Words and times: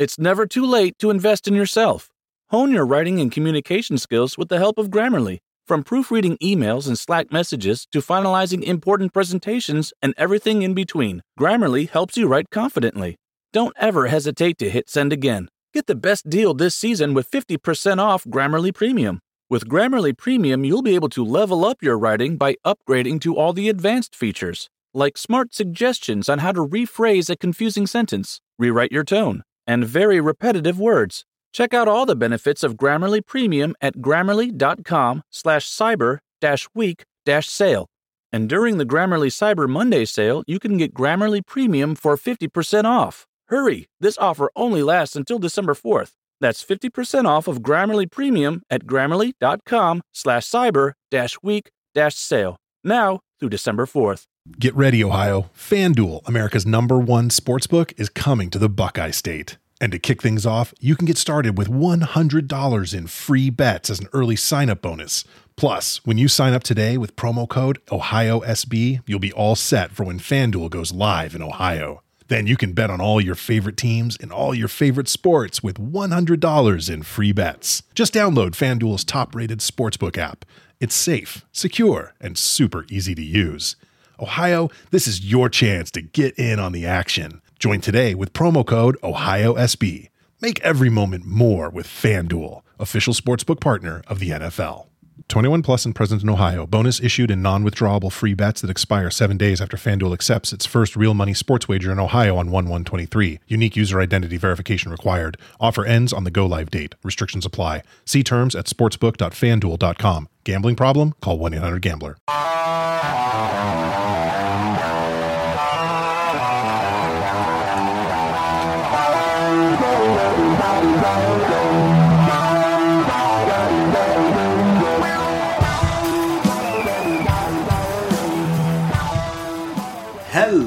It's 0.00 0.18
never 0.18 0.46
too 0.46 0.64
late 0.64 0.98
to 1.00 1.10
invest 1.10 1.46
in 1.46 1.52
yourself. 1.52 2.08
Hone 2.48 2.72
your 2.72 2.86
writing 2.86 3.20
and 3.20 3.30
communication 3.30 3.98
skills 3.98 4.38
with 4.38 4.48
the 4.48 4.56
help 4.56 4.78
of 4.78 4.88
Grammarly. 4.88 5.40
From 5.66 5.82
proofreading 5.82 6.38
emails 6.38 6.86
and 6.86 6.98
Slack 6.98 7.30
messages 7.30 7.86
to 7.92 8.00
finalizing 8.00 8.62
important 8.62 9.12
presentations 9.12 9.92
and 10.00 10.14
everything 10.16 10.62
in 10.62 10.72
between, 10.72 11.20
Grammarly 11.38 11.86
helps 11.86 12.16
you 12.16 12.28
write 12.28 12.48
confidently. 12.48 13.16
Don't 13.52 13.76
ever 13.78 14.06
hesitate 14.06 14.56
to 14.60 14.70
hit 14.70 14.88
send 14.88 15.12
again. 15.12 15.50
Get 15.74 15.86
the 15.86 15.94
best 15.94 16.30
deal 16.30 16.54
this 16.54 16.74
season 16.74 17.12
with 17.12 17.30
50% 17.30 17.98
off 17.98 18.24
Grammarly 18.24 18.72
Premium. 18.74 19.20
With 19.50 19.68
Grammarly 19.68 20.16
Premium, 20.16 20.64
you'll 20.64 20.80
be 20.80 20.94
able 20.94 21.10
to 21.10 21.22
level 21.22 21.62
up 21.62 21.82
your 21.82 21.98
writing 21.98 22.38
by 22.38 22.56
upgrading 22.64 23.20
to 23.20 23.36
all 23.36 23.52
the 23.52 23.68
advanced 23.68 24.16
features, 24.16 24.70
like 24.94 25.18
smart 25.18 25.52
suggestions 25.52 26.30
on 26.30 26.38
how 26.38 26.52
to 26.52 26.66
rephrase 26.66 27.28
a 27.28 27.36
confusing 27.36 27.86
sentence, 27.86 28.40
rewrite 28.58 28.92
your 28.92 29.04
tone, 29.04 29.42
and 29.70 29.84
very 29.84 30.20
repetitive 30.20 30.80
words. 30.80 31.24
Check 31.52 31.72
out 31.72 31.86
all 31.86 32.04
the 32.04 32.16
benefits 32.16 32.64
of 32.64 32.74
Grammarly 32.74 33.24
Premium 33.24 33.76
at 33.80 33.98
grammarly.com 33.98 35.22
slash 35.30 35.68
cyber 35.70 36.18
dash 36.40 36.66
week 36.74 37.04
dash 37.24 37.48
sale. 37.48 37.86
And 38.32 38.48
during 38.48 38.78
the 38.78 38.84
Grammarly 38.84 39.30
Cyber 39.30 39.68
Monday 39.68 40.04
sale, 40.04 40.42
you 40.48 40.58
can 40.58 40.76
get 40.76 40.92
Grammarly 40.92 41.46
Premium 41.46 41.94
for 41.94 42.16
50% 42.16 42.84
off. 42.84 43.26
Hurry! 43.46 43.86
This 44.00 44.18
offer 44.18 44.50
only 44.56 44.82
lasts 44.82 45.14
until 45.14 45.38
December 45.38 45.74
4th. 45.74 46.12
That's 46.40 46.64
50% 46.64 47.26
off 47.26 47.46
of 47.46 47.62
Grammarly 47.62 48.10
Premium 48.10 48.62
at 48.70 48.86
grammarly.com 48.86 50.02
slash 50.12 50.46
cyber 50.46 50.94
dash 51.12 51.36
week 51.44 51.70
dash 51.94 52.16
sale. 52.16 52.56
Now 52.82 53.20
through 53.38 53.50
December 53.50 53.86
4th. 53.86 54.24
Get 54.58 54.74
ready, 54.74 55.04
Ohio. 55.04 55.50
FanDuel, 55.56 56.26
America's 56.26 56.66
number 56.66 56.98
one 56.98 57.28
sportsbook, 57.28 57.92
is 58.00 58.08
coming 58.08 58.50
to 58.50 58.58
the 58.58 58.68
Buckeye 58.68 59.12
State. 59.12 59.58
And 59.80 59.92
to 59.92 59.98
kick 59.98 60.20
things 60.20 60.44
off, 60.44 60.74
you 60.78 60.94
can 60.94 61.06
get 61.06 61.16
started 61.16 61.56
with 61.56 61.68
$100 61.68 62.94
in 62.94 63.06
free 63.06 63.48
bets 63.48 63.88
as 63.88 63.98
an 63.98 64.08
early 64.12 64.36
sign 64.36 64.68
up 64.68 64.82
bonus. 64.82 65.24
Plus, 65.56 66.04
when 66.04 66.18
you 66.18 66.28
sign 66.28 66.52
up 66.52 66.62
today 66.62 66.98
with 66.98 67.16
promo 67.16 67.48
code 67.48 67.84
OhioSB, 67.86 69.02
you'll 69.06 69.18
be 69.18 69.32
all 69.32 69.56
set 69.56 69.92
for 69.92 70.04
when 70.04 70.18
FanDuel 70.18 70.70
goes 70.70 70.92
live 70.92 71.34
in 71.34 71.42
Ohio. 71.42 72.02
Then 72.28 72.46
you 72.46 72.56
can 72.56 72.74
bet 72.74 72.90
on 72.90 73.00
all 73.00 73.20
your 73.20 73.34
favorite 73.34 73.76
teams 73.76 74.16
and 74.20 74.30
all 74.30 74.54
your 74.54 74.68
favorite 74.68 75.08
sports 75.08 75.62
with 75.62 75.78
$100 75.78 76.90
in 76.90 77.02
free 77.02 77.32
bets. 77.32 77.82
Just 77.94 78.14
download 78.14 78.50
FanDuel's 78.50 79.04
top 79.04 79.34
rated 79.34 79.58
sportsbook 79.60 80.16
app. 80.16 80.44
It's 80.78 80.94
safe, 80.94 81.44
secure, 81.52 82.14
and 82.20 82.38
super 82.38 82.86
easy 82.88 83.14
to 83.14 83.22
use. 83.22 83.76
Ohio, 84.20 84.68
this 84.90 85.08
is 85.08 85.24
your 85.24 85.48
chance 85.48 85.90
to 85.90 86.02
get 86.02 86.38
in 86.38 86.58
on 86.58 86.72
the 86.72 86.86
action. 86.86 87.42
Join 87.60 87.82
today 87.82 88.14
with 88.14 88.32
promo 88.32 88.66
code 88.66 88.96
OhioSB. 89.02 90.08
Make 90.40 90.60
every 90.60 90.88
moment 90.88 91.26
more 91.26 91.68
with 91.68 91.86
FanDuel, 91.86 92.62
official 92.78 93.12
sportsbook 93.12 93.60
partner 93.60 94.02
of 94.06 94.18
the 94.18 94.30
NFL. 94.30 94.86
21 95.28 95.60
plus 95.60 95.84
and 95.84 95.94
present 95.94 96.22
in 96.22 96.30
Ohio. 96.30 96.66
Bonus 96.66 97.02
issued 97.02 97.30
in 97.30 97.42
non-withdrawable 97.42 98.10
free 98.10 98.32
bets 98.32 98.62
that 98.62 98.70
expire 98.70 99.10
seven 99.10 99.36
days 99.36 99.60
after 99.60 99.76
FanDuel 99.76 100.14
accepts 100.14 100.54
its 100.54 100.64
first 100.64 100.96
real 100.96 101.12
money 101.12 101.34
sports 101.34 101.68
wager 101.68 101.92
in 101.92 101.98
Ohio 101.98 102.38
on 102.38 102.48
1-1-23. 102.48 103.40
Unique 103.46 103.76
user 103.76 104.00
identity 104.00 104.38
verification 104.38 104.90
required. 104.90 105.36
Offer 105.60 105.84
ends 105.84 106.14
on 106.14 106.24
the 106.24 106.30
go-live 106.30 106.70
date. 106.70 106.94
Restrictions 107.02 107.44
apply. 107.44 107.82
See 108.06 108.24
terms 108.24 108.54
at 108.56 108.64
sportsbook.fanduel.com. 108.64 110.28
Gambling 110.44 110.76
problem? 110.76 111.12
Call 111.20 111.38
1-800-GAMBLER. 111.38 112.16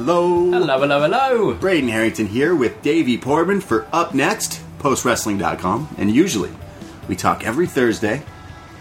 Hello. 0.05 0.51
Hello, 0.51 0.79
hello, 0.81 1.01
hello. 1.01 1.53
Braden 1.53 1.87
Herrington 1.87 2.27
here 2.27 2.53
with 2.53 2.81
Davie 2.81 3.17
Portman 3.17 3.61
for 3.61 3.83
upNXT, 3.93 4.59
postwrestling.com. 4.79 5.95
And 5.97 6.13
usually, 6.13 6.51
we 7.07 7.15
talk 7.15 7.45
every 7.45 7.67
Thursday 7.67 8.21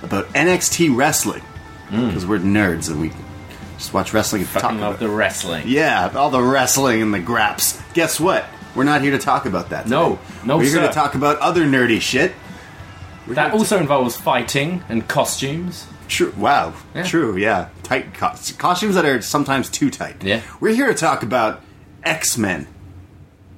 about 0.03 0.27
NXT 0.31 0.97
wrestling. 0.97 1.43
Hmm. 1.91 2.09
Because 2.09 2.27
we're 2.27 2.41
nerds 2.41 2.91
and 2.91 3.01
we 3.01 3.13
just 3.79 3.95
watch 3.95 4.13
wrestling 4.13 4.43
and 4.43 4.51
talk 4.51 4.63
Fucking 4.63 4.79
about 4.79 4.91
love 4.91 4.99
the 4.99 5.09
wrestling. 5.09 5.63
Yeah, 5.69 6.11
all 6.17 6.31
the 6.31 6.43
wrestling 6.43 7.03
and 7.03 7.15
the 7.15 7.21
graps. 7.21 7.81
Guess 7.95 8.19
what? 8.19 8.45
We're 8.75 8.83
not 8.83 9.01
here 9.01 9.13
to 9.13 9.19
talk 9.19 9.47
about 9.47 9.69
that. 9.71 9.87
No, 9.87 10.17
today. 10.17 10.23
no, 10.47 10.57
We're 10.59 10.65
here 10.65 10.81
to 10.81 10.93
talk 10.93 11.15
about 11.15 11.39
other 11.39 11.65
nerdy 11.67 12.01
shit. 12.01 12.33
We're 13.29 13.35
That 13.35 13.53
also 13.53 13.79
involves 13.79 14.17
fighting 14.17 14.83
and 14.89 15.07
costumes. 15.07 15.87
True. 16.13 16.35
Wow. 16.37 16.75
Yeah. 16.95 17.05
True. 17.05 17.37
Yeah. 17.37 17.69
Tight 17.83 18.13
cos- 18.15 18.53
costumes 18.53 18.95
that 18.97 19.05
are 19.07 19.23
sometimes 19.23 19.71
too 19.71 19.91
tight. 19.91 20.23
Yeah. 20.23 20.43
We're 20.61 20.75
here 20.75 20.89
to 20.89 20.95
talk 20.95 21.23
about 21.23 21.63
X 22.05 22.37
Men. 22.37 22.67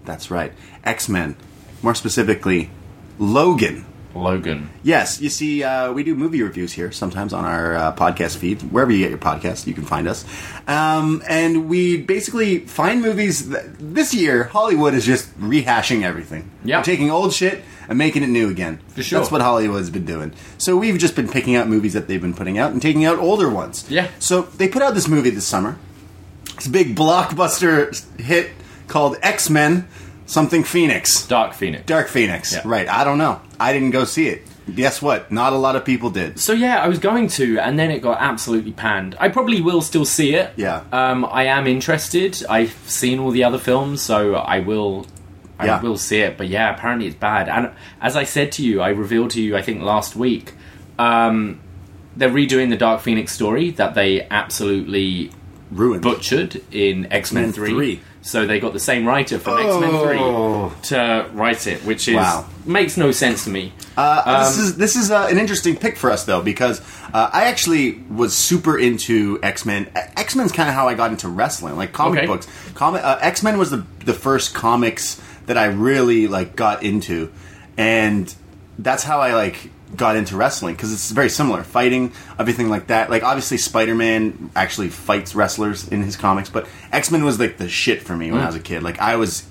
That's 0.05 0.31
right. 0.31 0.53
X 0.85 1.09
Men. 1.09 1.37
More 1.83 1.95
specifically, 1.95 2.71
Logan. 3.19 3.85
Logan. 4.15 4.71
Yes, 4.85 5.21
you 5.21 5.29
see, 5.29 5.65
uh, 5.65 5.93
we 5.93 6.05
do 6.05 6.15
movie 6.15 6.41
reviews 6.41 6.73
here 6.73 6.93
sometimes 6.93 7.33
on 7.33 7.45
our 7.45 7.75
uh, 7.75 7.97
podcast 7.97 8.37
feed. 8.37 8.63
Wherever 8.63 8.93
you 8.93 8.99
get 9.01 9.11
your 9.11 9.19
podcast, 9.19 9.67
you 9.67 9.75
can 9.75 9.85
find 9.85 10.07
us. 10.07 10.25
Um, 10.69 11.21
and 11.29 11.69
we 11.69 11.97
basically 11.97 12.61
find 12.61 13.03
movies. 13.03 13.49
That, 13.49 13.65
this 13.79 14.15
year, 14.15 14.45
Hollywood 14.45 14.95
is 14.95 15.05
just 15.05 15.37
rehashing 15.41 16.05
everything. 16.05 16.49
Yeah. 16.65 16.83
Taking 16.83 17.11
old 17.11 17.33
shit 17.33 17.63
and 17.89 17.99
making 17.99 18.23
it 18.23 18.29
new 18.29 18.49
again. 18.49 18.79
For 18.89 19.03
sure. 19.03 19.19
That's 19.19 19.31
what 19.31 19.41
Hollywood's 19.41 19.91
been 19.91 20.05
doing. 20.05 20.33
So 20.59 20.77
we've 20.77 20.99
just 20.99 21.17
been 21.17 21.29
picking 21.29 21.57
out 21.57 21.69
movies 21.69 21.93
that 21.93 22.09
they've 22.09 22.21
been 22.21 22.35
putting 22.35 22.59
out 22.59 22.73
and 22.73 22.81
taking 22.81 23.05
out 23.05 23.19
older 23.19 23.49
ones. 23.49 23.89
Yeah. 23.91 24.09
So 24.19 24.43
they 24.43 24.69
put 24.69 24.83
out 24.83 24.95
this 24.95 25.09
movie 25.09 25.31
this 25.31 25.47
summer. 25.47 25.79
It's 26.55 26.67
a 26.67 26.71
big 26.71 26.95
blockbuster 26.95 28.21
hit 28.21 28.51
called 28.87 29.17
X 29.23 29.51
Men 29.51 29.89
Something 30.27 30.65
Phoenix. 30.65 31.27
Dark 31.27 31.53
Phoenix. 31.53 31.85
Dark 31.85 32.09
Phoenix. 32.09 32.53
Yeah. 32.53 32.63
Right. 32.65 32.89
I 32.89 33.05
don't 33.05 33.19
know. 33.19 33.41
I 33.61 33.73
didn't 33.73 33.91
go 33.91 34.05
see 34.05 34.29
it. 34.29 34.43
Guess 34.75 35.03
what? 35.03 35.31
Not 35.31 35.53
a 35.53 35.57
lot 35.57 35.77
of 35.77 35.85
people 35.85 36.09
did. 36.09 36.41
So 36.41 36.55
yeah, 36.55 36.83
I 36.83 36.89
was 36.89 36.99
going 36.99 37.29
to, 37.29 37.59
and 37.59 37.79
then 37.79 37.91
it 37.91 38.01
got 38.01 38.17
absolutely 38.19 38.73
panned. 38.73 39.15
I 39.21 39.29
probably 39.29 39.61
will 39.61 39.83
still 39.83 40.07
see 40.07 40.35
it. 40.35 40.53
Yeah. 40.57 40.85
Um, 40.91 41.27
I 41.27 41.45
am 41.45 41.67
interested. 41.67 42.43
I've 42.49 42.73
seen 42.87 43.19
all 43.19 43.31
the 43.31 43.45
other 43.45 43.59
films, 43.59 44.01
so 44.01 44.35
I 44.37 44.61
will. 44.61 45.07
I 45.59 45.67
Yeah. 45.67 45.81
will 45.81 45.97
see 45.97 46.19
it. 46.19 46.37
But 46.37 46.49
yeah, 46.49 46.75
apparently 46.75 47.07
it's 47.07 47.17
bad. 47.17 47.49
And 47.49 47.71
as 48.01 48.17
I 48.17 48.25
said 48.25 48.51
to 48.53 48.65
you, 48.65 48.81
I 48.81 48.89
revealed 48.91 49.31
to 49.31 49.41
you, 49.43 49.57
I 49.57 49.63
think 49.63 49.83
last 49.83 50.17
week, 50.17 50.53
um, 50.99 51.61
they're 52.17 52.31
redoing 52.31 52.71
the 52.71 52.77
Dark 52.77 53.01
Phoenix 53.01 53.33
story 53.33 53.71
that 53.71 53.95
they 53.95 54.27
absolutely 54.31 55.31
Ruined. 55.71 56.03
butchered 56.03 56.61
in 56.73 57.07
X 57.13 57.33
Men 57.33 57.53
3. 57.53 57.71
3. 57.71 58.01
So 58.23 58.47
they 58.47 58.59
got 58.59 58.73
the 58.73 58.81
same 58.81 59.07
writer 59.07 59.39
from 59.39 59.59
X 59.59 59.75
Men 59.77 59.91
Oh. 59.93 60.73
3 60.73 60.89
to 60.89 61.27
write 61.35 61.67
it, 61.67 61.85
which 61.85 62.09
is 62.09 62.15
Wow. 62.15 62.47
makes 62.65 62.97
no 62.97 63.11
sense 63.11 63.45
to 63.45 63.51
me. 63.51 63.73
Uh, 63.97 64.41
this 64.45 64.59
Um, 64.59 64.65
is 64.65 64.77
this 64.77 64.97
is 64.97 65.11
uh, 65.11 65.27
an 65.31 65.39
interesting 65.39 65.77
pick 65.77 65.97
for 65.97 66.11
us 66.11 66.25
though 66.25 66.41
because 66.41 66.81
uh, 67.13 67.29
I 67.33 67.45
actually 67.45 68.01
was 68.11 68.35
super 68.35 68.79
into 68.79 69.39
X 69.43 69.67
Men. 69.67 69.89
X 70.17 70.35
Men's 70.37 70.53
kind 70.53 70.69
of 70.69 70.75
how 70.75 70.89
I 70.89 70.95
got 70.95 71.11
into 71.11 71.29
wrestling, 71.29 71.77
like 71.77 71.93
comic 71.93 72.19
Okay. 72.21 72.27
books. 72.27 72.47
Comic 72.75 73.03
uh, 73.05 73.19
X 73.21 73.43
Men 73.43 73.59
was 73.59 73.71
the 73.71 73.85
the 74.05 74.15
first 74.15 74.55
comics 74.55 75.21
that 75.47 75.59
I 75.59 75.67
really 75.67 76.27
like 76.27 76.57
got 76.57 76.83
into, 76.83 77.33
and 77.77 78.33
that's 78.79 79.05
how 79.05 79.21
I 79.21 79.35
like 79.35 79.71
got 79.97 80.17
into 80.17 80.37
wrestling 80.37 80.75
because 80.75 80.93
it's 80.93 81.11
very 81.11 81.31
similar, 81.31 81.63
fighting, 81.63 82.13
everything 82.39 82.69
like 82.69 82.89
that. 82.89 83.11
Like 83.11 83.23
obviously 83.23 83.59
Spider 83.59 83.95
Man 83.95 84.51
actually 84.57 84.89
fights 84.89 85.35
wrestlers 85.35 85.89
in 85.89 86.03
his 86.03 86.17
comics, 86.17 86.49
but 86.49 86.67
X 86.93 87.11
Men 87.11 87.25
was 87.25 87.39
like 87.39 87.59
the 87.59 87.69
shit 87.69 88.03
for 88.03 88.17
me 88.17 88.33
when 88.33 88.41
I 88.41 88.47
was 88.47 88.57
a 88.57 88.61
kid. 88.61 88.83
Like 88.83 88.99
I 88.99 89.17
was 89.17 89.47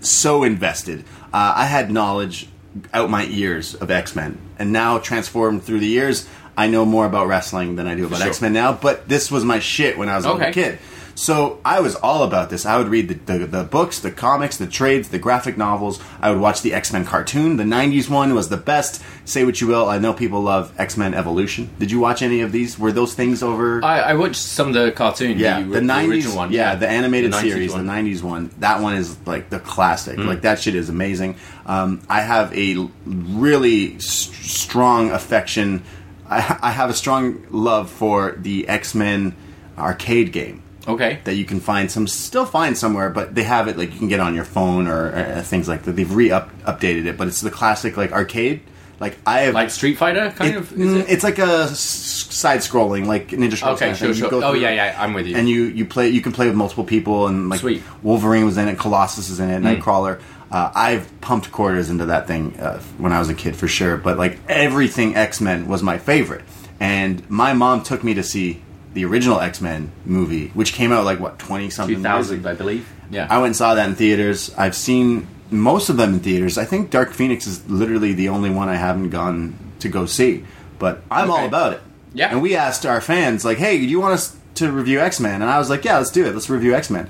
so 0.00 0.42
invested. 0.42 1.04
Uh, 1.32 1.54
I 1.56 1.66
had 1.66 1.90
knowledge 1.90 2.48
out 2.92 3.10
my 3.10 3.26
ears 3.26 3.74
of 3.74 3.90
X 3.90 4.16
Men, 4.16 4.38
and 4.58 4.72
now 4.72 4.98
transformed 4.98 5.62
through 5.62 5.80
the 5.80 5.86
years, 5.86 6.28
I 6.56 6.68
know 6.68 6.84
more 6.84 7.06
about 7.06 7.28
wrestling 7.28 7.76
than 7.76 7.86
I 7.86 7.94
do 7.94 8.06
about 8.06 8.18
sure. 8.18 8.28
X 8.28 8.42
Men 8.42 8.52
now. 8.52 8.72
But 8.72 9.08
this 9.08 9.30
was 9.30 9.44
my 9.44 9.58
shit 9.58 9.96
when 9.96 10.08
I 10.08 10.16
was 10.16 10.24
a 10.24 10.32
little 10.32 10.52
kid. 10.52 10.78
So 11.14 11.60
I 11.64 11.80
was 11.80 11.94
all 11.96 12.22
about 12.22 12.50
this. 12.50 12.64
I 12.66 12.78
would 12.78 12.88
read 12.88 13.08
the, 13.08 13.14
the, 13.38 13.46
the 13.46 13.64
books, 13.64 13.98
the 14.00 14.10
comics, 14.10 14.56
the 14.56 14.66
trades, 14.66 15.08
the 15.08 15.18
graphic 15.18 15.56
novels. 15.58 16.00
I 16.20 16.30
would 16.30 16.40
watch 16.40 16.62
the 16.62 16.72
X 16.74 16.92
Men 16.92 17.04
cartoon. 17.04 17.56
The 17.58 17.64
'90s 17.64 18.08
one 18.08 18.34
was 18.34 18.48
the 18.48 18.56
best. 18.56 19.02
Say 19.24 19.44
what 19.44 19.60
you 19.60 19.66
will, 19.68 19.88
I 19.88 19.98
know 19.98 20.12
people 20.14 20.40
love 20.40 20.72
X 20.80 20.96
Men 20.96 21.14
Evolution. 21.14 21.70
Did 21.78 21.90
you 21.90 22.00
watch 22.00 22.22
any 22.22 22.40
of 22.40 22.50
these? 22.50 22.78
Were 22.78 22.92
those 22.92 23.14
things 23.14 23.42
over? 23.42 23.84
I, 23.84 24.00
I 24.00 24.14
watched 24.14 24.36
some 24.36 24.68
of 24.68 24.74
the 24.74 24.90
cartoon. 24.90 25.38
Yeah, 25.38 25.60
the, 25.62 25.68
the 25.68 25.80
nineties 25.80 26.24
original 26.26 26.36
one. 26.36 26.52
Yeah, 26.52 26.74
the 26.74 26.88
animated 26.88 27.32
The 27.32 27.40
series, 27.40 27.72
one. 27.72 27.86
the 27.86 27.92
nineties 27.92 28.22
one. 28.22 28.50
That 28.58 28.80
one 28.80 28.96
is 28.96 29.16
like 29.26 29.50
the 29.50 29.60
classic. 29.60 30.18
Mm. 30.18 30.26
Like 30.26 30.42
that 30.42 30.60
shit 30.60 30.74
is 30.74 30.88
amazing. 30.88 31.36
Um, 31.66 32.02
I 32.08 32.22
have 32.22 32.52
a 32.56 32.88
really 33.06 33.96
s- 33.96 34.04
strong 34.04 35.10
affection. 35.10 35.84
I, 36.28 36.58
I 36.62 36.70
have 36.70 36.88
a 36.90 36.94
strong 36.94 37.46
love 37.50 37.90
for 37.90 38.32
the 38.38 38.66
X 38.66 38.94
Men 38.94 39.36
arcade 39.78 40.32
game. 40.32 40.61
Okay. 40.88 41.20
that 41.24 41.34
you 41.36 41.44
can 41.44 41.60
find 41.60 41.90
some 41.90 42.06
still 42.08 42.44
find 42.46 42.76
somewhere, 42.76 43.08
but 43.10 43.34
they 43.34 43.44
have 43.44 43.68
it 43.68 43.76
like 43.78 43.92
you 43.92 43.98
can 43.98 44.08
get 44.08 44.20
on 44.20 44.34
your 44.34 44.44
phone 44.44 44.88
or 44.88 45.14
uh, 45.14 45.42
things 45.42 45.68
like 45.68 45.82
that. 45.84 45.92
They've 45.92 46.12
re 46.12 46.28
updated 46.30 47.06
it, 47.06 47.16
but 47.16 47.28
it's 47.28 47.40
the 47.40 47.50
classic 47.50 47.96
like 47.96 48.12
arcade. 48.12 48.62
Like 49.00 49.16
I 49.26 49.40
have 49.40 49.54
Like 49.54 49.70
Street 49.70 49.96
Fighter, 49.98 50.30
kind 50.36 50.54
it- 50.54 50.56
of. 50.58 50.72
Is 50.72 50.78
mm, 50.78 51.00
it? 51.00 51.06
it's 51.10 51.24
like 51.24 51.38
a 51.38 51.62
s- 51.64 51.78
side 51.80 52.60
scrolling 52.60 53.06
like 53.06 53.28
Ninja 53.28 53.56
Scrolls. 53.56 53.82
Okay, 53.82 53.94
sure, 53.94 54.14
sure. 54.14 54.30
go 54.30 54.42
Oh, 54.44 54.52
yeah, 54.52 54.70
yeah, 54.70 54.96
I'm 54.96 55.12
with 55.12 55.26
you. 55.26 55.36
And 55.36 55.48
you 55.48 55.64
you 55.64 55.84
play 55.84 56.08
you 56.08 56.20
can 56.20 56.30
play 56.32 56.46
with 56.46 56.54
multiple 56.56 56.84
people 56.84 57.26
and 57.26 57.48
like 57.48 57.60
Sweet. 57.60 57.82
Wolverine 58.02 58.44
was 58.44 58.58
in 58.58 58.68
it, 58.68 58.78
Colossus 58.78 59.28
is 59.28 59.40
in 59.40 59.50
it, 59.50 59.60
Mm. 59.62 59.80
Nightcrawler. 59.82 60.20
Uh, 60.52 60.70
I've 60.74 61.08
pumped 61.20 61.50
quarters 61.50 61.90
into 61.90 62.04
that 62.06 62.26
thing 62.26 62.58
uh, 62.60 62.78
when 62.98 63.12
I 63.12 63.18
was 63.18 63.28
a 63.30 63.34
kid 63.34 63.56
for 63.56 63.66
sure. 63.66 63.96
But 63.96 64.18
like 64.18 64.38
everything 64.48 65.16
X 65.16 65.40
Men 65.40 65.66
was 65.66 65.82
my 65.82 65.98
favorite, 65.98 66.42
and 66.78 67.28
my 67.30 67.54
mom 67.54 67.82
took 67.82 68.04
me 68.04 68.14
to 68.14 68.22
see 68.22 68.62
the 68.94 69.04
original 69.04 69.40
X 69.40 69.60
Men 69.60 69.90
movie, 70.04 70.48
which 70.48 70.72
came 70.72 70.92
out 70.92 71.04
like 71.04 71.20
what 71.20 71.38
twenty 71.38 71.70
something. 71.70 71.96
Two 71.96 72.02
thousand. 72.02 72.46
I 72.46 72.54
believe. 72.54 72.88
Yeah. 73.10 73.26
I 73.30 73.36
went 73.38 73.48
and 73.48 73.56
saw 73.56 73.74
that 73.74 73.88
in 73.88 73.94
theaters. 73.94 74.54
I've 74.56 74.74
seen 74.74 75.26
most 75.50 75.88
of 75.88 75.96
them 75.96 76.14
in 76.14 76.20
theaters. 76.20 76.56
I 76.58 76.64
think 76.64 76.90
Dark 76.90 77.12
Phoenix 77.12 77.46
is 77.46 77.68
literally 77.68 78.12
the 78.12 78.28
only 78.30 78.50
one 78.50 78.68
I 78.68 78.76
haven't 78.76 79.10
gone 79.10 79.54
to 79.80 79.88
go 79.88 80.06
see. 80.06 80.44
But 80.78 81.02
I'm 81.10 81.30
all 81.30 81.46
about 81.46 81.74
it. 81.74 81.82
Yeah. 82.14 82.30
And 82.30 82.42
we 82.42 82.56
asked 82.56 82.84
our 82.84 83.00
fans, 83.00 83.44
like, 83.44 83.58
hey, 83.58 83.78
do 83.78 83.84
you 83.84 84.00
want 84.00 84.14
us 84.14 84.36
to 84.56 84.70
review 84.72 85.00
X 85.00 85.20
Men? 85.20 85.42
And 85.42 85.50
I 85.50 85.58
was 85.58 85.70
like, 85.70 85.84
yeah, 85.84 85.98
let's 85.98 86.10
do 86.10 86.26
it. 86.26 86.32
Let's 86.34 86.50
review 86.50 86.74
X 86.74 86.90
Men. 86.90 87.08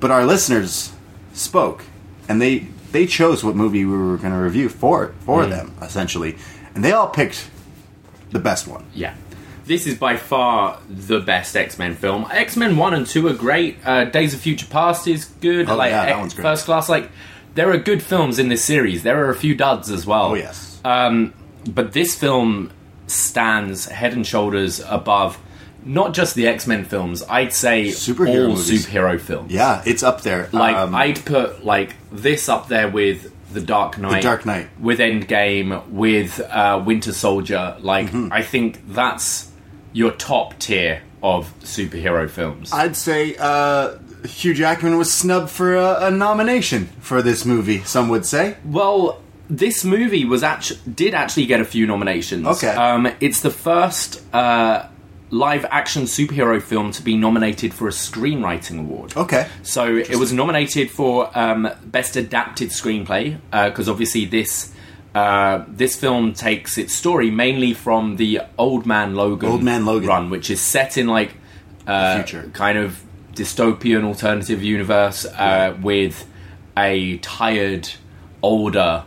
But 0.00 0.10
our 0.10 0.24
listeners 0.24 0.92
spoke, 1.32 1.84
and 2.28 2.40
they 2.40 2.68
they 2.92 3.06
chose 3.06 3.42
what 3.42 3.56
movie 3.56 3.84
we 3.84 3.96
were 3.96 4.16
going 4.18 4.32
to 4.32 4.38
review 4.38 4.68
for 4.68 5.14
for 5.20 5.42
mm-hmm. 5.42 5.50
them 5.50 5.74
essentially, 5.80 6.36
and 6.74 6.84
they 6.84 6.92
all 6.92 7.08
picked 7.08 7.50
the 8.30 8.38
best 8.38 8.66
one. 8.66 8.84
Yeah. 8.94 9.14
This 9.64 9.86
is 9.86 9.96
by 9.96 10.16
far 10.16 10.78
the 10.88 11.20
best 11.20 11.56
X 11.56 11.78
Men 11.78 11.94
film. 11.94 12.26
X 12.30 12.56
Men 12.56 12.76
1 12.76 12.94
and 12.94 13.06
2 13.06 13.28
are 13.28 13.34
great. 13.34 13.78
Uh, 13.84 14.04
Days 14.04 14.34
of 14.34 14.40
Future 14.40 14.66
Past 14.66 15.06
is 15.06 15.26
good. 15.40 15.68
Oh, 15.68 15.76
like 15.76 15.90
yeah, 15.90 16.04
that 16.06 16.08
X- 16.12 16.18
one's 16.18 16.34
great. 16.34 16.42
First 16.42 16.64
Class, 16.64 16.88
like, 16.88 17.10
there 17.54 17.70
are 17.70 17.76
good 17.78 18.02
films 18.02 18.38
in 18.38 18.48
this 18.48 18.64
series. 18.64 19.02
There 19.02 19.24
are 19.26 19.30
a 19.30 19.34
few 19.36 19.54
duds 19.54 19.90
as 19.90 20.06
well. 20.06 20.30
Oh 20.30 20.34
yes. 20.34 20.80
Um, 20.84 21.32
but 21.68 21.92
this 21.92 22.18
film 22.18 22.72
stands 23.06 23.86
head 23.86 24.12
and 24.14 24.26
shoulders 24.26 24.80
above 24.88 25.38
not 25.84 26.14
just 26.14 26.34
the 26.36 26.46
X 26.46 26.66
Men 26.66 26.84
films, 26.84 27.22
I'd 27.28 27.52
say 27.52 27.86
Superhero 27.88 28.42
all 28.44 28.48
movies. 28.50 28.86
superhero 28.86 29.20
films. 29.20 29.52
yeah, 29.52 29.82
it's 29.84 30.02
up 30.04 30.20
there. 30.22 30.48
Like 30.52 30.76
Um, 30.76 30.94
I'd 30.94 31.24
put 31.24 31.64
like 31.64 31.96
this 32.12 32.48
up 32.48 32.68
there 32.68 32.88
with 32.88 33.32
The 33.52 33.60
Dark 33.60 33.98
Knight, 33.98 34.16
the 34.16 34.20
Dark 34.22 34.46
Knight. 34.46 34.68
with 34.80 35.00
Endgame, 35.00 35.86
with 35.88 36.38
uh, 36.40 36.80
Winter 36.84 37.12
Soldier. 37.12 37.76
Like 37.80 38.06
Mm-hmm. 38.06 38.32
I 38.32 38.42
think 38.42 38.80
that's 38.88 39.50
your 39.92 40.12
top 40.12 40.58
tier 40.58 41.02
of 41.22 41.52
superhero 41.60 42.28
films. 42.28 42.72
I'd 42.72 42.96
say 42.96 43.36
uh, 43.38 43.98
Hugh 44.24 44.54
Jackman 44.54 44.98
was 44.98 45.12
snubbed 45.12 45.50
for 45.50 45.76
a, 45.76 46.06
a 46.06 46.10
nomination 46.10 46.86
for 47.00 47.22
this 47.22 47.44
movie. 47.44 47.82
Some 47.84 48.08
would 48.08 48.26
say. 48.26 48.56
well, 48.64 49.20
this 49.50 49.84
movie 49.84 50.24
was 50.24 50.42
actually 50.42 50.80
did 50.90 51.12
actually 51.12 51.44
get 51.46 51.60
a 51.60 51.64
few 51.64 51.86
nominations. 51.86 52.46
Okay. 52.46 52.68
um, 52.74 53.12
it's 53.20 53.40
the 53.40 53.50
first 53.50 54.22
uh, 54.34 54.86
live 55.30 55.66
action 55.70 56.04
superhero 56.04 56.60
film 56.62 56.90
to 56.92 57.02
be 57.02 57.16
nominated 57.16 57.74
for 57.74 57.86
a 57.86 57.90
screenwriting 57.90 58.78
award. 58.80 59.14
Okay. 59.16 59.46
So 59.62 59.96
it 59.96 60.16
was 60.16 60.32
nominated 60.32 60.90
for 60.90 61.30
um, 61.38 61.68
best 61.84 62.16
adapted 62.16 62.70
screenplay 62.70 63.38
because 63.50 63.88
obviously 63.88 64.24
this 64.24 64.71
uh, 65.14 65.64
this 65.68 65.96
film 65.96 66.32
takes 66.32 66.78
its 66.78 66.94
story 66.94 67.30
mainly 67.30 67.74
from 67.74 68.16
the 68.16 68.40
Old 68.58 68.86
Man 68.86 69.14
Logan 69.14 69.50
Old 69.50 69.62
Man 69.62 69.84
Logan. 69.84 70.08
run, 70.08 70.30
which 70.30 70.50
is 70.50 70.60
set 70.60 70.96
in 70.96 71.06
like 71.06 71.34
uh, 71.86 72.22
Future. 72.22 72.50
kind 72.54 72.78
of 72.78 73.02
dystopian 73.34 74.04
alternative 74.04 74.62
universe 74.62 75.24
uh, 75.24 75.76
with 75.82 76.26
a 76.76 77.18
tired 77.18 77.88
older 78.42 79.04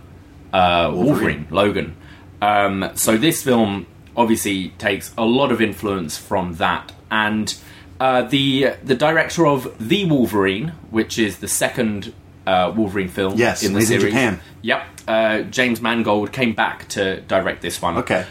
uh, 0.53 0.91
Wolverine. 0.93 1.47
Logan. 1.49 1.95
Um, 2.41 2.91
so 2.95 3.17
this 3.17 3.43
film 3.43 3.87
obviously 4.15 4.69
takes 4.77 5.13
a 5.17 5.25
lot 5.25 5.51
of 5.51 5.61
influence 5.61 6.17
from 6.17 6.55
that, 6.55 6.91
and 7.09 7.55
uh, 7.99 8.21
the 8.23 8.73
the 8.83 8.95
director 8.95 9.47
of 9.47 9.75
the 9.79 10.05
Wolverine, 10.05 10.69
which 10.91 11.17
is 11.17 11.37
the 11.39 11.47
second 11.47 12.13
uh, 12.45 12.71
Wolverine 12.75 13.07
film 13.09 13.37
Yes, 13.37 13.63
in 13.63 13.73
the 13.73 13.79
in 13.79 13.85
series. 13.85 14.03
Japan. 14.05 14.39
Yep, 14.61 14.94
uh, 15.07 15.41
James 15.43 15.81
Mangold 15.81 16.31
came 16.31 16.53
back 16.53 16.87
to 16.89 17.21
direct 17.21 17.61
this 17.61 17.81
one. 17.81 17.97
Okay. 17.97 18.25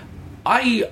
I 0.46 0.90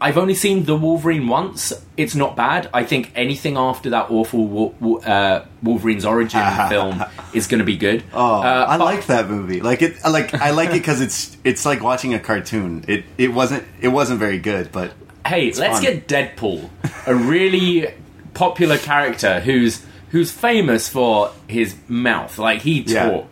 I've 0.00 0.18
only 0.18 0.34
seen 0.34 0.64
the 0.64 0.74
Wolverine 0.74 1.28
once. 1.28 1.72
It's 1.96 2.16
not 2.16 2.34
bad. 2.34 2.68
I 2.74 2.82
think 2.82 3.12
anything 3.14 3.56
after 3.56 3.90
that 3.90 4.10
awful 4.10 4.74
uh, 5.06 5.44
Wolverine's 5.62 6.04
origin 6.04 6.40
film 6.68 7.04
is 7.32 7.46
going 7.46 7.60
to 7.60 7.64
be 7.64 7.76
good. 7.76 8.02
Oh, 8.12 8.42
Uh, 8.42 8.66
I 8.68 8.78
but- 8.78 8.84
like 8.84 9.06
that 9.06 9.28
movie. 9.30 9.60
Like 9.60 9.80
it. 9.82 9.96
I 10.04 10.08
Like 10.08 10.34
I 10.34 10.50
like 10.50 10.70
it 10.70 10.72
because 10.82 11.00
it's 11.00 11.36
it's 11.44 11.64
like 11.64 11.82
watching 11.82 12.14
a 12.14 12.18
cartoon. 12.18 12.84
It 12.88 13.04
it 13.16 13.32
wasn't 13.32 13.64
it 13.80 13.88
wasn't 13.88 14.18
very 14.18 14.38
good, 14.38 14.72
but 14.72 14.92
Hey, 15.24 15.52
let's 15.52 15.74
fun. 15.78 15.82
get 15.82 16.08
Deadpool, 16.08 16.68
a 17.06 17.14
really 17.14 17.94
popular 18.34 18.78
character 18.78 19.38
who's 19.38 19.86
who's 20.10 20.32
famous 20.32 20.88
for 20.88 21.30
his 21.46 21.76
mouth, 21.86 22.38
like 22.38 22.62
he 22.62 22.80
Yeah. 22.80 23.22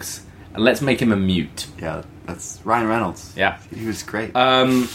And 0.55 0.65
let's 0.65 0.81
make 0.81 1.01
him 1.01 1.13
a 1.13 1.17
mute. 1.17 1.67
yeah, 1.81 2.03
that's 2.27 2.61
Ryan 2.65 2.89
Reynolds. 2.89 3.33
Yeah. 3.37 3.59
he 3.75 3.87
was 3.87 4.03
great. 4.03 4.35
Um, 4.35 4.89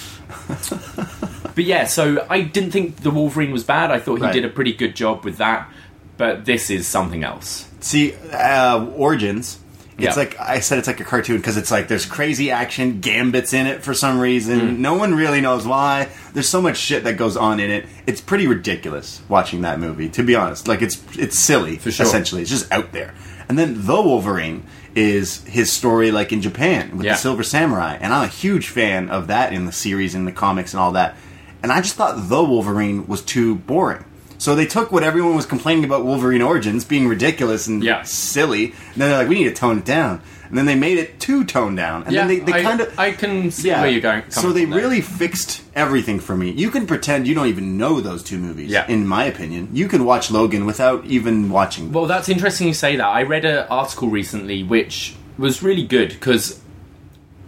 but 1.55 1.63
yeah, 1.63 1.85
so 1.85 2.25
I 2.29 2.41
didn't 2.41 2.71
think 2.71 2.97
the 2.97 3.11
Wolverine 3.11 3.51
was 3.51 3.63
bad. 3.63 3.91
I 3.91 3.99
thought 3.99 4.15
he 4.17 4.23
Right. 4.23 4.33
did 4.33 4.45
a 4.45 4.49
pretty 4.49 4.73
good 4.73 4.95
job 4.95 5.23
with 5.23 5.37
that. 5.37 5.69
But 6.17 6.45
this 6.45 6.69
is 6.69 6.87
something 6.87 7.23
else. 7.25 7.67
See, 7.81 8.13
uh, 8.31 8.85
Origins. 8.95 9.59
It's 9.97 10.03
Yeah. 10.03 10.13
like 10.15 10.37
I 10.39 10.59
said, 10.59 10.77
it's 10.77 10.87
like 10.87 10.99
a 10.99 11.03
cartoon 11.05 11.37
because 11.37 11.55
it's 11.57 11.71
like 11.71 11.87
there's 11.87 12.05
crazy 12.05 12.51
action, 12.51 12.99
Gambit's 12.99 13.53
in 13.53 13.65
it 13.65 13.81
for 13.83 13.93
some 13.93 14.19
reason. 14.19 14.59
Mm. 14.59 14.77
No 14.79 14.93
one 14.95 15.15
really 15.15 15.39
knows 15.41 15.65
why. 15.65 16.09
There's 16.33 16.49
so 16.49 16.61
much 16.61 16.75
shit 16.77 17.03
that 17.05 17.15
goes 17.17 17.37
on 17.37 17.59
in 17.61 17.69
it. 17.71 17.85
It's 18.05 18.19
pretty 18.21 18.45
ridiculous 18.47 19.21
watching 19.29 19.61
that 19.61 19.79
movie. 19.79 20.09
To 20.09 20.23
be 20.23 20.35
honest, 20.35 20.67
like 20.67 20.81
it's 20.81 21.01
it's 21.17 21.39
silly. 21.39 21.79
Sure. 21.79 21.89
Essentially, 22.05 22.41
it's 22.41 22.51
just 22.51 22.69
out 22.73 22.91
there. 22.91 23.13
And 23.47 23.57
then 23.59 23.85
the 23.85 24.01
Wolverine 24.01 24.63
is 24.95 25.43
his 25.43 25.71
story, 25.71 26.09
like 26.11 26.31
in 26.31 26.41
Japan 26.41 26.95
with 26.97 27.05
Yeah. 27.05 27.13
the 27.13 27.17
Silver 27.19 27.43
Samurai, 27.43 27.97
and 27.99 28.13
I'm 28.13 28.23
a 28.23 28.27
huge 28.27 28.69
fan 28.69 29.09
of 29.09 29.27
that 29.27 29.51
in 29.53 29.65
the 29.65 29.71
series, 29.71 30.15
in 30.15 30.25
the 30.25 30.31
comics, 30.31 30.73
and 30.73 30.79
all 30.79 30.93
that. 30.93 31.15
And 31.61 31.71
I 31.71 31.81
just 31.81 31.95
thought 31.95 32.29
the 32.29 32.43
Wolverine 32.43 33.05
was 33.07 33.21
too 33.21 33.55
boring. 33.55 34.05
So 34.37 34.55
they 34.55 34.65
took 34.65 34.91
what 34.91 35.03
everyone 35.03 35.35
was 35.35 35.45
complaining 35.45 35.83
about 35.85 36.05
Wolverine 36.05 36.41
Origins 36.41 36.83
being 36.85 37.07
ridiculous 37.07 37.67
and 37.67 37.83
Yeah. 37.83 38.03
silly, 38.03 38.65
and 38.93 39.01
then 39.01 39.09
they're 39.09 39.17
like, 39.19 39.29
we 39.29 39.35
need 39.35 39.45
to 39.45 39.53
tone 39.53 39.77
it 39.79 39.85
down. 39.85 40.21
And 40.55 40.57
then 40.57 40.67
they 40.67 40.75
made 40.79 40.97
it 40.99 41.19
too 41.19 41.43
toned 41.43 41.75
down. 41.75 42.03
And 42.03 42.15
then 42.15 42.29
they, 42.29 42.39
they 42.39 42.53
I, 42.53 42.61
kind 42.61 42.79
of 42.79 42.97
I 42.97 43.11
can 43.11 43.51
see 43.51 43.71
where 43.71 43.89
you're 43.89 43.99
going. 43.99 44.23
So 44.31 44.53
they 44.53 44.65
really 44.65 45.01
fixed 45.01 45.61
everything 45.75 46.21
for 46.21 46.37
me. 46.37 46.51
You 46.51 46.71
can 46.71 46.87
pretend 46.87 47.27
you 47.27 47.35
don't 47.35 47.47
even 47.47 47.77
know 47.77 47.99
those 47.99 48.23
two 48.23 48.37
movies. 48.37 48.71
Yeah. 48.71 48.87
In 48.87 49.05
my 49.05 49.25
opinion, 49.25 49.67
you 49.73 49.89
can 49.89 50.05
watch 50.05 50.31
Logan 50.31 50.65
without 50.65 51.03
even 51.03 51.49
watching. 51.49 51.91
Well, 51.91 52.05
that's 52.05 52.29
interesting 52.29 52.67
you 52.69 52.73
say 52.73 52.95
that. 52.95 53.05
I 53.05 53.23
read 53.23 53.43
an 53.43 53.67
article 53.69 54.07
recently 54.07 54.63
which 54.63 55.17
was 55.37 55.61
really 55.61 55.85
good 55.85 56.07
because 56.07 56.61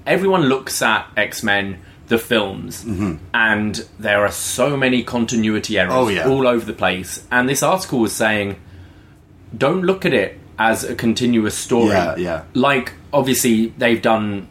everyone 0.06 0.42
looks 0.50 0.82
at 0.82 1.08
X 1.16 1.44
Men, 1.44 1.80
the 2.10 2.18
films, 2.18 2.84
and 3.34 3.88
there 3.98 4.26
are 4.26 4.32
so 4.34 4.76
many 4.76 5.02
continuity 5.02 5.80
errors 5.80 5.94
Mm-hmm. 5.94 6.04
Oh, 6.04 6.10
yeah. 6.10 6.28
all 6.28 6.46
over 6.46 6.66
the 6.66 6.74
place. 6.74 7.26
And 7.32 7.48
this 7.48 7.64
article 7.64 8.00
was 8.00 8.12
saying, 8.12 8.60
don't 9.58 9.84
look 9.84 10.06
at 10.06 10.14
it 10.14 10.38
as 10.60 10.84
a 10.84 10.96
continuous 10.96 11.56
story. 11.56 11.90
Yeah, 11.90 12.16
yeah. 12.16 12.44
Like, 12.54 12.94
obviously, 13.14 13.68
they've 13.78 14.02
done. 14.02 14.50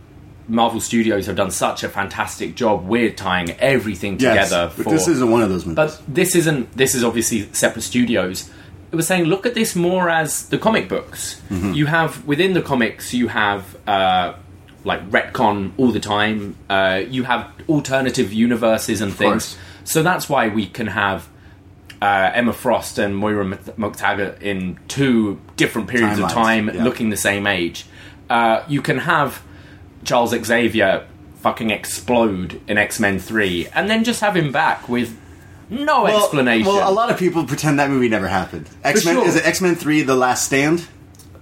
Marvel 0.48 0.80
Studios 0.80 1.26
have 1.26 1.34
done 1.34 1.50
such 1.50 1.82
a 1.82 1.88
fantastic 1.88 2.54
job 2.54 2.86
with 2.86 3.16
tying 3.16 3.50
everything 3.58 4.20
yes, 4.20 4.48
together. 4.48 4.72
but 4.76 4.88
this 4.88 5.08
isn't 5.08 5.28
one 5.28 5.42
of 5.42 5.48
those 5.48 5.66
movies. 5.66 5.74
but 5.74 6.02
this 6.06 6.36
isn't. 6.36 6.72
This 6.76 6.94
is 6.94 7.02
obviously 7.02 7.52
separate 7.52 7.82
studios. 7.82 8.48
It 8.92 8.94
was 8.94 9.08
saying, 9.08 9.24
look 9.24 9.44
at 9.44 9.54
this 9.54 9.74
more 9.74 10.08
as 10.08 10.48
the 10.48 10.58
comic 10.58 10.88
books. 10.88 11.42
Mm-hmm. 11.50 11.72
You 11.72 11.86
have 11.86 12.24
within 12.26 12.52
the 12.52 12.62
comics, 12.62 13.12
you 13.12 13.26
have 13.26 13.76
uh, 13.88 14.34
like 14.84 15.10
retcon 15.10 15.72
all 15.76 15.90
the 15.90 16.00
time. 16.00 16.56
Uh, 16.70 17.02
you 17.08 17.24
have 17.24 17.50
alternative 17.68 18.32
universes 18.32 19.00
and 19.00 19.12
things. 19.12 19.32
course. 19.32 19.58
So 19.82 20.04
that's 20.04 20.28
why 20.28 20.48
we 20.48 20.66
can 20.66 20.86
have 20.86 21.28
uh, 22.00 22.30
Emma 22.34 22.52
Frost 22.52 22.98
and 22.98 23.16
Moira 23.16 23.44
Mc- 23.44 23.76
McTaggart 23.76 24.42
in 24.42 24.78
two 24.88 25.40
different 25.56 25.88
periods 25.88 26.18
of 26.18 26.30
time, 26.30 26.68
yeah. 26.68 26.84
looking 26.84 27.10
the 27.10 27.16
same 27.16 27.46
age. 27.46 27.86
Uh, 28.28 28.62
you 28.68 28.82
can 28.82 28.98
have 28.98 29.42
Charles 30.04 30.30
Xavier 30.30 31.06
fucking 31.40 31.70
explode 31.70 32.60
in 32.66 32.78
X 32.78 32.98
Men 33.00 33.18
Three, 33.18 33.68
and 33.68 33.88
then 33.88 34.04
just 34.04 34.20
have 34.20 34.36
him 34.36 34.52
back 34.52 34.88
with 34.88 35.18
no 35.70 36.04
well, 36.04 36.22
explanation. 36.22 36.66
Well, 36.66 36.88
a 36.88 36.92
lot 36.92 37.10
of 37.10 37.18
people 37.18 37.44
pretend 37.44 37.78
that 37.78 37.90
movie 37.90 38.08
never 38.08 38.28
happened. 38.28 38.68
X 38.84 39.04
Men 39.04 39.16
sure. 39.16 39.26
is 39.26 39.36
it 39.36 39.46
X 39.46 39.60
Men 39.60 39.74
Three: 39.74 40.02
The 40.02 40.16
Last 40.16 40.46
Stand? 40.46 40.86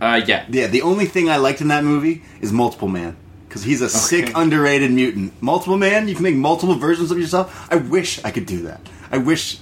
uh, 0.01 0.21
yeah, 0.27 0.47
Yeah, 0.49 0.67
the 0.67 0.83
only 0.83 1.07
thing 1.07 1.31
I 1.31 1.37
liked 1.37 1.61
in 1.61 1.69
that 1.69 1.85
movie 1.85 2.23
is 2.41 2.53
Multiple 2.53 2.89
Man. 2.89 3.17
Because 3.49 3.63
he's 3.63 3.81
a 3.83 3.89
sick, 3.89 4.33
underrated 4.35 4.91
mutant. 4.91 5.41
Multiple 5.41 5.77
Man, 5.77 6.09
you 6.09 6.15
can 6.15 6.25
make 6.25 6.35
multiple 6.35 6.75
versions 6.75 7.13
of 7.13 7.19
yourself. 7.19 7.69
I 7.71 7.77
wish 7.77 8.23
I 8.25 8.33
could 8.33 8.47
do 8.47 8.63
that. 8.63 8.81
I 9.13 9.19
wish 9.19 9.61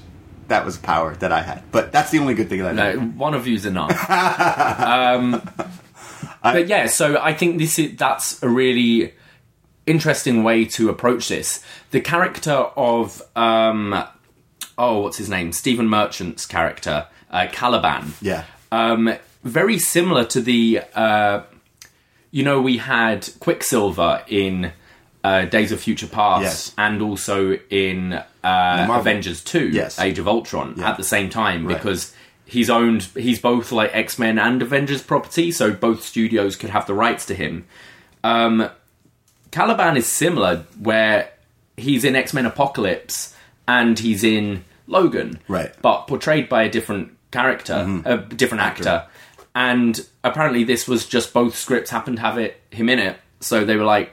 that 0.52 0.64
was 0.66 0.76
power 0.76 1.14
that 1.16 1.32
I 1.32 1.40
had. 1.40 1.62
But 1.72 1.92
that's 1.92 2.10
the 2.10 2.18
only 2.18 2.34
good 2.34 2.48
thing 2.48 2.60
that 2.60 2.78
I 2.78 2.94
No, 2.94 3.00
one 3.00 3.34
of 3.34 3.46
you's 3.46 3.64
enough. 3.64 3.90
um, 4.80 5.42
but 6.42 6.68
yeah, 6.68 6.86
so 6.86 7.18
I 7.20 7.32
think 7.32 7.58
this 7.58 7.78
is 7.78 7.96
that's 7.96 8.42
a 8.42 8.48
really 8.48 9.14
interesting 9.86 10.44
way 10.44 10.64
to 10.66 10.90
approach 10.90 11.28
this. 11.28 11.64
The 11.90 12.00
character 12.00 12.52
of 12.52 13.22
um, 13.34 14.04
oh, 14.78 15.00
what's 15.00 15.16
his 15.18 15.30
name? 15.30 15.52
Stephen 15.52 15.88
Merchant's 15.88 16.44
character, 16.44 17.06
uh, 17.30 17.46
Caliban. 17.50 18.12
Yeah. 18.20 18.44
Um, 18.70 19.14
very 19.42 19.78
similar 19.78 20.24
to 20.26 20.40
the, 20.40 20.82
uh, 20.94 21.42
you 22.30 22.42
know, 22.42 22.60
we 22.60 22.78
had 22.78 23.28
Quicksilver 23.40 24.22
in 24.28 24.72
uh, 25.24 25.44
Days 25.44 25.72
of 25.72 25.80
Future 25.80 26.06
Past, 26.08 26.42
Yes. 26.42 26.74
and 26.78 27.00
also 27.02 27.58
in 27.70 28.12
uh, 28.12 28.86
Avengers 28.90 29.42
Two, 29.42 29.68
Yes. 29.68 29.98
Age 30.00 30.18
of 30.18 30.26
Ultron, 30.26 30.74
Yeah. 30.76 30.90
at 30.90 30.96
the 30.96 31.04
same 31.04 31.30
time 31.30 31.66
Right. 31.66 31.76
because 31.76 32.12
he's 32.44 32.68
owned, 32.68 33.02
he's 33.14 33.38
both 33.40 33.70
like 33.72 33.90
X 33.94 34.18
Men 34.18 34.38
and 34.38 34.60
Avengers 34.62 35.02
property, 35.02 35.52
so 35.52 35.70
both 35.72 36.02
studios 36.02 36.56
could 36.56 36.70
have 36.70 36.86
the 36.86 36.94
rights 36.94 37.24
to 37.26 37.34
him. 37.34 37.64
Um, 38.24 38.68
Caliban 39.50 39.96
is 39.96 40.06
similar, 40.06 40.64
where 40.80 41.30
he's 41.76 42.04
in 42.04 42.16
X 42.16 42.32
Men 42.34 42.46
Apocalypse 42.46 43.34
and 43.68 43.98
he's 43.98 44.24
in 44.24 44.64
Logan, 44.86 45.38
Right. 45.48 45.72
But 45.82 46.06
portrayed 46.08 46.48
by 46.48 46.64
a 46.64 46.68
different 46.68 47.12
character, 47.30 48.02
a 48.04 48.18
different 48.18 48.62
actor. 48.64 49.04
And 49.54 50.04
apparently, 50.24 50.64
this 50.64 50.88
was 50.88 51.06
just 51.06 51.32
both 51.32 51.56
scripts 51.56 51.90
happened 51.90 52.16
to 52.16 52.22
have 52.22 52.38
it 52.38 52.60
him 52.70 52.88
in 52.88 52.98
it, 52.98 53.18
so 53.40 53.64
they 53.64 53.76
were 53.76 53.84
like, 53.84 54.12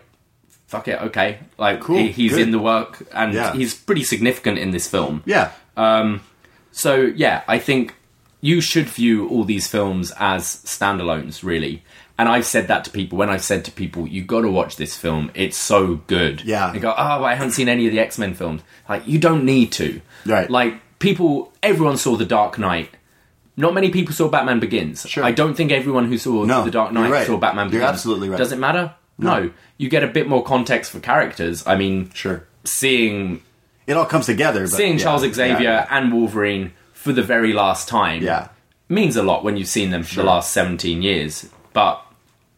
"Fuck 0.70 0.88
it, 0.88 1.02
okay." 1.08 1.40
Like 1.58 1.82
Cool, 1.82 1.98
he- 1.98 2.12
he's 2.12 2.32
good. 2.34 2.42
in 2.44 2.52
the 2.52 2.60
work, 2.60 3.06
and 3.14 3.34
Yeah. 3.34 3.54
he's 3.54 3.74
pretty 3.74 4.04
significant 4.04 4.58
in 4.58 4.72
this 4.72 4.88
film. 4.88 5.22
Yeah. 5.26 5.50
Um, 5.76 6.22
So 6.72 7.12
yeah, 7.16 7.42
I 7.48 7.58
think 7.60 7.96
you 8.42 8.62
should 8.62 8.86
view 8.88 9.28
all 9.28 9.44
these 9.44 9.68
films 9.68 10.14
as 10.20 10.44
standalones, 10.66 11.44
really. 11.44 11.82
And 12.18 12.30
I've 12.30 12.46
said 12.46 12.68
that 12.68 12.84
to 12.86 12.90
people 12.92 13.18
when 13.18 13.30
I've 13.30 13.44
said 13.44 13.66
to 13.66 13.72
people, 13.72 14.08
"You 14.08 14.22
got 14.22 14.42
to 14.42 14.52
watch 14.52 14.76
this 14.76 14.96
film. 14.96 15.32
It's 15.34 15.58
so 15.58 16.02
good." 16.08 16.44
Yeah. 16.46 16.72
They 16.72 16.80
go, 16.80 16.94
"Oh, 16.96 17.24
I 17.24 17.34
haven't 17.36 17.52
seen 17.54 17.68
any 17.70 17.86
of 17.88 17.92
the 17.94 18.00
X 18.00 18.18
Men 18.18 18.34
films." 18.34 18.62
Like, 18.88 19.04
you 19.08 19.18
don't 19.20 19.46
need 19.46 19.72
to. 19.74 20.00
Right. 20.26 20.50
Like 20.50 20.76
people, 21.00 21.52
everyone 21.64 21.98
saw 21.98 22.16
The 22.18 22.26
Dark 22.26 22.60
Knight. 22.60 22.90
Not 23.58 23.74
many 23.74 23.90
people 23.90 24.14
saw 24.14 24.28
Batman 24.30 24.60
Begins. 24.60 25.06
Sure. 25.10 25.24
I 25.24 25.32
don't 25.32 25.56
think 25.56 25.72
everyone 25.72 26.06
who 26.06 26.18
saw 26.18 26.46
No, 26.46 26.64
The 26.64 26.72
Dark 26.72 26.92
Knight 26.94 27.12
right. 27.12 27.26
saw 27.28 27.38
Batman 27.38 27.68
Begins. 27.68 27.82
You're 27.82 27.90
absolutely 27.90 28.30
right. 28.30 28.38
Does 28.38 28.52
it 28.52 28.60
matter? 28.60 28.94
No. 29.18 29.50
You 29.80 29.90
get 29.90 30.04
a 30.04 30.08
bit 30.08 30.28
more 30.28 30.44
context 30.44 30.92
for 30.92 31.00
characters. 31.00 31.66
I 31.66 31.76
mean, 31.76 32.12
Sure. 32.14 32.44
seeing 32.66 33.42
It 33.88 33.98
all 33.98 34.06
comes 34.06 34.28
together. 34.28 34.62
But 34.62 34.72
seeing 34.72 34.98
yeah, 35.00 35.04
Charles 35.04 35.22
Xavier 35.34 35.60
yeah. 35.64 35.88
and 35.90 36.14
Wolverine 36.14 36.74
for 36.94 37.12
the 37.14 37.24
very 37.24 37.54
last 37.54 37.88
time 37.88 38.22
Yeah. 38.22 38.50
means 38.88 39.16
a 39.16 39.24
lot 39.24 39.44
when 39.44 39.58
you've 39.58 39.68
seen 39.70 39.90
them 39.90 40.04
for 40.04 40.16
the 40.16 40.24
last 40.24 40.54
17 40.54 41.02
years. 41.02 41.48
But 41.74 42.06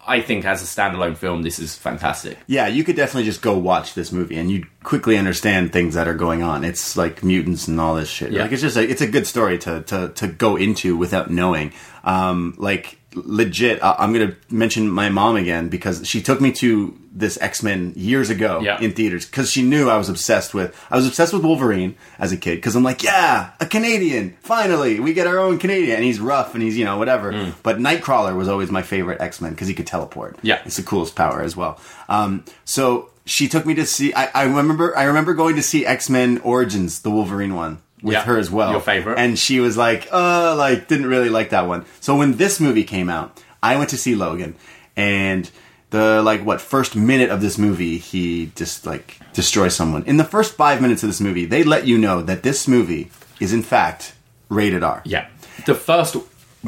I 0.06 0.20
think 0.20 0.46
as 0.46 0.64
a 0.64 0.66
standalone 0.66 1.16
film, 1.16 1.44
this 1.44 1.60
is 1.60 1.76
fantastic. 1.76 2.40
Yeah, 2.48 2.66
you 2.68 2.84
could 2.84 2.96
definitely 2.96 3.26
just 3.26 3.44
go 3.44 3.56
watch 3.56 3.94
this 3.94 4.12
movie 4.12 4.36
and 4.36 4.50
you'd 4.50 4.66
quickly 4.84 5.16
understand 5.16 5.72
things 5.72 5.94
that 5.94 6.08
are 6.08 6.16
going 6.16 6.42
on. 6.42 6.64
It's 6.64 6.98
like 6.98 7.24
mutants 7.24 7.68
and 7.68 7.80
all 7.80 7.94
this 7.96 8.10
shit. 8.10 8.32
Yeah. 8.32 8.42
Like 8.42 8.52
it's 8.52 8.64
just 8.64 8.78
a, 8.78 8.82
it's 8.90 9.02
a 9.02 9.08
good 9.08 9.28
story 9.28 9.60
to, 9.60 9.84
to, 9.84 10.10
to 10.16 10.28
go 10.28 10.56
into 10.56 10.98
without 10.98 11.30
knowing. 11.30 11.72
Um, 12.04 12.56
like 12.58 12.98
legit, 13.16 13.84
I- 13.84 13.96
I'm 14.00 14.14
gonna 14.14 14.36
mention 14.50 14.90
my 14.90 15.10
mom 15.10 15.36
again 15.36 15.70
because 15.70 16.08
she 16.08 16.22
took 16.22 16.40
me 16.42 16.52
to 16.54 16.98
this 17.14 17.38
X 17.42 17.62
Men 17.62 17.92
years 17.96 18.30
ago 18.30 18.62
Yeah. 18.64 18.80
in 18.80 18.94
theaters 18.94 19.26
because 19.26 19.52
she 19.52 19.62
knew 19.64 19.90
I 19.90 19.98
was 19.98 20.08
obsessed 20.08 20.54
with. 20.54 20.74
I 20.90 20.96
was 20.96 21.06
obsessed 21.08 21.34
with 21.34 21.44
Wolverine 21.44 21.96
as 22.20 22.32
a 22.32 22.38
kid 22.38 22.56
because 22.56 22.76
I'm 22.76 22.84
like, 22.84 23.04
yeah, 23.04 23.50
a 23.60 23.66
Canadian. 23.66 24.38
Finally, 24.42 25.00
we 25.02 25.12
get 25.14 25.28
our 25.28 25.38
own 25.38 25.58
Canadian, 25.58 25.98
and 25.98 26.06
he's 26.06 26.20
rough 26.22 26.54
and 26.54 26.64
he's 26.64 26.78
you 26.78 26.86
know 26.86 26.98
whatever. 26.98 27.52
But 27.64 27.80
Nightcrawler 27.80 28.36
was 28.36 28.48
always 28.48 28.72
my 28.72 28.82
favorite 28.82 29.20
X 29.20 29.42
Men 29.42 29.52
because 29.52 29.68
he 29.68 29.74
could 29.74 29.88
teleport. 29.88 30.38
Yeah. 30.42 30.60
it's 30.66 30.78
the 30.78 30.84
coolest 30.84 31.16
power 31.16 31.42
as 31.42 31.56
well. 31.58 31.80
Um, 32.08 32.46
so 32.66 33.10
she 33.26 33.48
took 33.50 33.66
me 33.66 33.74
to 33.76 33.86
see. 33.86 34.14
I, 34.14 34.30
I 34.34 34.44
remember. 34.44 34.98
I 34.98 35.04
remember 35.04 35.34
going 35.34 35.56
to 35.58 35.62
see 35.62 35.86
X 35.86 36.10
Men 36.10 36.40
Origins, 36.46 37.02
the 37.02 37.12
Wolverine 37.12 37.56
one, 37.56 37.80
with 38.02 38.14
Yeah. 38.14 38.24
her 38.24 38.38
as 38.38 38.50
well. 38.52 38.72
Your 38.72 38.82
favorite. 38.82 39.18
And 39.20 39.38
she 39.38 39.60
was 39.60 39.78
like, 39.78 40.08
uh, 40.12 40.56
like 40.56 40.88
didn't 40.88 41.08
really 41.08 41.30
like 41.30 41.50
that 41.52 41.68
one. 41.68 41.86
So 42.00 42.16
when 42.18 42.38
this 42.38 42.60
movie 42.60 42.84
came 42.84 43.10
out, 43.10 43.40
I 43.64 43.76
went 43.78 43.90
to 43.92 43.98
see 43.98 44.16
Logan, 44.16 44.56
and 44.96 45.50
the 45.92 46.22
like 46.24 46.44
what 46.46 46.62
first 46.62 46.96
minute 46.96 47.30
of 47.30 47.42
this 47.42 47.58
movie, 47.58 47.98
he 47.98 48.52
just 48.56 48.86
like 48.86 49.18
destroys 49.34 49.76
someone. 49.76 50.04
In 50.06 50.18
the 50.18 50.24
first 50.24 50.56
five 50.56 50.82
minutes 50.82 51.04
of 51.04 51.10
this 51.10 51.22
movie, 51.22 51.46
they 51.46 51.64
let 51.64 51.86
you 51.86 51.98
know 51.98 52.22
that 52.22 52.44
this 52.44 52.68
movie 52.68 53.12
is 53.40 53.54
in 53.54 53.62
fact 53.64 54.14
rated 54.50 54.84
R. 54.84 55.02
Yeah. 55.06 55.28
The 55.66 55.76
first 55.76 56.16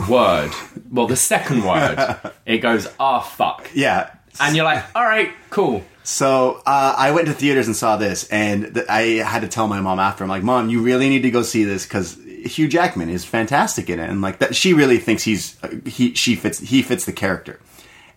word, 0.09 0.51
well, 0.91 1.07
the 1.07 1.15
second 1.15 1.63
word, 1.65 2.17
it 2.45 2.57
goes, 2.59 2.87
ah, 2.99 3.19
fuck. 3.21 3.69
Yeah. 3.73 4.09
And 4.39 4.55
you're 4.55 4.65
like, 4.65 4.83
all 4.95 5.03
right, 5.05 5.31
cool. 5.49 5.83
So 6.03 6.61
uh, 6.65 6.95
I 6.97 7.11
went 7.11 7.27
to 7.27 7.33
theaters 7.33 7.67
and 7.67 7.75
saw 7.75 7.95
this, 7.97 8.27
and 8.29 8.73
th- 8.73 8.85
I 8.89 9.01
had 9.23 9.41
to 9.41 9.47
tell 9.47 9.67
my 9.67 9.79
mom 9.79 9.99
after. 9.99 10.23
I'm 10.23 10.29
like, 10.29 10.43
"Mom, 10.43 10.69
you 10.69 10.81
really 10.81 11.07
need 11.09 11.21
to 11.21 11.31
go 11.31 11.43
see 11.43 11.63
this 11.63 11.85
because 11.85 12.17
Hugh 12.45 12.67
Jackman 12.67 13.09
is 13.09 13.23
fantastic 13.23 13.89
in 13.89 13.99
it, 13.99 14.09
and 14.09 14.21
like 14.21 14.39
that, 14.39 14.55
she 14.55 14.73
really 14.73 14.97
thinks 14.97 15.23
he's 15.23 15.57
uh, 15.63 15.69
he 15.85 16.13
she 16.13 16.35
fits 16.35 16.59
he 16.59 16.81
fits 16.81 17.05
the 17.05 17.13
character." 17.13 17.59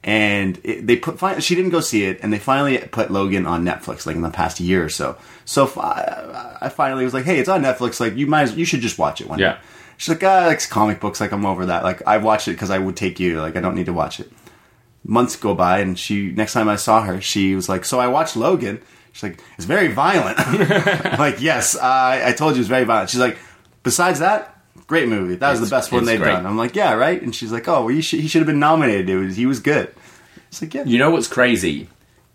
And 0.02 0.60
it, 0.62 0.86
they 0.86 0.96
put 0.96 1.18
fi- 1.18 1.38
she 1.40 1.54
didn't 1.54 1.70
go 1.70 1.80
see 1.80 2.04
it, 2.04 2.18
and 2.22 2.32
they 2.32 2.38
finally 2.38 2.78
put 2.78 3.10
Logan 3.10 3.46
on 3.46 3.64
Netflix 3.64 4.04
like 4.06 4.16
in 4.16 4.22
the 4.22 4.30
past 4.30 4.58
year 4.60 4.84
or 4.84 4.88
so. 4.88 5.16
So 5.44 5.66
fi- 5.66 6.56
I 6.60 6.68
finally 6.68 7.04
was 7.04 7.14
like, 7.14 7.24
"Hey, 7.24 7.38
it's 7.38 7.48
on 7.48 7.62
Netflix. 7.62 8.00
Like 8.00 8.16
you 8.16 8.26
might 8.26 8.42
as, 8.42 8.56
you 8.56 8.64
should 8.64 8.80
just 8.80 8.98
watch 8.98 9.20
it 9.20 9.28
one 9.28 9.38
Yeah. 9.38 9.52
day." 9.54 9.58
She's 9.96 10.08
like, 10.08 10.22
"Ah, 10.24 10.46
like 10.46 10.68
comic 10.68 11.00
books. 11.00 11.20
Like 11.20 11.30
I'm 11.32 11.46
over 11.46 11.66
that. 11.66 11.84
Like 11.84 12.02
I 12.06 12.18
watched 12.18 12.48
it 12.48 12.52
because 12.52 12.70
I 12.70 12.78
would 12.78 12.96
take 12.96 13.18
you. 13.20 13.40
Like 13.40 13.54
I 13.56 13.60
don't 13.60 13.74
need 13.76 13.86
to 13.86 13.92
watch 13.92 14.18
it." 14.20 14.30
Months 15.06 15.36
go 15.36 15.54
by 15.54 15.78
and 15.78 15.98
she 15.98 16.32
next 16.32 16.52
time 16.52 16.68
I 16.68 16.76
saw 16.76 17.02
her 17.02 17.20
she 17.20 17.54
was 17.54 17.68
like 17.68 17.84
so 17.84 18.00
I 18.00 18.08
watched 18.08 18.36
Logan. 18.36 18.80
She's 19.12 19.22
like 19.22 19.40
it's 19.56 19.64
very 19.66 19.88
violent. 19.88 20.38
Like 21.18 21.40
yes 21.40 21.76
uh, 21.76 21.80
I 21.82 22.32
told 22.36 22.54
you 22.56 22.60
it's 22.60 22.68
very 22.68 22.84
violent. 22.84 23.10
She's 23.10 23.20
like 23.20 23.38
besides 23.82 24.18
that 24.18 24.52
great 24.88 25.08
movie. 25.08 25.36
That 25.36 25.50
was 25.50 25.58
It's- 25.60 25.70
the 25.70 25.76
best 25.76 25.92
one 25.92 26.04
they've 26.04 26.20
great. 26.20 26.32
done. 26.32 26.46
I'm 26.46 26.56
like 26.56 26.74
yeah 26.74 26.94
right? 26.94 27.20
And 27.22 27.34
she's 27.34 27.52
like 27.52 27.68
oh 27.68 27.82
well 27.86 27.90
you 27.90 28.02
should, 28.02 28.20
he 28.20 28.28
should 28.28 28.40
have 28.40 28.46
been 28.46 28.58
nominated. 28.58 29.08
It 29.08 29.16
was 29.18 29.36
he 29.36 29.46
was 29.46 29.60
good. 29.60 29.94
It's 30.48 30.60
like 30.60 30.74
yeah. 30.74 30.84
You 30.84 30.98
know 30.98 31.10
what's 31.10 31.28
crazy? 31.28 31.88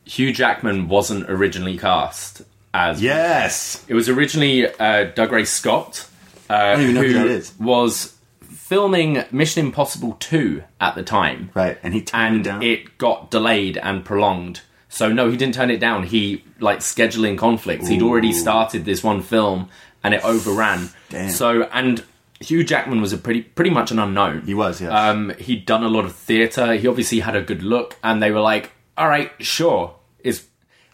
Hugh 0.06 0.34
Jackman 0.34 0.88
wasn't 0.88 1.30
originally 1.30 1.78
cast 1.78 2.42
as. 2.74 3.02
yes. 3.02 3.84
It 3.88 3.94
was 3.94 4.10
originally 4.10 4.66
uh, 4.68 5.12
Dougray 5.14 5.46
Scott, 5.46 6.08
uh, 6.50 6.72
don't 6.74 6.82
even 6.82 6.96
know 6.96 7.02
who 7.04 7.14
that 7.14 7.28
is. 7.28 7.54
was 7.60 8.14
filming 8.72 9.26
Mission 9.32 9.66
Impossible 9.66 10.14
2 10.22 10.64
at 10.80 10.96
the 10.96 11.04
time. 11.04 11.50
right 11.54 11.78
and 11.84 11.94
he 11.94 12.02
turned 12.02 12.36
and 12.36 12.40
it 12.40 12.50
down 12.50 12.64
it 12.64 12.98
got 12.98 13.30
delayed 13.30 13.76
and 13.78 14.06
prolonged. 14.06 14.62
So 14.88 15.12
no, 15.12 15.30
he 15.30 15.36
didn't 15.36 15.56
turn 15.56 15.70
it 15.70 15.80
down. 15.82 16.04
He 16.04 16.46
like 16.62 16.80
scheduling 16.80 17.38
conflicts. 17.38 17.90
He'd 17.90 18.02
already 18.02 18.32
started 18.32 18.86
this 18.86 19.04
one 19.04 19.22
film 19.24 19.68
and 20.04 20.14
it 20.14 20.24
overran. 20.24 20.90
Damn. 21.10 21.32
So 21.32 21.64
and 21.74 22.02
Hugh 22.40 22.64
Jackman 22.64 23.02
was 23.02 23.12
a 23.12 23.18
pretty 23.18 23.42
pretty 23.42 23.72
much 23.72 23.92
an 23.92 24.00
unknown. 24.00 24.44
he 24.46 24.54
was 24.54 24.80
yes 24.80 24.92
Um, 24.92 25.34
he'd 25.38 25.66
done 25.66 25.84
a 25.84 25.90
lot 25.90 26.06
of 26.06 26.16
theatre. 26.16 26.74
He 26.76 26.88
obviously 26.88 27.20
had 27.20 27.36
a 27.36 27.42
good 27.42 27.64
look, 27.64 27.98
and 28.04 28.24
they 28.24 28.32
were 28.32 28.40
like, 28.42 28.72
"All 28.98 29.08
right, 29.10 29.32
sure." 29.40 29.96
Is 30.24 30.46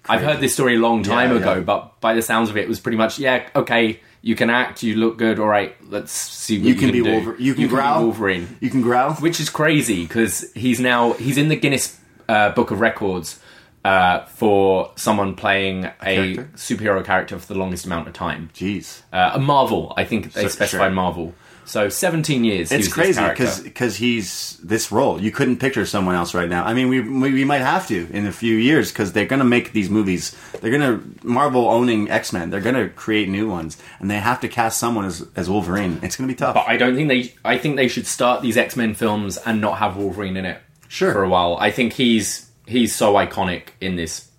I've 0.10 0.22
heard 0.24 0.40
this 0.40 0.54
story 0.54 0.76
a 0.76 0.80
long 0.80 1.04
time 1.04 1.32
Yeah, 1.32 1.38
ago, 1.42 1.54
yeah. 1.56 1.60
but 1.62 2.02
by 2.02 2.14
the 2.16 2.22
sounds 2.22 2.50
of 2.50 2.58
it, 2.58 2.62
it 2.62 2.70
was 2.70 2.80
pretty 2.80 2.98
much, 2.98 3.20
yeah, 3.20 3.48
okay, 3.56 4.00
you 4.28 4.36
can 4.36 4.50
act, 4.50 4.84
you 4.84 4.96
look 4.96 5.18
good, 5.18 5.40
all 5.40 5.48
right, 5.48 5.76
let's 5.90 6.12
see 6.12 6.58
what 6.60 6.68
you 6.68 6.74
you, 6.74 6.80
can 6.80 6.92
be 6.92 7.02
do. 7.04 7.12
Wolverine 7.12 7.42
you 7.48 7.54
can 7.54 7.64
be 7.64 7.70
growl 7.70 8.04
Wolverine, 8.04 8.58
you 8.60 8.70
can 8.70 8.82
growl 8.82 9.14
which 9.16 9.40
is 9.40 9.50
crazy 9.50 10.02
because 10.04 10.52
he's 10.54 10.80
now 10.80 11.14
he's 11.14 11.38
in 11.38 11.48
the 11.48 11.56
Guinness 11.56 11.98
uh, 12.28 12.50
Book 12.52 12.70
of 12.72 12.80
Records 12.82 13.40
uh, 13.86 14.26
for 14.26 14.92
someone 14.96 15.34
playing 15.36 15.86
a, 15.86 15.92
character? 16.36 16.50
superhero 16.56 17.04
character 17.06 17.40
for 17.40 17.48
the 17.54 17.58
longest 17.58 17.86
amount 17.86 18.08
of 18.10 18.14
time. 18.14 18.50
jeez 18.54 19.02
Uh, 19.14 19.32
a 19.36 19.40
Marvel, 19.40 19.94
I 19.96 20.04
think 20.04 20.34
they 20.34 20.42
So- 20.44 20.48
specified 20.50 20.88
sure. 20.88 20.92
Marvel. 21.04 21.34
So 21.68 21.90
17 21.90 22.44
years. 22.46 22.72
It's 22.72 22.88
crazy 22.88 23.20
character. 23.20 23.50
because 23.62 23.98
he's 23.98 24.58
this 24.64 24.92
role. 24.92 25.22
You 25.22 25.32
couldn't 25.32 25.58
picture 25.58 25.86
someone 25.86 26.16
else 26.16 26.34
right 26.34 26.50
now. 26.50 26.64
I 26.66 26.74
mean, 26.74 26.88
we 26.88 27.02
we, 27.02 27.34
we 27.34 27.44
might 27.46 27.60
have 27.60 27.88
to 27.90 28.08
in 28.12 28.26
a 28.26 28.32
few 28.32 28.56
years 28.56 28.92
because 28.92 29.12
they're 29.12 29.26
going 29.26 29.40
to 29.40 29.46
make 29.46 29.74
these 29.74 29.90
movies. 29.90 30.34
They're 30.62 30.72
going 30.72 30.82
to 30.82 31.28
Marvel 31.28 31.70
owning 31.70 32.10
X 32.10 32.32
Men. 32.32 32.50
They're 32.50 32.62
going 32.62 32.76
to 32.76 32.88
create 32.88 33.28
new 33.30 33.50
ones, 33.50 33.78
and 34.00 34.10
they 34.10 34.18
have 34.20 34.40
to 34.40 34.48
cast 34.48 34.80
someone 34.80 35.06
as 35.06 35.28
as 35.36 35.50
Wolverine. 35.50 36.00
It's 36.02 36.16
going 36.16 36.28
to 36.28 36.34
be 36.34 36.38
tough. 36.38 36.56
But 36.56 36.68
I 36.70 36.78
don't 36.78 36.96
think 36.96 37.10
they. 37.10 37.34
I 37.44 37.58
think 37.58 37.76
they 37.76 37.90
should 37.90 38.08
start 38.08 38.42
these 38.42 38.56
X 38.58 38.76
Men 38.78 38.94
films 38.94 39.38
and 39.38 39.60
not 39.60 39.78
have 39.80 39.98
Wolverine 39.98 40.38
in 40.38 40.46
it. 40.46 40.62
Sure. 40.88 41.12
For 41.12 41.24
a 41.24 41.30
while, 41.30 41.58
I 41.60 41.70
think 41.72 41.92
he's 41.94 42.50
he's 42.66 42.96
so 42.96 43.16
iconic 43.16 43.70
in 43.82 43.98
this 43.98 44.30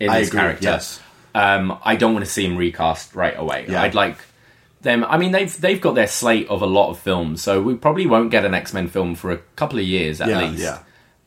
in 0.00 0.08
I 0.08 0.20
this 0.20 0.28
agree, 0.28 0.40
character. 0.40 0.64
yes. 0.64 1.00
Um, 1.34 1.78
I 1.84 1.96
don't 1.96 2.14
want 2.14 2.24
to 2.24 2.30
see 2.30 2.46
him 2.46 2.56
recast 2.56 3.14
right 3.14 3.38
away. 3.38 3.66
Yeah. 3.68 3.82
I'd 3.82 3.94
like 3.94 4.16
them. 4.82 5.04
I 5.04 5.18
mean, 5.18 5.32
they've 5.32 5.60
they've 5.60 5.80
got 5.80 5.94
their 5.94 6.06
slate 6.06 6.48
of 6.48 6.62
a 6.62 6.66
lot 6.66 6.90
of 6.90 6.98
films, 6.98 7.42
so 7.42 7.60
we 7.62 7.74
probably 7.74 8.06
won't 8.06 8.30
get 8.30 8.44
an 8.44 8.54
X 8.54 8.72
Men 8.72 8.88
film 8.88 9.14
for 9.14 9.30
a 9.30 9.38
couple 9.56 9.78
of 9.78 9.84
years 9.84 10.20
at 10.20 10.28
Yeah, 10.28 10.40
least. 10.48 10.62
yeah. 10.62 10.78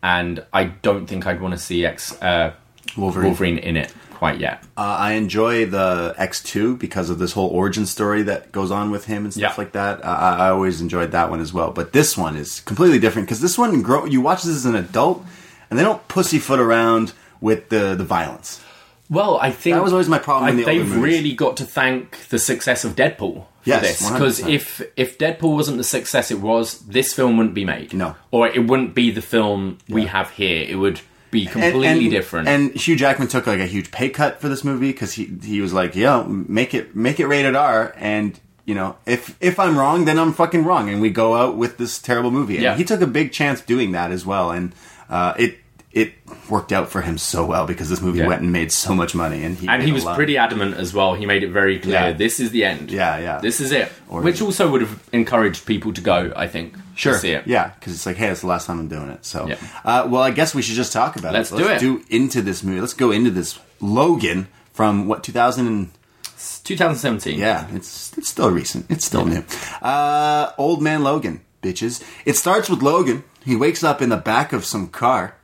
And 0.03 0.43
I 0.51 0.65
don't 0.65 1.05
think 1.07 1.27
I'd 1.27 1.41
want 1.41 1.53
to 1.53 1.59
see 1.59 1.85
X 1.85 2.19
uh, 2.21 2.53
Wolverine. 2.97 3.27
Wolverine 3.27 3.57
in 3.59 3.77
it 3.77 3.93
quite 4.13 4.39
yet. 4.39 4.63
Uh, 4.77 4.81
I 4.99 5.13
enjoy 5.13 5.65
the 5.65 6.15
X2 6.17 6.77
because 6.77 7.09
of 7.09 7.17
this 7.19 7.33
whole 7.33 7.49
origin 7.49 7.85
story 7.87 8.21
that 8.23 8.51
goes 8.51 8.69
on 8.71 8.91
with 8.91 9.05
him 9.05 9.23
and 9.25 9.33
stuff 9.33 9.53
Yeah. 9.57 9.63
like 9.63 9.71
that. 9.73 10.03
Uh, 10.03 10.07
I, 10.07 10.35
I 10.45 10.49
always 10.51 10.79
enjoyed 10.81 11.11
that 11.11 11.29
one 11.31 11.39
as 11.39 11.51
well. 11.53 11.71
But 11.71 11.91
this 11.93 12.15
one 12.17 12.35
is 12.35 12.59
completely 12.61 12.99
different 12.99 13.27
because 13.27 13.41
this 13.41 13.57
one, 13.57 13.81
grow, 13.81 14.05
you 14.05 14.21
watch 14.21 14.43
this 14.43 14.55
as 14.55 14.65
an 14.65 14.75
adult, 14.75 15.25
and 15.69 15.77
they 15.79 15.83
don't 15.83 16.07
pussyfoot 16.07 16.59
around 16.59 17.13
with 17.39 17.69
the, 17.69 17.95
the 17.95 18.03
violence. 18.03 18.61
Well, 19.11 19.37
I 19.41 19.51
think 19.51 19.75
That 19.75 19.83
was 19.83 19.91
always 19.93 20.07
my 20.09 20.17
problem 20.19 20.53
I- 20.53 20.55
the 20.55 20.63
they've 20.63 20.95
really 20.97 21.33
got 21.33 21.57
to 21.57 21.65
thank 21.65 22.17
the 22.29 22.39
success 22.39 22.85
of 22.85 22.95
Deadpool 22.95 23.17
for 23.43 23.45
Yes, 23.65 23.81
this 23.99 24.09
because 24.09 24.39
if 24.39 24.81
if 24.95 25.17
Deadpool 25.19 25.53
wasn't 25.53 25.77
the 25.77 25.83
success 25.83 26.31
it 26.31 26.39
was, 26.39 26.79
this 26.79 27.13
film 27.13 27.35
wouldn't 27.37 27.53
be 27.53 27.65
made. 27.65 27.93
No. 27.93 28.15
or 28.31 28.47
it 28.47 28.65
wouldn't 28.67 28.95
be 28.95 29.11
the 29.11 29.21
film 29.21 29.77
we 29.89 30.05
have 30.05 30.31
here. 30.31 30.65
It 30.67 30.75
would 30.77 31.01
be 31.29 31.45
completely 31.45 32.09
different. 32.09 32.47
And 32.47 32.71
Hugh 32.73 32.95
Jackman 32.95 33.27
took 33.27 33.45
like 33.47 33.59
a 33.59 33.65
huge 33.67 33.91
pay 33.91 34.09
cut 34.09 34.39
for 34.41 34.47
this 34.49 34.63
movie 34.63 34.91
because 34.93 35.13
he 35.13 35.29
he 35.43 35.59
was 35.61 35.73
like, 35.73 35.93
"Yeah, 35.95 36.23
make 36.27 36.73
it 36.73 36.95
make 36.95 37.19
it 37.19 37.27
rated 37.27 37.55
R." 37.55 37.93
And 37.97 38.39
you 38.65 38.75
know, 38.75 38.95
if 39.05 39.35
if 39.41 39.59
I'm 39.59 39.77
wrong, 39.77 40.05
then 40.05 40.17
I'm 40.19 40.31
fucking 40.33 40.63
wrong, 40.63 40.89
and 40.89 41.01
we 41.01 41.09
go 41.09 41.35
out 41.35 41.57
with 41.57 41.77
this 41.77 41.99
terrible 41.99 42.31
movie. 42.31 42.55
And 42.55 42.63
Yeah. 42.63 42.75
he 42.77 42.83
took 42.85 43.01
a 43.01 43.07
big 43.07 43.31
chance 43.33 43.59
doing 43.61 43.91
that 43.91 44.11
as 44.11 44.25
well, 44.25 44.51
and 44.51 44.73
uh, 45.09 45.33
it 45.37 45.57
it 45.93 46.13
worked 46.49 46.71
out 46.71 46.89
for 46.89 47.01
him 47.01 47.17
so 47.17 47.45
well 47.45 47.65
because 47.67 47.89
this 47.89 48.01
movie 48.01 48.19
Yeah. 48.19 48.27
went 48.27 48.41
and 48.41 48.51
made 48.51 48.71
so 48.71 48.95
much 48.95 49.13
money, 49.13 49.43
and 49.43 49.57
he 49.57 49.67
and 49.67 49.83
he 49.83 49.91
was 49.91 50.05
pretty 50.05 50.37
adamant 50.37 50.75
as 50.77 50.93
well. 50.93 51.15
He 51.15 51.25
made 51.25 51.43
it 51.43 51.49
very 51.49 51.79
clear 51.79 51.93
Yeah. 51.93 52.11
this 52.13 52.39
is 52.39 52.51
the 52.51 52.63
end. 52.63 52.91
Yeah, 52.91 53.17
yeah. 53.19 53.39
This 53.41 53.59
is 53.59 53.71
it. 53.71 53.91
Or- 54.09 54.21
Which 54.21 54.41
also 54.41 54.69
would 54.71 54.81
have 54.81 54.99
encouraged 55.11 55.65
people 55.65 55.91
to 55.93 56.01
go, 56.01 56.31
I 56.35 56.47
think. 56.47 56.75
Sure. 56.95 57.13
To 57.13 57.19
see 57.19 57.31
it. 57.31 57.47
Yeah, 57.47 57.71
because 57.79 57.93
it's 57.93 58.05
like, 58.05 58.17
hey, 58.17 58.27
it's 58.27 58.41
the 58.41 58.47
last 58.47 58.67
time 58.67 58.79
I'm 58.79 58.87
doing 58.87 59.09
it. 59.09 59.25
So, 59.25 59.47
Yeah. 59.47 59.55
uh, 59.83 60.07
well, 60.09 60.21
I 60.21 60.31
guess 60.31 60.53
we 60.53 60.61
should 60.61 60.75
just 60.75 60.93
talk 60.93 61.15
about 61.15 61.33
Let's 61.33 61.51
it. 61.51 61.57
do 61.57 61.65
Let's 61.65 61.81
it. 61.83 61.85
do 61.85 62.03
into 62.09 62.41
this 62.41 62.63
movie. 62.63 62.79
Let's 62.79 62.93
go 62.93 63.11
into 63.11 63.31
this 63.31 63.57
Logan 63.79 64.47
from 64.73 65.07
what 65.07 65.23
2000. 65.23 65.67
And, 65.67 65.89
2017. 66.63 67.39
Yeah, 67.39 67.67
it's 67.73 68.13
it's 68.17 68.29
still 68.29 68.49
recent. 68.51 68.85
It's 68.89 69.05
still 69.05 69.25
new. 69.25 69.43
Uh, 69.81 70.51
old 70.57 70.81
man 70.81 71.03
Logan, 71.03 71.41
bitches. 71.61 72.01
It 72.25 72.35
starts 72.35 72.69
with 72.69 72.81
Logan. 72.81 73.23
He 73.45 73.55
wakes 73.55 73.83
up 73.83 74.01
in 74.01 74.09
the 74.09 74.17
back 74.17 74.53
of 74.53 74.65
some 74.65 74.87
car 74.87 75.35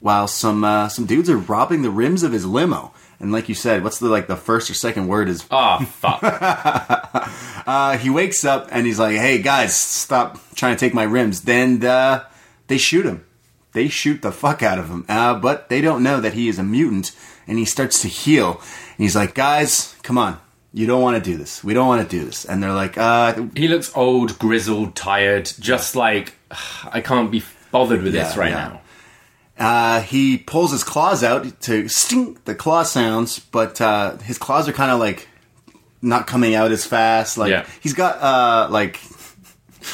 while 0.00 0.26
some 0.26 0.64
uh, 0.64 0.88
some 0.88 1.06
dudes 1.06 1.30
are 1.30 1.36
robbing 1.36 1.82
the 1.82 1.90
rims 1.90 2.22
of 2.22 2.32
his 2.32 2.44
limo. 2.44 2.92
And 3.20 3.32
like 3.32 3.50
you 3.50 3.54
said, 3.54 3.84
what's 3.84 3.98
the 3.98 4.08
like 4.08 4.26
the 4.26 4.36
first 4.36 4.70
or 4.70 4.74
second 4.74 5.06
word 5.06 5.28
is? 5.28 5.46
Oh 5.50 5.84
fuck. 5.84 6.22
Uh, 7.66 7.96
he 7.98 8.10
wakes 8.10 8.44
up 8.44 8.68
and 8.72 8.84
he's 8.84 8.98
like, 8.98 9.16
"Hey 9.16 9.40
guys, 9.40 9.76
stop 9.76 10.40
trying 10.56 10.74
to 10.74 10.80
take 10.80 10.94
my 10.94 11.04
rims." 11.04 11.42
Then 11.42 11.84
uh, 11.84 12.24
they 12.66 12.78
shoot 12.78 13.06
him. 13.06 13.24
They 13.72 13.86
shoot 13.86 14.22
the 14.22 14.32
fuck 14.32 14.62
out 14.62 14.78
of 14.78 14.88
him. 14.88 15.04
Uh, 15.08 15.38
but 15.38 15.68
they 15.68 15.80
don't 15.80 16.02
know 16.02 16.20
that 16.20 16.32
he 16.32 16.48
is 16.48 16.58
a 16.58 16.64
mutant, 16.64 17.12
and 17.46 17.58
he 17.58 17.64
starts 17.64 18.02
to 18.02 18.08
heal. 18.08 18.54
And 18.54 19.04
he's 19.04 19.14
like, 19.14 19.34
"Guys, 19.34 19.94
come 20.02 20.18
on." 20.18 20.40
You 20.72 20.86
don't 20.86 21.02
want 21.02 21.22
to 21.22 21.30
do 21.30 21.36
this. 21.36 21.62
We 21.62 21.74
don't 21.74 21.86
want 21.86 22.08
to 22.08 22.16
do 22.16 22.24
this. 22.24 22.44
And 22.44 22.62
they're 22.62 22.72
like, 22.72 22.96
uh, 22.96 23.46
he 23.56 23.66
looks 23.66 23.90
old, 23.96 24.38
grizzled, 24.38 24.94
tired, 24.94 25.50
just 25.58 25.96
like 25.96 26.34
I 26.92 27.00
can't 27.00 27.30
be 27.30 27.42
bothered 27.70 28.02
with 28.02 28.12
this 28.12 28.36
right 28.36 28.50
yeah. 28.50 28.68
now. 28.68 28.80
Uh, 29.60 30.00
he 30.00 30.38
pulls 30.38 30.72
his 30.72 30.82
claws 30.82 31.22
out 31.22 31.60
to 31.60 31.86
stink 31.86 32.44
the 32.46 32.54
claw 32.54 32.82
sounds, 32.82 33.38
but 33.38 33.78
uh, 33.80 34.16
his 34.18 34.38
claws 34.38 34.66
are 34.68 34.72
kind 34.72 34.90
of 34.90 34.98
like 34.98 35.28
not 36.02 36.26
coming 36.26 36.54
out 36.54 36.72
as 36.72 36.86
fast. 36.86 37.36
Like 37.36 37.50
Yeah. 37.50 37.66
he's 37.82 37.92
got 37.92 38.16
uh, 38.22 38.68
like 38.70 38.98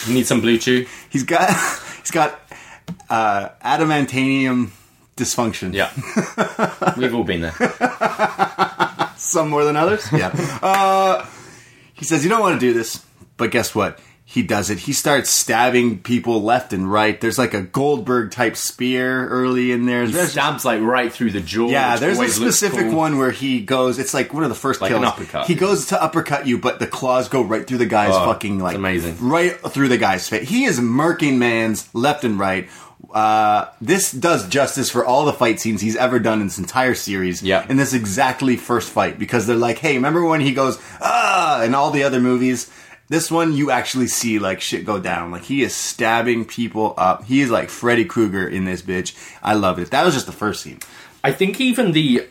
You 0.06 0.14
need 0.14 0.26
some 0.26 0.40
BlueChew? 0.40 0.86
he's 1.10 1.24
got 1.24 1.50
he's 2.00 2.12
got 2.12 2.40
uh, 3.10 3.48
adamantium 3.64 4.70
dysfunction. 5.16 5.74
Yeah. 5.74 5.90
We've 6.96 7.14
all 7.14 7.24
been 7.24 7.40
there. 7.40 7.54
some 9.16 9.48
more 9.48 9.64
than 9.64 9.76
others. 9.76 10.06
Yeah. 10.12 10.30
uh, 10.62 11.26
he 11.94 12.04
says 12.04 12.22
you 12.22 12.30
don't 12.30 12.40
want 12.40 12.60
to 12.60 12.64
do 12.64 12.72
this, 12.72 13.04
but 13.36 13.50
guess 13.50 13.74
what? 13.74 13.98
He 14.28 14.42
does 14.42 14.70
it. 14.70 14.80
He 14.80 14.92
starts 14.92 15.30
stabbing 15.30 16.00
people 16.00 16.42
left 16.42 16.72
and 16.72 16.90
right. 16.92 17.18
There's 17.20 17.38
like 17.38 17.54
a 17.54 17.62
Goldberg 17.62 18.32
type 18.32 18.56
spear 18.56 19.28
early 19.28 19.70
in 19.70 19.86
there. 19.86 20.04
There's- 20.08 20.32
Stabs 20.32 20.64
like 20.64 20.80
right 20.82 21.12
through 21.12 21.30
the 21.30 21.40
jaw. 21.40 21.68
Yeah, 21.68 21.96
there's 21.96 22.18
a 22.18 22.28
specific 22.28 22.86
cool. 22.88 22.96
one 22.96 23.18
where 23.18 23.30
he 23.30 23.60
goes. 23.60 24.00
It's 24.00 24.12
like 24.12 24.34
one 24.34 24.42
of 24.42 24.48
the 24.48 24.56
first 24.56 24.80
Like 24.80 24.90
kills. 24.90 25.04
uppercut. 25.04 25.46
He 25.46 25.54
goes 25.54 25.86
to 25.86 26.02
uppercut 26.02 26.44
you, 26.46 26.58
but 26.58 26.80
the 26.80 26.88
claws 26.88 27.28
go 27.28 27.40
right 27.42 27.64
through 27.64 27.78
the 27.78 27.86
guy's 27.86 28.10
Oh, 28.14 28.26
fucking 28.26 28.58
like 28.58 28.74
amazing. 28.76 29.16
right 29.20 29.56
through 29.70 29.88
the 29.88 29.96
guy's 29.96 30.28
face. 30.28 30.48
He 30.48 30.64
is 30.64 30.80
murking 30.80 31.36
man's 31.38 31.88
left 31.94 32.24
and 32.24 32.36
right. 32.36 32.68
Uh, 33.14 33.66
this 33.80 34.10
does 34.10 34.48
justice 34.48 34.90
for 34.90 35.04
all 35.06 35.24
the 35.24 35.32
fight 35.32 35.60
scenes 35.60 35.80
he's 35.80 35.94
ever 35.96 36.18
done 36.18 36.40
in 36.40 36.48
this 36.48 36.58
entire 36.58 36.94
series. 36.96 37.42
Yeah. 37.44 37.64
in 37.68 37.76
this 37.76 37.92
exactly 37.94 38.56
first 38.56 38.90
fight 38.90 39.20
because 39.20 39.46
they're 39.46 39.54
like, 39.56 39.78
hey, 39.78 39.94
remember 39.94 40.24
when 40.24 40.40
he 40.40 40.52
goes 40.52 40.78
ah 41.00 41.62
in 41.62 41.76
all 41.76 41.92
the 41.92 42.02
other 42.02 42.20
movies. 42.20 42.68
This 43.08 43.30
one, 43.30 43.52
you 43.52 43.70
actually 43.70 44.08
see 44.08 44.38
like 44.38 44.60
shit 44.60 44.84
go 44.84 44.98
down. 44.98 45.30
Like 45.30 45.44
he 45.44 45.62
is 45.62 45.74
stabbing 45.74 46.44
people 46.44 46.94
up. 46.96 47.24
He 47.24 47.40
is 47.40 47.50
like 47.50 47.68
Freddy 47.70 48.04
Krueger 48.04 48.46
in 48.48 48.64
this 48.64 48.82
bitch. 48.82 49.14
I 49.42 49.54
love 49.54 49.78
it. 49.78 49.90
That 49.92 50.04
was 50.04 50.14
just 50.14 50.26
the 50.26 50.32
first 50.32 50.62
scene. 50.62 50.80
I 51.22 51.32
think 51.32 51.60
even 51.60 51.92
the 51.92 52.26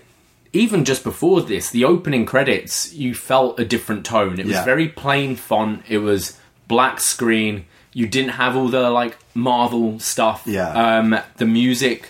even 0.52 0.86
just 0.86 1.04
before 1.04 1.42
this, 1.42 1.70
the 1.70 1.84
opening 1.86 2.26
credits, 2.26 2.94
you 2.94 3.14
felt 3.14 3.60
a 3.60 3.66
different 3.66 4.06
tone. 4.06 4.40
It 4.40 4.46
was 4.46 4.56
Yeah. 4.56 4.64
very 4.66 4.88
plain 4.90 5.36
font. 5.36 5.84
It 5.90 6.00
was 6.00 6.38
black 6.68 7.00
screen. 7.02 7.66
You 7.94 8.08
didn't 8.08 8.32
have 8.32 8.56
all 8.58 8.68
the 8.68 8.90
like 8.90 9.18
Marvel 9.34 10.00
stuff. 10.00 10.44
Yeah. 10.46 10.70
Um, 11.00 11.18
the 11.38 11.46
music 11.46 12.10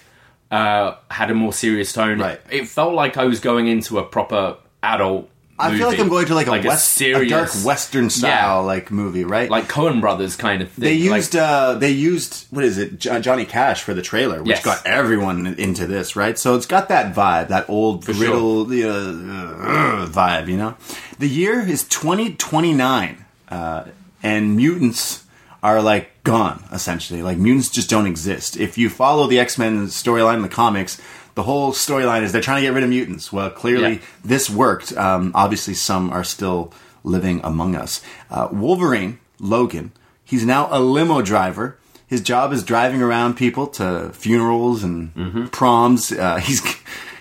uh, 0.52 0.96
had 1.12 1.30
a 1.32 1.34
more 1.36 1.54
serious 1.54 1.92
tone. 1.94 2.20
Right. 2.20 2.40
It 2.52 2.68
felt 2.68 2.94
like 2.94 3.18
I 3.18 3.26
was 3.26 3.40
going 3.40 3.68
into 3.68 4.00
a 4.00 4.04
proper 4.04 4.58
adult. 4.82 5.30
I 5.58 5.78
feel 5.78 5.88
like. 5.88 6.00
I'm 6.00 6.10
going 6.10 6.26
to 6.28 6.36
like 6.36 6.48
a, 6.48 6.52
Like 6.52 6.66
west, 6.66 6.86
a, 6.96 6.98
serious, 6.98 7.30
dark 7.32 7.66
western 7.66 8.10
style 8.10 8.30
Yeah. 8.30 8.66
like 8.66 8.92
movie, 8.92 9.24
right? 9.24 9.50
like 9.50 9.70
Coen 9.70 10.02
Brothers 10.02 10.36
kind 10.36 10.62
of 10.62 10.70
thing. 10.72 10.84
they 10.84 11.10
Like, 11.10 11.18
used 11.20 11.36
uh, 11.38 11.76
they 11.76 11.92
used 11.92 12.48
what 12.50 12.66
is 12.66 12.78
it 12.78 13.00
Jo- 13.00 13.20
Johnny 13.22 13.46
Cash 13.46 13.82
for 13.82 13.94
the 13.94 14.02
trailer, 14.02 14.40
which 14.42 14.50
Yes. 14.58 14.66
got 14.66 14.86
everyone 14.86 15.48
into 15.58 15.88
this, 15.88 16.16
right? 16.18 16.38
So 16.38 16.56
it's 16.56 16.66
got 16.66 16.90
that 16.90 17.16
vibe, 17.16 17.48
that 17.48 17.70
old 17.70 18.04
brittle 18.06 18.64
uh, 18.64 18.66
uh, 18.66 20.08
vibe, 20.08 20.48
you 20.50 20.58
know. 20.58 20.76
The 21.20 21.30
year 21.30 21.62
is 21.62 21.84
2029, 21.86 23.26
uh, 23.50 23.84
and 24.22 24.56
mutants 24.58 25.24
are 25.64 25.82
like 25.82 26.10
gone 26.24 26.64
essentially. 26.72 27.22
Like 27.22 27.38
mutants 27.38 27.70
just 27.70 27.90
don't 27.90 28.08
exist. 28.08 28.58
If 28.58 28.78
you 28.78 28.90
follow 28.90 29.26
the 29.28 29.40
X 29.40 29.58
Men 29.58 29.88
storyline 29.88 30.36
in 30.36 30.42
the 30.42 30.50
comics. 30.50 31.00
The 31.36 31.44
whole 31.44 31.72
storyline 31.74 32.24
is 32.24 32.32
they're 32.32 32.42
trying 32.42 32.62
to 32.62 32.68
get 32.68 32.74
rid 32.74 32.84
of 32.84 32.90
mutants. 32.90 33.32
Well, 33.32 33.50
clearly 33.50 33.94
Yeah. 33.96 34.00
this 34.24 34.50
worked. 34.50 34.96
Um, 34.98 35.32
obviously, 35.36 35.74
some 35.74 36.10
are 36.12 36.24
still 36.24 36.72
living 37.04 37.42
among 37.44 37.76
us. 37.76 38.02
Uh, 38.32 38.48
Wolverine, 38.52 39.20
Logan, 39.40 39.92
he's 40.24 40.46
now 40.46 40.68
a 40.72 40.80
limo 40.80 41.22
driver. 41.22 41.78
His 42.08 42.22
job 42.22 42.54
is 42.54 42.64
driving 42.64 43.02
around 43.02 43.36
people 43.36 43.68
to 43.68 44.12
funerals 44.14 44.84
and 44.84 45.14
Mm-hmm. 45.16 45.46
proms. 45.48 46.12
Uh, 46.12 46.38
he's 46.44 46.62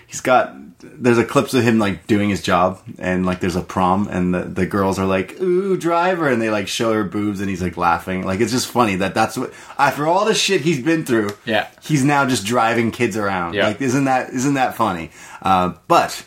he's 0.06 0.20
got 0.20 0.54
there's 0.80 1.16
a 1.18 1.24
clips 1.24 1.54
of 1.54 1.62
him 1.64 1.78
like 1.78 2.06
doing 2.06 2.28
his 2.28 2.42
job 2.42 2.80
and 2.98 3.24
like 3.24 3.40
there's 3.40 3.56
a 3.56 3.62
prom 3.62 4.06
and 4.08 4.34
the, 4.34 4.42
the 4.42 4.66
girls 4.66 4.98
are 4.98 5.06
like 5.06 5.40
ooh 5.40 5.76
driver 5.78 6.28
and 6.28 6.42
they 6.42 6.50
like 6.50 6.68
show 6.68 6.92
her 6.92 7.04
boobs 7.04 7.40
and 7.40 7.48
he's 7.48 7.62
like 7.62 7.76
laughing 7.78 8.22
like 8.24 8.40
it's 8.40 8.52
just 8.52 8.66
funny 8.68 8.96
that 8.96 9.14
that's 9.14 9.38
what 9.38 9.50
after 9.78 10.06
all 10.06 10.24
the 10.26 10.34
shit 10.34 10.60
he's 10.60 10.82
been 10.82 11.04
through 11.06 11.30
Yeah. 11.46 11.68
he's 11.82 12.04
now 12.04 12.26
just 12.26 12.44
driving 12.44 12.90
kids 12.90 13.16
around 13.16 13.54
Yeah. 13.54 13.68
like 13.68 13.80
isn't 13.80 14.04
that 14.04 14.30
isn't 14.30 14.54
that 14.54 14.74
funny 14.74 15.10
uh, 15.40 15.72
but 15.88 16.26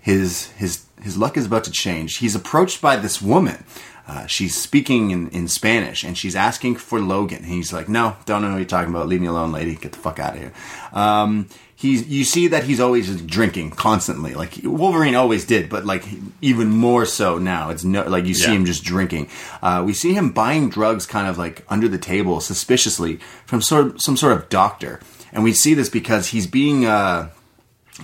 his 0.00 0.48
his 0.52 0.84
his 1.02 1.16
luck 1.16 1.36
is 1.36 1.46
about 1.46 1.62
to 1.64 1.70
change. 1.70 2.16
He's 2.16 2.34
approached 2.34 2.80
by 2.82 2.96
this 2.96 3.22
woman. 3.22 3.64
Uh, 4.08 4.26
she's 4.26 4.56
speaking 4.56 5.10
in, 5.12 5.28
in 5.30 5.46
Spanish 5.46 6.02
and 6.02 6.16
she's 6.18 6.34
asking 6.34 6.74
for 6.76 6.98
Logan. 6.98 7.44
He's 7.44 7.72
like, 7.72 7.88
"No, 7.88 8.16
don't 8.26 8.42
know 8.42 8.50
what 8.50 8.56
you're 8.56 8.64
talking 8.64 8.92
about. 8.92 9.06
Leave 9.06 9.20
me 9.20 9.26
alone, 9.28 9.52
lady. 9.52 9.76
Get 9.76 9.92
the 9.92 9.98
fuck 9.98 10.18
out 10.18 10.34
of 10.34 10.40
here." 10.40 10.52
Um, 10.92 11.48
he's 11.80 12.06
you 12.08 12.24
see 12.24 12.48
that 12.48 12.64
he's 12.64 12.80
always 12.80 13.22
drinking 13.22 13.70
constantly, 13.70 14.34
like 14.34 14.54
Wolverine 14.64 15.14
always 15.14 15.44
did, 15.44 15.68
but 15.70 15.86
like 15.86 16.04
even 16.42 16.68
more 16.70 17.06
so 17.06 17.38
now. 17.38 17.70
It's 17.70 17.84
no 17.84 18.02
like 18.08 18.26
you 18.26 18.34
see 18.34 18.50
Yeah. 18.50 18.56
him 18.58 18.64
just 18.64 18.82
drinking. 18.84 19.28
Uh, 19.62 19.82
we 19.86 19.92
see 19.92 20.12
him 20.12 20.30
buying 20.30 20.68
drugs, 20.70 21.06
kind 21.06 21.28
of 21.28 21.38
like 21.38 21.64
under 21.68 21.86
the 21.88 21.98
table, 21.98 22.40
suspiciously 22.40 23.20
from 23.46 23.62
sort 23.62 23.86
of, 23.86 24.00
some 24.02 24.16
sort 24.16 24.32
of 24.32 24.48
doctor. 24.48 24.98
And 25.32 25.44
we 25.44 25.52
see 25.52 25.74
this 25.74 25.88
because 25.88 26.28
he's 26.28 26.46
being 26.48 26.84
uh, 26.84 27.30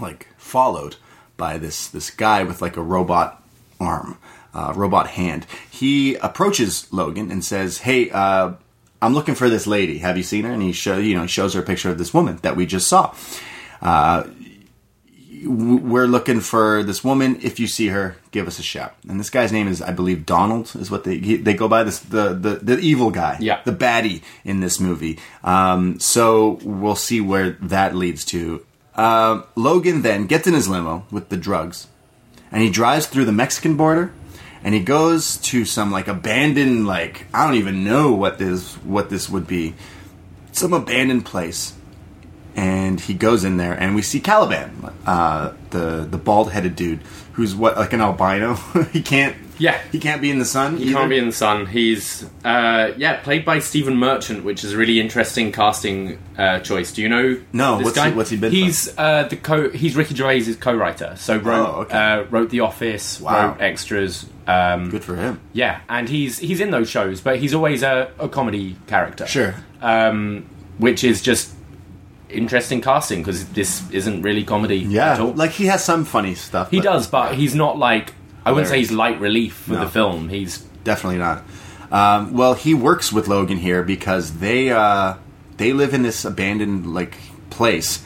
like 0.00 0.28
followed 0.38 0.96
by 1.36 1.58
this 1.58 1.88
this 1.88 2.10
guy 2.10 2.44
with 2.44 2.62
like 2.62 2.76
a 2.76 2.82
robot 2.82 3.42
arm, 3.80 4.18
uh, 4.54 4.72
robot 4.76 5.08
hand. 5.08 5.46
He 5.68 6.14
approaches 6.16 6.86
Logan 6.92 7.32
and 7.32 7.44
says, 7.44 7.78
"Hey, 7.78 8.08
uh, 8.10 8.52
I'm 9.02 9.14
looking 9.14 9.34
for 9.34 9.48
this 9.50 9.66
lady. 9.66 9.98
Have 9.98 10.16
you 10.16 10.22
seen 10.22 10.44
her?" 10.44 10.52
And 10.52 10.62
he 10.62 10.70
show 10.72 10.98
you 10.98 11.14
know 11.16 11.22
he 11.22 11.28
shows 11.28 11.54
her 11.54 11.60
a 11.60 11.64
picture 11.64 11.90
of 11.90 11.98
this 11.98 12.14
woman 12.14 12.38
that 12.42 12.54
we 12.56 12.66
just 12.66 12.86
saw. 12.86 13.12
Uh, 13.84 14.24
we're 15.46 16.06
looking 16.06 16.40
for 16.40 16.82
this 16.82 17.04
woman. 17.04 17.38
If 17.42 17.60
you 17.60 17.66
see 17.66 17.88
her, 17.88 18.16
give 18.30 18.46
us 18.46 18.58
a 18.58 18.62
shout. 18.62 18.94
And 19.08 19.20
this 19.20 19.28
guy's 19.28 19.52
name 19.52 19.68
is, 19.68 19.82
I 19.82 19.90
believe, 19.92 20.24
Donald. 20.24 20.72
Is 20.74 20.90
what 20.90 21.04
they 21.04 21.18
he, 21.18 21.36
they 21.36 21.52
go 21.52 21.68
by. 21.68 21.84
This 21.84 21.98
the, 21.98 22.32
the 22.32 22.54
the 22.62 22.78
evil 22.78 23.10
guy, 23.10 23.36
Yeah. 23.40 23.60
the 23.64 23.72
baddie 23.72 24.22
in 24.44 24.60
this 24.60 24.80
movie. 24.80 25.18
Um, 25.42 26.00
so 26.00 26.58
we'll 26.62 26.96
see 26.96 27.20
where 27.20 27.50
that 27.60 27.94
leads 27.94 28.24
to. 28.26 28.64
Uh, 28.94 29.42
Logan 29.54 30.00
then 30.02 30.26
gets 30.26 30.46
in 30.46 30.54
his 30.54 30.66
limo 30.68 31.04
with 31.10 31.28
the 31.28 31.36
drugs, 31.36 31.88
and 32.50 32.62
he 32.62 32.70
drives 32.70 33.06
through 33.06 33.26
the 33.26 33.32
Mexican 33.32 33.76
border, 33.76 34.12
and 34.62 34.72
he 34.72 34.80
goes 34.80 35.36
to 35.38 35.66
some 35.66 35.90
like 35.90 36.08
abandoned 36.08 36.86
like 36.86 37.26
I 37.34 37.44
don't 37.44 37.56
even 37.56 37.84
know 37.84 38.12
what 38.12 38.38
this 38.38 38.76
what 38.76 39.10
this 39.10 39.28
would 39.28 39.46
be, 39.46 39.74
some 40.52 40.72
abandoned 40.72 41.26
place, 41.26 41.74
and 42.56 43.00
he 43.00 43.14
goes 43.14 43.44
in 43.44 43.56
there, 43.56 43.72
and 43.74 43.94
we 43.94 44.02
see 44.02 44.20
Caliban, 44.20 44.90
uh, 45.06 45.52
the 45.70 46.06
the 46.08 46.18
bald 46.18 46.52
headed 46.52 46.76
dude 46.76 47.00
who's 47.32 47.54
what 47.54 47.76
like 47.76 47.92
an 47.92 48.00
albino. 48.00 48.54
he 48.92 49.02
can't 49.02 49.34
Yeah. 49.58 49.76
he 49.90 49.98
can't 49.98 50.22
be 50.22 50.30
in 50.30 50.38
the 50.38 50.44
sun. 50.44 50.76
He 50.76 50.92
can't 50.92 51.10
be 51.10 51.18
in 51.18 51.26
the 51.26 51.32
sun. 51.32 51.66
He's 51.66 52.24
uh, 52.44 52.92
yeah, 52.96 53.16
played 53.22 53.44
by 53.44 53.58
Stephen 53.58 53.96
Merchant, 53.96 54.44
which 54.44 54.62
is 54.62 54.72
a 54.72 54.76
really 54.76 55.00
interesting 55.00 55.50
casting 55.50 56.18
uh, 56.38 56.60
choice. 56.60 56.92
Do 56.92 57.02
you 57.02 57.08
know? 57.08 57.40
No, 57.52 57.78
this 57.78 57.86
what's 57.86 57.96
guy? 57.96 58.10
he- 58.10 58.16
what's 58.16 58.30
he 58.30 58.36
been 58.36 58.52
He's 58.52 58.96
uh, 58.96 59.24
the 59.24 59.36
co. 59.36 59.68
He's 59.70 59.96
Ricky 59.96 60.14
Gervais's 60.14 60.54
co-writer. 60.56 61.14
So 61.16 61.38
wrote 61.38 61.66
Oh, 61.68 61.80
okay. 61.82 61.96
uh, 61.98 62.22
wrote 62.30 62.50
The 62.50 62.60
Office, 62.60 63.20
Wow. 63.20 63.48
wrote 63.48 63.60
extras. 63.60 64.26
Um, 64.46 64.90
Good 64.90 65.02
for 65.02 65.16
him. 65.16 65.40
yeah, 65.54 65.80
and 65.88 66.08
he's 66.08 66.38
he's 66.38 66.60
in 66.60 66.70
those 66.70 66.88
shows, 66.88 67.20
but 67.20 67.38
he's 67.40 67.52
always 67.54 67.82
a, 67.82 68.12
a 68.20 68.28
comedy 68.28 68.76
character. 68.86 69.26
Sure. 69.26 69.54
um, 69.82 70.44
which 70.78 71.02
is 71.02 71.20
just 71.22 71.50
interesting 72.34 72.80
casting 72.80 73.20
because 73.20 73.48
this 73.50 73.88
isn't 73.90 74.22
really 74.22 74.44
comedy 74.44 74.78
Yeah, 74.78 75.12
at 75.14 75.20
all. 75.20 75.32
like 75.32 75.52
he 75.52 75.66
has 75.66 75.84
some 75.84 76.04
funny 76.04 76.34
stuff. 76.34 76.70
he 76.70 76.80
does, 76.80 77.06
but 77.06 77.34
he's 77.34 77.54
not 77.54 77.78
like 77.78 78.12
I 78.44 78.52
wouldn't 78.52 78.68
say 78.68 78.78
he's 78.78 78.92
light 78.92 79.20
relief 79.20 79.54
for 79.54 79.72
No. 79.74 79.80
the 79.84 79.90
film. 79.90 80.28
He's 80.28 80.58
definitely 80.84 81.18
not. 81.18 81.42
Um, 81.90 82.34
well, 82.34 82.54
he 82.54 82.74
works 82.74 83.12
with 83.12 83.28
Logan 83.28 83.58
here 83.58 83.82
because 83.82 84.38
they 84.38 84.70
uh, 84.70 85.14
they 85.56 85.72
live 85.72 85.94
in 85.94 86.02
this 86.02 86.24
abandoned 86.24 86.92
like 86.92 87.16
place, 87.50 88.02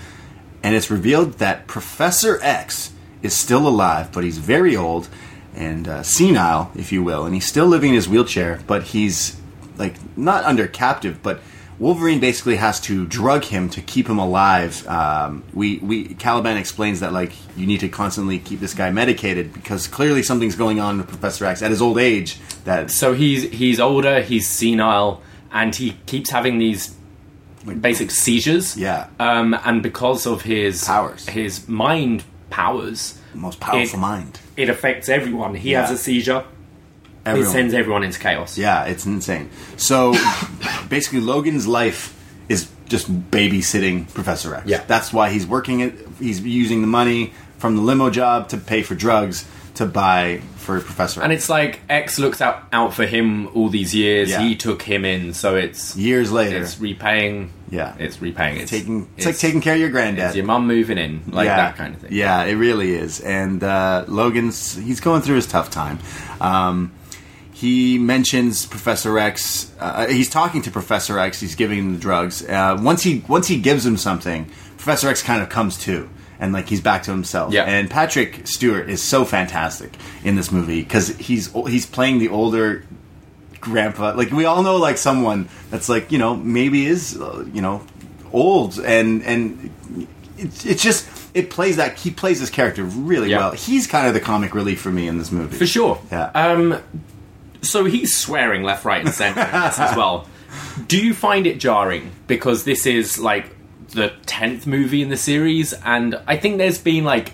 and 0.62 0.74
it's 0.76 0.90
revealed 0.90 1.34
that 1.38 1.66
Professor 1.66 2.38
X 2.42 2.92
is 3.22 3.34
still 3.34 3.66
alive, 3.66 4.12
but 4.12 4.22
he's 4.24 4.38
very 4.38 4.76
old 4.76 5.08
and 5.56 5.88
uh, 5.88 6.02
senile, 6.04 6.70
if 6.76 6.92
you 6.92 7.02
will, 7.02 7.24
and 7.24 7.34
he's 7.34 7.46
still 7.46 7.66
living 7.66 7.88
in 7.90 7.94
his 7.96 8.08
wheelchair, 8.08 8.60
but 8.66 8.82
he's 8.84 9.36
like 9.76 9.94
not 10.16 10.44
under 10.44 10.66
captive, 10.68 11.20
but. 11.22 11.40
Wolverine 11.78 12.18
basically 12.18 12.56
has 12.56 12.80
to 12.80 13.06
drug 13.06 13.44
him 13.44 13.68
to 13.70 13.80
keep 13.80 14.08
him 14.08 14.18
alive. 14.18 14.86
Um, 14.88 15.44
we 15.54 15.78
we 15.78 16.14
Caliban 16.14 16.56
explains 16.56 17.00
that 17.00 17.12
like 17.12 17.32
you 17.56 17.66
need 17.66 17.80
to 17.80 17.88
constantly 17.88 18.38
keep 18.40 18.58
this 18.60 18.74
guy 18.74 18.90
medicated 18.90 19.52
because 19.52 19.86
clearly 19.86 20.22
something's 20.24 20.56
going 20.56 20.80
on 20.80 20.98
with 20.98 21.08
Professor 21.08 21.44
X 21.44 21.62
at 21.62 21.70
his 21.70 21.80
old 21.80 21.98
age. 21.98 22.38
That 22.64 22.90
so 22.90 23.14
he's 23.14 23.44
he's 23.44 23.78
older, 23.78 24.20
he's 24.22 24.48
senile, 24.48 25.22
and 25.52 25.74
he 25.74 25.92
keeps 26.06 26.30
having 26.30 26.58
these 26.58 26.96
basic 27.80 28.10
seizures. 28.10 28.76
Yeah. 28.76 29.06
Um, 29.20 29.56
and 29.64 29.82
because 29.82 30.26
of 30.26 30.42
his 30.42 30.82
Powers. 30.84 31.28
his 31.28 31.68
mind 31.68 32.24
powers, 32.50 33.20
most 33.34 33.60
powerful 33.60 33.98
It- 33.98 34.02
mind. 34.02 34.40
it 34.56 34.68
affects 34.68 35.08
everyone. 35.08 35.54
He 35.54 35.70
Yeah. 35.72 35.82
has 35.82 35.90
a 35.92 35.98
seizure. 35.98 36.44
Everyone. 37.28 37.48
It 37.48 37.52
sends 37.52 37.74
everyone 37.74 38.04
into 38.04 38.18
chaos. 38.18 38.56
Yeah, 38.56 38.84
it's 38.84 39.04
insane. 39.06 39.50
So 39.76 40.14
basically, 40.88 41.20
Logan's 41.20 41.66
life 41.66 42.14
is 42.48 42.70
just 42.86 43.12
babysitting 43.30 44.12
Professor 44.14 44.54
X. 44.54 44.66
Yeah. 44.66 44.82
that's 44.86 45.12
why 45.12 45.30
he's 45.30 45.46
working 45.46 45.80
it. 45.80 45.94
He's 46.18 46.40
using 46.40 46.80
the 46.80 46.86
money 46.86 47.32
from 47.58 47.76
the 47.76 47.82
limo 47.82 48.08
job 48.10 48.48
to 48.50 48.56
pay 48.56 48.82
for 48.82 48.94
drugs 48.94 49.46
to 49.74 49.86
buy 49.86 50.40
for 50.56 50.80
Professor 50.80 51.20
X. 51.20 51.24
And 51.24 51.32
it's 51.32 51.48
like 51.48 51.80
X 51.88 52.18
looks 52.18 52.40
out 52.40 52.66
out 52.72 52.94
for 52.94 53.06
him 53.06 53.48
all 53.48 53.68
these 53.68 53.94
years. 53.94 54.30
Yeah. 54.30 54.40
He 54.40 54.56
took 54.56 54.82
him 54.82 55.04
in, 55.04 55.34
so 55.34 55.54
it's 55.56 55.96
Years 55.96 56.32
later, 56.32 56.62
it's 56.62 56.80
repaying. 56.80 57.52
Yeah. 57.70 57.94
it's 57.98 58.22
repaying. 58.22 58.62
It's 58.62 58.70
taking 58.70 59.08
it's, 59.16 59.26
like 59.26 59.36
taking 59.36 59.60
care 59.60 59.74
of 59.74 59.80
your 59.80 59.90
granddad. 59.90 60.28
It's 60.28 60.36
your 60.36 60.46
mum 60.46 60.66
moving 60.66 60.96
in, 60.98 61.22
like 61.28 61.46
yeah, 61.46 61.56
that 61.56 61.76
kind 61.76 61.94
of 61.94 62.00
thing. 62.00 62.12
Yeah, 62.12 62.44
it 62.44 62.54
really 62.54 62.92
is. 62.92 63.20
And 63.20 63.62
uh, 63.62 64.04
Logan's 64.08 64.74
he's 64.74 65.00
going 65.00 65.20
through 65.22 65.36
his 65.36 65.46
tough 65.46 65.70
time. 65.70 65.98
Um, 66.40 66.92
he 67.58 67.98
mentions 67.98 68.66
Professor 68.66 69.18
X. 69.18 69.72
Uh, 69.80 70.06
he's 70.06 70.30
talking 70.30 70.62
to 70.62 70.70
Professor 70.70 71.18
X. 71.18 71.40
He's 71.40 71.56
giving 71.56 71.78
him 71.78 71.92
the 71.94 71.98
drugs. 71.98 72.44
Uh, 72.46 72.78
once 72.80 73.02
he 73.02 73.24
once 73.28 73.48
he 73.48 73.58
gives 73.60 73.84
him 73.84 73.96
something, 73.96 74.44
Professor 74.76 75.08
X 75.08 75.22
kind 75.22 75.42
of 75.42 75.48
comes 75.48 75.76
to, 75.78 76.08
and 76.38 76.52
like 76.52 76.68
he's 76.68 76.80
back 76.80 77.02
to 77.04 77.10
himself. 77.10 77.52
Yeah. 77.52 77.64
And 77.64 77.90
Patrick 77.90 78.46
Stewart 78.46 78.88
is 78.88 79.02
so 79.02 79.24
fantastic 79.24 79.92
in 80.22 80.36
this 80.36 80.52
movie 80.52 80.82
because 80.82 81.08
he's 81.16 81.52
he's 81.66 81.84
playing 81.84 82.18
the 82.20 82.28
older 82.28 82.84
grandpa. 83.60 84.14
Like 84.14 84.30
we 84.30 84.44
all 84.44 84.62
know, 84.62 84.76
like 84.76 84.96
someone 84.96 85.48
that's 85.70 85.88
like 85.88 86.12
you 86.12 86.18
know 86.18 86.36
maybe 86.36 86.86
is 86.86 87.20
uh, 87.20 87.44
you 87.52 87.60
know 87.60 87.84
old 88.32 88.78
and 88.78 89.22
and 89.24 90.06
it's 90.36 90.64
it's 90.64 90.82
just 90.82 91.08
it 91.34 91.50
plays 91.50 91.76
that 91.76 91.98
he 91.98 92.10
plays 92.10 92.38
this 92.40 92.50
character 92.50 92.84
really 92.84 93.30
Yeah. 93.30 93.38
well. 93.38 93.50
He's 93.52 93.86
kind 93.88 94.06
of 94.06 94.14
the 94.14 94.20
comic 94.20 94.54
relief 94.54 94.80
for 94.80 94.90
me 94.92 95.08
in 95.08 95.18
this 95.18 95.32
movie 95.32 95.56
for 95.56 95.66
sure. 95.66 96.00
Yeah. 96.12 96.30
Um, 96.34 96.80
so 97.62 97.84
he's 97.84 98.16
swearing 98.16 98.62
left, 98.62 98.84
right, 98.84 99.04
and 99.04 99.14
centre 99.14 99.40
as 99.40 99.96
well. 99.96 100.28
Do 100.86 100.98
you 100.98 101.12
find 101.14 101.46
it 101.46 101.58
jarring 101.58 102.10
because 102.26 102.64
this 102.64 102.86
is 102.86 103.18
like 103.18 103.54
the 103.90 104.12
tenth 104.26 104.66
movie 104.66 105.02
in 105.02 105.08
the 105.08 105.16
series, 105.16 105.72
and 105.72 106.20
I 106.26 106.36
think 106.36 106.58
there's 106.58 106.78
been 106.78 107.04
like 107.04 107.32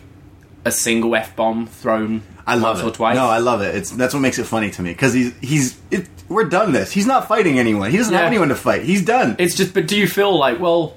a 0.65 0.71
single 0.73 1.15
f 1.15 1.37
bomb 1.37 1.67
thrown 1.67 2.23
I 2.47 2.55
love 2.57 2.77
once 2.77 2.81
it. 2.81 2.87
or 2.87 2.91
twice. 2.93 3.17
No, 3.17 3.27
I 3.27 3.39
love 3.39 3.63
it. 3.63 3.75
It's 3.75 3.91
that's 3.91 4.15
what 4.15 4.21
makes 4.21 4.39
it 4.39 4.45
funny 4.45 4.71
to 4.73 4.83
me 4.83 4.91
because 4.91 5.13
he's 5.15 5.35
he's 5.41 5.81
it, 5.91 6.09
we're 6.29 6.45
done. 6.49 6.73
This 6.73 6.93
he's 6.93 7.07
not 7.07 7.29
fighting 7.29 7.59
anyone. 7.59 7.91
He 7.91 7.97
doesn't 7.97 8.15
have 8.15 8.27
anyone 8.27 8.49
to 8.49 8.55
fight. 8.57 8.83
He's 8.83 9.05
done. 9.05 9.37
It's 9.39 9.55
just, 9.55 9.75
but 9.75 9.87
do 9.87 9.97
you 9.97 10.09
feel 10.09 10.37
like, 10.39 10.59
well, 10.61 10.95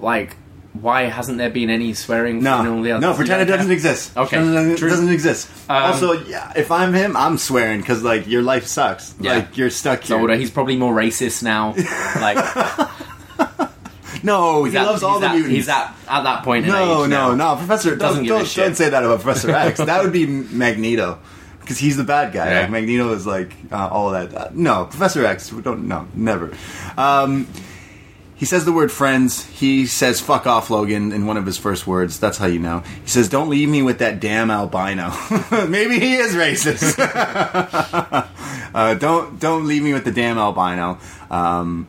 like, 0.00 0.36
why 0.82 1.02
hasn't 1.04 1.38
there 1.38 1.50
been 1.50 1.70
any 1.70 1.94
swearing? 1.94 2.42
no, 2.42 2.60
in 2.60 2.66
all 2.66 2.82
the 2.82 2.92
others? 2.92 3.02
no, 3.02 3.14
pretend 3.14 3.42
it 3.42 3.46
doesn't 3.46 3.70
exist. 3.70 4.16
Okay, 4.16 4.36
Pretend 4.36 4.70
it 4.72 4.78
true. 4.78 4.88
doesn't 4.88 5.08
exist. 5.10 5.48
Um, 5.68 5.82
also, 5.84 6.12
yeah, 6.12 6.52
if 6.56 6.70
I'm 6.70 6.92
him, 6.94 7.16
I'm 7.16 7.38
swearing 7.38 7.80
because 7.80 8.02
like 8.02 8.26
your 8.26 8.42
life 8.42 8.66
sucks. 8.66 9.14
Yeah. 9.20 9.34
Like 9.34 9.56
you're 9.56 9.70
stuck 9.70 10.00
He's 10.00 10.08
here. 10.08 10.18
older. 10.18 10.34
He's 10.36 10.50
probably 10.50 10.76
more 10.76 10.94
racist 10.94 11.42
now. 11.42 11.74
Like, 12.20 12.38
no, 14.22 14.64
he 14.64 14.76
at- 14.76 14.86
loves 14.86 15.02
all 15.02 15.20
the 15.20 15.26
at- 15.28 15.32
mutants. 15.34 15.54
He's 15.54 15.68
at 15.68 15.94
at 16.08 16.22
that 16.22 16.42
point. 16.44 16.64
In 16.64 16.72
No, 16.72 17.06
no, 17.06 17.34
no, 17.34 17.56
Professor. 17.56 17.94
Doesn't 17.96 18.24
Don't, 18.26 18.38
don't, 18.44 18.54
don't 18.54 18.74
say 18.74 18.88
that 18.90 19.04
about 19.04 19.20
Professor 19.20 19.50
X. 19.54 19.78
that 19.78 20.02
would 20.02 20.12
be 20.12 20.26
Magneto, 20.26 21.18
because 21.60 21.78
he's 21.78 21.96
the 21.96 22.04
bad 22.04 22.32
guy. 22.32 22.50
Yeah. 22.50 22.60
Like 22.62 22.70
Magneto 22.70 23.12
is 23.12 23.26
like 23.26 23.52
uh, 23.70 23.88
all 23.88 24.10
that. 24.10 24.34
Uh, 24.34 24.48
no, 24.52 24.86
Professor 24.86 25.24
X. 25.24 25.52
We 25.52 25.62
don't. 25.62 25.86
No, 25.86 26.08
never. 26.14 26.52
Um, 26.96 27.46
he 28.36 28.44
says 28.44 28.64
the 28.66 28.72
word 28.72 28.92
friends. 28.92 29.44
He 29.46 29.86
says 29.86 30.20
"fuck 30.20 30.46
off, 30.46 30.68
Logan" 30.70 31.10
in 31.12 31.26
one 31.26 31.36
of 31.36 31.46
his 31.46 31.56
first 31.58 31.86
words. 31.86 32.20
That's 32.20 32.38
how 32.38 32.46
you 32.46 32.58
know. 32.58 32.80
He 33.02 33.08
says, 33.08 33.28
"Don't 33.28 33.48
leave 33.48 33.68
me 33.68 33.82
with 33.82 33.98
that 33.98 34.20
damn 34.20 34.50
albino." 34.50 35.10
Maybe 35.68 35.98
he 35.98 36.16
is 36.16 36.34
racist. 36.34 36.98
uh, 38.74 38.94
don't 38.94 39.38
don't 39.40 39.66
leave 39.66 39.82
me 39.82 39.92
with 39.92 40.04
the 40.04 40.12
damn 40.12 40.38
albino. 40.38 40.98
Um, 41.30 41.86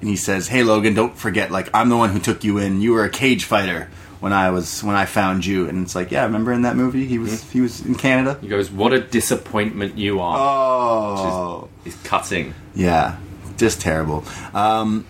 and 0.00 0.10
he 0.10 0.16
says, 0.16 0.48
"Hey 0.48 0.62
Logan, 0.62 0.94
don't 0.94 1.16
forget. 1.16 1.50
Like 1.50 1.68
I'm 1.72 1.88
the 1.88 1.96
one 1.96 2.10
who 2.10 2.18
took 2.18 2.44
you 2.44 2.58
in. 2.58 2.80
You 2.80 2.92
were 2.92 3.04
a 3.04 3.10
cage 3.10 3.44
fighter 3.44 3.88
when 4.20 4.32
I 4.32 4.50
was 4.50 4.82
when 4.82 4.96
I 4.96 5.06
found 5.06 5.46
you." 5.46 5.68
And 5.68 5.84
it's 5.84 5.94
like, 5.94 6.10
yeah, 6.10 6.24
remember 6.24 6.52
in 6.52 6.62
that 6.62 6.76
movie 6.76 7.06
he 7.06 7.18
was 7.18 7.48
he 7.50 7.60
was 7.60 7.84
in 7.84 7.94
Canada. 7.94 8.38
He 8.40 8.48
goes, 8.48 8.70
"What 8.70 8.92
a 8.92 9.00
disappointment 9.00 9.96
you 9.96 10.20
are." 10.20 10.36
Oh, 10.38 11.68
He's 11.84 11.96
cutting. 12.02 12.54
yeah, 12.74 13.18
just 13.56 13.80
terrible. 13.80 14.24
Um, 14.52 15.06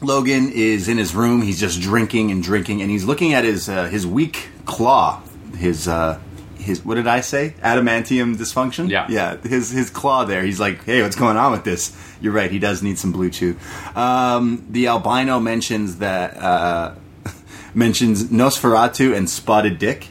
Logan 0.00 0.50
is 0.50 0.88
in 0.88 0.98
his 0.98 1.14
room. 1.14 1.42
He's 1.42 1.60
just 1.60 1.80
drinking 1.80 2.30
and 2.30 2.42
drinking, 2.42 2.82
and 2.82 2.90
he's 2.90 3.04
looking 3.04 3.34
at 3.34 3.44
his 3.44 3.68
uh, 3.68 3.86
his 3.86 4.06
weak 4.06 4.48
claw. 4.64 5.22
His 5.56 5.86
uh, 5.88 6.18
his 6.56 6.84
what 6.84 6.94
did 6.94 7.06
I 7.06 7.20
say? 7.20 7.54
Adamantium 7.62 8.36
dysfunction. 8.36 8.88
Yeah. 8.88 9.06
yeah. 9.08 9.36
His 9.36 9.70
his 9.70 9.90
claw 9.90 10.24
there. 10.24 10.42
He's 10.42 10.60
like, 10.60 10.84
hey, 10.84 11.02
what's 11.02 11.16
going 11.16 11.36
on 11.36 11.52
with 11.52 11.64
this? 11.64 11.96
You're 12.20 12.32
right. 12.32 12.50
He 12.50 12.58
does 12.58 12.82
need 12.82 12.98
some 12.98 13.12
BlueChew. 13.12 13.56
Um, 13.96 14.66
the 14.70 14.88
albino 14.88 15.40
mentions 15.40 15.98
that 15.98 16.36
uh, 16.36 16.94
mentions 17.74 18.24
Nosferatu 18.24 19.14
and 19.16 19.28
Spotted 19.28 19.78
Dick. 19.78 20.08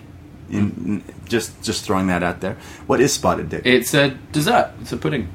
In, 0.49 1.03
in- 1.05 1.13
just 1.27 1.61
just 1.63 1.85
throwing 1.85 2.07
that 2.07 2.23
out 2.23 2.41
there. 2.41 2.57
What 2.87 2.99
is 3.01 3.13
Spotted 3.13 3.49
Dick? 3.49 3.61
It's 3.65 3.93
a 3.93 4.09
dessert. 4.31 4.71
It's 4.81 4.91
a 4.91 4.97
pudding. 4.97 5.29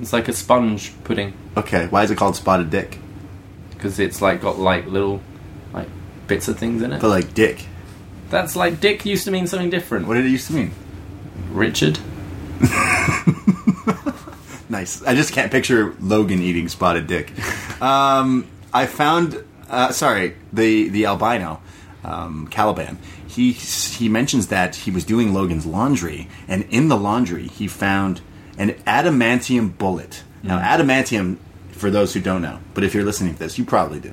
It's 0.00 0.12
like 0.12 0.28
a 0.28 0.32
sponge 0.32 0.92
pudding 1.02 1.32
okay, 1.56 1.86
why 1.86 2.02
is 2.02 2.10
it 2.10 2.16
called 2.16 2.36
Spotted 2.36 2.70
Dick? 2.70 2.98
Because 3.82 3.98
it's 3.98 4.22
like 4.22 4.40
got 4.40 4.60
like 4.60 4.86
little 4.86 5.20
like 5.72 5.88
bits 6.28 6.46
of 6.46 6.56
things 6.56 6.82
in 6.82 6.92
it. 6.92 7.00
But 7.00 7.08
like 7.08 7.34
Dick. 7.34 7.66
That's 8.30 8.54
like 8.54 8.80
Dick 8.80 9.04
used 9.04 9.24
to 9.24 9.32
mean 9.32 9.48
something 9.48 9.70
different. 9.70 10.06
What 10.06 10.14
did 10.14 10.24
it 10.24 10.30
used 10.30 10.46
to 10.46 10.54
mean? 10.54 10.72
Richard. 11.50 11.98
Nice. 14.72 15.02
I 15.02 15.14
just 15.14 15.34
can't 15.34 15.52
picture 15.52 15.94
Logan 16.00 16.40
eating 16.40 16.66
spotted 16.66 17.06
dick. 17.06 17.30
Um, 17.82 18.48
I 18.72 18.86
found, 18.86 19.44
uh, 19.68 19.92
sorry, 19.92 20.34
the 20.50 20.88
the 20.88 21.04
albino 21.04 21.60
um, 22.02 22.48
Caliban. 22.48 22.96
He 23.26 23.52
he 23.52 24.08
mentions 24.08 24.46
that 24.46 24.74
he 24.76 24.90
was 24.90 25.04
doing 25.04 25.34
Logan's 25.34 25.66
laundry, 25.66 26.26
and 26.48 26.62
in 26.70 26.88
the 26.88 26.96
laundry 26.96 27.48
he 27.48 27.68
found 27.68 28.22
an 28.56 28.70
adamantium 28.86 29.76
bullet. 29.76 30.24
Now, 30.42 30.58
adamantium, 30.58 31.36
for 31.82 31.90
those 31.90 32.14
who 32.14 32.20
don't 32.20 32.40
know, 32.40 32.58
but 32.74 32.84
if 32.84 32.94
you're 32.94 33.04
listening 33.04 33.34
to 33.34 33.38
this, 33.38 33.58
you 33.58 33.64
probably 33.66 34.00
do. 34.00 34.12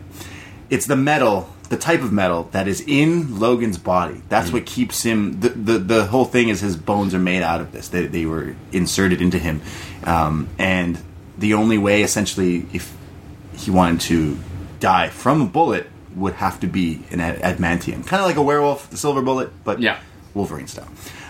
It's 0.69 0.85
the 0.85 0.95
metal 0.97 1.49
the 1.69 1.77
type 1.77 2.01
of 2.01 2.11
metal 2.11 2.49
that 2.51 2.67
is 2.67 2.81
in 2.87 3.39
Logan's 3.39 3.77
body. 3.77 4.23
That's 4.27 4.51
what 4.51 4.65
keeps 4.65 5.03
him. 5.03 5.39
The, 5.39 5.49
the 5.49 5.77
the 5.77 6.05
whole 6.07 6.25
thing 6.25 6.49
is 6.49 6.61
his 6.61 6.75
bones 6.75 7.13
are 7.13 7.19
made 7.19 7.43
out 7.43 7.61
of 7.61 7.71
this. 7.71 7.89
They, 7.89 8.07
they 8.07 8.25
were 8.25 8.55
inserted 8.71 9.21
into 9.21 9.37
him, 9.37 9.61
um, 10.03 10.49
and 10.57 10.99
the 11.37 11.53
only 11.53 11.77
way, 11.77 12.01
essentially, 12.01 12.65
if 12.73 12.91
he 13.55 13.69
wanted 13.71 14.01
to 14.01 14.39
die 14.79 15.09
from 15.09 15.41
a 15.41 15.45
bullet, 15.45 15.87
would 16.15 16.33
have 16.33 16.59
to 16.61 16.67
be 16.67 17.03
an 17.11 17.19
ad- 17.19 17.39
adamantium, 17.41 18.05
kind 18.07 18.19
of 18.21 18.27
like 18.27 18.35
a 18.35 18.41
werewolf, 18.41 18.89
the 18.89 18.97
silver 18.97 19.21
bullet, 19.21 19.51
but 19.63 19.79
Yeah. 19.79 19.99
Wolverine 20.33 20.67
style. 20.67 20.89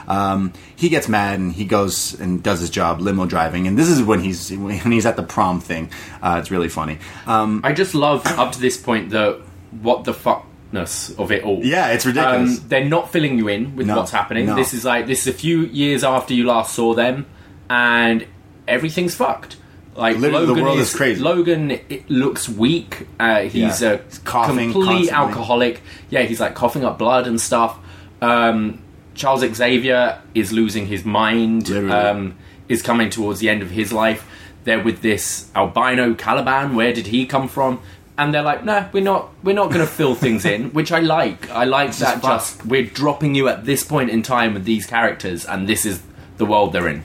Um, 0.10 0.54
he 0.76 0.90
gets 0.90 1.08
mad 1.08 1.40
and 1.40 1.52
he 1.54 1.66
goes 1.66 2.20
and 2.20 2.42
does 2.42 2.60
his 2.62 2.70
job 2.72 3.00
limo 3.00 3.26
driving, 3.28 3.68
and 3.68 3.78
this 3.78 3.88
is 3.88 4.02
when 4.02 4.20
he's 4.22 4.50
when 4.52 4.92
he's 4.92 5.06
at 5.06 5.16
the 5.16 5.24
prom 5.24 5.62
thing. 5.62 5.92
Uh, 6.22 6.38
it's 6.40 6.50
really 6.52 6.68
funny. 6.70 6.98
Um, 7.28 7.62
I 7.64 7.74
just 7.74 7.94
love 7.94 8.26
up 8.26 8.52
to 8.54 8.60
this 8.60 8.76
point 8.76 9.12
the 9.12 9.40
what 9.82 10.04
the 10.06 10.14
fuckness 10.14 11.18
of 11.20 11.32
it 11.32 11.44
all. 11.44 11.64
yeah, 11.64 11.90
it's 11.90 12.06
ridiculous. 12.08 12.60
Um, 12.60 12.66
they're 12.70 12.86
not 12.86 13.12
filling 13.12 13.38
you 13.38 13.48
in 13.50 13.76
with 13.76 13.86
No, 13.88 13.98
what's 13.98 14.10
happening. 14.12 14.48
no. 14.48 14.56
This 14.56 14.74
is 14.74 14.84
like 14.84 15.06
this 15.06 15.22
is 15.22 15.28
a 15.28 15.38
few 15.38 15.62
years 15.66 16.04
after 16.04 16.34
you 16.34 16.46
last 16.46 16.74
saw 16.74 16.96
them, 16.96 17.28
and 17.70 18.26
everything's 18.68 19.14
fucked. 19.16 19.58
Like 19.96 20.18
Literally, 20.18 20.46
the 20.46 20.52
Logan 20.54 20.64
world 20.64 20.80
is, 20.80 20.90
is 20.92 20.96
crazy. 20.96 21.22
Logan 21.22 21.72
it 21.72 22.10
looks 22.10 22.48
weak. 22.50 23.06
Uh, 23.20 23.42
he's 23.42 23.82
Yeah. 23.82 23.90
a 23.92 23.98
He's 24.04 24.18
coughing 24.20 24.72
complete 24.72 24.86
constantly. 24.86 25.12
alcoholic. 25.12 25.82
Yeah, 26.10 26.22
he's 26.22 26.40
like 26.40 26.56
coughing 26.56 26.84
up 26.86 26.98
blood 26.98 27.28
and 27.28 27.40
stuff. 27.40 27.78
Um, 28.22 28.82
Charles 29.20 29.42
Xavier 29.54 30.22
is 30.34 30.52
losing 30.52 30.88
his 30.88 31.04
mind. 31.06 31.70
Um, 31.70 32.36
is 32.70 32.82
coming 32.84 33.10
towards 33.10 33.40
the 33.40 33.50
end 33.50 33.62
of 33.64 33.72
his 33.72 33.92
life. 33.92 34.26
They're 34.64 34.84
with 34.84 35.02
this 35.02 35.50
albino 35.56 36.14
Caliban. 36.14 36.76
Where 36.76 36.94
did 36.94 37.08
he 37.08 37.26
come 37.26 37.48
from? 37.48 37.82
And 38.18 38.34
they're 38.34 38.44
like, 38.44 38.64
no, 38.64 38.88
we're 38.92 39.04
not. 39.04 39.30
We're 39.44 39.56
not 39.56 39.68
going 39.72 39.80
to 39.86 39.92
fill 39.92 40.14
things 40.26 40.46
in, 40.46 40.72
which 40.72 40.92
I 40.92 41.00
like. 41.00 41.50
I 41.50 41.64
like 41.64 41.96
that. 41.98 42.22
fun. 42.22 42.38
Just 42.38 42.66
we're 42.66 42.84
dropping 42.86 43.34
you 43.36 43.48
at 43.48 43.66
this 43.66 43.84
point 43.84 44.10
in 44.10 44.22
time 44.24 44.54
with 44.54 44.66
these 44.66 44.86
characters, 44.86 45.46
and 45.46 45.68
this 45.68 45.86
is 45.86 46.02
the 46.38 46.46
world 46.46 46.74
they're 46.74 46.88
in. 46.88 47.04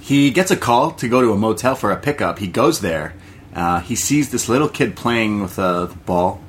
he 0.00 0.30
gets 0.30 0.50
a 0.50 0.56
call 0.56 0.90
to 0.92 1.08
go 1.08 1.20
to 1.20 1.32
a 1.32 1.36
motel 1.36 1.74
for 1.76 1.90
a 1.92 1.96
pickup. 1.96 2.38
He 2.40 2.46
goes 2.48 2.80
there. 2.80 3.14
Uh, 3.54 3.80
he 3.80 3.94
sees 3.94 4.30
this 4.30 4.48
little 4.48 4.68
kid 4.68 4.96
playing 4.96 5.40
with 5.42 5.58
a 5.58 5.94
ball, 6.06 6.40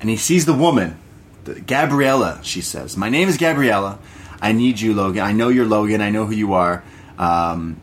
and 0.00 0.08
he 0.08 0.16
sees 0.16 0.46
the 0.46 0.54
woman, 0.54 0.98
the, 1.44 1.60
Gabriella. 1.60 2.40
She 2.42 2.60
says, 2.60 2.96
"My 2.96 3.08
name 3.08 3.28
is 3.28 3.36
Gabriella. 3.36 3.98
I 4.40 4.52
need 4.52 4.80
you, 4.80 4.94
Logan. 4.94 5.22
I 5.22 5.32
know 5.32 5.48
you're 5.48 5.66
Logan. 5.66 6.00
I 6.00 6.10
know 6.10 6.26
who 6.26 6.34
you 6.34 6.54
are. 6.54 6.82
Um, 7.18 7.80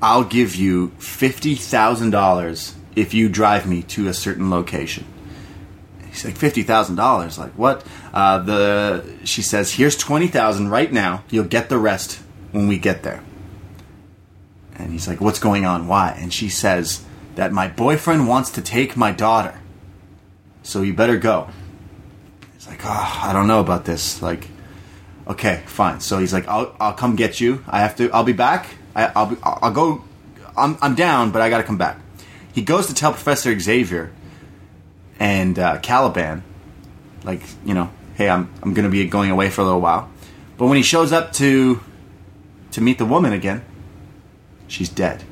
I'll 0.00 0.24
give 0.24 0.54
you 0.54 0.88
fifty 0.98 1.54
thousand 1.54 2.10
dollars 2.10 2.74
if 2.94 3.12
you 3.12 3.28
drive 3.28 3.66
me 3.66 3.82
to 3.82 4.08
a 4.08 4.14
certain 4.14 4.50
location." 4.50 5.04
He's 6.08 6.24
like 6.24 6.36
fifty 6.36 6.62
thousand 6.62 6.96
dollars. 6.96 7.38
Like 7.38 7.52
what? 7.52 7.84
Uh, 8.14 8.38
the 8.38 9.04
she 9.24 9.42
says, 9.42 9.72
"Here's 9.74 9.96
twenty 9.96 10.28
thousand 10.28 10.70
right 10.70 10.90
now. 10.90 11.24
You'll 11.30 11.44
get 11.44 11.68
the 11.68 11.78
rest 11.78 12.20
when 12.52 12.68
we 12.68 12.78
get 12.78 13.02
there." 13.02 13.22
And 14.76 14.92
he's 14.92 15.06
like, 15.06 15.20
"What's 15.20 15.38
going 15.38 15.66
on? 15.66 15.88
Why?" 15.88 16.16
And 16.18 16.32
she 16.32 16.48
says 16.48 17.04
that 17.34 17.52
my 17.52 17.68
boyfriend 17.68 18.28
wants 18.28 18.50
to 18.52 18.62
take 18.62 18.96
my 18.96 19.12
daughter, 19.12 19.60
so 20.62 20.80
you 20.80 20.94
better 20.94 21.18
go. 21.18 21.48
He's 22.66 22.68
like, 22.68 22.84
"Oh, 22.84 23.20
I 23.24 23.32
don't 23.32 23.46
know 23.46 23.60
about 23.60 23.84
this." 23.84 24.20
Like, 24.20 24.48
okay, 25.28 25.62
fine. 25.66 26.00
So 26.00 26.18
he's 26.18 26.32
like, 26.32 26.48
"I'll 26.48 26.74
I'll 26.80 26.94
come 26.94 27.14
get 27.16 27.40
you. 27.40 27.64
I 27.68 27.80
have 27.80 27.96
to. 27.96 28.10
I'll 28.10 28.24
be 28.24 28.32
back. 28.32 28.66
I, 28.94 29.12
I'll 29.14 29.26
be, 29.26 29.36
I'll 29.42 29.72
go. 29.72 30.04
I'm 30.56 30.76
I'm 30.82 30.94
down, 30.94 31.30
but 31.30 31.42
I 31.42 31.50
got 31.50 31.58
to 31.58 31.64
come 31.64 31.78
back." 31.78 31.98
He 32.52 32.62
goes 32.62 32.86
to 32.88 32.94
tell 32.94 33.12
Professor 33.12 33.56
Xavier 33.58 34.10
and 35.20 35.58
uh, 35.58 35.78
Caliban, 35.78 36.42
like 37.22 37.42
you 37.64 37.74
know, 37.74 37.90
hey, 38.14 38.28
I'm 38.28 38.52
I'm 38.62 38.74
gonna 38.74 38.88
be 38.88 39.06
going 39.06 39.30
away 39.30 39.50
for 39.50 39.60
a 39.60 39.64
little 39.64 39.80
while. 39.80 40.10
But 40.56 40.66
when 40.66 40.76
he 40.76 40.82
shows 40.82 41.12
up 41.12 41.32
to 41.34 41.80
to 42.72 42.80
meet 42.80 42.98
the 42.98 43.06
woman 43.06 43.32
again, 43.32 43.64
she's 44.66 44.88
dead. 44.88 45.22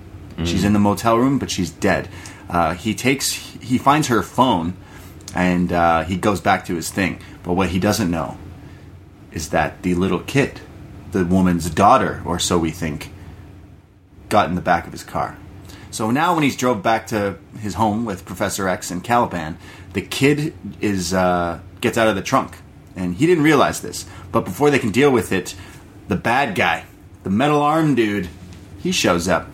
She's 0.45 0.65
in 0.65 0.73
the 0.73 0.81
motel 0.81 1.17
room, 1.17 1.39
but 1.39 1.49
she's 1.49 1.71
dead. 1.71 2.09
Uh, 2.51 2.75
he 2.75 2.93
takes 2.93 3.33
he 3.33 3.79
finds 3.79 4.09
her 4.09 4.21
phone, 4.21 4.77
and 5.35 5.73
uh, 5.73 6.05
he 6.05 6.17
goes 6.17 6.41
back 6.41 6.65
to 6.67 6.75
his 6.75 6.91
thing. 6.91 7.19
But 7.43 7.55
what 7.55 7.71
he 7.71 7.79
doesn't 7.79 8.11
know 8.11 8.39
is 9.33 9.51
that 9.51 9.83
the 9.83 9.95
little 9.95 10.21
kid, 10.21 10.61
the 11.13 11.25
woman's 11.25 11.69
daughter, 11.69 12.23
or 12.25 12.39
so 12.39 12.59
we 12.59 12.71
think, 12.71 13.11
got 14.29 14.49
in 14.49 14.55
the 14.55 14.61
back 14.61 14.87
of 14.87 14.93
his 14.93 15.03
car. 15.03 15.37
So 15.91 16.11
now, 16.11 16.35
when 16.35 16.43
he's 16.43 16.57
drove 16.57 16.83
back 16.83 17.07
to 17.09 17.39
his 17.61 17.75
home 17.75 18.05
with 18.05 18.25
Professor 18.25 18.69
X 18.69 18.91
and 18.91 19.03
Caliban, 19.03 19.59
the 19.93 20.03
kid 20.03 20.53
is 20.81 21.15
uh, 21.15 21.61
gets 21.81 21.97
out 21.97 22.09
of 22.09 22.17
the 22.17 22.23
trunk, 22.23 22.57
and 22.97 23.15
he 23.15 23.27
didn't 23.27 23.45
realize 23.45 23.81
this. 23.81 24.07
But 24.33 24.45
before 24.45 24.71
they 24.71 24.81
can 24.81 24.91
deal 24.91 25.13
with 25.13 25.31
it, 25.31 25.55
the 26.09 26.17
bad 26.17 26.57
guy, 26.57 26.85
the 27.23 27.31
metal 27.31 27.63
arm 27.63 27.95
dude, 27.95 28.29
he 28.81 28.91
shows 28.91 29.29
up. 29.29 29.49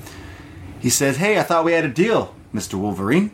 He 0.80 0.88
says, 0.88 1.18
"Hey, 1.18 1.38
I 1.38 1.42
thought 1.42 1.64
we 1.64 1.72
had 1.72 1.84
a 1.84 1.88
deal, 1.88 2.34
Mister 2.52 2.78
Wolverine. 2.78 3.32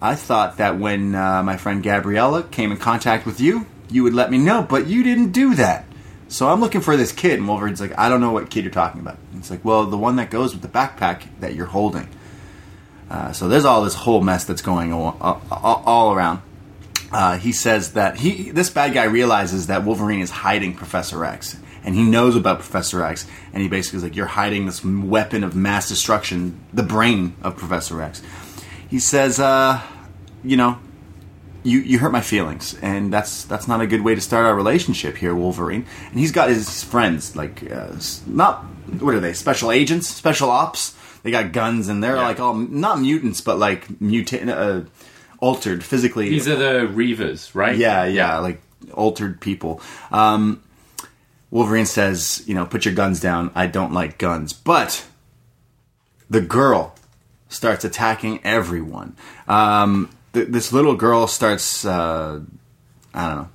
I 0.00 0.14
thought 0.14 0.58
that 0.58 0.78
when 0.78 1.14
uh, 1.14 1.42
my 1.42 1.56
friend 1.56 1.82
Gabriella 1.82 2.42
came 2.42 2.70
in 2.70 2.76
contact 2.76 3.24
with 3.24 3.40
you, 3.40 3.66
you 3.90 4.02
would 4.02 4.14
let 4.14 4.30
me 4.30 4.38
know, 4.38 4.62
but 4.62 4.86
you 4.86 5.02
didn't 5.02 5.32
do 5.32 5.54
that. 5.54 5.86
So 6.28 6.48
I'm 6.48 6.60
looking 6.60 6.80
for 6.80 6.96
this 6.96 7.12
kid." 7.12 7.38
And 7.38 7.48
Wolverine's 7.48 7.80
like, 7.80 7.96
"I 7.98 8.08
don't 8.08 8.20
know 8.20 8.32
what 8.32 8.50
kid 8.50 8.64
you're 8.64 8.72
talking 8.72 9.00
about." 9.00 9.18
And 9.32 9.40
it's 9.40 9.50
like, 9.50 9.64
"Well, 9.64 9.86
the 9.86 9.96
one 9.96 10.16
that 10.16 10.30
goes 10.30 10.52
with 10.52 10.62
the 10.62 10.68
backpack 10.68 11.22
that 11.40 11.54
you're 11.54 11.66
holding." 11.66 12.08
Uh, 13.10 13.32
so 13.32 13.48
there's 13.48 13.64
all 13.64 13.84
this 13.84 13.94
whole 13.94 14.20
mess 14.20 14.44
that's 14.44 14.62
going 14.62 14.92
on 14.92 15.16
all, 15.20 15.82
all, 15.86 16.12
around. 16.12 16.42
Uh, 17.12 17.38
he 17.38 17.52
says 17.52 17.92
that 17.92 18.16
he 18.16 18.50
this 18.50 18.68
bad 18.68 18.92
guy 18.92 19.04
realizes 19.04 19.68
that 19.68 19.84
Wolverine 19.84 20.20
is 20.20 20.30
hiding 20.30 20.74
Professor 20.74 21.24
X, 21.24 21.56
and 21.84 21.94
he 21.94 22.02
knows 22.02 22.34
about 22.34 22.58
Professor 22.58 23.04
X, 23.04 23.26
and 23.52 23.62
he 23.62 23.68
basically 23.68 23.98
is 23.98 24.02
like, 24.02 24.16
"You're 24.16 24.26
hiding 24.26 24.66
this 24.66 24.84
weapon 24.84 25.44
of 25.44 25.54
mass 25.54 25.88
destruction, 25.88 26.60
the 26.72 26.82
brain 26.82 27.36
of 27.42 27.56
Professor 27.56 28.02
X." 28.02 28.20
He 28.88 28.98
says, 29.00 29.38
uh, 29.40 29.80
"You 30.44 30.56
know, 30.56 30.78
you 31.62 31.80
you 31.80 31.98
hurt 31.98 32.12
my 32.12 32.20
feelings, 32.20 32.76
and 32.82 33.12
that's 33.12 33.44
that's 33.44 33.66
not 33.68 33.80
a 33.80 33.86
good 33.86 34.02
way 34.02 34.14
to 34.14 34.20
start 34.20 34.46
our 34.46 34.54
relationship 34.54 35.16
here, 35.16 35.34
Wolverine." 35.34 35.84
And 36.10 36.18
he's 36.20 36.32
got 36.32 36.48
his 36.48 36.82
friends, 36.84 37.34
like 37.36 37.70
uh, 37.70 37.92
not 38.26 38.64
what 39.00 39.14
are 39.14 39.20
they? 39.20 39.32
Special 39.32 39.70
agents, 39.72 40.08
special 40.08 40.50
ops. 40.50 40.94
They 41.22 41.30
got 41.32 41.50
guns, 41.52 41.88
and 41.88 42.02
they're 42.02 42.16
Yeah. 42.16 42.22
like 42.22 42.38
all 42.40 42.54
not 42.54 43.00
mutants, 43.00 43.40
but 43.40 43.58
like 43.58 44.00
mutant, 44.00 44.48
uh, 44.50 44.82
altered 45.40 45.82
physically. 45.82 46.28
These 46.30 46.46
are 46.46 46.56
the 46.56 46.86
Reavers, 46.86 47.52
right? 47.54 47.76
Yeah, 47.76 48.04
yeah, 48.04 48.38
like 48.38 48.62
altered 48.94 49.40
people. 49.40 49.80
Um, 50.12 50.62
Wolverine 51.50 51.86
says, 51.86 52.42
you 52.46 52.54
know, 52.54 52.64
put 52.66 52.84
your 52.84 52.94
guns 52.94 53.18
down. 53.20 53.50
I 53.54 53.66
don't 53.66 53.92
like 53.92 54.18
guns. 54.18 54.52
But 54.52 55.04
the 56.30 56.40
girl 56.40 56.94
starts 57.56 57.84
attacking 57.84 58.40
everyone. 58.44 59.16
Um, 59.48 60.10
th- 60.32 60.48
this 60.48 60.72
little 60.72 60.94
girl 60.94 61.26
starts, 61.26 61.84
uh, 61.84 62.40
I 63.14 63.28
don't 63.28 63.36
know, 63.36 63.48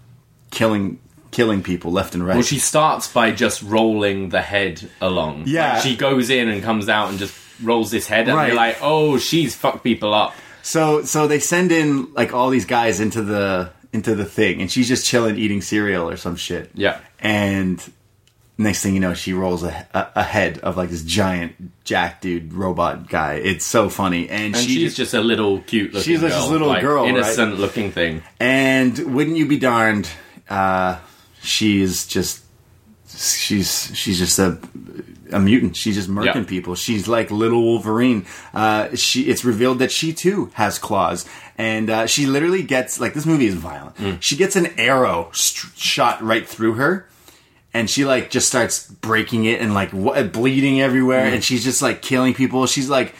killing 0.51 0.99
killing 1.31 1.63
people 1.63 1.93
left 1.93 2.13
and 2.13 2.25
right. 2.25 2.33
Well, 2.35 2.43
she 2.43 2.59
starts 2.59 3.07
by 3.07 3.31
just 3.31 3.61
rolling 3.63 4.29
the 4.29 4.41
head 4.41 4.89
along. 4.99 5.43
Yeah. 5.47 5.75
Like, 5.75 5.83
she 5.83 5.95
goes 5.95 6.29
in 6.29 6.49
and 6.49 6.61
comes 6.61 6.89
out 6.89 7.09
and 7.09 7.17
just 7.17 7.33
rolls 7.63 7.89
this 7.89 8.05
head, 8.07 8.27
and 8.27 8.35
Right. 8.35 8.47
you're 8.47 8.55
like, 8.57 8.77
oh, 8.81 9.17
she's 9.17 9.55
fucked 9.55 9.81
people 9.83 10.13
up. 10.13 10.33
So 10.61 11.03
so 11.03 11.27
they 11.27 11.39
send 11.39 11.71
in 11.71 12.11
like 12.13 12.33
all 12.33 12.49
these 12.49 12.65
guys 12.65 12.99
into 12.99 13.21
the 13.21 13.71
into 13.93 14.13
the 14.15 14.25
thing, 14.25 14.61
and 14.61 14.69
she's 14.71 14.87
just 14.89 15.05
chilling 15.05 15.37
eating 15.37 15.61
cereal 15.61 16.09
or 16.09 16.17
some 16.17 16.35
shit. 16.35 16.69
Yeah. 16.73 16.99
And 17.19 17.81
next 18.61 18.81
thing 18.83 18.93
you 18.93 18.99
know, 18.99 19.13
she 19.13 19.33
rolls 19.33 19.63
a, 19.63 19.87
a, 19.93 20.07
a 20.15 20.23
head 20.23 20.59
of 20.59 20.77
like 20.77 20.89
this 20.89 21.03
giant 21.03 21.83
jack 21.83 22.21
dude 22.21 22.53
robot 22.53 23.09
guy. 23.09 23.35
It's 23.35 23.65
so 23.65 23.89
funny, 23.89 24.29
and, 24.29 24.55
And 24.55 24.57
she 24.57 24.75
she's 24.75 24.95
just 24.95 25.13
a 25.13 25.21
little 25.21 25.61
cute 25.61 25.93
looking 25.93 26.03
She's 26.03 26.19
girl. 26.21 26.29
just 26.29 26.41
this 26.43 26.49
little 26.51 26.67
like, 26.69 26.81
girl, 26.81 27.03
right? 27.03 27.09
Innocent 27.09 27.59
looking 27.59 27.91
thing. 27.91 28.23
and 28.39 28.97
wouldn't 29.13 29.37
you 29.37 29.45
be 29.47 29.57
darned? 29.57 30.09
Uh, 30.49 30.99
she's 31.41 32.05
just 32.07 32.43
she's 33.07 33.91
she's 33.95 34.17
just 34.19 34.39
a 34.39 34.57
a 35.31 35.39
mutant. 35.39 35.75
She's 35.77 35.95
just 35.95 36.09
murking 36.09 36.35
Yeah. 36.35 36.43
people. 36.43 36.75
She's 36.75 37.07
like 37.07 37.31
little 37.31 37.61
Wolverine. 37.63 38.25
Uh, 38.53 38.93
she 38.95 39.23
it's 39.29 39.45
revealed 39.45 39.79
that 39.79 39.91
she 39.91 40.11
too 40.13 40.51
has 40.53 40.77
claws, 40.77 41.25
and 41.57 41.89
uh, 41.89 42.05
she 42.05 42.25
literally 42.25 42.63
gets 42.63 42.99
like 42.99 43.13
this 43.13 43.25
movie 43.25 43.47
is 43.47 43.55
violent. 43.55 43.95
Mm. 43.97 44.21
She 44.21 44.35
gets 44.35 44.55
an 44.55 44.67
arrow 44.77 45.29
st- 45.33 45.73
shot 45.77 46.21
right 46.21 46.47
through 46.47 46.73
her. 46.73 47.07
And 47.73 47.89
she 47.89 48.03
like 48.05 48.29
just 48.29 48.47
starts 48.47 48.85
breaking 48.87 49.45
it 49.45 49.61
and 49.61 49.73
like 49.73 49.91
wh- 49.91 50.29
bleeding 50.31 50.81
everywhere, 50.81 51.25
Mm. 51.29 51.33
and 51.35 51.43
she's 51.43 51.63
just 51.63 51.81
like 51.81 52.01
killing 52.01 52.33
people. 52.33 52.65
She's 52.67 52.89
like 52.89 53.15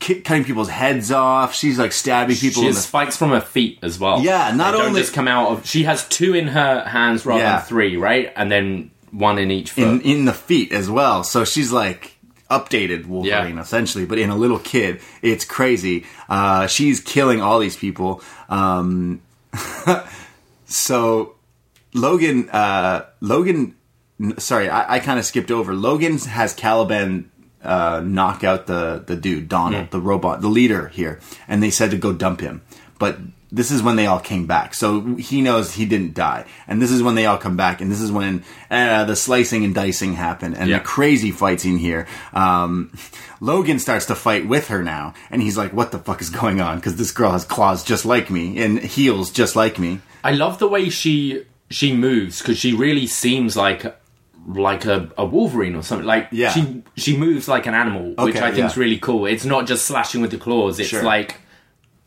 cutting 0.00 0.44
people's 0.44 0.68
heads 0.68 1.10
off. 1.10 1.52
She's 1.54 1.78
like 1.78 1.90
stabbing 1.92 2.36
people. 2.36 2.62
She 2.62 2.66
has 2.68 2.76
the 2.76 2.82
spikes 2.82 3.16
from 3.16 3.30
her 3.30 3.40
feet 3.40 3.80
as 3.82 3.98
well. 3.98 4.20
Yeah, 4.22 4.52
not 4.54 4.74
They 4.74 4.80
only- 4.80 5.00
just 5.00 5.12
come 5.12 5.26
out 5.26 5.50
of. 5.50 5.66
She 5.66 5.82
has 5.82 6.06
two 6.08 6.34
in 6.34 6.46
her 6.48 6.84
hands 6.84 7.26
rather 7.26 7.42
Yeah. 7.42 7.56
than 7.58 7.66
three, 7.66 7.96
right? 7.96 8.32
And 8.36 8.52
then 8.52 8.90
one 9.10 9.38
in 9.38 9.50
each 9.50 9.72
foot. 9.72 9.82
in 9.84 10.00
in 10.02 10.24
the 10.26 10.32
feet 10.32 10.70
as 10.72 10.88
well. 10.88 11.24
So 11.24 11.44
she's 11.44 11.72
like 11.72 12.14
updated 12.50 13.06
Wolverine 13.06 13.56
Yeah. 13.56 13.60
essentially, 13.60 14.04
but 14.06 14.18
in 14.18 14.30
a 14.30 14.36
little 14.36 14.58
kid. 14.60 15.00
It's 15.22 15.44
crazy. 15.44 16.06
Uh, 16.28 16.66
she's 16.68 17.00
killing 17.00 17.42
all 17.42 17.58
these 17.58 17.76
people. 17.76 18.22
Um, 18.48 19.20
so 20.66 21.34
Logan, 21.94 22.48
uh, 22.50 23.06
Logan, 23.20 23.74
sorry, 24.38 24.68
I, 24.68 24.96
I 24.96 24.98
kind 25.00 25.18
of 25.18 25.24
skipped 25.24 25.50
over. 25.50 25.74
Logan 25.74 26.18
has 26.18 26.54
Caliban 26.54 27.30
uh, 27.62 28.02
knock 28.04 28.44
out 28.44 28.66
the 28.66 29.02
the 29.06 29.16
dude, 29.16 29.48
Donald, 29.48 29.90
the 29.90 30.00
robot, 30.00 30.40
the 30.40 30.48
leader 30.48 30.88
here, 30.88 31.20
and 31.46 31.62
they 31.62 31.70
said 31.70 31.90
to 31.90 31.96
go 31.96 32.12
dump 32.12 32.40
him. 32.40 32.62
But 32.98 33.18
this 33.50 33.70
is 33.70 33.82
when 33.82 33.96
they 33.96 34.06
all 34.06 34.20
came 34.20 34.46
back, 34.46 34.74
so 34.74 35.14
he 35.16 35.40
knows 35.40 35.72
he 35.74 35.86
didn't 35.86 36.14
die, 36.14 36.44
and 36.66 36.82
this 36.82 36.90
is 36.90 37.02
when 37.02 37.14
they 37.14 37.24
all 37.26 37.38
come 37.38 37.56
back, 37.56 37.80
and 37.80 37.90
this 37.90 38.00
is 38.00 38.12
when 38.12 38.44
uh, 38.70 39.04
the 39.06 39.16
slicing 39.16 39.64
and 39.64 39.74
dicing 39.74 40.12
happen, 40.14 40.54
and 40.54 40.68
Yeah. 40.68 40.78
the 40.78 40.84
crazy 40.84 41.30
fights 41.30 41.64
in 41.64 41.78
here. 41.78 42.06
Um, 42.34 42.92
Logan 43.40 43.78
starts 43.78 44.06
to 44.06 44.14
fight 44.14 44.46
with 44.48 44.68
her 44.68 44.82
now, 44.82 45.14
and 45.30 45.40
he's 45.42 45.56
like, 45.56 45.72
"What 45.72 45.92
the 45.92 45.98
fuck 45.98 46.20
is 46.20 46.28
going 46.30 46.60
on?" 46.60 46.76
Because 46.76 46.96
this 46.96 47.10
girl 47.12 47.30
has 47.32 47.44
claws 47.44 47.82
just 47.84 48.04
like 48.04 48.30
me 48.30 48.58
and 48.58 48.78
heels 48.80 49.30
just 49.30 49.56
like 49.56 49.78
me. 49.78 50.00
I 50.22 50.32
love 50.32 50.58
the 50.58 50.68
way 50.68 50.88
she 50.90 51.44
she 51.70 51.94
moves 51.94 52.38
because 52.40 52.58
she 52.58 52.74
really 52.74 53.06
seems 53.06 53.56
like 53.56 53.96
like 54.48 54.86
a, 54.86 55.10
a 55.18 55.24
Wolverine 55.26 55.74
or 55.74 55.82
something. 55.82 56.06
Like 56.06 56.28
Yeah. 56.32 56.50
she 56.50 56.82
she 56.96 57.16
moves 57.16 57.48
like 57.48 57.66
an 57.66 57.74
animal, 57.74 58.14
which 58.24 58.36
I 58.36 58.50
think 58.52 58.66
is 58.66 58.76
really 58.76 58.98
cool. 58.98 59.26
It's 59.26 59.44
not 59.44 59.66
just 59.66 59.84
slashing 59.84 60.20
with 60.22 60.30
the 60.30 60.38
claws. 60.38 60.80
It's 60.80 60.88
Sure. 60.88 61.02
like 61.02 61.36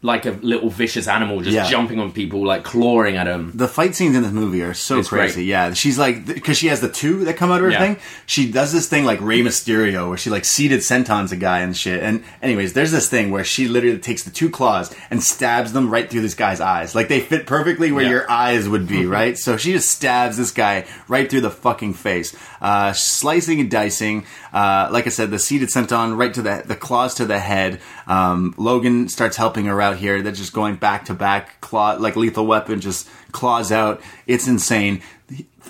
like 0.03 0.25
a 0.25 0.31
little 0.41 0.69
vicious 0.71 1.07
animal 1.07 1.41
just 1.41 1.53
Yeah. 1.53 1.69
jumping 1.69 1.99
on 1.99 2.11
people, 2.11 2.43
like 2.43 2.63
clawing 2.63 3.17
at 3.17 3.25
them. 3.25 3.51
the 3.53 3.67
fight 3.67 3.95
scenes 3.95 4.15
in 4.15 4.23
this 4.23 4.31
movie 4.31 4.63
are 4.63 4.73
so 4.73 4.97
It's 4.97 5.09
crazy. 5.09 5.35
great. 5.35 5.45
Yeah, 5.45 5.73
she's 5.73 5.99
like 5.99 6.25
because 6.25 6.57
she 6.57 6.67
has 6.67 6.81
the 6.81 6.89
two 6.89 7.23
that 7.25 7.37
come 7.37 7.51
out 7.51 7.59
of 7.59 7.65
her 7.65 7.71
Yeah. 7.71 7.79
thing. 7.79 7.97
She 8.25 8.51
does 8.51 8.73
this 8.73 8.87
thing 8.87 9.05
like 9.05 9.21
Rey 9.21 9.41
Mysterio, 9.41 10.09
where 10.09 10.17
she 10.17 10.31
like 10.31 10.43
seated 10.43 10.79
sentons 10.79 11.31
a 11.31 11.35
guy 11.35 11.59
and 11.59 11.77
shit. 11.77 12.01
And 12.01 12.23
anyways, 12.41 12.73
there's 12.73 12.91
this 12.91 13.09
thing 13.09 13.29
where 13.29 13.43
she 13.43 13.67
literally 13.67 13.99
takes 13.99 14.23
the 14.23 14.31
two 14.31 14.49
claws 14.49 14.91
and 15.11 15.21
stabs 15.21 15.71
them 15.73 15.87
right 15.89 16.09
through 16.09 16.21
this 16.21 16.33
guy's 16.33 16.61
eyes. 16.61 16.95
Like 16.95 17.07
they 17.07 17.19
fit 17.19 17.45
perfectly 17.45 17.91
where 17.91 18.03
Yeah. 18.03 18.09
your 18.09 18.31
eyes 18.31 18.67
would 18.67 18.87
be, 18.87 19.05
right? 19.19 19.37
So 19.37 19.55
she 19.55 19.71
just 19.71 19.89
stabs 19.91 20.35
this 20.37 20.49
guy 20.51 20.85
right 21.07 21.29
through 21.29 21.41
the 21.41 21.51
fucking 21.51 21.93
face, 21.93 22.35
uh, 22.62 22.93
slicing 22.93 23.60
and 23.60 23.71
dicing. 23.71 24.26
Uh, 24.54 24.88
like 24.91 25.08
I 25.08 25.10
said, 25.10 25.32
the 25.32 25.39
seated 25.39 25.69
senton 25.69 26.17
right 26.17 26.34
to 26.34 26.41
the 26.41 26.63
the 26.65 26.76
claws 26.76 27.15
to 27.15 27.26
the 27.26 27.39
head. 27.39 27.82
Um, 28.08 28.54
Logan 28.58 29.10
starts 29.10 29.38
helping 29.38 29.65
her 29.65 29.82
out 29.82 29.97
here. 29.97 30.21
They're 30.21 30.32
just 30.32 30.54
going 30.54 30.76
back 30.76 31.06
to 31.06 31.13
back, 31.13 31.60
claw 31.62 31.93
like 32.00 32.15
lethal 32.15 32.45
weapon, 32.45 32.80
just 32.80 33.10
claws 33.32 33.71
out. 33.71 34.02
It's 34.28 34.47
insane. 34.47 35.02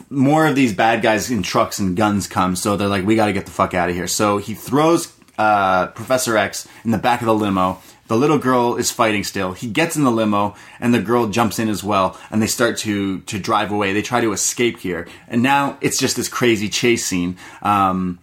More 0.10 0.47
of 0.47 0.56
these 0.56 0.73
bad 0.73 1.01
guys 1.01 1.30
in 1.32 1.43
trucks 1.43 1.80
and 1.80 1.95
guns 1.95 2.27
come, 2.27 2.56
so 2.56 2.75
they're 2.75 2.88
like, 2.88 3.06
we 3.06 3.15
got 3.15 3.27
to 3.27 3.34
get 3.34 3.45
the 3.45 3.51
fuck 3.51 3.73
out 3.73 3.89
of 3.89 3.95
here. 3.95 4.08
So 4.08 4.38
he 4.38 4.54
throws 4.54 5.13
uh, 5.38 5.88
Professor 5.88 6.38
X 6.38 6.67
in 6.84 6.91
the 6.91 6.97
back 6.97 7.21
of 7.21 7.27
the 7.27 7.34
limo. 7.34 7.80
The 8.12 8.17
little 8.17 8.39
girl 8.39 8.76
is 8.76 8.91
fighting 8.91 9.24
still. 9.24 9.54
He 9.54 9.69
gets 9.69 9.95
in 9.95 10.04
the 10.04 10.12
limo, 10.12 10.54
and 10.82 10.93
the 10.93 11.00
girl 11.00 11.30
jumps 11.30 11.60
in 11.60 11.69
as 11.69 11.82
well, 11.82 12.19
and 12.30 12.41
they 12.41 12.47
start 12.47 12.78
to 12.80 13.21
to 13.21 13.39
drive 13.39 13.71
away. 13.71 13.93
They 13.93 14.02
try 14.02 14.19
to 14.19 14.34
escape 14.34 14.80
here, 14.80 15.08
and 15.30 15.41
now 15.41 15.78
it's 15.80 15.97
just 15.97 16.17
this 16.17 16.28
crazy 16.28 16.67
chase 16.67 17.06
scene. 17.06 17.38
Um, 17.62 18.19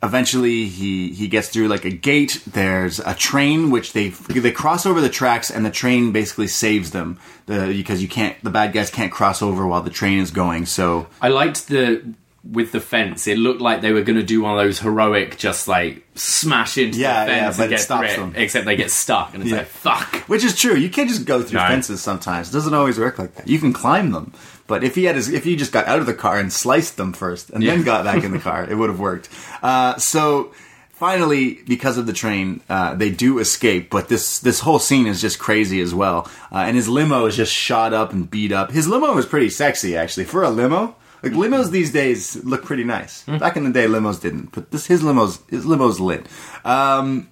eventually 0.00 0.66
he 0.66 1.12
he 1.12 1.26
gets 1.26 1.48
through 1.48 1.66
like 1.66 1.84
a 1.84 1.90
gate 1.90 2.40
there's 2.46 3.00
a 3.00 3.14
train 3.14 3.70
which 3.70 3.94
they 3.94 4.10
they 4.10 4.52
cross 4.52 4.86
over 4.86 5.00
the 5.00 5.08
tracks 5.08 5.50
and 5.50 5.66
the 5.66 5.72
train 5.72 6.12
basically 6.12 6.46
saves 6.46 6.92
them 6.92 7.18
the, 7.46 7.74
because 7.76 8.00
you 8.00 8.06
can't 8.06 8.36
the 8.44 8.50
bad 8.50 8.72
guys 8.72 8.90
can't 8.90 9.10
cross 9.10 9.42
over 9.42 9.66
while 9.66 9.82
the 9.82 9.90
train 9.90 10.20
is 10.20 10.30
going 10.30 10.66
so 10.66 11.08
I 11.20 11.28
liked 11.28 11.66
the 11.66 12.14
with 12.52 12.72
the 12.72 12.80
fence. 12.80 13.26
It 13.26 13.38
looked 13.38 13.60
like 13.60 13.80
they 13.80 13.92
were 13.92 14.02
going 14.02 14.16
to 14.18 14.22
do 14.22 14.40
one 14.42 14.52
of 14.52 14.64
those 14.64 14.78
heroic, 14.78 15.36
just 15.36 15.66
like 15.68 16.04
smash 16.14 16.78
into 16.78 16.98
Yeah, 16.98 17.24
the 17.24 17.30
yeah, 17.32 17.44
fence 17.44 17.56
but 17.56 17.62
and 17.64 17.72
it 17.72 17.76
get 17.76 17.82
stops 17.84 18.14
through 18.14 18.22
them. 18.24 18.32
Except 18.36 18.64
they 18.66 18.76
get 18.76 18.90
stuck, 18.90 19.34
and 19.34 19.42
it's 19.42 19.50
Yeah. 19.50 19.58
like 19.58 19.66
fuck. 19.66 20.16
which 20.28 20.44
is 20.44 20.56
true 20.58 20.74
you 20.76 20.88
can't 20.88 21.08
just 21.08 21.24
go 21.24 21.42
through 21.42 21.60
No. 21.60 21.66
fences 21.68 22.00
sometimes 22.02 22.48
it 22.50 22.52
doesn't 22.52 22.72
always 22.74 22.98
work 22.98 23.18
like 23.18 23.34
that 23.34 23.46
you 23.48 23.58
can 23.58 23.72
climb 23.72 24.12
them 24.12 24.32
but 24.66 24.82
if 24.82 24.94
he 24.94 25.04
had 25.04 25.14
his, 25.16 25.28
if 25.28 25.44
he 25.44 25.54
just 25.56 25.72
got 25.72 25.86
out 25.86 25.98
of 26.00 26.06
the 26.06 26.14
car 26.14 26.38
and 26.38 26.52
sliced 26.52 26.96
them 26.96 27.12
first 27.12 27.50
and 27.50 27.62
then 27.66 27.82
got 27.84 28.04
back 28.04 28.24
in 28.24 28.32
the 28.32 28.38
car 28.38 28.64
it 28.68 28.74
would 28.76 28.88
have 28.90 28.98
worked 28.98 29.28
uh, 29.62 29.96
so 29.96 30.52
finally 30.92 31.60
because 31.66 31.98
of 31.98 32.06
the 32.06 32.12
train 32.12 32.60
uh, 32.68 32.94
they 32.94 33.10
do 33.10 33.38
escape 33.38 33.90
but 33.90 34.08
this 34.08 34.38
this 34.40 34.60
whole 34.60 34.78
scene 34.78 35.06
is 35.06 35.20
just 35.20 35.38
crazy 35.38 35.80
as 35.80 35.94
well 35.94 36.28
uh, 36.52 36.56
and 36.58 36.76
his 36.76 36.88
limo 36.88 37.26
is 37.26 37.36
just 37.36 37.52
shot 37.52 37.92
up 37.92 38.12
and 38.12 38.30
beat 38.30 38.52
up 38.52 38.70
his 38.70 38.88
limo 38.88 39.14
was 39.14 39.26
pretty 39.26 39.50
sexy 39.50 39.96
actually 39.96 40.24
for 40.24 40.42
a 40.42 40.50
limo 40.50 40.94
like 41.26 41.38
limos 41.38 41.70
these 41.70 41.92
days 41.92 42.42
look 42.44 42.64
pretty 42.64 42.84
nice 42.84 43.24
back 43.24 43.56
in 43.56 43.64
the 43.64 43.70
day 43.70 43.86
limos 43.86 44.20
didn't 44.20 44.52
but 44.52 44.70
this 44.70 44.86
his 44.86 45.02
limos 45.02 45.48
his 45.50 45.64
limo's 45.64 46.00
lit 46.00 46.26
um, 46.64 47.28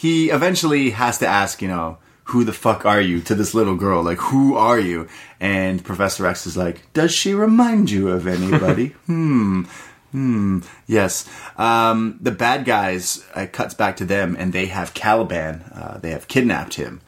he 0.00 0.30
eventually 0.30 0.90
has 0.90 1.18
to 1.18 1.26
ask, 1.26 1.60
you 1.60 1.68
know, 1.68 1.98
who 2.24 2.42
the 2.42 2.54
fuck 2.54 2.86
are 2.86 3.02
you 3.02 3.20
to 3.20 3.34
this 3.34 3.52
little 3.52 3.76
girl? 3.76 4.02
Like, 4.02 4.16
who 4.16 4.56
are 4.56 4.80
you? 4.80 5.08
And 5.38 5.84
Professor 5.84 6.26
X 6.26 6.46
is 6.46 6.56
like, 6.56 6.90
does 6.94 7.12
she 7.12 7.34
remind 7.34 7.90
you 7.90 8.08
of 8.08 8.26
anybody? 8.26 8.88
hmm. 9.04 9.64
Hmm. 10.12 10.60
Yes. 10.86 11.28
Um, 11.58 12.18
the 12.18 12.30
bad 12.30 12.64
guys 12.64 13.26
uh, 13.34 13.46
cuts 13.52 13.74
back 13.74 13.98
to 13.98 14.06
them, 14.06 14.36
and 14.38 14.54
they 14.54 14.66
have 14.66 14.94
Caliban. 14.94 15.64
Uh, 15.70 15.98
they 15.98 16.12
have 16.12 16.28
kidnapped 16.28 16.74
him, 16.74 17.02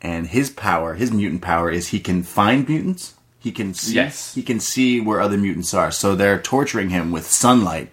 and 0.00 0.28
his 0.28 0.48
power, 0.48 0.94
his 0.94 1.12
mutant 1.12 1.42
power, 1.42 1.70
is 1.70 1.88
he 1.88 2.00
can 2.00 2.22
find 2.22 2.66
mutants. 2.66 3.12
He 3.38 3.52
can 3.52 3.72
see. 3.74 3.94
Yes. 3.94 4.34
He 4.34 4.42
can 4.42 4.60
see 4.60 5.00
where 5.00 5.20
other 5.20 5.38
mutants 5.38 5.72
are. 5.72 5.90
So 5.90 6.14
they're 6.14 6.40
torturing 6.40 6.90
him 6.90 7.12
with 7.12 7.26
sunlight, 7.26 7.90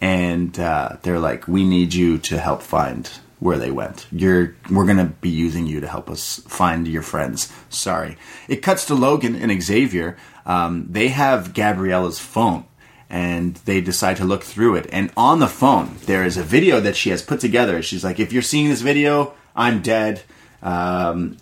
and 0.00 0.58
uh, 0.58 0.96
they're 1.02 1.18
like, 1.18 1.48
"We 1.48 1.64
need 1.64 1.94
you 1.94 2.18
to 2.18 2.38
help 2.38 2.62
find 2.62 3.10
where 3.40 3.58
they 3.58 3.70
went. 3.70 4.06
You're 4.12 4.54
we're 4.70 4.86
gonna 4.86 5.12
be 5.20 5.30
using 5.30 5.66
you 5.66 5.80
to 5.80 5.88
help 5.88 6.08
us 6.08 6.40
find 6.46 6.86
your 6.86 7.02
friends. 7.02 7.52
Sorry." 7.68 8.16
It 8.48 8.62
cuts 8.62 8.84
to 8.86 8.94
Logan 8.94 9.34
and 9.34 9.62
Xavier. 9.62 10.16
Um, 10.46 10.86
they 10.88 11.08
have 11.08 11.54
Gabriella's 11.54 12.20
phone, 12.20 12.64
and 13.10 13.56
they 13.64 13.80
decide 13.80 14.16
to 14.18 14.24
look 14.24 14.44
through 14.44 14.76
it. 14.76 14.86
And 14.92 15.10
on 15.16 15.40
the 15.40 15.48
phone, 15.48 15.96
there 16.06 16.24
is 16.24 16.36
a 16.36 16.44
video 16.44 16.80
that 16.80 16.94
she 16.94 17.10
has 17.10 17.20
put 17.20 17.40
together. 17.40 17.82
She's 17.82 18.04
like, 18.04 18.20
"If 18.20 18.32
you're 18.32 18.42
seeing 18.42 18.68
this 18.68 18.82
video, 18.82 19.34
I'm 19.56 19.82
dead." 19.82 20.22
Um, 20.62 21.36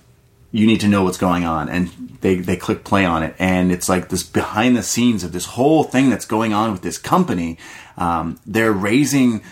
you 0.52 0.66
need 0.66 0.80
to 0.82 0.88
know 0.88 1.02
what's 1.02 1.18
going 1.18 1.44
on. 1.44 1.68
And 1.68 1.88
they 2.20 2.36
they 2.36 2.56
click 2.56 2.84
play 2.84 3.04
on 3.04 3.22
it. 3.22 3.34
And 3.38 3.72
it's 3.72 3.88
like 3.88 4.10
this 4.10 4.22
behind 4.22 4.76
the 4.76 4.82
scenes 4.82 5.24
of 5.24 5.32
this 5.32 5.46
whole 5.46 5.82
thing 5.82 6.10
that's 6.10 6.26
going 6.26 6.52
on 6.52 6.70
with 6.70 6.82
this 6.82 6.98
company. 6.98 7.58
Um, 7.96 8.38
they're 8.46 8.72
raising 8.72 9.42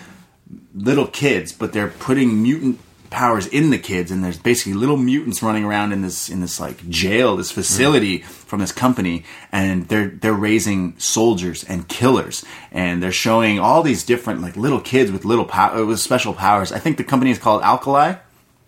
little 0.75 1.07
kids 1.07 1.53
but 1.53 1.73
they're 1.73 1.89
putting 1.89 2.43
mutant 2.43 2.79
powers 3.09 3.47
in 3.47 3.71
the 3.71 3.79
kids. 3.79 4.11
And 4.11 4.23
there's 4.23 4.39
basically 4.39 4.75
little 4.75 4.99
mutants 4.99 5.43
running 5.43 5.65
around 5.65 5.93
in 5.93 6.03
this 6.03 6.29
in 6.29 6.41
this 6.41 6.61
like 6.61 6.89
jail 6.89 7.37
this 7.37 7.51
facility 7.51 8.19
from 8.19 8.61
this 8.61 8.73
company. 8.73 9.25
And 9.51 9.89
they're 9.89 10.09
they're 10.09 10.35
raising 10.35 10.99
soldiers 10.99 11.65
and 11.65 11.89
killers. 11.89 12.45
And 12.71 13.03
they're 13.03 13.11
showing 13.11 13.59
all 13.59 13.83
these 13.83 14.05
different 14.05 14.43
like 14.43 14.55
little 14.55 14.81
kids 14.81 15.11
with 15.11 15.25
little 15.25 15.47
power 15.47 15.85
with 15.87 15.99
special 15.99 16.35
powers. 16.35 16.73
I 16.73 16.79
think 16.79 16.99
the 16.99 17.05
company 17.05 17.31
is 17.31 17.39
called 17.39 17.63
alkali. 17.63 18.17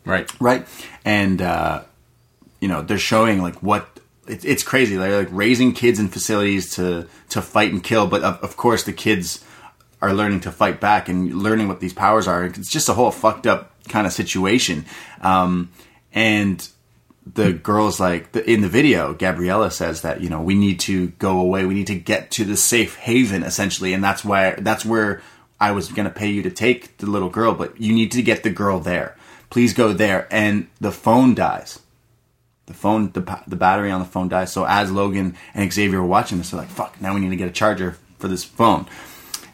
Right. 0.05 0.29
right? 0.41 0.67
And 1.05 1.41
uh, 1.41 1.85
you 2.63 2.69
know 2.69 2.81
they're 2.81 2.97
showing 2.97 3.43
like 3.43 3.57
what 3.57 3.89
it, 4.29 4.45
it's 4.45 4.63
crazy. 4.63 4.95
They're 4.97 5.19
like 5.19 5.29
raising 5.33 5.73
kids 5.73 5.99
in 5.99 6.09
facilities 6.09 6.77
to 6.77 7.09
to 7.31 7.43
fight 7.43 7.73
and 7.73 7.83
kill, 7.83 8.07
but 8.07 8.23
of, 8.23 8.39
of 8.43 8.57
course 8.57 8.85
the 8.85 8.93
kids 8.93 9.45
are 10.01 10.15
learning 10.15 10.41
to 10.41 10.53
fight 10.53 10.81
back 10.81 11.09
and 11.09 11.43
learning 11.43 11.67
what 11.67 11.81
these 11.81 11.93
powers 11.93 12.29
are. 12.29 12.45
It's 12.45 12.71
just 12.71 12.89
a 12.89 12.95
whole 12.95 13.11
fucked 13.11 13.47
up 13.47 13.73
kind 13.89 14.07
of 14.07 14.13
situation. 14.13 14.85
Um, 15.21 15.71
and 16.13 16.67
the 17.35 17.53
girl's 17.53 18.01
like 18.01 18.33
the, 18.33 18.49
in 18.49 18.61
the 18.61 18.69
video, 18.69 19.13
Gabriella 19.13 19.73
says 19.73 20.03
that 20.03 20.21
you 20.21 20.31
know 20.31 20.41
we 20.41 20.55
need 20.55 20.79
to 20.81 21.09
go 21.09 21.41
away. 21.41 21.67
We 21.67 21.75
need 21.75 21.89
to 21.89 21.99
get 21.99 22.31
to 22.33 22.45
the 22.45 22.57
safe 22.57 22.95
haven 22.95 23.43
essentially, 23.43 23.93
and 23.93 24.05
that's 24.05 24.25
why 24.25 24.53
that's 24.53 24.85
where 24.85 25.21
I 25.59 25.73
was 25.73 25.91
going 25.91 26.07
to 26.07 26.15
pay 26.15 26.31
you 26.31 26.43
to 26.45 26.51
take 26.51 26.99
the 26.99 27.07
little 27.07 27.29
girl, 27.29 27.55
but 27.55 27.81
you 27.81 27.93
need 27.93 28.13
to 28.13 28.23
get 28.23 28.45
the 28.45 28.51
girl 28.51 28.79
there. 28.79 29.17
Please 29.51 29.75
go 29.75 29.93
there. 29.93 30.27
And 30.31 30.69
the 30.81 30.91
phone 30.91 31.35
dies. 31.35 31.79
The 32.73 32.79
phone, 32.79 33.13
the, 33.13 33.41
the 33.47 33.57
battery 33.57 33.91
on 33.91 34.01
the 34.01 34.07
phone 34.07 34.29
dies. 34.29 34.51
So 34.51 34.65
as 34.65 34.91
Logan 34.91 35.37
and 35.55 35.71
Xavier 35.71 36.01
were 36.01 36.07
watching 36.07 36.39
this, 36.39 36.51
they're 36.51 36.61
like, 36.61 36.71
"Fuck! 36.71 37.01
Now 37.01 37.15
we 37.15 37.21
need 37.21 37.31
to 37.31 37.37
get 37.37 37.49
a 37.49 37.53
charger 37.53 37.99
for 38.19 38.29
this 38.29 38.45
phone." 38.45 38.87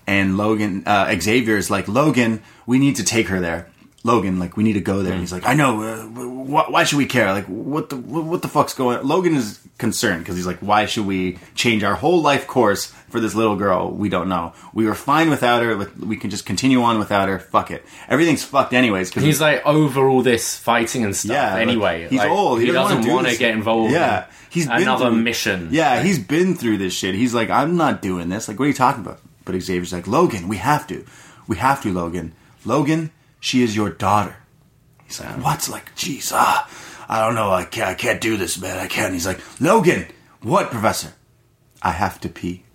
And 0.06 0.36
Logan, 0.36 0.84
uh, 0.86 1.14
Xavier 1.20 1.56
is 1.56 1.68
like, 1.68 1.88
"Logan, 1.88 2.42
we 2.64 2.78
need 2.78 2.96
to 2.96 3.04
take 3.04 3.26
her 3.28 3.40
there." 3.40 3.66
Logan, 4.04 4.38
like, 4.38 4.56
we 4.56 4.62
need 4.62 4.74
to 4.74 4.80
go 4.80 5.02
there. 5.02 5.12
And 5.12 5.20
he's 5.20 5.32
like, 5.32 5.44
I 5.44 5.54
know. 5.54 5.82
Uh, 5.82 6.02
wh- 6.04 6.70
why 6.70 6.84
should 6.84 6.98
we 6.98 7.06
care? 7.06 7.32
Like, 7.32 7.46
what 7.46 7.90
the 7.90 7.96
what, 7.96 8.24
what 8.24 8.42
the 8.42 8.48
fuck's 8.48 8.72
going? 8.72 9.04
Logan 9.06 9.34
is 9.34 9.58
concerned 9.76 10.20
because 10.20 10.36
he's 10.36 10.46
like, 10.46 10.58
why 10.60 10.86
should 10.86 11.04
we 11.04 11.38
change 11.56 11.82
our 11.82 11.94
whole 11.96 12.22
life 12.22 12.46
course 12.46 12.86
for 13.10 13.18
this 13.20 13.34
little 13.34 13.56
girl? 13.56 13.90
We 13.90 14.08
don't 14.08 14.28
know. 14.28 14.52
We 14.72 14.86
were 14.86 14.94
fine 14.94 15.30
without 15.30 15.62
her. 15.62 15.74
Like, 15.74 15.90
We 15.98 16.16
can 16.16 16.30
just 16.30 16.46
continue 16.46 16.80
on 16.82 16.98
without 17.00 17.28
her. 17.28 17.40
Fuck 17.40 17.72
it. 17.72 17.84
Everything's 18.08 18.44
fucked 18.44 18.72
anyways. 18.72 19.10
Because 19.10 19.24
He's 19.24 19.40
like 19.40 19.66
over 19.66 20.06
all 20.08 20.22
this 20.22 20.56
fighting 20.56 21.04
and 21.04 21.14
stuff. 21.14 21.32
yeah. 21.32 21.54
like, 21.54 21.62
anyway, 21.68 22.06
he's 22.08 22.20
Like, 22.20 22.30
old. 22.30 22.60
He, 22.60 22.66
doesn't 22.70 22.98
wanna 22.98 23.02
do 23.06 23.12
want 23.12 23.26
to 23.26 23.30
this. 23.32 23.38
get 23.40 23.50
involved. 23.50 23.92
Yeah, 23.92 24.26
in 24.26 24.30
he's 24.50 24.66
been 24.68 24.82
another 24.82 25.10
through- 25.10 25.22
mission. 25.22 25.68
Yeah, 25.72 26.02
he's 26.04 26.20
been 26.20 26.54
through 26.54 26.78
this 26.78 26.94
shit. 26.94 27.16
He's 27.16 27.34
like, 27.34 27.50
I'm 27.50 27.76
not 27.76 28.00
doing 28.00 28.28
this. 28.28 28.46
Like, 28.46 28.58
what 28.60 28.66
are 28.66 28.68
you 28.68 28.74
talking 28.74 29.04
about? 29.04 29.20
But 29.44 29.60
Xavier's 29.60 29.92
like, 29.92 30.06
Logan, 30.06 30.46
we 30.46 30.58
have 30.58 30.86
to. 30.86 31.04
We 31.48 31.56
have 31.56 31.82
to, 31.82 31.92
Logan. 31.92 32.32
Logan, 32.64 33.10
she 33.40 33.62
is 33.62 33.74
your 33.76 33.90
daughter. 33.90 34.36
He's 35.06 35.20
like, 35.20 35.42
what? 35.42 35.68
Like, 35.68 35.94
jeez, 35.96 36.30
ah. 36.34 36.68
I 37.08 37.24
don't 37.24 37.34
know. 37.34 37.50
I 37.50 37.64
can't, 37.64 37.88
I 37.88 37.94
can't 37.94 38.20
do 38.20 38.36
this, 38.36 38.60
man. 38.60 38.78
I 38.78 38.86
can't. 38.86 39.14
He's 39.14 39.26
like, 39.26 39.40
Logan, 39.60 40.06
what, 40.42 40.70
Professor? 40.70 41.12
I 41.80 41.92
have 41.92 42.20
to 42.20 42.28
pee. 42.28 42.64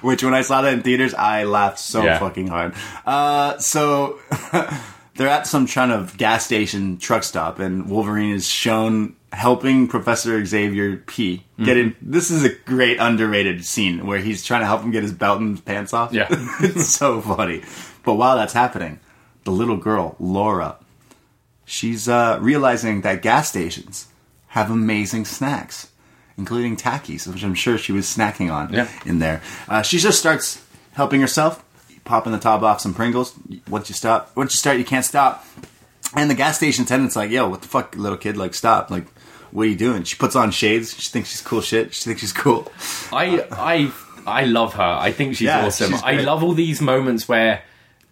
Which, 0.00 0.24
when 0.24 0.34
I 0.34 0.42
saw 0.42 0.62
that 0.62 0.72
in 0.72 0.82
theaters, 0.82 1.14
I 1.14 1.44
laughed 1.44 1.78
so 1.78 2.02
Yeah. 2.02 2.18
fucking 2.18 2.48
hard. 2.48 2.74
Uh, 3.06 3.58
so 3.58 4.18
they're 5.16 5.28
at 5.28 5.46
some 5.46 5.66
kind 5.66 5.92
of 5.92 6.16
gas 6.16 6.44
station 6.44 6.98
truck 6.98 7.22
stop, 7.24 7.58
and 7.58 7.88
Wolverine 7.88 8.34
is 8.34 8.48
shown 8.48 9.14
helping 9.32 9.88
Professor 9.88 10.42
Xavier 10.44 10.96
pee. 10.96 11.44
Get 11.62 11.76
in. 11.76 11.94
This 12.00 12.30
is 12.30 12.44
a 12.44 12.48
great 12.54 12.98
underrated 12.98 13.64
scene 13.64 14.06
where 14.06 14.18
he's 14.18 14.42
trying 14.44 14.60
to 14.62 14.66
help 14.66 14.80
him 14.82 14.90
get 14.90 15.02
his 15.02 15.12
belt 15.12 15.40
and 15.40 15.62
pants 15.64 15.92
off. 15.92 16.12
Yeah. 16.14 16.26
it's 16.60 16.88
so 16.88 17.20
funny. 17.20 17.62
But 18.04 18.14
while 18.14 18.36
that's 18.36 18.52
happening, 18.52 19.00
the 19.44 19.50
little 19.50 19.76
girl 19.76 20.16
Laura, 20.18 20.76
she's 21.64 22.08
uh, 22.08 22.38
realizing 22.40 23.02
that 23.02 23.22
gas 23.22 23.48
stations 23.48 24.06
have 24.48 24.70
amazing 24.70 25.24
snacks, 25.24 25.90
including 26.36 26.76
Takis, 26.76 27.26
which 27.26 27.42
I'm 27.44 27.54
sure 27.54 27.76
she 27.78 27.92
was 27.92 28.06
snacking 28.06 28.52
on 28.52 28.72
Yeah. 28.72 28.88
in 29.04 29.18
there. 29.18 29.42
Uh, 29.68 29.82
she 29.82 29.98
just 29.98 30.18
starts 30.18 30.62
helping 30.92 31.20
herself, 31.20 31.62
popping 32.04 32.32
the 32.32 32.38
top 32.38 32.62
off 32.62 32.80
some 32.80 32.94
Pringles. 32.94 33.34
Once 33.68 33.88
you 33.88 33.94
stop, 33.94 34.34
once 34.36 34.54
you 34.54 34.58
start, 34.58 34.78
you 34.78 34.84
can't 34.84 35.04
stop. 35.04 35.44
And 36.14 36.30
the 36.30 36.34
gas 36.34 36.56
station 36.56 36.84
attendant's 36.84 37.16
like, 37.16 37.30
"Yo, 37.30 37.46
what 37.48 37.60
the 37.60 37.68
fuck, 37.68 37.94
little 37.94 38.16
kid? 38.16 38.38
Like, 38.38 38.54
stop! 38.54 38.90
Like, 38.90 39.04
what 39.50 39.64
are 39.64 39.66
you 39.66 39.76
doing?" 39.76 40.04
She 40.04 40.16
puts 40.16 40.34
on 40.34 40.50
shades. 40.50 40.94
She 40.98 41.10
thinks 41.10 41.28
she's 41.30 41.42
cool 41.42 41.60
shit. 41.60 41.92
She 41.92 42.04
thinks 42.04 42.22
she's 42.22 42.32
cool. 42.32 42.72
I 43.12 43.44
I 43.52 43.92
I 44.26 44.44
love 44.46 44.72
her. 44.74 44.82
I 44.82 45.12
think 45.12 45.34
she's 45.36 45.42
Yeah, 45.48 45.66
awesome. 45.66 45.90
she's 45.92 46.02
I 46.02 46.14
love 46.22 46.42
all 46.42 46.54
these 46.54 46.80
moments 46.80 47.28
where 47.28 47.60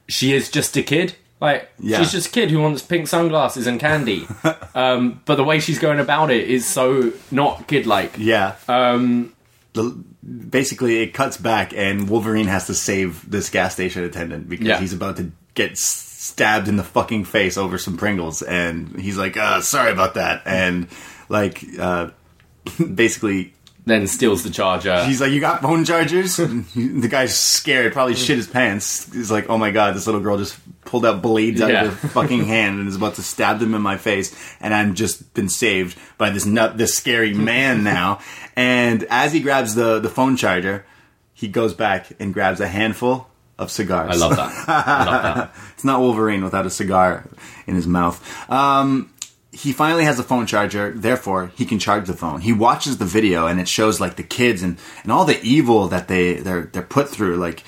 she 0.09 0.33
is 0.33 0.51
just 0.51 0.77
a 0.77 0.83
kid. 0.83 1.15
Like 1.41 1.69
Yeah. 1.79 1.99
she's 1.99 2.13
just 2.13 2.29
a 2.29 2.31
kid 2.31 2.51
who 2.51 2.61
wants 2.61 2.81
pink 2.83 3.09
sunglasses 3.09 3.67
and 3.67 3.79
candy. 3.79 4.27
um, 4.75 5.21
but 5.27 5.35
the 5.37 5.45
way 5.45 5.61
she's 5.61 5.79
going 5.79 5.99
about 6.01 6.31
it 6.31 6.49
is 6.49 6.67
so 6.67 7.13
not 7.31 7.67
kid 7.69 7.87
like. 7.87 8.15
Yeah. 8.19 8.55
Um, 8.69 9.35
the, 9.75 10.03
basically 10.23 11.03
it 11.03 11.13
cuts 11.13 11.37
back 11.37 11.75
and 11.75 12.09
Wolverine 12.09 12.47
has 12.47 12.67
to 12.69 12.75
save 12.75 13.31
this 13.31 13.51
gas 13.51 13.75
station 13.75 14.03
attendant 14.05 14.49
because 14.49 14.67
Yeah. 14.67 14.81
he's 14.81 14.95
about 14.95 15.19
to 15.19 15.31
get 15.55 15.77
stabbed 15.77 16.69
in 16.69 16.77
the 16.77 16.83
fucking 16.85 17.25
face 17.25 17.57
over 17.59 17.77
some 17.79 17.97
Pringles 17.99 18.41
and 18.43 18.99
he's 18.99 19.19
like, 19.19 19.37
uh, 19.37 19.61
sorry 19.61 19.93
about 19.93 20.15
that. 20.15 20.43
And 20.47 20.89
like, 21.29 21.63
uh, 21.79 22.11
basically 22.95 23.53
then 23.87 24.07
steals 24.09 24.43
the 24.43 24.51
charger. 24.51 25.05
he's 25.05 25.21
like, 25.21 25.31
you 25.33 25.41
got 25.41 25.63
phone 25.63 25.85
chargers? 25.85 26.39
And 26.39 26.67
the 27.03 27.09
guy's 27.09 27.39
scared, 27.39 27.93
probably 27.93 28.15
shit 28.15 28.37
his 28.37 28.49
pants. 28.49 29.11
He's 29.13 29.31
like, 29.31 29.49
oh 29.49 29.57
my 29.59 29.71
god, 29.71 29.95
this 29.95 30.07
little 30.07 30.21
girl 30.21 30.37
just 30.37 30.59
pulled 30.85 31.07
out 31.07 31.23
blades 31.23 31.61
out 31.61 31.71
Yeah. 31.71 31.85
of 31.87 32.01
her 32.01 32.09
fucking 32.09 32.45
hand 32.55 32.79
and 32.81 32.89
is 32.89 32.97
about 32.97 33.15
to 33.15 33.23
stab 33.23 33.59
them 33.61 33.75
in 33.75 33.83
my 33.83 33.97
face, 33.97 34.35
and 34.61 34.75
I'm 34.75 34.95
just 34.95 35.33
been 35.35 35.49
saved 35.49 35.97
by 36.19 36.31
this 36.31 36.45
nut, 36.45 36.77
this 36.79 36.95
scary 36.95 37.33
man 37.33 37.83
now. 37.85 38.19
And 38.59 39.05
as 39.11 39.35
he 39.35 39.41
grabs 39.41 39.75
the 39.75 40.01
the 40.01 40.09
phone 40.09 40.37
charger, 40.37 40.87
he 41.35 41.47
goes 41.47 41.75
back 41.75 42.07
and 42.19 42.33
grabs 42.33 42.59
a 42.59 42.67
handful 42.67 43.29
of 43.59 43.71
cigars. 43.71 44.11
I 44.11 44.17
love 44.27 44.35
that. 44.37 44.69
I 44.69 45.05
love 45.05 45.23
that. 45.23 45.55
It's 45.75 45.85
not 45.85 46.01
Wolverine 46.01 46.43
without 46.43 46.65
a 46.65 46.71
cigar 46.71 47.29
in 47.67 47.75
his 47.75 47.87
mouth. 47.87 48.19
Um, 48.51 49.13
he 49.57 49.73
finally 49.73 50.05
has 50.05 50.19
a 50.19 50.23
phone 50.23 50.47
charger, 50.47 50.93
therefore 50.93 51.51
he 51.57 51.65
can 51.65 51.79
charge 51.79 52.07
the 52.07 52.13
phone. 52.13 52.43
He 52.43 52.53
watches 52.53 52.99
the 52.99 53.05
video 53.05 53.47
and 53.47 53.59
it 53.59 53.69
shows 53.69 54.01
like 54.01 54.17
the 54.17 54.23
kids 54.23 54.63
and, 54.63 54.79
and 55.03 55.11
all 55.11 55.25
the 55.25 55.41
evil 55.43 55.89
that 55.89 56.09
they 56.09 56.35
they're 56.35 56.69
they're 56.73 56.83
put 56.83 57.09
through. 57.09 57.37
Like 57.37 57.65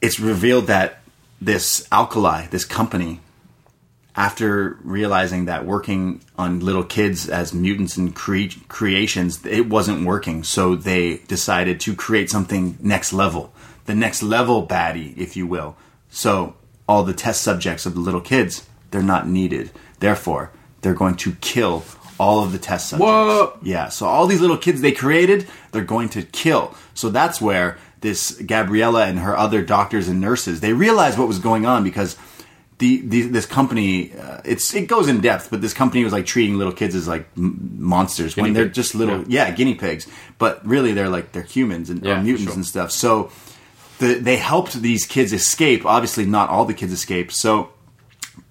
it's 0.00 0.18
revealed 0.18 0.66
that 0.68 1.02
this 1.40 1.86
Alkali, 1.92 2.46
this 2.46 2.64
company, 2.64 3.20
after 4.16 4.78
realizing 4.82 5.44
that 5.44 5.66
working 5.66 6.22
on 6.38 6.60
little 6.60 6.84
kids 6.84 7.28
as 7.28 7.52
mutants 7.52 7.96
and 7.96 8.14
cre- 8.14 8.58
creations, 8.68 9.44
it 9.44 9.68
wasn't 9.68 10.06
working. 10.06 10.42
So 10.42 10.74
they 10.74 11.18
decided 11.28 11.80
to 11.80 11.94
create 11.94 12.30
something 12.30 12.78
next 12.80 13.12
level, 13.12 13.52
the 13.84 13.94
next 13.94 14.22
level 14.22 14.66
baddie, 14.66 15.16
if 15.18 15.36
you 15.36 15.46
will. 15.46 15.76
So 16.08 16.56
all 16.88 17.04
the 17.04 17.14
test 17.14 17.42
subjects 17.42 17.84
of 17.84 17.94
the 17.94 18.00
little 18.00 18.20
kids, 18.20 18.66
they're 18.90 19.02
not 19.02 19.28
needed. 19.28 19.70
Therefore, 20.00 20.50
they're 20.80 20.94
going 20.94 21.14
to 21.16 21.32
kill 21.40 21.84
all 22.18 22.42
of 22.44 22.52
the 22.52 22.58
test 22.58 22.90
subjects. 22.90 23.06
What? 23.10 23.58
Yeah, 23.62 23.88
so 23.88 24.06
all 24.06 24.26
these 24.26 24.40
little 24.40 24.58
kids 24.58 24.80
they 24.80 24.92
created, 24.92 25.46
they're 25.72 25.84
going 25.84 26.08
to 26.10 26.22
kill. 26.22 26.74
So 26.94 27.08
that's 27.08 27.40
where 27.40 27.78
this 28.00 28.32
Gabriella 28.40 29.06
and 29.06 29.18
her 29.18 29.36
other 29.36 29.62
doctors 29.62 30.08
and 30.08 30.20
nurses, 30.20 30.60
they 30.60 30.72
realized 30.72 31.18
what 31.18 31.28
was 31.28 31.38
going 31.38 31.64
on 31.66 31.84
because 31.84 32.16
the, 32.78 33.02
the 33.02 33.22
this 33.22 33.44
company, 33.44 34.12
uh, 34.14 34.40
it's 34.44 34.74
it 34.74 34.86
goes 34.88 35.06
in 35.08 35.20
depth, 35.20 35.50
but 35.50 35.60
this 35.60 35.74
company 35.74 36.02
was 36.02 36.12
like 36.14 36.24
treating 36.24 36.56
little 36.56 36.72
kids 36.72 36.94
as 36.94 37.06
like 37.06 37.26
m- 37.36 37.76
monsters 37.78 38.36
when 38.36 38.44
Guinea 38.46 38.54
they're 38.54 38.64
pigs. 38.66 38.76
just 38.76 38.94
little, 38.94 39.22
yeah. 39.28 39.50
guinea 39.50 39.74
pigs, 39.74 40.06
but 40.38 40.66
really 40.66 40.92
they're 40.92 41.10
like 41.10 41.32
they're 41.32 41.42
humans 41.42 41.90
and 41.90 42.02
Yeah, 42.02 42.22
mutants 42.22 42.44
sure. 42.44 42.54
and 42.54 42.64
stuff. 42.66 42.90
So 42.90 43.30
the, 43.98 44.14
they 44.14 44.36
helped 44.36 44.80
these 44.80 45.04
kids 45.04 45.34
escape. 45.34 45.84
Obviously, 45.84 46.24
not 46.24 46.48
all 46.48 46.64
the 46.64 46.72
kids 46.74 46.92
escaped. 46.92 47.32
So 47.32 47.68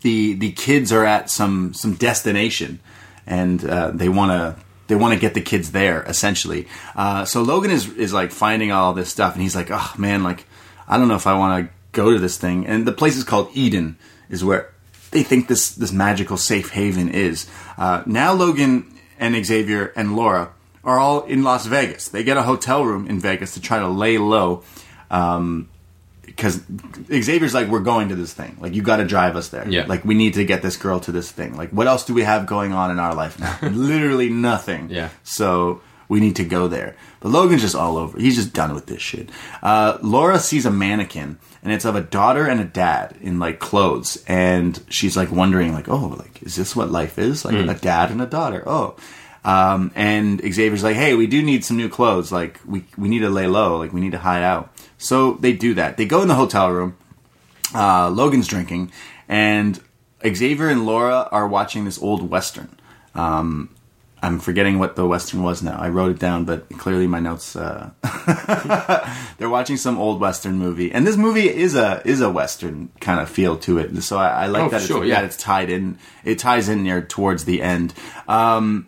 the 0.01 0.33
the 0.33 0.51
kids 0.51 0.91
are 0.91 1.05
at 1.05 1.29
some 1.29 1.73
some 1.73 1.93
destination, 1.93 2.79
and 3.27 3.63
uh, 3.63 3.91
they 3.91 4.09
want 4.09 4.31
to 4.31 4.63
they 4.87 4.95
want 4.95 5.13
to 5.13 5.19
get 5.19 5.33
the 5.33 5.41
kids 5.41 5.71
there 5.71 6.03
essentially. 6.03 6.67
Uh, 6.95 7.25
so 7.25 7.41
Logan 7.41 7.71
is 7.71 7.91
is 7.93 8.13
like 8.13 8.31
finding 8.31 8.71
all 8.71 8.93
this 8.93 9.09
stuff, 9.09 9.33
and 9.33 9.41
he's 9.41 9.55
like, 9.55 9.69
oh 9.71 9.93
man, 9.97 10.23
like 10.23 10.45
I 10.87 10.97
don't 10.97 11.07
know 11.07 11.15
if 11.15 11.27
I 11.27 11.37
want 11.37 11.65
to 11.65 11.73
go 11.91 12.11
to 12.11 12.19
this 12.19 12.37
thing. 12.37 12.65
And 12.65 12.85
the 12.85 12.91
place 12.91 13.17
is 13.17 13.23
called 13.23 13.49
Eden, 13.53 13.97
is 14.29 14.43
where 14.43 14.73
they 15.11 15.23
think 15.23 15.47
this 15.47 15.69
this 15.71 15.91
magical 15.91 16.37
safe 16.37 16.71
haven 16.71 17.09
is. 17.09 17.47
Uh, 17.77 18.03
now 18.05 18.33
Logan 18.33 18.91
and 19.19 19.45
Xavier 19.45 19.93
and 19.95 20.15
Laura 20.15 20.53
are 20.83 20.97
all 20.97 21.23
in 21.25 21.43
Las 21.43 21.65
Vegas. 21.65 22.07
They 22.07 22.23
get 22.23 22.37
a 22.37 22.43
hotel 22.43 22.85
room 22.85 23.07
in 23.07 23.19
Vegas 23.19 23.53
to 23.53 23.61
try 23.61 23.79
to 23.79 23.87
lay 23.87 24.17
low. 24.17 24.63
Um, 25.11 25.69
because 26.35 26.61
Xavier's 27.11 27.53
like, 27.53 27.67
we're 27.67 27.79
going 27.79 28.09
to 28.09 28.15
this 28.15 28.33
thing. 28.33 28.57
Like, 28.59 28.73
you 28.73 28.81
got 28.81 28.97
to 28.97 29.05
drive 29.05 29.35
us 29.35 29.49
there. 29.49 29.67
Yeah. 29.67 29.85
Like, 29.85 30.05
we 30.05 30.15
need 30.15 30.35
to 30.35 30.45
get 30.45 30.61
this 30.61 30.77
girl 30.77 30.99
to 31.01 31.11
this 31.11 31.31
thing. 31.31 31.55
Like, 31.57 31.71
what 31.71 31.87
else 31.87 32.05
do 32.05 32.13
we 32.13 32.23
have 32.23 32.45
going 32.45 32.71
on 32.71 32.91
in 32.91 32.99
our 32.99 33.13
life 33.13 33.39
now? 33.39 33.57
Literally 33.69 34.29
nothing. 34.29 34.89
Yeah. 34.89 35.09
So 35.23 35.81
we 36.07 36.19
need 36.19 36.35
to 36.37 36.45
go 36.45 36.67
there. 36.67 36.95
But 37.19 37.29
Logan's 37.29 37.61
just 37.61 37.75
all 37.75 37.97
over. 37.97 38.19
He's 38.19 38.35
just 38.35 38.53
done 38.53 38.73
with 38.73 38.85
this 38.85 39.01
shit. 39.01 39.29
Uh, 39.61 39.97
Laura 40.01 40.39
sees 40.39 40.65
a 40.65 40.71
mannequin, 40.71 41.37
and 41.63 41.73
it's 41.73 41.85
of 41.85 41.95
a 41.95 42.01
daughter 42.01 42.45
and 42.45 42.61
a 42.61 42.65
dad 42.65 43.17
in 43.21 43.39
like 43.39 43.59
clothes, 43.59 44.23
and 44.27 44.81
she's 44.89 45.17
like 45.17 45.31
wondering, 45.31 45.73
like, 45.73 45.89
oh, 45.89 46.07
like, 46.07 46.41
is 46.43 46.55
this 46.55 46.75
what 46.75 46.89
life 46.89 47.19
is? 47.19 47.43
Like 47.45 47.55
a 47.55 47.73
dad 47.73 48.11
and 48.11 48.21
a 48.21 48.25
daughter. 48.25 48.63
Oh. 48.65 48.95
Um, 49.43 49.91
and 49.95 50.41
Xavier's 50.41 50.83
like, 50.83 50.95
hey, 50.95 51.15
we 51.15 51.27
do 51.27 51.41
need 51.41 51.63
some 51.63 51.77
new 51.77 51.89
clothes. 51.89 52.31
Like, 52.31 52.59
we 52.65 52.85
we 52.97 53.09
need 53.09 53.19
to 53.19 53.29
lay 53.29 53.47
low. 53.47 53.77
Like, 53.77 53.93
we 53.93 54.01
need 54.01 54.11
to 54.11 54.17
hide 54.17 54.43
out. 54.43 54.73
So 54.99 55.33
they 55.33 55.53
do 55.53 55.73
that. 55.73 55.97
They 55.97 56.05
go 56.05 56.21
in 56.21 56.27
the 56.27 56.35
hotel 56.35 56.69
room. 56.71 56.95
Uh, 57.73 58.09
Logan's 58.09 58.47
drinking, 58.47 58.91
and 59.27 59.79
Xavier 60.25 60.69
and 60.69 60.85
Laura 60.85 61.27
are 61.31 61.47
watching 61.47 61.85
this 61.85 62.01
old 62.01 62.29
western. 62.29 62.77
Um, 63.15 63.69
I'm 64.21 64.39
forgetting 64.39 64.79
what 64.79 64.95
the 64.97 65.05
western 65.07 65.43
was 65.43 65.63
now. 65.63 65.77
I 65.79 65.87
wrote 65.89 66.11
it 66.11 66.19
down, 66.19 66.43
but 66.45 66.67
clearly 66.77 67.07
my 67.07 67.19
notes. 67.19 67.55
Uh, 67.55 67.91
they're 69.37 69.49
watching 69.49 69.77
some 69.77 69.97
old 69.97 70.19
western 70.19 70.57
movie, 70.57 70.91
and 70.91 71.05
this 71.07 71.15
movie 71.15 71.47
is 71.47 71.75
a 71.75 72.01
is 72.05 72.21
a 72.21 72.29
western 72.29 72.89
kind 72.99 73.19
of 73.21 73.29
feel 73.29 73.55
to 73.59 73.77
it. 73.77 74.01
So 74.01 74.17
I, 74.17 74.43
I 74.43 74.47
like 74.47 74.63
Oh, 74.63 74.69
that. 74.69 74.81
sure, 74.81 75.03
it's, 75.03 75.09
yeah. 75.09 75.15
that 75.21 75.25
it's 75.25 75.37
tied 75.37 75.69
in. 75.69 75.97
It 76.25 76.39
ties 76.39 76.67
in 76.69 76.83
near 76.83 77.01
towards 77.01 77.45
the 77.45 77.61
end. 77.61 77.93
Um, 78.27 78.87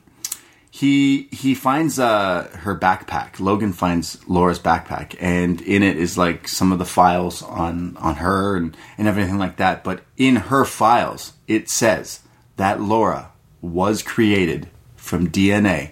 he 0.81 1.29
he 1.31 1.53
finds 1.53 1.99
uh, 1.99 2.49
her 2.61 2.77
backpack. 2.77 3.39
Logan 3.39 3.71
finds 3.71 4.17
Laura's 4.27 4.59
backpack, 4.59 5.15
and 5.19 5.61
in 5.61 5.83
it 5.83 5.95
is 5.95 6.17
like 6.17 6.47
some 6.47 6.71
of 6.71 6.79
the 6.79 6.85
files 6.85 7.43
on 7.43 7.95
on 7.97 8.15
her 8.15 8.57
and 8.57 8.75
and 8.97 9.07
everything 9.07 9.37
like 9.37 9.57
that. 9.57 9.83
But 9.83 10.01
in 10.17 10.35
her 10.35 10.65
files, 10.65 11.33
it 11.47 11.69
says 11.69 12.21
that 12.57 12.81
Laura 12.81 13.31
was 13.61 14.01
created 14.01 14.69
from 14.95 15.29
DNA 15.29 15.91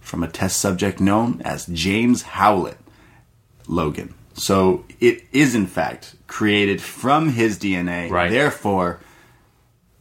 from 0.00 0.22
a 0.22 0.28
test 0.28 0.58
subject 0.60 0.98
known 0.98 1.42
as 1.44 1.66
James 1.66 2.22
Howlett 2.22 2.78
Logan. 3.66 4.14
So 4.32 4.86
it 4.98 5.24
is 5.30 5.54
in 5.54 5.66
fact 5.66 6.16
created 6.26 6.80
from 6.80 7.30
his 7.30 7.58
DNA. 7.58 8.10
Right. 8.10 8.30
Therefore, 8.30 9.00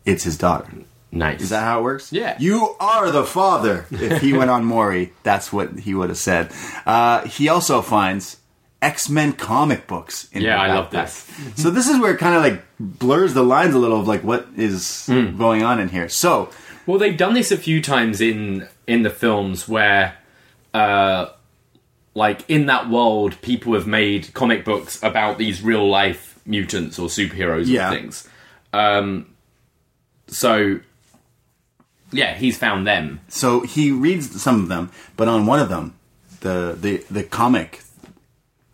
it's 0.05 0.23
his 0.23 0.37
daughter. 0.37 0.71
Nice. 1.15 1.41
Is 1.41 1.49
that 1.49 1.63
how 1.63 1.79
it 1.79 1.83
works? 1.83 2.11
Yeah. 2.11 2.35
You 2.39 2.75
are 2.79 3.09
the 3.09 3.23
father. 3.23 3.85
If 3.89 4.21
he 4.21 4.33
went 4.33 4.49
on 4.51 4.65
Maury, 4.65 5.13
that's 5.23 5.51
what 5.53 5.79
he 5.79 5.93
would 5.95 6.09
have 6.09 6.17
said. 6.17 6.51
Uh, 6.85 7.25
he 7.27 7.47
also 7.49 7.81
finds 7.81 8.37
X 8.81 9.09
Men 9.09 9.31
comic 9.33 9.87
books. 9.87 10.27
In 10.33 10.41
Yeah, 10.43 10.61
I 10.61 10.67
love 10.75 10.91
this. 10.91 11.25
so 11.55 11.71
this 11.71 11.87
is 11.87 11.97
where 11.99 12.13
it 12.13 12.17
kind 12.19 12.35
of 12.35 12.43
like 12.43 12.61
blurs 12.79 13.33
the 13.33 13.43
lines 13.43 13.73
a 13.73 13.79
little 13.79 13.99
of 13.99 14.07
like 14.07 14.23
what 14.23 14.47
is 14.57 15.05
Hmm. 15.07 15.37
going 15.37 15.63
on 15.63 15.79
in 15.79 15.89
here. 15.89 16.09
So 16.09 16.49
Well, 16.85 16.99
they've 16.99 17.17
done 17.17 17.33
this 17.33 17.51
a 17.51 17.57
few 17.57 17.81
times 17.81 18.19
in 18.21 18.67
in 18.85 19.01
the 19.03 19.09
films 19.09 19.67
where, 19.67 20.15
uh, 20.73 21.27
like 22.13 22.43
in 22.49 22.65
that 22.67 22.89
world, 22.89 23.41
people 23.41 23.73
have 23.73 23.87
made 23.87 24.33
comic 24.33 24.63
books 24.65 25.01
about 25.01 25.37
these 25.37 25.61
real 25.61 25.89
life 25.89 26.37
mutants 26.45 26.99
or 26.99 27.07
superheroes 27.07 27.65
Yeah. 27.67 27.89
and 27.91 27.99
things. 28.01 28.27
Um, 28.73 29.27
so 30.27 30.79
Yeah, 32.15 32.33
he's 32.35 32.57
found 32.57 32.85
them. 32.87 33.19
So 33.27 33.61
he 33.61 33.91
reads 33.91 34.41
some 34.41 34.63
of 34.63 34.67
them, 34.69 34.89
but 35.17 35.27
on 35.27 35.45
one 35.45 35.59
of 35.59 35.69
them, 35.69 35.93
the 36.41 36.77
the 36.79 37.03
the 37.11 37.23
comic 37.23 37.81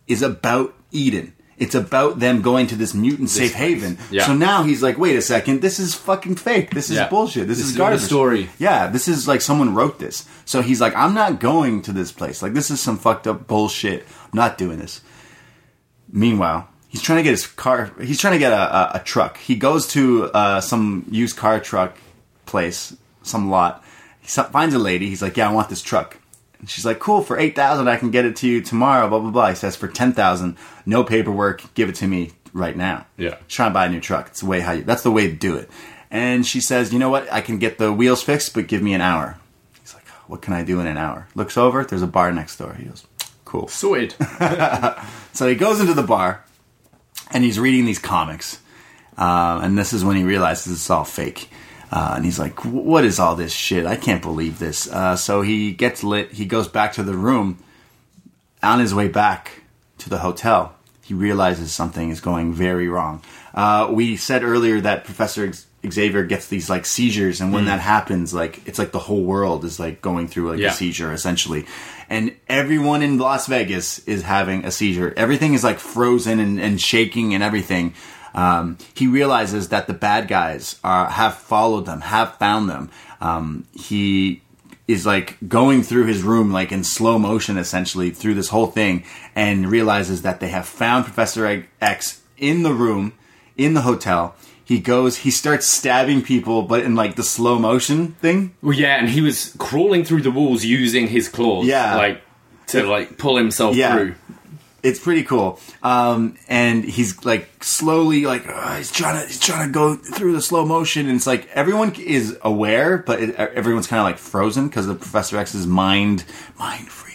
is 0.06 0.22
about 0.22 0.74
Eden. 0.90 1.34
It's 1.58 1.74
about 1.76 2.18
them 2.18 2.42
going 2.42 2.66
to 2.68 2.76
this 2.76 2.92
mutant 2.92 3.30
safe 3.30 3.54
haven. 3.54 3.96
Yeah. 4.10 4.26
So 4.26 4.34
now 4.34 4.64
he's 4.64 4.82
like, 4.82 4.98
wait 4.98 5.14
a 5.16 5.22
second, 5.22 5.60
this 5.62 5.78
is 5.78 5.94
fucking 5.94 6.34
fake. 6.36 6.70
This 6.70 6.90
is 6.90 6.96
Yeah. 6.96 7.08
bullshit. 7.08 7.46
This, 7.46 7.58
This 7.58 7.70
is 7.70 7.76
garbage. 7.76 8.00
story. 8.00 8.48
Yeah, 8.58 8.88
this 8.88 9.06
is 9.06 9.28
like 9.28 9.40
someone 9.40 9.72
wrote 9.74 10.00
this. 10.00 10.26
So 10.44 10.60
he's 10.60 10.80
like, 10.80 10.94
I'm 10.96 11.14
not 11.14 11.38
going 11.38 11.82
to 11.82 11.92
this 11.92 12.10
place. 12.10 12.42
Like 12.42 12.52
this 12.54 12.70
is 12.70 12.80
some 12.80 12.98
fucked 12.98 13.26
up 13.28 13.46
bullshit. 13.46 14.00
I'm 14.24 14.36
not 14.44 14.58
doing 14.58 14.78
this. 14.80 15.02
Meanwhile, 16.10 16.68
he's 16.88 17.02
trying 17.02 17.18
to 17.18 17.22
get 17.22 17.30
his 17.30 17.46
car. 17.46 17.92
He's 18.00 18.18
trying 18.18 18.32
to 18.34 18.38
get 18.40 18.52
a, 18.52 18.76
a, 18.76 18.90
a 18.94 18.98
truck. 19.04 19.38
He 19.38 19.54
goes 19.54 19.86
to 19.88 20.30
uh, 20.32 20.60
some 20.60 21.06
used 21.10 21.36
car 21.36 21.60
truck 21.60 21.96
place, 22.46 22.96
some 23.22 23.50
lot. 23.50 23.84
He 24.20 24.28
finds 24.28 24.74
a 24.74 24.78
lady. 24.78 25.08
He's 25.08 25.22
like, 25.22 25.36
"Yeah, 25.36 25.48
I 25.48 25.52
want 25.52 25.68
this 25.68 25.82
truck." 25.82 26.18
And 26.60 26.70
she's 26.70 26.84
like, 26.86 26.98
"Cool, 27.00 27.22
for 27.22 27.38
eight 27.38 27.54
thousand, 27.56 27.88
I 27.88 27.96
can 27.96 28.10
get 28.10 28.24
it 28.24 28.36
to 28.36 28.48
you 28.48 28.60
tomorrow." 28.60 29.08
Blah 29.08 29.18
blah 29.18 29.30
blah. 29.30 29.48
He 29.50 29.54
says, 29.56 29.76
"For 29.76 29.88
ten 29.88 30.12
thousand, 30.12 30.56
no 30.86 31.02
paperwork. 31.04 31.74
Give 31.74 31.88
it 31.88 31.96
to 31.96 32.06
me 32.06 32.32
right 32.52 32.76
now." 32.76 33.06
Yeah. 33.16 33.36
He's 33.46 33.54
trying 33.54 33.70
to 33.70 33.74
buy 33.74 33.86
a 33.86 33.90
new 33.90 34.00
truck. 34.00 34.28
It's 34.28 34.40
the 34.40 34.46
way 34.46 34.60
how 34.60 34.72
you. 34.72 34.82
That's 34.84 35.02
the 35.02 35.10
way 35.10 35.26
to 35.28 35.34
do 35.34 35.56
it. 35.56 35.70
And 36.10 36.46
she 36.46 36.60
says, 36.60 36.92
"You 36.92 36.98
know 36.98 37.10
what? 37.10 37.32
I 37.32 37.40
can 37.40 37.58
get 37.58 37.78
the 37.78 37.92
wheels 37.92 38.22
fixed, 38.22 38.54
but 38.54 38.66
give 38.68 38.82
me 38.82 38.94
an 38.94 39.00
hour." 39.00 39.38
He's 39.80 39.94
like, 39.94 40.06
"What 40.28 40.42
can 40.42 40.52
I 40.54 40.62
do 40.62 40.78
in 40.80 40.86
an 40.86 40.98
hour?" 40.98 41.26
Looks 41.34 41.56
over. 41.56 41.84
There's 41.84 42.02
a 42.02 42.06
bar 42.06 42.30
next 42.32 42.56
door. 42.58 42.74
He 42.74 42.84
goes, 42.84 43.06
"Cool." 43.44 43.68
Sorted. 43.68 44.14
So 45.34 45.48
he 45.48 45.54
goes 45.54 45.80
into 45.80 45.94
the 45.94 46.02
bar 46.02 46.44
and 47.30 47.42
he's 47.42 47.58
reading 47.58 47.86
these 47.86 47.98
comics. 47.98 48.60
Uh, 49.16 49.60
and 49.62 49.78
this 49.78 49.92
is 49.94 50.04
when 50.04 50.16
he 50.16 50.24
realizes 50.24 50.72
it's 50.74 50.90
all 50.90 51.04
fake. 51.04 51.48
Uh, 51.92 52.14
and 52.16 52.24
he's 52.24 52.38
like, 52.38 52.64
what 52.64 53.04
is 53.04 53.18
all 53.18 53.36
this 53.36 53.52
shit? 53.52 53.84
I 53.84 53.96
can't 53.96 54.22
believe 54.22 54.58
this. 54.58 54.90
Uh, 54.90 55.14
so 55.14 55.42
he 55.42 55.72
gets 55.72 56.02
lit. 56.02 56.32
He 56.32 56.46
goes 56.46 56.66
back 56.66 56.94
to 56.94 57.02
the 57.02 57.14
room. 57.14 57.58
On 58.62 58.78
his 58.80 58.94
way 58.94 59.08
back 59.08 59.62
to 59.98 60.08
the 60.08 60.18
hotel, 60.18 60.74
he 61.04 61.12
realizes 61.14 61.72
something 61.72 62.10
is 62.10 62.20
going 62.20 62.54
very 62.54 62.88
wrong. 62.88 63.20
Uh, 63.54 63.88
we 63.92 64.16
said 64.16 64.42
earlier 64.42 64.80
that 64.80 65.04
Professor 65.04 65.52
Xavier 65.86 66.22
gets 66.24 66.46
these 66.46 66.70
like 66.70 66.86
seizures, 66.86 67.40
and 67.40 67.52
when 67.52 67.64
that 67.66 67.80
happens, 67.80 68.32
like 68.32 68.66
it's 68.66 68.78
like 68.78 68.92
the 68.92 69.00
whole 69.00 69.22
world 69.24 69.64
is 69.64 69.80
like 69.80 70.00
going 70.00 70.28
through 70.28 70.52
like 70.52 70.60
Yeah. 70.60 70.68
a 70.70 70.72
seizure 70.72 71.12
essentially, 71.12 71.66
and 72.08 72.34
everyone 72.48 73.02
in 73.02 73.18
Las 73.18 73.48
Vegas 73.48 73.98
is 74.06 74.22
having 74.22 74.64
a 74.64 74.70
seizure. 74.70 75.12
Everything 75.16 75.54
is 75.54 75.64
like 75.64 75.80
frozen 75.80 76.38
and, 76.38 76.60
and 76.60 76.80
shaking 76.80 77.34
and 77.34 77.42
everything. 77.42 77.94
Um, 78.34 78.78
he 78.94 79.06
realizes 79.06 79.68
that 79.68 79.86
the 79.86 79.92
bad 79.94 80.28
guys 80.28 80.78
are 80.82 81.08
have 81.10 81.36
followed 81.36 81.86
them, 81.86 82.00
have 82.02 82.36
found 82.38 82.68
them. 82.68 82.90
Um, 83.20 83.66
he 83.74 84.42
is 84.88 85.06
like 85.06 85.36
going 85.48 85.82
through 85.82 86.06
his 86.06 86.22
room 86.22 86.50
like 86.52 86.72
in 86.72 86.82
slow 86.84 87.18
motion 87.18 87.56
essentially 87.56 88.10
through 88.10 88.34
this 88.34 88.48
whole 88.48 88.66
thing 88.66 89.04
and 89.34 89.70
realizes 89.70 90.22
that 90.22 90.40
they 90.40 90.48
have 90.48 90.66
found 90.66 91.04
Professor 91.04 91.66
X 91.80 92.20
in 92.36 92.62
the 92.62 92.72
room 92.74 93.12
in 93.56 93.74
the 93.74 93.82
hotel. 93.82 94.34
He 94.64 94.78
goes, 94.80 95.18
he 95.18 95.30
starts 95.30 95.66
stabbing 95.66 96.22
people, 96.22 96.62
but 96.62 96.82
in 96.82 96.94
like 96.94 97.16
the 97.16 97.22
slow 97.22 97.58
motion 97.58 98.12
thing. 98.14 98.54
well, 98.62 98.72
yeah, 98.76 98.96
and 98.98 99.08
he 99.08 99.20
was 99.20 99.54
crawling 99.58 100.04
through 100.04 100.22
the 100.22 100.30
walls 100.30 100.64
using 100.64 101.08
his 101.08 101.28
claws. 101.28 101.66
Yeah. 101.66 101.94
Like, 101.96 102.22
to, 102.68 102.84
like, 102.84 103.18
pull 103.18 103.36
himself 103.36 103.76
Yeah. 103.76 103.94
through. 103.96 104.14
It's 104.82 104.98
pretty 104.98 105.22
cool. 105.22 105.60
Um, 105.82 106.36
and 106.48 106.84
he's 106.84 107.24
like 107.24 107.62
slowly 107.62 108.24
like 108.24 108.48
uh, 108.48 108.76
he's 108.76 108.90
trying 108.90 109.20
to 109.20 109.26
he's 109.26 109.38
trying 109.38 109.68
to 109.68 109.72
go 109.72 109.94
through 109.94 110.32
the 110.32 110.42
slow 110.42 110.64
motion, 110.66 111.06
and 111.06 111.16
it's 111.16 111.26
like 111.26 111.48
everyone 111.54 111.94
is 111.94 112.36
aware, 112.42 112.98
but 112.98 113.22
it, 113.22 113.34
everyone's 113.36 113.86
kind 113.86 114.00
of 114.00 114.04
like 114.04 114.18
frozen 114.18 114.68
because 114.68 114.88
of 114.88 114.98
Professor 115.00 115.38
X's 115.38 115.66
mind 115.66 116.24
mind 116.58 116.88
freak. 116.88 117.11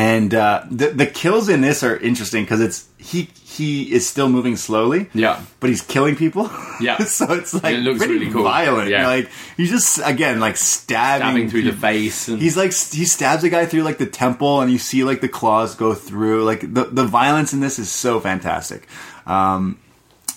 And 0.00 0.32
uh, 0.34 0.64
the 0.70 0.86
the 0.88 1.04
kills 1.06 1.48
in 1.50 1.60
this 1.60 1.82
are 1.82 1.94
interesting 1.96 2.44
because 2.44 2.60
it's 2.62 2.86
he 2.96 3.28
he 3.44 3.92
is 3.92 4.08
still 4.08 4.28
moving 4.30 4.56
slowly, 4.56 5.10
Yeah. 5.12 5.40
but 5.58 5.68
he's 5.68 5.82
killing 5.82 6.16
people, 6.16 6.48
Yeah. 6.80 6.96
so 7.04 7.30
it's 7.34 7.52
like 7.52 7.74
It 7.74 7.98
pretty 7.98 8.14
really 8.14 8.30
cool. 8.32 8.44
violent. 8.44 8.88
Yeah. 8.88 9.06
Like 9.06 9.28
he's 9.58 9.68
just 9.68 10.00
again 10.02 10.40
like 10.40 10.56
stabbing, 10.56 11.26
Stabbing 11.26 11.50
through 11.50 11.62
the 11.64 11.72
face. 11.76 12.28
And, 12.28 12.40
He's 12.40 12.56
like 12.56 12.72
he 12.72 13.04
stabs 13.04 13.44
a 13.44 13.50
guy 13.50 13.66
through 13.66 13.82
like 13.82 13.98
the 13.98 14.06
temple, 14.06 14.62
and 14.62 14.72
you 14.72 14.78
see 14.78 15.04
like 15.04 15.20
the 15.20 15.28
claws 15.28 15.74
go 15.74 15.92
through. 15.92 16.44
Like 16.44 16.60
the 16.72 16.84
the 16.84 17.04
violence 17.04 17.52
in 17.52 17.60
this 17.60 17.78
is 17.78 17.90
so 17.92 18.20
fantastic. 18.20 18.86
Um, 19.26 19.78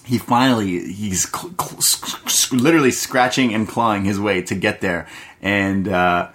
he 0.03 0.17
finally 0.17 0.91
he's 0.91 1.23
cl- 1.29 1.53
cl- 1.57 1.79
sc- 1.81 2.29
sc- 2.29 2.51
literally 2.53 2.91
scratching 2.91 3.53
and 3.53 3.65
clawing 3.67 4.03
his 4.03 4.19
way 4.19 4.41
to 4.41 4.55
get 4.55 4.81
there, 4.81 5.07
and 5.41 5.87
uh, 5.87 6.27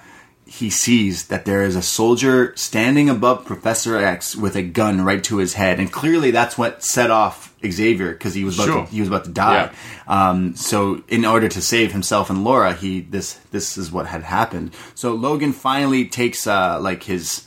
he 0.49 0.71
sees 0.71 1.27
that 1.27 1.45
there 1.45 1.63
is 1.63 1.77
a 1.77 1.83
soldier 1.83 2.53
standing 2.57 3.11
above 3.11 3.45
Professor 3.45 3.99
X 3.99 4.35
with 4.35 4.57
a 4.57 4.63
gun 4.63 5.03
right 5.05 5.23
to 5.25 5.37
his 5.37 5.55
head, 5.55 5.79
and 5.79 5.93
clearly 5.93 6.31
that's 6.31 6.57
what 6.57 6.83
set 6.83 7.11
off 7.11 7.55
Xavier 7.65 8.13
because 8.13 8.33
he 8.35 8.45
was 8.45 8.57
about 8.59 8.67
Sure. 8.67 8.85
to, 8.87 8.91
he 8.91 9.01
was 9.01 9.09
about 9.09 9.25
to 9.25 9.31
die. 9.31 9.71
Um, 10.07 10.57
so 10.57 11.03
in 11.09 11.25
order 11.27 11.49
to 11.49 11.61
save 11.61 11.93
himself 11.93 12.31
and 12.31 12.45
Laura, 12.45 12.73
he 12.73 13.01
this 13.03 13.35
this 13.51 13.77
is 13.77 13.93
what 13.93 14.07
had 14.07 14.23
happened. 14.23 14.75
So 14.95 15.15
Logan 15.15 15.53
finally 15.53 16.07
takes 16.07 16.47
uh, 16.47 16.81
like 16.81 17.03
his 17.03 17.45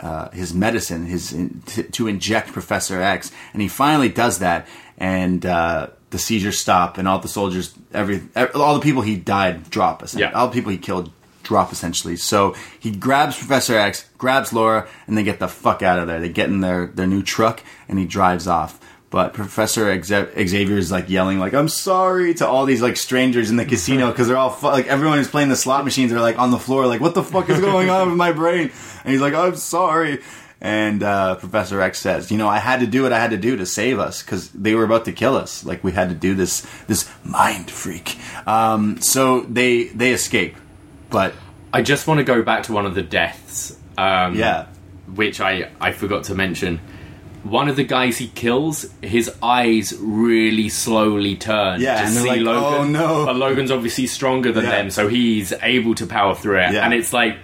uh, 0.00 0.30
his 0.30 0.54
medicine, 0.54 1.04
his 1.04 1.32
in, 1.34 1.62
t- 1.66 1.82
to 1.82 2.08
inject 2.08 2.52
Professor 2.52 3.02
X, 3.02 3.30
and 3.52 3.60
he 3.60 3.68
finally 3.68 4.08
does 4.08 4.38
that, 4.38 4.66
and 4.96 5.44
uh, 5.44 5.88
the 6.08 6.18
seizures 6.18 6.58
stop, 6.58 6.96
and 6.96 7.06
all 7.06 7.18
the 7.18 7.28
soldiers, 7.28 7.74
every, 7.92 8.22
ev- 8.34 8.56
all 8.56 8.74
the 8.74 8.80
people 8.80 9.02
he 9.02 9.16
died 9.16 9.68
drop. 9.68 10.02
Yeah. 10.14 10.30
all 10.32 10.48
the 10.48 10.54
people 10.54 10.72
he 10.72 10.78
killed 10.78 11.12
drop 11.42 11.72
essentially. 11.72 12.16
So 12.16 12.54
he 12.78 12.90
grabs 12.90 13.36
Professor 13.36 13.76
X, 13.76 14.08
grabs 14.18 14.52
Laura, 14.52 14.88
and 15.06 15.16
they 15.16 15.22
get 15.22 15.38
the 15.38 15.48
fuck 15.48 15.82
out 15.82 15.98
of 15.98 16.06
there. 16.06 16.20
They 16.20 16.28
get 16.28 16.48
in 16.48 16.60
their 16.60 16.86
their 16.86 17.06
new 17.06 17.22
truck, 17.22 17.62
and 17.88 17.98
he 17.98 18.06
drives 18.06 18.46
off. 18.46 18.78
But 19.10 19.34
Professor 19.34 20.00
Xavier 20.02 20.78
is 20.78 20.92
like 20.92 21.10
yelling, 21.10 21.40
like 21.40 21.52
"I'm 21.52 21.68
sorry" 21.68 22.32
to 22.34 22.46
all 22.46 22.64
these 22.64 22.80
like 22.80 22.96
strangers 22.96 23.50
in 23.50 23.56
the 23.56 23.64
casino 23.64 24.06
because 24.10 24.28
they're 24.28 24.36
all 24.36 24.50
fu- 24.50 24.68
like 24.68 24.86
everyone 24.86 25.18
who's 25.18 25.28
playing 25.28 25.48
the 25.48 25.56
slot 25.56 25.84
machines 25.84 26.12
are 26.12 26.20
like 26.20 26.38
on 26.38 26.52
the 26.52 26.58
floor, 26.58 26.86
like 26.86 27.00
"What 27.00 27.14
the 27.14 27.24
fuck 27.24 27.50
is 27.50 27.60
going 27.60 27.90
on 27.90 28.08
with 28.08 28.16
my 28.16 28.30
brain?" 28.32 28.70
And 29.04 29.12
he's 29.12 29.20
like, 29.20 29.34
"I'm 29.34 29.56
sorry." 29.56 30.20
And 30.62 31.02
uh, 31.02 31.36
Professor 31.36 31.80
X 31.80 31.98
says, 31.98 32.30
"You 32.30 32.38
know, 32.38 32.46
I 32.46 32.58
had 32.58 32.80
to 32.80 32.86
do 32.86 33.02
what 33.02 33.12
I 33.12 33.18
had 33.18 33.30
to 33.30 33.36
do 33.36 33.56
to 33.56 33.66
save 33.66 33.98
us 33.98 34.22
because 34.22 34.50
they 34.50 34.74
were 34.76 34.84
about 34.84 35.06
to 35.06 35.12
kill 35.12 35.34
us. 35.34 35.64
Like 35.64 35.82
we 35.82 35.90
had 35.90 36.10
to 36.10 36.14
do 36.14 36.34
this 36.34 36.64
this 36.86 37.10
mind 37.24 37.68
freak." 37.68 38.16
Um, 38.46 39.00
so 39.00 39.40
they 39.40 39.84
they 39.84 40.12
escape, 40.12 40.54
but 41.10 41.34
I 41.72 41.82
just 41.82 42.06
want 42.06 42.18
to 42.18 42.24
go 42.24 42.42
back 42.42 42.64
to 42.64 42.72
one 42.72 42.86
of 42.86 42.94
the 42.94 43.02
deaths. 43.02 43.76
Um, 43.98 44.34
yeah, 44.36 44.66
which 45.14 45.40
I, 45.40 45.70
I 45.80 45.92
forgot 45.92 46.24
to 46.24 46.34
mention. 46.34 46.80
One 47.42 47.68
of 47.70 47.76
the 47.76 47.84
guys 47.84 48.18
he 48.18 48.28
kills, 48.28 48.84
his 49.02 49.30
eyes 49.42 49.94
really 49.98 50.68
slowly 50.68 51.36
turn 51.36 51.80
Yeah, 51.80 51.96
to 51.96 52.02
and 52.02 52.10
see 52.12 52.28
like, 52.28 52.40
Logan. 52.42 52.96
"Oh, 52.96 53.24
no." 53.24 53.26
But 53.26 53.36
Logan's 53.36 53.70
obviously 53.70 54.06
stronger 54.06 54.52
than 54.52 54.64
Yeah. 54.64 54.70
them, 54.70 54.90
so 54.90 55.08
he's 55.08 55.52
able 55.62 55.94
to 55.96 56.06
power 56.06 56.34
through 56.34 56.58
it. 56.58 56.72
Yeah. 56.74 56.84
And 56.84 56.92
it's 56.92 57.12
like 57.14 57.38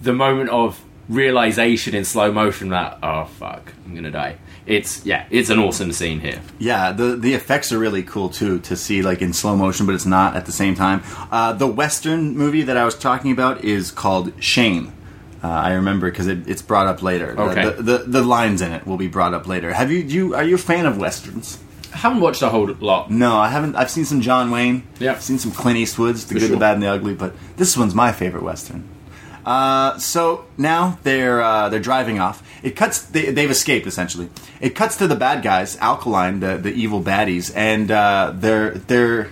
the 0.00 0.12
moment 0.12 0.50
of 0.50 0.80
realization 1.08 1.94
in 1.94 2.04
slow 2.04 2.30
motion 2.32 2.68
that 2.70 2.98
oh 3.02 3.24
fuck, 3.24 3.72
I'm 3.84 3.94
gonna 3.94 4.10
die. 4.12 4.36
It's 4.66 5.04
yeah, 5.04 5.26
it's 5.30 5.50
an 5.50 5.58
awesome 5.58 5.92
scene 5.92 6.20
here. 6.20 6.40
Yeah, 6.58 6.92
the 6.92 7.16
the 7.16 7.34
effects 7.34 7.72
are 7.72 7.78
really 7.78 8.02
cool 8.02 8.28
too 8.28 8.60
to 8.60 8.76
see 8.76 9.02
like 9.02 9.20
in 9.20 9.32
slow 9.32 9.56
motion, 9.56 9.86
but 9.86 9.94
it's 9.94 10.06
not 10.06 10.36
at 10.36 10.46
the 10.46 10.52
same 10.52 10.74
time. 10.76 11.02
Uh, 11.32 11.52
the 11.52 11.66
Western 11.66 12.36
movie 12.36 12.62
that 12.62 12.76
I 12.76 12.84
was 12.84 12.96
talking 12.96 13.32
about 13.32 13.64
is 13.64 13.90
called 13.90 14.32
Shane. 14.42 14.92
Uh, 15.42 15.48
I 15.48 15.72
remember 15.72 16.08
because 16.08 16.28
it, 16.28 16.46
it's 16.48 16.62
brought 16.62 16.86
up 16.86 17.02
later. 17.02 17.34
The- 17.34 17.42
Okay. 17.42 17.64
The, 17.70 17.82
the, 17.82 17.98
the 18.06 18.22
lines 18.22 18.62
in 18.62 18.70
it 18.70 18.86
will 18.86 18.96
be 18.96 19.08
brought 19.08 19.34
up 19.34 19.48
later. 19.48 19.72
Have 19.72 19.90
you 19.90 19.98
you 19.98 20.34
are 20.36 20.44
you 20.44 20.54
a 20.54 20.58
fan 20.58 20.86
of 20.86 20.96
westerns? 20.96 21.58
I 21.92 21.96
haven't 21.98 22.20
watched 22.20 22.40
a 22.42 22.48
whole 22.48 22.68
lot. 22.80 23.10
No, 23.10 23.36
I 23.36 23.48
haven't. 23.48 23.74
I've 23.74 23.90
seen 23.90 24.04
some 24.04 24.20
John 24.20 24.50
Wayne. 24.52 24.84
Yeah. 25.00 25.10
I've 25.12 25.22
seen 25.22 25.38
some 25.40 25.50
Clint 25.52 25.78
Eastwoods, 25.78 26.26
the 26.28 26.34
For 26.34 26.40
good, 26.40 26.50
the 26.52 26.56
bad, 26.56 26.74
and 26.74 26.82
the 26.82 26.86
ugly. 26.86 27.14
But 27.14 27.34
this 27.56 27.76
one's 27.76 27.94
my 27.94 28.12
favorite 28.12 28.44
western. 28.44 28.88
Uh, 29.44 29.98
so 29.98 30.44
now 30.56 30.98
they're 31.02 31.42
uh, 31.42 31.68
they're 31.68 31.80
driving 31.80 32.18
off. 32.20 32.42
It 32.62 32.76
cuts. 32.76 33.02
They, 33.02 33.30
they've 33.32 33.50
escaped 33.50 33.86
essentially. 33.86 34.28
It 34.60 34.74
cuts 34.76 34.96
to 34.98 35.06
the 35.08 35.16
bad 35.16 35.42
guys, 35.42 35.76
Alkaline, 35.78 36.40
the 36.40 36.56
the 36.58 36.72
evil 36.72 37.02
baddies, 37.02 37.52
and 37.56 37.90
uh, 37.90 38.32
their 38.34 38.70
their 38.70 39.30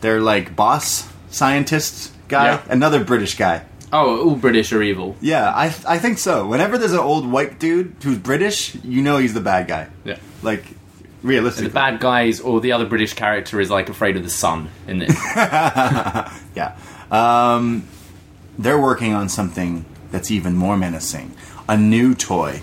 their 0.00 0.20
like 0.20 0.56
boss 0.56 1.06
scientist 1.30 2.12
guy, 2.28 2.46
Yeah. 2.52 2.62
another 2.68 3.04
British 3.04 3.36
guy. 3.36 3.64
Oh, 3.92 4.28
all 4.28 4.36
British 4.36 4.72
are 4.72 4.82
evil. 4.82 5.16
Yeah, 5.20 5.50
I 5.50 5.66
I 5.86 5.98
think 5.98 6.18
so. 6.18 6.46
Whenever 6.46 6.78
there's 6.78 6.92
an 6.92 6.98
old 7.00 7.30
white 7.30 7.58
dude 7.58 7.96
who's 8.02 8.18
British, 8.18 8.74
you 8.84 9.02
know 9.02 9.18
he's 9.18 9.34
the 9.34 9.40
bad 9.40 9.66
guy. 9.68 9.88
Yeah. 10.04 10.18
Like 10.42 10.64
realistically. 11.22 11.68
The 11.68 11.74
bad 11.74 12.00
guys 12.00 12.40
or 12.40 12.60
the 12.60 12.72
other 12.72 12.86
British 12.86 13.12
character 13.14 13.60
is 13.60 13.68
like 13.68 13.88
afraid 13.90 14.16
of 14.16 14.22
the 14.22 14.30
sun 14.30 14.70
in 14.88 15.00
this. 15.00 15.14
Yeah. 16.54 16.76
Um, 17.10 17.84
they're 18.62 18.80
working 18.80 19.14
on 19.14 19.28
something 19.28 19.84
that's 20.10 20.30
even 20.30 20.54
more 20.54 20.76
menacing. 20.76 21.34
A 21.68 21.76
new 21.76 22.14
toy. 22.14 22.62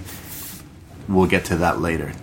We'll 1.08 1.28
get 1.28 1.46
to 1.46 1.56
that 1.58 1.80
later. 1.80 2.14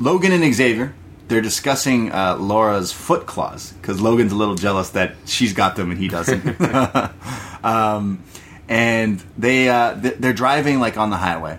Logan 0.00 0.32
and 0.32 0.54
Xavier 0.54 0.94
they're 1.28 1.40
discussing 1.40 2.12
uh, 2.12 2.36
Laura's 2.36 2.92
foot 2.92 3.26
claws 3.26 3.72
because 3.72 4.00
Logan's 4.00 4.32
a 4.32 4.36
little 4.36 4.54
jealous 4.54 4.90
that 4.90 5.14
she's 5.24 5.52
got 5.52 5.76
them 5.76 5.90
and 5.90 5.98
he 5.98 6.08
doesn't. 6.08 6.60
um, 7.64 8.22
and 8.68 9.22
they 9.36 9.68
uh, 9.68 10.00
th- 10.00 10.16
they're 10.18 10.32
driving 10.32 10.80
like 10.80 10.96
on 10.96 11.10
the 11.10 11.16
highway, 11.16 11.58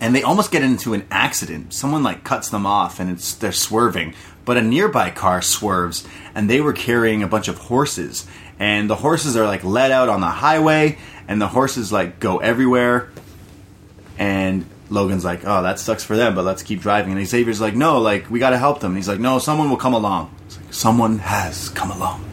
and 0.00 0.14
they 0.14 0.22
almost 0.22 0.50
get 0.50 0.62
into 0.62 0.94
an 0.94 1.06
accident. 1.10 1.72
Someone 1.72 2.02
like 2.02 2.24
cuts 2.24 2.48
them 2.48 2.66
off, 2.66 2.98
and 2.98 3.10
it's 3.10 3.34
they're 3.34 3.52
swerving, 3.52 4.14
but 4.44 4.56
a 4.56 4.62
nearby 4.62 5.10
car 5.10 5.42
swerves, 5.42 6.06
and 6.34 6.48
they 6.48 6.60
were 6.60 6.72
carrying 6.72 7.22
a 7.22 7.28
bunch 7.28 7.48
of 7.48 7.58
horses, 7.58 8.26
and 8.62 8.88
the 8.88 8.94
horses 8.94 9.36
are 9.36 9.44
like 9.44 9.64
let 9.64 9.90
out 9.90 10.08
on 10.08 10.20
the 10.20 10.28
highway, 10.28 10.96
and 11.26 11.42
the 11.42 11.48
horses 11.48 11.90
like 11.90 12.20
go 12.20 12.38
everywhere, 12.38 13.10
and 14.18 14.64
Logan's 14.88 15.24
like, 15.24 15.40
"Oh, 15.44 15.64
that 15.64 15.80
sucks 15.80 16.04
for 16.04 16.16
them, 16.16 16.36
but 16.36 16.44
let's 16.44 16.62
keep 16.62 16.80
driving." 16.80 17.18
And 17.18 17.26
Xavier's 17.26 17.60
like, 17.60 17.74
"No, 17.74 17.98
like 17.98 18.30
we 18.30 18.38
got 18.38 18.50
to 18.50 18.58
help 18.58 18.78
them." 18.78 18.92
And 18.92 18.98
he's 18.98 19.08
like, 19.08 19.18
"No, 19.18 19.40
someone 19.40 19.68
will 19.68 19.76
come 19.76 19.94
along." 19.94 20.32
It's 20.46 20.58
like, 20.58 20.72
"Someone 20.72 21.18
has 21.18 21.70
come 21.70 21.90
along." 21.90 22.24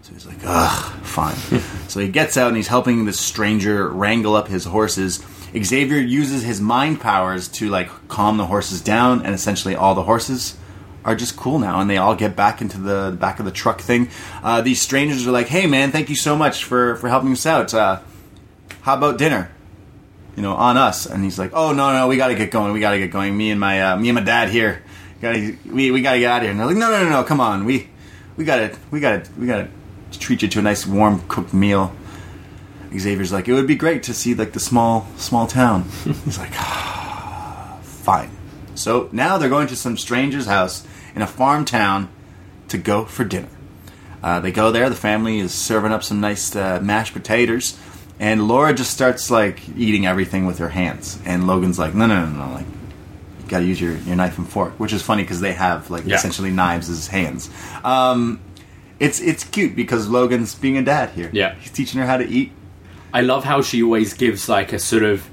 So 0.00 0.14
he's 0.14 0.24
like, 0.24 0.38
"Ugh, 0.46 0.92
fine." 1.02 1.36
so 1.88 2.00
he 2.00 2.08
gets 2.08 2.38
out 2.38 2.48
and 2.48 2.56
he's 2.56 2.68
helping 2.68 3.04
this 3.04 3.20
stranger 3.20 3.90
wrangle 3.90 4.34
up 4.34 4.48
his 4.48 4.64
horses. 4.64 5.22
Xavier 5.54 5.98
uses 5.98 6.42
his 6.42 6.62
mind 6.62 7.02
powers 7.02 7.48
to 7.48 7.68
like 7.68 7.90
calm 8.08 8.38
the 8.38 8.46
horses 8.46 8.80
down, 8.80 9.20
and 9.20 9.34
essentially 9.34 9.76
all 9.76 9.94
the 9.94 10.04
horses 10.04 10.56
are 11.04 11.14
just 11.14 11.36
cool 11.36 11.58
now, 11.58 11.80
and 11.80 11.90
they 11.90 11.96
all 11.96 12.16
get 12.16 12.34
back 12.34 12.60
into 12.60 12.78
the 12.78 13.16
back 13.18 13.38
of 13.38 13.44
the 13.44 13.52
truck 13.52 13.80
thing. 13.80 14.08
Uh, 14.42 14.60
these 14.60 14.80
strangers 14.80 15.26
are 15.26 15.32
like, 15.32 15.48
"Hey, 15.48 15.66
man, 15.66 15.92
thank 15.92 16.08
you 16.08 16.16
so 16.16 16.36
much 16.36 16.64
for 16.64 16.96
for 16.96 17.08
helping 17.08 17.32
us 17.32 17.46
out. 17.46 17.74
Uh, 17.74 18.00
how 18.82 18.94
about 18.94 19.18
dinner?" 19.18 19.50
you 20.36 20.42
know, 20.42 20.54
on 20.54 20.76
us. 20.76 21.06
And 21.06 21.22
he's 21.24 21.38
like, 21.38 21.50
"Oh 21.54 21.72
no, 21.72 21.92
no, 21.92 22.08
we 22.08 22.16
got 22.16 22.28
to 22.28 22.34
get 22.34 22.50
going. 22.50 22.72
We 22.72 22.80
got 22.80 22.92
to 22.92 22.98
get 22.98 23.10
going. 23.10 23.36
Me 23.36 23.50
and 23.50 23.60
my 23.60 23.92
uh, 23.92 23.96
me 23.96 24.08
and 24.08 24.16
my 24.16 24.22
dad 24.22 24.48
here. 24.48 24.82
Got 25.20 25.32
to 25.34 25.56
we 25.66 25.90
we 25.90 26.02
got 26.02 26.14
to 26.14 26.18
get 26.18 26.30
out 26.30 26.38
of 26.38 26.42
here." 26.42 26.50
And 26.50 26.60
they're 26.60 26.66
like, 26.66 26.76
"No, 26.76 26.90
no, 26.90 27.04
no, 27.04 27.10
no. 27.10 27.24
Come 27.24 27.40
on. 27.40 27.64
We 27.64 27.88
we 28.36 28.44
got 28.44 28.56
to 28.56 28.76
we 28.90 29.00
got 29.00 29.24
to 29.24 29.32
we 29.38 29.46
got 29.46 29.68
to 30.12 30.18
treat 30.18 30.42
you 30.42 30.48
to 30.48 30.58
a 30.58 30.62
nice 30.62 30.86
warm 30.86 31.22
cooked 31.28 31.54
meal." 31.54 31.94
Xavier's 32.96 33.32
like, 33.32 33.48
"It 33.48 33.52
would 33.52 33.66
be 33.66 33.76
great 33.76 34.04
to 34.04 34.14
see 34.14 34.34
like 34.34 34.52
the 34.52 34.60
small 34.60 35.06
small 35.16 35.46
town." 35.46 35.84
he's 36.24 36.38
like, 36.38 36.52
ah, 36.54 37.78
"Fine." 37.82 38.30
So 38.74 39.08
now 39.12 39.38
they're 39.38 39.48
going 39.48 39.68
to 39.68 39.76
some 39.76 39.96
stranger's 39.96 40.46
house 40.46 40.84
in 41.14 41.22
a 41.22 41.26
farm 41.26 41.64
town 41.64 42.08
to 42.68 42.78
go 42.78 43.04
for 43.04 43.24
dinner. 43.24 43.48
Uh, 44.22 44.40
they 44.40 44.50
go 44.52 44.70
there. 44.72 44.88
The 44.88 44.96
family 44.96 45.38
is 45.38 45.52
serving 45.52 45.92
up 45.92 46.02
some 46.02 46.20
nice 46.20 46.54
uh, 46.56 46.80
mashed 46.82 47.12
potatoes 47.12 47.78
and 48.20 48.46
Laura 48.46 48.72
just 48.72 48.92
starts 48.92 49.28
like 49.30 49.68
eating 49.76 50.06
everything 50.06 50.46
with 50.46 50.58
her 50.58 50.68
hands, 50.68 51.18
and 51.24 51.48
Logan's 51.48 51.80
like, 51.80 51.94
no, 51.94 52.06
no, 52.06 52.24
no, 52.26 52.46
no, 52.46 52.52
like 52.54 52.66
you 53.42 53.48
got 53.48 53.58
to 53.58 53.64
use 53.64 53.80
your, 53.80 53.96
your 53.96 54.14
knife 54.14 54.38
and 54.38 54.48
fork, 54.48 54.78
which 54.78 54.92
is 54.92 55.02
funny 55.02 55.22
because 55.24 55.40
they 55.40 55.52
have 55.52 55.90
like 55.90 56.04
Yeah. 56.06 56.14
essentially 56.14 56.52
knives 56.52 56.88
as 56.88 57.08
hands. 57.08 57.50
Um, 57.82 58.40
it's 59.00 59.20
it's 59.20 59.42
cute 59.42 59.74
because 59.74 60.08
Logan's 60.08 60.54
being 60.54 60.78
a 60.78 60.82
dad 60.82 61.10
here. 61.10 61.28
Yeah. 61.32 61.56
he's 61.56 61.72
teaching 61.72 62.00
her 62.00 62.06
how 62.06 62.16
to 62.18 62.24
eat. 62.26 62.52
I 63.12 63.22
love 63.22 63.42
how 63.42 63.62
she 63.62 63.82
always 63.82 64.14
gives 64.14 64.48
like 64.48 64.72
a 64.72 64.78
sort 64.78 65.02
of 65.02 65.28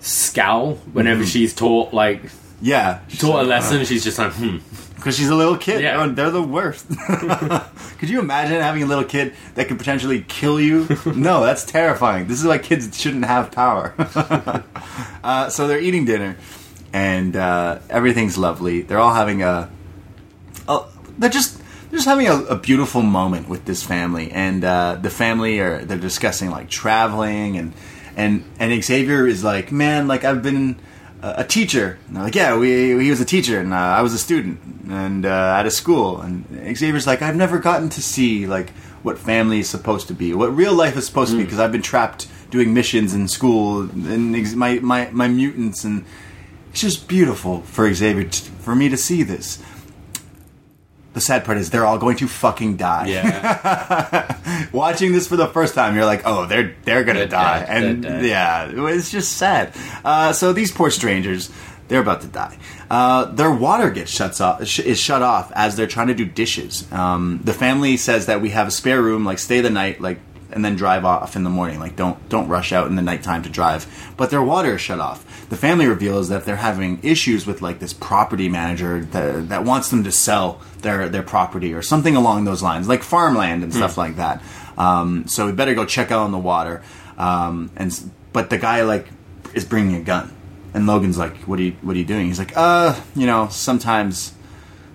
scowl 0.00 0.74
whenever 0.92 1.24
she's 1.24 1.54
taught 1.54 1.92
like 1.94 2.22
Yeah, 2.60 3.00
taught 3.18 3.40
a 3.44 3.48
lesson. 3.48 3.84
She's 3.86 4.04
just 4.04 4.18
like, 4.18 4.32
hmm. 4.34 4.58
Because 5.00 5.16
she's 5.16 5.30
a 5.30 5.34
little 5.34 5.56
kid. 5.56 5.80
Yeah. 5.80 6.02
Oh, 6.02 6.10
they're 6.10 6.30
the 6.30 6.42
worst. 6.42 6.86
could 7.98 8.10
you 8.10 8.20
imagine 8.20 8.60
having 8.60 8.82
a 8.82 8.86
little 8.86 9.04
kid 9.04 9.34
that 9.54 9.66
could 9.66 9.78
potentially 9.78 10.22
kill 10.28 10.60
you? 10.60 10.86
no, 11.06 11.42
that's 11.42 11.64
terrifying. 11.64 12.26
This 12.26 12.38
is 12.38 12.46
why 12.46 12.58
kids 12.58 13.00
shouldn't 13.00 13.24
have 13.24 13.50
power. 13.50 13.94
uh, 15.24 15.48
so 15.48 15.66
they're 15.66 15.80
eating 15.80 16.04
dinner, 16.04 16.36
and 16.92 17.34
uh, 17.34 17.78
everything's 17.88 18.36
lovely. 18.36 18.82
They're 18.82 18.98
all 18.98 19.14
having 19.14 19.42
a, 19.42 19.70
a 20.68 20.84
they're 21.18 21.30
just 21.30 21.58
they're 21.90 21.96
just 21.96 22.06
having 22.06 22.28
a, 22.28 22.36
a 22.44 22.56
beautiful 22.56 23.00
moment 23.00 23.48
with 23.48 23.64
this 23.64 23.82
family, 23.82 24.30
and 24.30 24.62
uh, 24.62 24.98
the 25.00 25.10
family 25.10 25.60
are 25.60 25.82
they're 25.82 25.96
discussing 25.96 26.50
like 26.50 26.68
traveling 26.68 27.56
and 27.56 27.72
and 28.16 28.44
and 28.58 28.84
Xavier 28.84 29.26
is 29.26 29.42
like, 29.42 29.72
man, 29.72 30.08
like 30.08 30.24
I've 30.24 30.42
been 30.42 30.78
a 31.22 31.44
teacher. 31.44 31.98
And 32.06 32.16
they're 32.16 32.24
like, 32.24 32.34
yeah, 32.34 32.56
we, 32.56 33.02
he 33.02 33.10
was 33.10 33.20
a 33.20 33.24
teacher, 33.24 33.60
and 33.60 33.72
uh, 33.72 33.76
I 33.76 34.02
was 34.02 34.14
a 34.14 34.18
student, 34.18 34.60
and 34.88 35.26
uh, 35.26 35.56
at 35.58 35.66
a 35.66 35.70
school. 35.70 36.20
And 36.20 36.44
Xavier's 36.76 37.06
like, 37.06 37.22
I've 37.22 37.36
never 37.36 37.58
gotten 37.58 37.88
to 37.90 38.02
see 38.02 38.46
like 38.46 38.70
what 39.02 39.18
family 39.18 39.60
is 39.60 39.68
supposed 39.68 40.08
to 40.08 40.14
be, 40.14 40.34
what 40.34 40.54
real 40.54 40.74
life 40.74 40.96
is 40.96 41.06
supposed 41.06 41.30
to 41.32 41.36
be, 41.36 41.44
because 41.44 41.58
I've 41.58 41.72
been 41.72 41.82
trapped 41.82 42.28
doing 42.50 42.74
missions 42.74 43.14
in 43.14 43.28
school, 43.28 43.82
and 43.82 44.34
ex- 44.36 44.54
my 44.54 44.78
my 44.80 45.08
my 45.10 45.28
mutants, 45.28 45.84
and 45.84 46.04
it's 46.70 46.80
just 46.80 47.08
beautiful 47.08 47.60
for 47.62 47.92
Xavier 47.92 48.24
t- 48.24 48.50
for 48.60 48.74
me 48.74 48.88
to 48.88 48.96
see 48.96 49.22
this. 49.22 49.62
The 51.12 51.20
sad 51.20 51.44
part 51.44 51.58
is 51.58 51.70
they're 51.70 51.84
all 51.86 51.98
going 51.98 52.16
to 52.18 52.28
fucking 52.28 52.76
die. 52.76 53.06
yeah, 53.08 54.68
Watching 54.72 55.10
this 55.12 55.26
for 55.26 55.36
the 55.36 55.48
first 55.48 55.74
time, 55.74 55.96
you're 55.96 56.04
like, 56.04 56.22
oh, 56.24 56.46
they're 56.46 56.76
they're 56.84 57.02
gonna 57.04 57.20
They're 57.20 57.28
die, 57.28 57.60
dead. 57.66 57.82
and 57.84 58.02
dead. 58.02 58.24
yeah, 58.24 58.70
it's 58.88 59.10
just 59.10 59.36
sad. 59.36 59.74
Uh, 60.04 60.32
so 60.32 60.52
these 60.52 60.70
poor 60.70 60.88
strangers, 60.90 61.50
they're 61.88 62.00
about 62.00 62.20
to 62.20 62.28
die. 62.28 62.56
Uh, 62.88 63.24
their 63.24 63.50
water 63.50 63.90
gets 63.90 64.10
shuts 64.10 64.40
off, 64.40 64.64
sh- 64.66 64.80
is 64.80 65.00
shut 65.00 65.22
off 65.22 65.50
as 65.56 65.74
they're 65.76 65.86
trying 65.88 66.06
to 66.08 66.14
do 66.14 66.24
dishes. 66.24 66.90
Um, 66.92 67.40
the 67.42 67.54
family 67.54 67.96
says 67.96 68.26
that 68.26 68.40
we 68.40 68.50
have 68.50 68.68
a 68.68 68.70
spare 68.70 69.02
room, 69.02 69.24
like 69.24 69.38
stay 69.40 69.60
the 69.60 69.70
night, 69.70 70.00
like 70.00 70.20
and 70.52 70.64
then 70.64 70.76
drive 70.76 71.04
off 71.04 71.36
in 71.36 71.44
the 71.44 71.50
morning. 71.50 71.80
Like 71.80 71.96
don't 71.96 72.28
don't 72.28 72.48
rush 72.48 72.72
out 72.72 72.86
in 72.86 72.96
the 72.96 73.02
nighttime 73.02 73.42
to 73.42 73.48
drive. 73.48 73.86
But 74.16 74.30
their 74.30 74.42
water 74.42 74.74
is 74.74 74.80
shut 74.80 75.00
off. 75.00 75.48
The 75.48 75.56
family 75.56 75.86
reveals 75.86 76.28
that 76.28 76.44
they're 76.44 76.56
having 76.56 77.00
issues 77.02 77.46
with 77.46 77.62
like 77.62 77.78
this 77.78 77.92
property 77.92 78.48
manager 78.48 79.00
that, 79.06 79.48
that 79.48 79.64
wants 79.64 79.90
them 79.90 80.04
to 80.04 80.12
sell 80.12 80.60
their 80.82 81.08
their 81.08 81.22
property 81.22 81.74
or 81.74 81.82
something 81.82 82.16
along 82.16 82.44
those 82.44 82.62
lines, 82.62 82.88
like 82.88 83.02
farmland 83.02 83.62
and 83.62 83.74
stuff 83.74 83.96
like 83.98 84.16
that. 84.16 84.42
Um, 84.78 85.26
so 85.26 85.46
we 85.46 85.52
better 85.52 85.74
go 85.74 85.84
check 85.84 86.10
out 86.10 86.20
on 86.20 86.32
the 86.32 86.38
water. 86.38 86.82
Um, 87.18 87.70
and 87.76 87.92
but 88.32 88.50
the 88.50 88.58
guy 88.58 88.82
like 88.82 89.08
is 89.54 89.64
bringing 89.64 89.96
a 89.96 90.00
gun, 90.00 90.34
and 90.72 90.86
Logan's 90.86 91.18
like, 91.18 91.36
"What 91.48 91.58
are 91.58 91.62
you 91.62 91.72
What 91.82 91.96
are 91.96 91.98
you 91.98 92.04
doing?" 92.04 92.26
He's 92.26 92.38
like, 92.38 92.52
"Uh, 92.56 92.98
you 93.14 93.26
know, 93.26 93.48
sometimes 93.48 94.32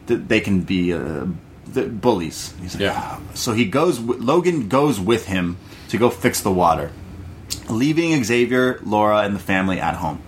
th- 0.08 0.22
they 0.28 0.40
can 0.40 0.62
be 0.62 0.94
uh, 0.94 1.26
the 1.76 1.84
bullies." 1.84 2.54
He's 2.62 2.74
like, 2.74 2.82
Yeah. 2.82 2.94
"Ah." 2.96 3.20
So 3.36 3.54
he 3.54 3.66
goes. 3.66 4.00
Logan 4.00 4.68
goes 4.68 5.00
with 5.00 5.28
him 5.28 5.58
to 5.90 5.98
go 5.98 6.10
fix 6.10 6.42
the 6.42 6.52
water, 6.52 6.92
leaving 7.70 8.24
Xavier, 8.24 8.80
Laura, 8.84 9.20
and 9.20 9.36
the 9.36 9.40
family 9.40 9.80
at 9.80 9.96
home. 9.98 10.20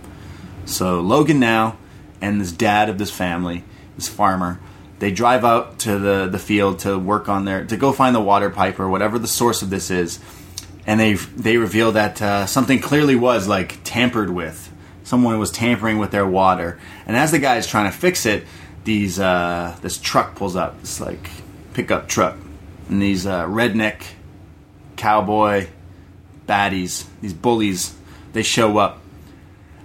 So 0.65 1.01
Logan 1.01 1.39
now 1.39 1.77
and 2.21 2.39
this 2.41 2.51
dad 2.51 2.89
of 2.89 2.97
this 2.97 3.11
family, 3.11 3.63
this 3.95 4.07
farmer, 4.07 4.59
they 4.99 5.11
drive 5.11 5.45
out 5.45 5.79
to 5.79 5.97
the, 5.99 6.27
the 6.27 6.39
field 6.39 6.79
to 6.79 6.97
work 6.97 7.29
on 7.29 7.45
their 7.45 7.65
to 7.65 7.77
go 7.77 7.91
find 7.91 8.15
the 8.15 8.19
water 8.21 8.49
pipe 8.49 8.79
or 8.79 8.89
whatever 8.89 9.19
the 9.19 9.27
source 9.27 9.61
of 9.61 9.69
this 9.69 9.91
is, 9.91 10.19
and 10.85 10.99
they 10.99 11.13
they 11.13 11.57
reveal 11.57 11.91
that 11.93 12.21
uh, 12.21 12.45
something 12.45 12.79
clearly 12.79 13.15
was 13.15 13.47
like 13.47 13.79
tampered 13.83 14.29
with. 14.29 14.71
Someone 15.03 15.39
was 15.39 15.51
tampering 15.51 15.99
with 15.99 16.11
their 16.11 16.27
water, 16.27 16.79
and 17.05 17.15
as 17.15 17.31
the 17.31 17.39
guy 17.39 17.57
is 17.57 17.67
trying 17.67 17.89
to 17.89 17.97
fix 17.97 18.25
it, 18.25 18.43
these 18.87 19.19
uh, 19.19 19.75
this 19.81 19.97
truck 19.97 20.35
pulls 20.35 20.55
up, 20.55 20.79
this 20.79 21.01
like 21.01 21.29
pickup 21.73 22.07
truck, 22.07 22.37
and 22.87 23.01
these 23.01 23.27
uh, 23.27 23.45
redneck 23.45 24.01
cowboy 24.95 25.67
baddies, 26.47 27.05
these 27.19 27.33
bullies, 27.33 27.93
they 28.31 28.43
show 28.43 28.77
up 28.77 29.01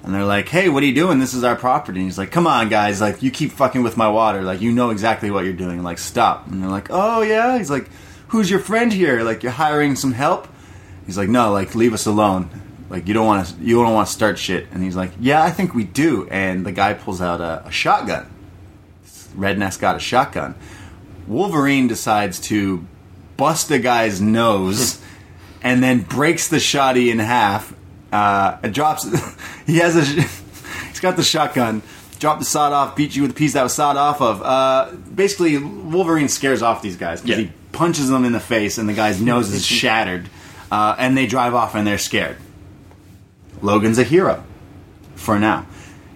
and 0.04 0.14
they're 0.14 0.24
like, 0.24 0.48
"Hey, 0.48 0.68
what 0.68 0.84
are 0.84 0.86
you 0.86 0.94
doing? 0.94 1.18
This 1.18 1.34
is 1.34 1.42
our 1.42 1.56
property." 1.56 1.98
And 1.98 2.06
he's 2.06 2.16
like, 2.16 2.30
"Come 2.30 2.46
on, 2.46 2.68
guys! 2.68 3.00
Like, 3.00 3.24
you 3.24 3.32
keep 3.32 3.50
fucking 3.50 3.82
with 3.82 3.96
my 3.96 4.08
water. 4.08 4.42
Like, 4.42 4.60
you 4.60 4.70
know 4.70 4.90
exactly 4.90 5.32
what 5.32 5.44
you're 5.44 5.52
doing. 5.52 5.82
Like, 5.82 5.98
stop." 5.98 6.46
And 6.46 6.62
they're 6.62 6.70
like, 6.70 6.86
"Oh 6.90 7.22
yeah." 7.22 7.58
He's 7.58 7.70
like, 7.70 7.90
"Who's 8.28 8.48
your 8.48 8.60
friend 8.60 8.92
here? 8.92 9.22
Like, 9.22 9.42
you're 9.42 9.50
hiring 9.50 9.96
some 9.96 10.12
help?" 10.12 10.46
He's 11.06 11.18
like, 11.18 11.28
"No, 11.28 11.50
like, 11.50 11.74
leave 11.74 11.92
us 11.92 12.06
alone. 12.06 12.50
Like, 12.88 13.08
you 13.08 13.14
don't 13.14 13.26
want 13.26 13.48
to. 13.48 13.54
You 13.64 13.82
don't 13.82 13.94
want 13.94 14.06
to 14.06 14.12
start 14.14 14.38
shit." 14.38 14.68
And 14.70 14.80
he's 14.80 14.94
like, 14.94 15.10
"Yeah, 15.18 15.42
I 15.42 15.50
think 15.50 15.74
we 15.74 15.82
do." 15.82 16.28
And 16.30 16.64
the 16.64 16.72
guy 16.72 16.94
pulls 16.94 17.20
out 17.20 17.40
a, 17.40 17.66
a 17.66 17.72
shotgun. 17.72 18.31
Redneck's 19.36 19.76
got 19.76 19.96
a 19.96 20.00
shotgun. 20.00 20.54
Wolverine 21.26 21.86
decides 21.88 22.40
to 22.40 22.86
bust 23.36 23.68
the 23.68 23.78
guy's 23.78 24.20
nose 24.20 25.00
and 25.62 25.82
then 25.82 26.00
breaks 26.02 26.48
the 26.48 26.56
shotty 26.58 27.10
in 27.10 27.18
half 27.18 27.74
uh, 28.12 28.58
and 28.62 28.74
drops. 28.74 29.04
he 29.66 29.78
has 29.78 29.96
a. 29.96 30.02
he's 30.88 31.00
got 31.00 31.16
the 31.16 31.22
shotgun. 31.22 31.82
Drop 32.18 32.38
the 32.38 32.44
sawed 32.44 32.72
off. 32.72 32.94
Beat 32.94 33.16
you 33.16 33.22
with 33.22 33.32
the 33.32 33.36
piece 33.38 33.54
that 33.54 33.62
was 33.64 33.74
sawed 33.74 33.96
off 33.96 34.20
of. 34.20 34.42
Uh, 34.42 34.92
basically, 35.14 35.58
Wolverine 35.58 36.28
scares 36.28 36.62
off 36.62 36.80
these 36.82 36.96
guys 36.96 37.20
because 37.20 37.38
Yeah. 37.38 37.44
he 37.46 37.52
punches 37.72 38.08
them 38.10 38.24
in 38.24 38.32
the 38.32 38.38
face, 38.40 38.78
and 38.78 38.88
the 38.88 38.92
guy's 38.92 39.20
nose 39.20 39.50
is 39.52 39.64
shattered. 39.80 40.28
Uh, 40.70 40.94
and 40.98 41.16
they 41.16 41.26
drive 41.26 41.54
off, 41.54 41.74
and 41.74 41.84
they're 41.86 41.98
scared. 41.98 42.36
Logan's 43.60 43.98
a 43.98 44.04
hero 44.04 44.44
for 45.16 45.38
now. 45.38 45.66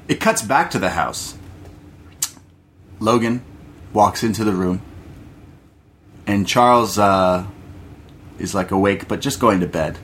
It 0.08 0.20
cuts 0.20 0.42
back 0.42 0.70
to 0.72 0.78
the 0.78 0.90
house. 0.90 1.35
Logan 2.98 3.42
walks 3.92 4.22
into 4.22 4.44
the 4.44 4.52
room, 4.52 4.80
and 6.26 6.46
Charles 6.46 6.98
uh, 6.98 7.46
is 8.38 8.54
like 8.54 8.70
awake 8.70 9.08
but 9.08 9.20
just 9.20 9.40
going 9.40 9.60
to 9.60 9.66
bed. 9.66 9.98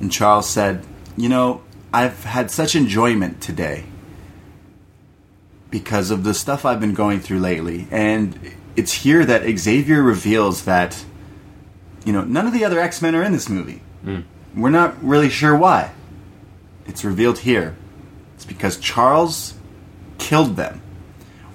And 0.00 0.10
Charles 0.10 0.48
said, 0.48 0.84
You 1.16 1.28
know, 1.28 1.62
I've 1.92 2.24
had 2.24 2.50
such 2.50 2.74
enjoyment 2.74 3.40
today 3.40 3.84
because 5.70 6.10
of 6.10 6.24
the 6.24 6.34
stuff 6.34 6.64
I've 6.64 6.80
been 6.80 6.94
going 6.94 7.20
through 7.20 7.40
lately. 7.40 7.86
And 7.90 8.38
it's 8.76 8.92
here 8.92 9.24
that 9.24 9.42
Xavier 9.58 10.02
reveals 10.02 10.64
that, 10.64 11.04
you 12.04 12.12
know, 12.12 12.22
none 12.22 12.46
of 12.46 12.52
the 12.52 12.64
other 12.64 12.78
X 12.78 13.00
Men 13.02 13.14
are 13.14 13.22
in 13.22 13.32
this 13.32 13.48
movie. 13.48 13.82
We're 14.54 14.70
not 14.70 15.02
really 15.02 15.30
sure 15.30 15.56
why. 15.56 15.92
It's 16.86 17.04
revealed 17.04 17.38
here. 17.38 17.74
It's 18.34 18.44
because 18.44 18.76
Charles 18.76 19.54
killed 20.18 20.56
them 20.56 20.80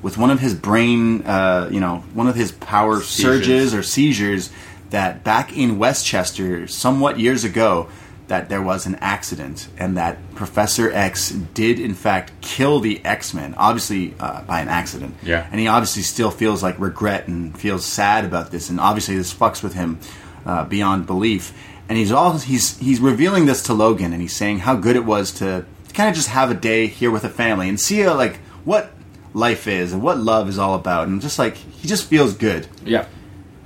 with 0.02 0.18
one 0.18 0.30
of 0.32 0.39
his 0.39 0.54
brain, 0.54 1.24
uh, 1.24 1.70
you 1.72 1.80
know, 1.80 2.04
one 2.14 2.28
of 2.28 2.36
his 2.36 2.52
power 2.52 3.02
Seizures. 3.02 3.41
surges 3.45 3.74
or 3.74 3.84
seizures. 3.84 4.50
That 4.91 5.24
back 5.24 5.56
in 5.56 5.78
Westchester, 5.78 6.66
somewhat 6.66 7.20
years 7.20 7.43
ago, 7.43 7.89
that 8.28 8.50
there 8.50 8.62
was 8.62 8.86
an 8.88 8.95
accident 8.95 9.68
and 9.78 9.97
that 9.97 10.18
Professor 10.36 10.91
X 10.91 11.30
did 11.32 11.80
in 11.80 11.93
fact 11.93 12.32
kill 12.41 12.80
the 12.80 13.04
X 13.06 13.34
Men, 13.34 13.54
obviously 13.56 14.16
uh, 14.20 14.41
by 14.43 14.62
an 14.62 14.68
accident. 14.68 15.16
Yeah. 15.22 15.47
and 15.52 15.60
he 15.60 15.68
obviously 15.68 16.02
still 16.04 16.32
feels 16.32 16.64
like 16.64 16.80
regret 16.80 17.28
and 17.28 17.56
feels 17.60 17.86
sad 17.86 18.26
about 18.26 18.50
this, 18.52 18.70
and 18.70 18.80
obviously 18.80 19.18
this 19.18 19.34
fucks 19.34 19.62
with 19.62 19.74
him 19.74 20.00
uh, 20.45 20.66
beyond 20.66 21.06
belief. 21.06 21.54
And 21.88 21.97
he's 21.97 22.12
all 22.12 22.38
he's 22.38 22.78
he's 22.78 23.00
revealing 23.00 23.45
this 23.45 23.62
to 23.64 23.74
Logan, 23.74 24.14
and 24.14 24.22
he's 24.22 24.36
saying 24.36 24.60
how 24.60 24.76
good 24.76 24.95
it 24.95 25.06
was 25.06 25.32
to, 25.34 25.66
to 25.88 25.93
kind 25.93 26.10
of 26.10 26.16
just 26.16 26.30
have 26.30 26.50
a 26.52 26.56
day 26.56 26.88
here 26.88 27.12
with 27.12 27.24
a 27.24 27.30
family 27.30 27.68
and 27.68 27.80
see 27.80 28.00
how, 28.00 28.16
like 28.16 28.38
what 28.64 28.91
life 29.34 29.68
is 29.68 29.94
and 29.94 30.02
what 30.02 30.18
love 30.18 30.50
is 30.50 30.58
all 30.58 30.76
about, 30.76 31.08
and 31.08 31.22
just 31.22 31.40
like 31.40 31.56
he 31.56 31.88
just 31.88 32.06
feels 32.08 32.34
good. 32.34 32.68
Yeah. 32.84 33.06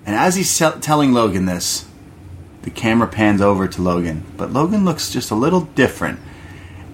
And 0.05 0.16
as 0.16 0.36
he's 0.36 0.57
tell 0.57 0.80
telling 0.80 1.14
Logan 1.14 1.45
this, 1.45 1.88
the 2.64 2.70
camera 2.70 3.07
pans 3.07 3.41
over 3.41 3.68
to 3.68 3.82
Logan, 3.82 4.24
but 4.38 4.51
Logan 4.51 4.86
looks 4.86 5.11
just 5.11 5.32
a 5.32 5.36
little 5.36 5.61
different 5.61 6.20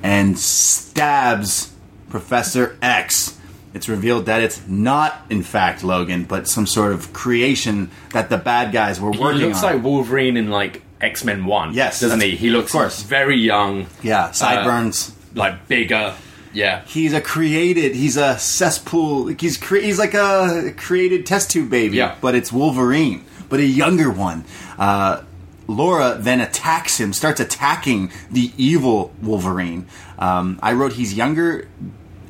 and 0.03 0.37
stabs 0.37 1.73
Professor 2.09 2.77
X. 2.81 3.37
It's 3.73 3.87
revealed 3.87 4.25
that 4.25 4.41
it's 4.41 4.67
not, 4.67 5.25
in 5.29 5.43
fact, 5.43 5.83
Logan, 5.83 6.23
but 6.23 6.47
some 6.47 6.65
sort 6.65 6.91
of 6.91 7.13
creation 7.13 7.91
that 8.13 8.29
the 8.29 8.37
bad 8.37 8.71
guys 8.71 8.99
were 8.99 9.11
working 9.11 9.25
on. 9.25 9.35
He 9.37 9.45
looks 9.45 9.63
on. 9.63 9.75
like 9.75 9.83
Wolverine 9.83 10.37
in 10.37 10.49
like 10.49 10.81
X 10.99 11.23
Men 11.23 11.45
One. 11.45 11.73
Yes, 11.73 11.99
doesn't 11.99 12.19
he? 12.19 12.35
He 12.35 12.49
looks 12.49 12.73
of 12.73 12.79
course. 12.79 13.03
very 13.03 13.37
young, 13.37 13.87
yeah, 14.01 14.25
uh, 14.25 14.31
sideburns. 14.31 15.15
like 15.35 15.67
bigger. 15.67 16.15
Yeah. 16.53 16.83
he's 16.85 17.13
a 17.13 17.21
created. 17.21 17.95
He's 17.95 18.17
a 18.17 18.37
cesspool. 18.39 19.27
He's 19.27 19.57
cre- 19.57 19.77
he's 19.77 19.99
like 19.99 20.13
a 20.13 20.73
created 20.77 21.25
test 21.25 21.51
tube 21.51 21.69
baby. 21.69 21.97
Yeah. 21.97 22.15
But 22.21 22.35
it's 22.35 22.51
Wolverine, 22.51 23.25
but 23.49 23.59
a 23.59 23.65
younger 23.65 24.11
one. 24.11 24.45
Uh, 24.77 25.23
Laura 25.67 26.17
then 26.19 26.41
attacks 26.41 26.99
him, 26.99 27.13
starts 27.13 27.39
attacking 27.39 28.11
the 28.31 28.51
evil 28.57 29.13
Wolverine. 29.21 29.85
Um, 30.17 30.59
I 30.63 30.73
wrote 30.73 30.93
he's 30.93 31.13
younger 31.13 31.67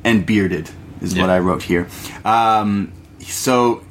and 0.04 0.26
bearded 0.26 0.70
is 1.00 1.16
what 1.16 1.30
I 1.30 1.38
wrote 1.38 1.62
here. 1.62 1.88
Um, 2.24 2.92
so 3.20 3.82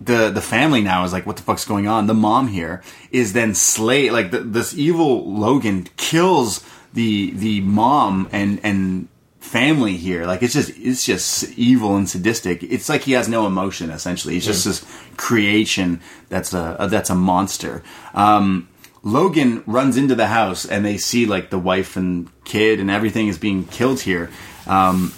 the 0.00 0.30
the 0.30 0.42
family 0.42 0.82
now 0.82 1.04
is 1.04 1.12
like, 1.12 1.26
what 1.26 1.36
the 1.36 1.42
fuck's 1.42 1.64
going 1.64 1.86
on? 1.86 2.06
The 2.06 2.14
mom 2.14 2.48
here 2.48 2.82
is 3.10 3.32
then 3.32 3.54
slay 3.54 4.10
like 4.10 4.30
the, 4.30 4.40
this 4.40 4.76
evil 4.76 5.32
Logan 5.32 5.88
kills 5.96 6.62
the 6.92 7.30
the 7.30 7.62
mom 7.62 8.28
and 8.32 8.60
and 8.62 9.08
family 9.54 9.96
here. 9.96 10.26
Like 10.26 10.42
it's 10.42 10.54
just 10.54 10.72
it's 10.76 11.06
just 11.06 11.56
evil 11.56 11.96
and 11.96 12.10
sadistic. 12.10 12.64
It's 12.64 12.88
like 12.88 13.02
he 13.02 13.12
has 13.12 13.28
no 13.28 13.46
emotion. 13.46 13.90
Essentially, 13.90 14.34
he's 14.34 14.46
just 14.46 14.64
this 14.64 14.84
creation 15.16 16.00
that's 16.28 16.52
a, 16.52 16.76
a 16.80 16.88
that's 16.88 17.08
a 17.08 17.14
monster. 17.14 17.84
Um, 18.14 18.68
Logan 19.04 19.62
runs 19.64 19.96
into 19.96 20.16
the 20.16 20.26
house 20.26 20.66
and 20.66 20.84
they 20.84 20.96
see 20.96 21.24
like 21.24 21.50
the 21.50 21.58
wife 21.58 21.96
and 21.96 22.28
kid 22.44 22.80
and 22.80 22.90
everything 22.90 23.28
is 23.28 23.38
being 23.38 23.64
killed 23.66 24.00
here. 24.00 24.28
Um, 24.66 25.14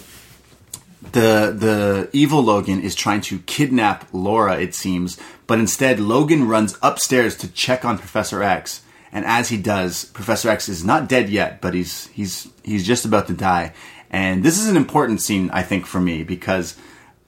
the 1.13 1.57
the 1.57 2.11
evil 2.13 2.43
Logan 2.43 2.83
is 2.83 2.95
trying 2.95 3.23
to 3.23 3.39
kidnap 3.39 4.07
Laura, 4.13 4.61
it 4.61 4.75
seems, 4.75 5.19
but 5.47 5.59
instead 5.59 5.99
Logan 5.99 6.47
runs 6.47 6.77
upstairs 6.83 7.37
to 7.39 7.49
check 7.49 7.87
on 7.87 7.97
Professor 7.97 8.43
X. 8.43 8.83
And 9.13 9.25
as 9.25 9.49
he 9.49 9.57
does, 9.57 10.05
Professor 10.05 10.51
X 10.51 10.69
is 10.69 10.85
not 10.85 11.09
dead 11.09 11.31
yet, 11.31 11.63
but 11.63 11.73
he's 11.73 12.09
he's 12.09 12.49
he's 12.63 12.87
just 12.87 13.07
about 13.07 13.29
to 13.29 13.33
die. 13.33 13.73
And 14.17 14.43
this 14.43 14.59
is 14.59 14.67
an 14.67 14.79
important 14.79 15.21
scene, 15.21 15.51
I 15.53 15.63
think, 15.63 15.85
for 15.85 16.01
me 16.01 16.23
because 16.23 16.75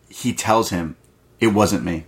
he 0.09 0.33
tells 0.33 0.71
him, 0.71 0.97
"It 1.39 1.49
wasn't 1.49 1.85
me. 1.85 2.07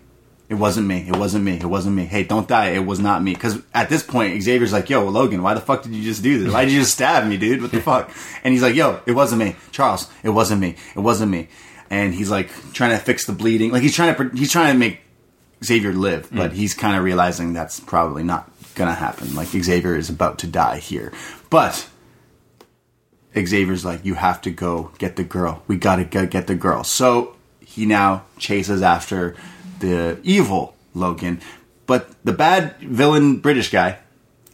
It 0.49 0.55
wasn't 0.55 0.87
me. 0.87 1.05
It 1.07 1.17
wasn't 1.17 1.45
me. 1.45 1.57
It 1.57 1.67
wasn't 1.67 1.97
me. 1.97 2.07
Hey, 2.07 2.25
don't 2.25 2.49
die. 2.49 2.71
It 2.71 2.87
was 2.87 2.99
not 2.99 3.23
me." 3.23 3.35
Because 3.35 3.59
at 3.75 3.91
this 3.91 4.03
point, 4.03 4.43
Xavier's 4.43 4.73
like, 4.73 4.89
"Yo, 4.89 5.07
Logan, 5.07 5.43
why 5.43 5.53
the 5.53 5.61
fuck 5.61 5.83
did 5.83 5.93
you 5.93 6.03
just 6.03 6.23
do 6.23 6.43
this? 6.43 6.51
Why 6.51 6.65
did 6.65 6.73
you 6.73 6.81
just 6.81 6.95
stab 6.95 7.29
me, 7.29 7.37
dude? 7.37 7.61
What 7.61 7.73
the 7.73 7.83
fuck?" 7.83 8.11
And 8.43 8.55
he's 8.55 8.63
like, 8.63 8.75
"Yo, 8.75 9.01
it 9.05 9.13
wasn't 9.13 9.43
me, 9.43 9.55
Charles. 9.71 10.09
It 10.23 10.31
wasn't 10.31 10.63
me. 10.63 10.77
It 10.97 11.01
wasn't 11.01 11.31
me." 11.31 11.49
And 11.91 12.15
he's 12.15 12.31
like 12.31 12.49
trying 12.73 12.93
to 12.93 13.05
fix 13.05 13.27
the 13.27 13.35
bleeding. 13.35 13.73
Like 13.73 13.83
he's 13.83 13.95
trying 13.95 14.15
to 14.15 14.35
he's 14.35 14.51
trying 14.51 14.73
to 14.73 14.79
make 14.79 15.01
Xavier 15.63 15.93
live, 15.93 16.31
but 16.33 16.53
mm. 16.53 16.55
he's 16.55 16.73
kind 16.73 16.97
of 16.97 17.05
realizing 17.05 17.53
that's 17.53 17.81
probably 17.81 18.23
not 18.23 18.51
gonna 18.77 18.95
happen. 18.95 19.35
Like 19.35 19.49
Xavier 19.49 19.95
is 19.95 20.09
about 20.09 20.39
to 20.39 20.47
die 20.47 20.79
here, 20.79 21.13
but 21.51 21.87
Xavier's 23.35 23.85
like, 23.85 24.05
you 24.05 24.15
have 24.15 24.41
to 24.43 24.51
go 24.51 24.91
get 24.99 25.17
the 25.17 25.25
girl. 25.25 25.63
We 25.69 25.77
gotta 25.77 26.05
go 26.05 26.27
get 26.27 26.47
the 26.47 26.55
girl. 26.55 26.85
So 26.85 27.37
he 27.65 27.87
now 27.87 28.25
chases 28.39 28.83
after 28.83 29.37
the 29.79 30.19
evil 30.23 30.75
Logan, 30.95 31.41
but 31.87 32.11
the 32.25 32.33
bad 32.33 32.77
villain 32.79 33.39
British 33.39 33.71
guy, 33.71 33.99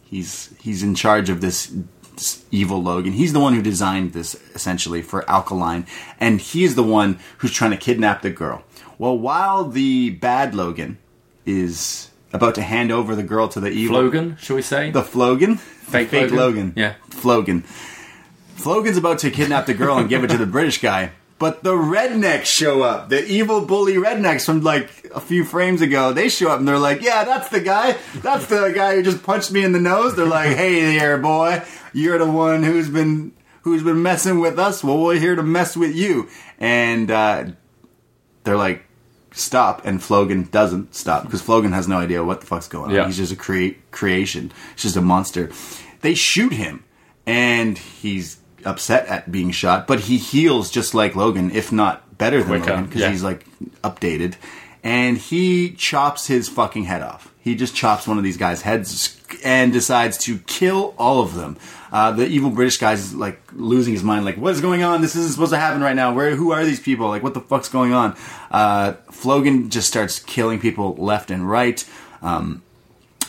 he's 0.05 0.53
he's 0.59 0.83
in 0.83 0.93
charge 0.95 1.29
of 1.29 1.41
this, 1.41 1.73
this 2.15 2.45
evil 2.51 2.81
Logan. 2.81 3.13
He's 3.13 3.33
the 3.33 3.39
one 3.39 3.53
who 3.53 3.61
designed 3.61 4.13
this 4.13 4.35
essentially 4.53 5.01
for 5.01 5.27
Alkaline, 5.29 5.85
and 6.19 6.39
he's 6.39 6.75
the 6.75 6.83
one 6.83 7.19
who's 7.39 7.51
trying 7.51 7.71
to 7.71 7.77
kidnap 7.77 8.21
the 8.21 8.29
girl. 8.29 8.63
Well, 8.99 9.17
while 9.17 9.63
the 9.67 10.11
bad 10.11 10.53
Logan 10.55 10.97
is 11.45 12.09
about 12.33 12.55
to 12.55 12.61
hand 12.61 12.91
over 12.91 13.15
the 13.15 13.23
girl 13.23 13.47
to 13.49 13.59
the 13.59 13.69
evil 13.69 14.01
Logan, 14.01 14.37
shall 14.39 14.55
we 14.55 14.61
say? 14.61 14.91
the 14.91 15.03
Flogan, 15.03 15.57
Fake 15.57 16.09
fake 16.09 16.31
Logan? 16.31 16.37
Logan, 16.37 16.73
Yeah. 16.75 16.93
Flogan. 17.09 17.63
Flogan's 18.57 18.97
about 18.97 19.19
to 19.19 19.31
kidnap 19.31 19.65
the 19.65 19.73
girl 19.73 19.97
and 19.97 20.09
give 20.09 20.23
it 20.23 20.29
to 20.29 20.37
the 20.37 20.45
British 20.45 20.81
guy, 20.81 21.11
but 21.39 21.63
the 21.63 21.73
rednecks 21.73 22.45
show 22.45 22.81
up. 22.81 23.09
The 23.09 23.25
evil 23.25 23.65
bully 23.65 23.95
rednecks 23.95 24.45
from 24.45 24.61
like 24.61 24.89
a 25.13 25.21
few 25.21 25.43
frames 25.43 25.81
ago. 25.81 26.13
They 26.13 26.29
show 26.29 26.49
up 26.49 26.59
and 26.59 26.67
they're 26.67 26.79
like, 26.79 27.01
"Yeah, 27.01 27.23
that's 27.23 27.49
the 27.49 27.61
guy. 27.61 27.97
That's 28.15 28.47
the 28.47 28.71
guy 28.75 28.95
who 28.95 29.03
just 29.03 29.23
punched 29.23 29.51
me 29.51 29.63
in 29.63 29.71
the 29.71 29.79
nose." 29.79 30.15
They're 30.15 30.25
like, 30.25 30.55
"Hey 30.55 30.97
there, 30.97 31.17
boy. 31.17 31.63
You're 31.93 32.17
the 32.17 32.29
one 32.29 32.63
who's 32.63 32.89
been 32.89 33.33
who's 33.61 33.83
been 33.83 34.01
messing 34.01 34.39
with 34.39 34.57
us. 34.59 34.83
Well, 34.83 35.01
we're 35.01 35.19
here 35.19 35.35
to 35.35 35.43
mess 35.43 35.77
with 35.77 35.95
you." 35.95 36.27
And 36.59 37.11
uh, 37.11 37.45
they're 38.43 38.57
like, 38.57 38.83
stop 39.31 39.85
and 39.85 40.01
Flogan 40.01 40.43
doesn't 40.51 40.95
stop 40.95 41.23
because 41.23 41.41
Flogan 41.41 41.71
has 41.73 41.87
no 41.87 41.97
idea 41.97 42.23
what 42.23 42.41
the 42.41 42.47
fuck's 42.47 42.67
going 42.67 42.89
on. 42.89 42.95
Yeah. 42.95 43.05
He's 43.05 43.17
just 43.17 43.31
a 43.31 43.35
create 43.35 43.91
creation. 43.91 44.51
He's 44.73 44.83
just 44.83 44.95
a 44.95 45.01
monster. 45.01 45.51
They 46.01 46.13
shoot 46.13 46.53
him 46.53 46.83
and 47.25 47.77
he's 47.77 48.36
upset 48.67 49.07
at 49.07 49.31
being 49.31 49.51
shot, 49.51 49.87
but 49.87 50.01
he 50.01 50.17
heals 50.17 50.69
just 50.69 50.93
like 50.93 51.15
Logan, 51.15 51.51
if 51.51 51.71
not 51.71 52.17
better 52.17 52.39
than 52.39 52.59
Quicker, 52.59 52.71
Logan 52.71 52.85
because 52.85 53.01
yeah. 53.01 53.11
he's 53.11 53.23
like 53.23 53.45
updated. 53.81 54.35
And 54.83 55.17
he 55.17 55.71
chops 55.71 56.27
his 56.27 56.47
fucking 56.47 56.85
head 56.85 57.01
off. 57.01 57.33
He 57.41 57.55
just 57.55 57.75
chops 57.75 58.07
one 58.07 58.17
of 58.17 58.23
these 58.23 58.37
guys' 58.37 58.61
heads 58.61 59.17
and 59.43 59.73
decides 59.73 60.17
to 60.19 60.37
kill 60.39 60.93
all 60.97 61.21
of 61.21 61.33
them. 61.33 61.57
Uh, 61.91 62.11
the 62.11 62.27
evil 62.27 62.49
British 62.49 62.77
guy's 62.77 63.13
like 63.13 63.41
losing 63.53 63.93
his 63.93 64.03
mind. 64.03 64.25
Like, 64.25 64.37
what 64.37 64.53
is 64.53 64.61
going 64.61 64.83
on? 64.83 65.01
This 65.01 65.15
isn't 65.15 65.31
supposed 65.31 65.51
to 65.51 65.57
happen 65.57 65.81
right 65.81 65.95
now. 65.95 66.13
Where? 66.13 66.35
Who 66.35 66.51
are 66.51 66.65
these 66.65 66.79
people? 66.79 67.07
Like, 67.07 67.23
what 67.23 67.33
the 67.33 67.41
fuck's 67.41 67.69
going 67.69 67.93
on? 67.93 68.15
Uh, 68.51 68.93
Flogan 69.11 69.69
just 69.69 69.87
starts 69.87 70.19
killing 70.19 70.59
people 70.59 70.95
left 70.95 71.31
and 71.31 71.49
right. 71.49 71.83
Um, 72.21 72.63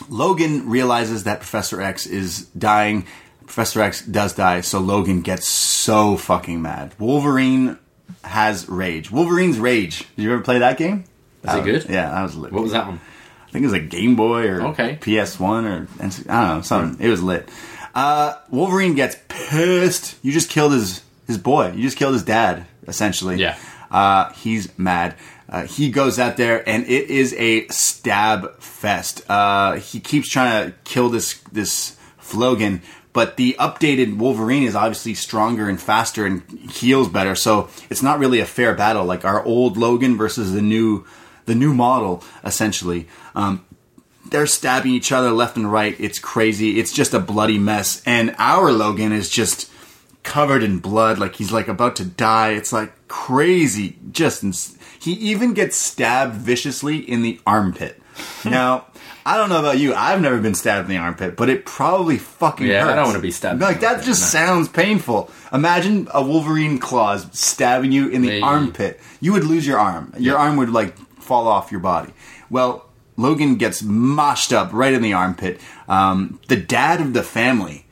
Logan 0.09 0.69
realizes 0.69 1.23
that 1.23 1.39
Professor 1.39 1.81
X 1.81 2.05
is 2.05 2.45
dying. 2.47 3.05
Professor 3.49 3.81
X 3.81 4.05
does 4.05 4.33
die, 4.33 4.61
so 4.61 4.79
Logan 4.79 5.21
gets 5.21 5.49
so 5.49 6.15
fucking 6.17 6.61
mad. 6.61 6.93
Wolverine 6.99 7.79
has 8.23 8.69
rage. 8.69 9.09
Wolverine's 9.09 9.57
rage. 9.59 10.05
Did 10.15 10.23
you 10.23 10.33
ever 10.33 10.43
play 10.43 10.59
that 10.59 10.77
game? 10.77 11.05
Is 11.43 11.55
it 11.55 11.63
good? 11.63 11.85
Yeah, 11.89 12.11
that 12.11 12.21
was 12.21 12.35
lit. 12.35 12.51
What 12.51 12.61
was 12.61 12.73
that 12.73 12.85
one? 12.85 13.01
I 13.47 13.51
think 13.51 13.63
it 13.63 13.65
was 13.65 13.73
a 13.73 13.79
Game 13.79 14.15
Boy 14.15 14.47
or 14.47 14.61
Okay. 14.67 14.97
PS1 15.01 15.63
or 15.65 15.87
I 15.99 16.03
don't 16.09 16.27
know 16.57 16.61
something. 16.61 17.03
It 17.03 17.09
was 17.09 17.23
lit. 17.23 17.49
Uh, 17.95 18.35
Wolverine 18.51 18.93
gets 18.93 19.17
pissed. 19.27 20.15
You 20.23 20.31
just 20.31 20.49
killed 20.51 20.73
his 20.73 21.01
his 21.25 21.39
boy. 21.39 21.71
You 21.71 21.81
just 21.81 21.97
killed 21.97 22.13
his 22.13 22.23
dad, 22.23 22.67
essentially. 22.87 23.37
Yeah. 23.37 23.57
Uh, 23.89 24.31
he's 24.33 24.77
mad. 24.77 25.15
Uh, 25.49 25.63
he 25.65 25.89
goes 25.89 26.19
out 26.19 26.37
there 26.37 26.67
and 26.69 26.83
it 26.85 27.09
is 27.09 27.33
a 27.33 27.67
stab 27.69 28.59
fest. 28.61 29.23
Uh, 29.27 29.77
he 29.77 29.99
keeps 29.99 30.29
trying 30.29 30.67
to 30.69 30.77
kill 30.83 31.09
this 31.09 31.39
this 31.51 31.95
Flogan, 32.19 32.83
but 33.13 33.37
the 33.37 33.55
updated 33.59 34.17
Wolverine 34.17 34.63
is 34.63 34.75
obviously 34.75 35.13
stronger 35.13 35.67
and 35.67 35.81
faster 35.81 36.25
and 36.25 36.43
heals 36.71 37.09
better. 37.09 37.35
So 37.35 37.69
it's 37.89 38.03
not 38.03 38.19
really 38.19 38.39
a 38.39 38.45
fair 38.45 38.75
battle. 38.75 39.05
Like 39.05 39.25
our 39.25 39.43
old 39.43 39.77
Logan 39.77 40.17
versus 40.17 40.53
the 40.53 40.61
new 40.61 41.05
the 41.45 41.55
new 41.55 41.73
model, 41.73 42.23
essentially. 42.43 43.07
Um, 43.33 43.65
they're 44.29 44.45
stabbing 44.45 44.91
each 44.91 45.11
other 45.11 45.31
left 45.31 45.57
and 45.57 45.71
right. 45.71 45.95
It's 45.99 46.19
crazy. 46.19 46.79
It's 46.79 46.93
just 46.93 47.13
a 47.13 47.19
bloody 47.19 47.57
mess. 47.57 48.03
And 48.05 48.35
our 48.37 48.71
Logan 48.71 49.11
is 49.11 49.29
just 49.29 49.71
covered 50.21 50.61
in 50.61 50.77
blood, 50.77 51.17
like 51.17 51.35
he's 51.35 51.51
like 51.51 51.67
about 51.67 51.95
to 51.95 52.05
die. 52.05 52.51
It's 52.51 52.71
like 52.71 52.91
crazy. 53.07 53.97
Just 54.11 54.43
ins- 54.43 54.77
he 54.99 55.13
even 55.13 55.53
gets 55.53 55.75
stabbed 55.75 56.35
viciously 56.35 56.97
in 56.97 57.23
the 57.23 57.39
armpit. 57.47 57.99
Now, 58.45 58.85
I 59.25 59.37
don't 59.37 59.49
know 59.49 59.59
about 59.59 59.77
you. 59.77 59.93
I've 59.93 60.21
never 60.21 60.39
been 60.39 60.55
stabbed 60.55 60.89
in 60.89 60.95
the 60.95 61.01
armpit, 61.01 61.35
but 61.35 61.49
it 61.49 61.65
probably 61.65 62.17
fucking 62.17 62.65
Yeah, 62.67 62.87
I 62.87 62.95
don't 62.95 63.05
wanna 63.07 63.19
be 63.19 63.31
stabbed 63.31 63.61
Like 63.61 63.81
that 63.81 64.03
just 64.03 64.21
no. 64.33 64.39
sounds 64.39 64.67
painful. 64.69 65.29
Imagine 65.53 66.07
a 66.13 66.21
Wolverine 66.23 66.79
claws 66.79 67.27
stabbing 67.31 67.91
you 67.91 68.07
in 68.07 68.21
the 68.21 68.29
Hey. 68.29 68.41
armpit. 68.41 68.99
You 69.19 69.33
would 69.33 69.43
lose 69.43 69.67
your 69.67 69.77
arm. 69.79 70.13
Your 70.17 70.35
Yeah. 70.35 70.41
arm 70.41 70.55
would 70.57 70.69
like 70.69 70.95
fall 71.21 71.47
off 71.47 71.71
your 71.71 71.81
body. 71.81 72.11
Well, 72.49 72.85
Logan 73.17 73.55
gets 73.55 73.81
moshed 73.81 74.53
up 74.53 74.69
right 74.71 74.93
in 74.93 75.01
the 75.01 75.13
armpit. 75.13 75.59
Um, 75.89 76.39
the 76.47 76.55
dad 76.55 77.01
of 77.01 77.13
the 77.13 77.21
family 77.23 77.85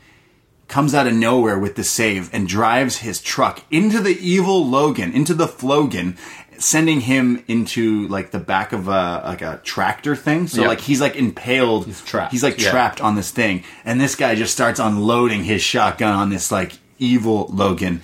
comes 0.70 0.94
out 0.94 1.08
of 1.08 1.14
nowhere 1.14 1.58
with 1.60 1.76
the 1.76 1.84
save 1.84 2.30
and 2.34 2.48
drives 2.48 2.98
his 2.98 3.22
truck 3.22 3.62
into 3.72 4.00
the 4.02 4.18
evil 4.20 4.66
Logan, 4.68 5.12
into 5.14 5.34
the 5.34 5.48
Flogan, 5.48 6.18
sending 6.60 7.02
him 7.02 7.44
into 7.48 8.08
like 8.08 8.32
the 8.32 8.40
back 8.40 8.74
of 8.74 8.88
a 8.88 9.22
like 9.26 9.42
a 9.42 9.60
tractor 9.64 10.16
thing. 10.16 10.48
So 10.48 10.62
Yeah. 10.62 10.68
like 10.68 10.82
he's 10.82 11.00
like 11.02 11.16
impaled. 11.16 11.86
He's 11.86 12.02
trapped, 12.02 12.32
He's 12.32 12.44
like 12.44 12.60
yeah. 12.62 12.72
trapped 12.72 13.02
on 13.02 13.16
this 13.16 13.32
thing, 13.32 13.64
and 13.86 14.00
this 14.02 14.16
guy 14.16 14.36
just 14.36 14.54
starts 14.54 14.80
unloading 14.80 15.44
his 15.44 15.62
shotgun 15.62 16.14
on 16.14 16.30
this 16.30 16.52
like 16.52 16.80
evil 17.00 17.48
Logan, 17.54 18.02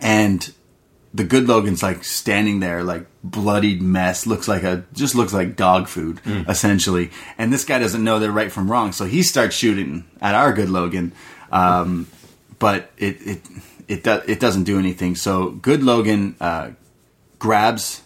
and 0.00 0.52
the 1.12 1.24
good 1.24 1.46
Logan's 1.46 1.82
like 1.82 2.02
standing 2.02 2.58
there, 2.60 2.82
like 2.82 3.06
bloodied 3.22 3.80
mess, 3.80 4.26
looks 4.26 4.48
like 4.48 4.64
a 4.64 4.84
just 4.92 5.14
looks 5.14 5.32
like 5.32 5.54
dog 5.56 5.86
food 5.86 6.20
Mm. 6.24 6.48
essentially. 6.48 7.10
And 7.38 7.52
this 7.52 7.64
guy 7.64 7.78
doesn't 7.78 8.02
know 8.02 8.18
they're 8.18 8.32
right 8.32 8.50
from 8.50 8.70
wrong, 8.70 8.92
so 8.92 9.04
he 9.04 9.22
starts 9.22 9.54
shooting 9.54 10.04
at 10.20 10.34
our 10.34 10.52
good 10.52 10.68
Logan, 10.70 11.12
um, 11.52 12.08
but 12.58 12.90
it 12.98 13.18
it 13.24 13.40
it 13.86 14.02
do, 14.02 14.20
it 14.26 14.40
doesn't 14.40 14.64
do 14.64 14.78
anything. 14.78 15.14
So 15.14 15.50
good 15.50 15.82
Logan 15.84 16.34
uh, 16.40 16.70
grabs 17.44 18.00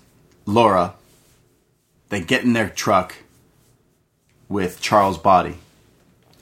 Laura. 0.47 0.95
They 2.09 2.20
get 2.20 2.43
in 2.43 2.55
their 2.55 2.68
truck 2.68 3.14
with 4.49 4.80
Charles' 4.80 5.16
body, 5.16 5.59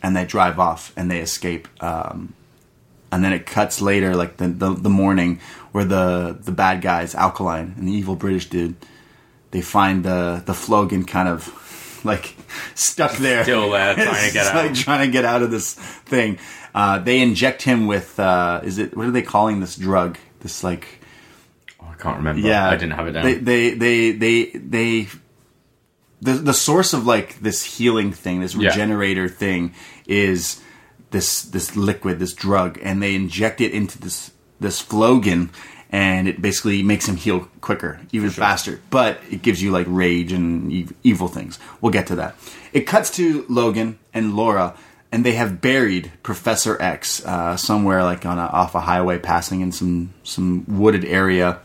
and 0.03 0.17
they 0.17 0.25
drive 0.25 0.59
off 0.59 0.95
and 0.97 1.11
they 1.11 1.21
escape. 1.21 1.69
Um, 1.83 2.33
and 3.13 3.23
then 3.23 3.35
it 3.35 3.45
cuts 3.45 3.83
later, 3.83 4.17
like 4.17 4.39
the, 4.39 4.49
the 4.49 4.71
the 4.73 4.89
morning, 4.89 5.41
where 5.73 5.85
the 5.85 6.39
the 6.41 6.53
bad 6.53 6.81
guys, 6.81 7.15
Alkaline 7.15 7.75
and 7.77 7.87
the 7.87 7.93
evil 7.93 8.17
British 8.17 8.49
dude, 8.49 8.77
they 9.51 9.61
find 9.61 10.03
the 10.03 10.43
the 10.47 10.55
Flogan 10.55 11.05
kind 11.05 11.29
of 11.29 12.01
like 12.03 12.35
stuck 12.75 13.13
there, 13.19 13.43
Still 13.43 13.71
there, 13.73 13.95
trying 14.07 14.27
to 14.27 14.33
get 14.33 14.47
out. 14.47 14.55
like 14.55 14.75
trying 14.75 15.07
to 15.07 15.13
get 15.13 15.27
out 15.27 15.43
of 15.43 15.51
this 15.51 15.75
thing. 15.75 16.39
Uh, 16.75 16.99
they 17.01 17.21
inject 17.21 17.61
him 17.61 17.87
with 17.89 18.19
uh, 18.19 18.63
is 18.65 18.79
it 18.79 18.97
what 18.97 19.07
are 19.07 19.11
they 19.11 19.21
calling 19.21 19.61
this 19.61 19.77
drug? 19.77 20.17
This 20.41 20.65
like 20.65 21.01
can't 22.07 22.19
remember. 22.19 22.47
yeah, 22.47 22.69
I 22.69 22.77
didn't 22.77 22.93
have 22.93 23.07
it 23.09 23.13
down. 23.13 23.25
They 23.25 23.35
they 23.35 23.71
they 23.75 24.13
they, 24.13 24.45
they 24.55 25.09
the 26.23 26.33
the 26.33 26.55
source 26.55 26.93
of 26.93 27.07
like 27.07 27.41
this 27.41 27.63
healing 27.79 28.13
thing, 28.13 28.41
this 28.41 28.55
Yeah. 28.55 28.69
regenerator 28.71 29.29
thing, 29.29 29.75
is 30.07 30.61
this 31.11 31.43
this 31.43 31.77
liquid, 31.77 32.19
this 32.19 32.33
drug, 32.33 32.79
and 32.83 33.03
they 33.03 33.15
inject 33.15 33.61
it 33.61 33.73
into 33.73 33.99
this 33.99 34.31
this 34.61 34.81
Flogan, 34.81 35.51
and 35.91 36.27
it 36.29 36.41
basically 36.41 36.83
makes 36.83 37.07
him 37.07 37.17
heal 37.17 37.49
quicker, 37.61 38.01
even 38.13 38.31
faster. 38.31 38.81
But 38.91 39.21
it 39.31 39.43
gives 39.43 39.63
you 39.63 39.71
like 39.71 39.87
rage 39.89 40.33
and 40.33 40.93
evil 41.03 41.29
things. 41.29 41.59
We'll 41.81 41.93
get 41.93 42.07
to 42.09 42.17
that. 42.17 42.37
It 42.73 42.87
cuts 42.87 43.11
to 43.17 43.45
Logan 43.49 43.99
and 44.15 44.35
Laura. 44.37 44.75
And 45.13 45.25
they 45.25 45.33
have 45.37 45.61
buried 45.61 46.11
Professor 46.25 46.77
X 46.83 47.25
uh, 47.25 47.57
somewhere, 47.57 48.03
like 48.03 48.27
on 48.27 48.39
a, 48.39 48.43
off 48.43 48.75
a 48.75 48.81
highway, 48.81 49.19
passing 49.19 49.61
in 49.61 49.71
some 49.71 50.13
some 50.25 50.65
wooded 50.67 51.05
area 51.05 51.61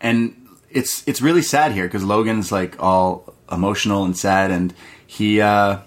and 0.00 0.48
it's 0.70 1.06
it's 1.06 1.20
really 1.22 1.42
sad 1.42 1.72
here 1.72 1.84
because 1.84 2.04
Logan's 2.04 2.52
like 2.52 2.82
all 2.82 3.34
emotional 3.50 4.04
and 4.04 4.16
sad, 4.16 4.50
and 4.50 4.74
he 5.06 5.40
uh, 5.40 5.78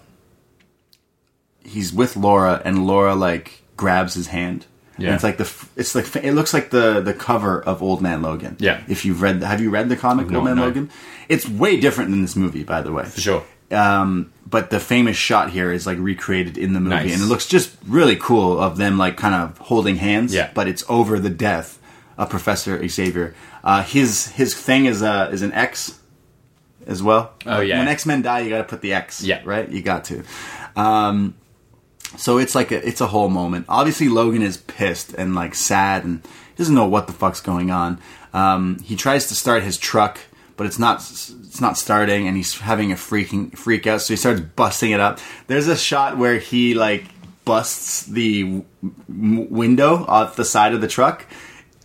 he's 1.63 1.93
with 1.93 2.15
Laura, 2.15 2.61
and 2.65 2.85
Laura 2.87 3.15
like 3.15 3.63
grabs 3.77 4.13
his 4.13 4.27
hand. 4.27 4.65
Yeah. 4.97 5.07
And 5.07 5.15
it's 5.15 5.23
like 5.23 5.37
the 5.37 5.49
it's 5.77 5.95
like 5.95 6.13
it 6.17 6.33
looks 6.33 6.53
like 6.53 6.71
the 6.71 6.99
the 7.01 7.13
cover 7.13 7.61
of 7.61 7.81
Old 7.81 8.01
Man 8.01 8.21
Logan. 8.21 8.57
Yeah. 8.59 8.81
If 8.89 9.05
you've 9.05 9.21
read, 9.21 9.41
have 9.43 9.61
you 9.61 9.69
read 9.69 9.87
the 9.89 9.95
comic 9.95 10.27
I've 10.27 10.35
Old 10.35 10.45
Man 10.45 10.57
no. 10.57 10.63
Logan? 10.65 10.89
It's 11.29 11.47
way 11.47 11.79
different 11.79 12.09
than 12.11 12.21
this 12.21 12.35
movie, 12.35 12.63
by 12.63 12.81
the 12.81 12.91
way. 12.91 13.05
For 13.05 13.21
sure. 13.21 13.45
Um, 13.71 14.33
but 14.47 14.71
the 14.71 14.79
famous 14.79 15.15
shot 15.15 15.51
here 15.51 15.71
is 15.71 15.85
like 15.85 15.99
recreated 15.99 16.57
in 16.57 16.73
the 16.73 16.79
movie, 16.79 16.95
Nice. 16.95 17.13
and 17.13 17.21
it 17.21 17.27
looks 17.27 17.45
just 17.45 17.77
really 17.87 18.15
cool 18.15 18.59
of 18.59 18.77
them 18.77 18.97
like 18.97 19.15
kind 19.15 19.35
of 19.35 19.57
holding 19.59 19.97
hands. 19.97 20.33
Yeah. 20.33 20.49
But 20.53 20.67
it's 20.67 20.83
over 20.89 21.19
the 21.19 21.29
death 21.29 21.78
of 22.19 22.29
Professor 22.29 22.85
Xavier. 22.87 23.33
Uh, 23.63 23.81
his 23.81 24.27
his 24.27 24.53
thing 24.53 24.85
is 24.85 25.01
a 25.01 25.29
is 25.31 25.41
an 25.41 25.53
X 25.53 25.97
as 26.85 27.01
well. 27.01 27.33
Oh, 27.45 27.61
yeah. 27.61 27.79
When 27.79 27.87
X 27.87 28.05
Men 28.05 28.21
die, 28.21 28.41
you 28.41 28.49
got 28.49 28.57
to 28.57 28.63
put 28.65 28.81
the 28.81 28.93
X. 28.93 29.23
Yeah. 29.23 29.41
Right. 29.45 29.67
You 29.67 29.81
got 29.81 30.03
to. 30.05 30.23
Um, 30.75 31.35
so 32.17 32.37
it's 32.37 32.55
like 32.55 32.71
a 32.71 32.85
it's 32.85 32.99
a 33.01 33.07
whole 33.07 33.29
moment. 33.29 33.65
Obviously, 33.69 34.09
Logan 34.09 34.41
is 34.41 34.57
pissed 34.57 35.13
and 35.13 35.33
like 35.33 35.55
sad 35.55 36.03
and 36.03 36.21
doesn't 36.57 36.75
know 36.75 36.87
what 36.87 37.07
the 37.07 37.13
fuck's 37.13 37.41
going 37.41 37.71
on. 37.71 37.99
Um, 38.33 38.79
he 38.79 38.95
tries 38.97 39.27
to 39.27 39.35
start 39.35 39.63
his 39.63 39.77
truck, 39.77 40.19
but 40.57 40.67
it's 40.67 40.77
not 40.77 40.97
it's 40.97 41.61
not 41.61 41.77
starting, 41.77 42.27
and 42.27 42.35
he's 42.35 42.59
having 42.59 42.91
a 42.91 42.95
freaking 42.95 43.57
freak 43.57 43.87
out. 43.87 44.01
So 44.01 44.13
he 44.13 44.17
starts 44.17 44.41
busting 44.41 44.91
it 44.91 44.99
up. 44.99 45.19
There's 45.47 45.67
a 45.69 45.77
shot 45.77 46.17
where 46.17 46.37
he 46.37 46.73
like 46.73 47.05
busts 47.45 48.03
the 48.05 48.63
w- 48.81 49.47
window 49.49 50.05
off 50.05 50.35
the 50.35 50.45
side 50.45 50.73
of 50.73 50.81
the 50.81 50.87
truck. 50.87 51.25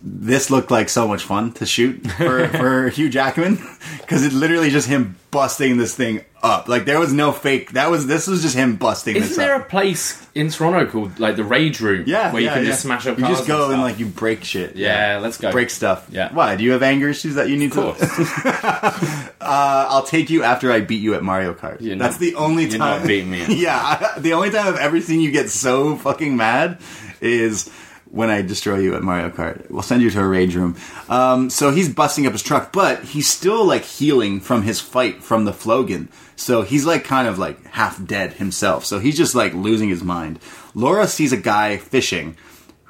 This 0.07 0.51
looked 0.51 0.69
like 0.69 0.89
so 0.89 1.07
much 1.07 1.23
fun 1.23 1.51
to 1.53 1.65
shoot 1.65 2.05
for, 2.11 2.47
for 2.49 2.89
Hugh 2.89 3.09
Jackman 3.09 3.55
because 4.01 4.23
it's 4.23 4.35
literally 4.35 4.69
just 4.69 4.87
him 4.87 5.15
busting 5.31 5.77
this 5.77 5.95
thing 5.95 6.23
up. 6.43 6.67
Like 6.67 6.85
there 6.85 6.99
was 6.99 7.11
no 7.11 7.31
fake. 7.31 7.71
That 7.71 7.89
was 7.89 8.05
this 8.05 8.27
was 8.27 8.43
just 8.43 8.55
him 8.55 8.75
busting 8.75 9.15
this 9.15 9.31
Isn't 9.31 9.41
up. 9.43 9.47
there 9.47 9.55
a 9.59 9.65
place 9.65 10.23
in 10.35 10.49
Toronto 10.51 10.85
called 10.85 11.19
like 11.19 11.37
the 11.37 11.43
Rage 11.43 11.81
Room? 11.81 12.03
Yeah, 12.05 12.31
where 12.31 12.39
you 12.39 12.49
can 12.49 12.59
yeah. 12.63 12.69
just 12.69 12.83
smash 12.83 13.07
up. 13.07 13.17
You 13.17 13.25
just 13.25 13.47
go 13.47 13.63
and, 13.63 13.71
stuff? 13.73 13.81
like 13.81 13.97
you 13.97 14.05
break 14.05 14.43
shit. 14.43 14.75
Yeah, 14.75 15.17
let's 15.23 15.39
go. 15.39 15.51
break 15.51 15.71
stuff. 15.71 16.05
Yeah. 16.11 16.31
Why? 16.31 16.55
Do 16.55 16.63
you 16.63 16.73
have 16.73 16.83
anger 16.83 17.09
issues 17.09 17.33
that 17.33 17.49
you 17.49 17.57
need 17.57 17.75
Of 17.75 17.97
to? 17.97 18.05
course. 18.05 19.21
Uh, 19.45 19.85
I'll 19.89 20.03
take 20.03 20.29
you 20.31 20.41
after 20.43 20.71
I 20.71 20.79
beat 20.81 21.01
you 21.03 21.13
at 21.13 21.21
Mario 21.21 21.53
Kart. 21.53 21.79
You're 21.79 21.95
That's 21.97 22.15
not- 22.15 22.19
the 22.19 22.35
only 22.35 22.63
you're 22.63 22.77
time. 22.79 22.99
not 22.99 23.07
beating 23.07 23.29
me. 23.29 23.45
yeah, 23.61 23.77
I, 24.15 24.19
the 24.19 24.33
only 24.33 24.49
time 24.49 24.67
I've 24.67 24.79
ever 24.79 24.99
seen 25.01 25.19
you 25.21 25.31
get 25.31 25.49
so 25.51 25.95
fucking 25.97 26.35
mad 26.35 26.79
is 27.21 27.69
when 28.15 28.29
I 28.29 28.41
destroy 28.41 28.77
you 28.77 28.95
at 28.95 29.03
Mario 29.03 29.29
Kart. 29.29 29.69
We'll 29.69 29.81
send 29.81 30.01
you 30.01 30.09
to 30.09 30.21
a 30.21 30.25
rage 30.25 30.55
room. 30.55 30.77
Um, 31.09 31.49
so 31.49 31.71
he's 31.71 31.93
busting 31.93 32.25
up 32.25 32.31
his 32.31 32.41
truck, 32.41 32.71
but 32.71 33.03
he's 33.03 33.29
still 33.29 33.65
like 33.65 33.83
healing 33.83 34.39
from 34.39 34.61
his 34.61 34.79
fight 34.79 35.21
from 35.21 35.43
the 35.43 35.51
Flogan. 35.51 36.07
So 36.37 36.61
he's 36.61 36.85
like 36.85 37.03
kind 37.03 37.27
of 37.27 37.37
like 37.37 37.61
half 37.65 38.03
dead 38.05 38.31
himself. 38.33 38.85
So 38.85 38.99
he's 38.99 39.17
just 39.17 39.35
like 39.35 39.53
losing 39.53 39.89
his 39.89 40.01
mind. 40.01 40.39
Laura 40.73 41.07
sees 41.07 41.33
a 41.33 41.37
guy 41.37 41.75
fishing 41.75 42.37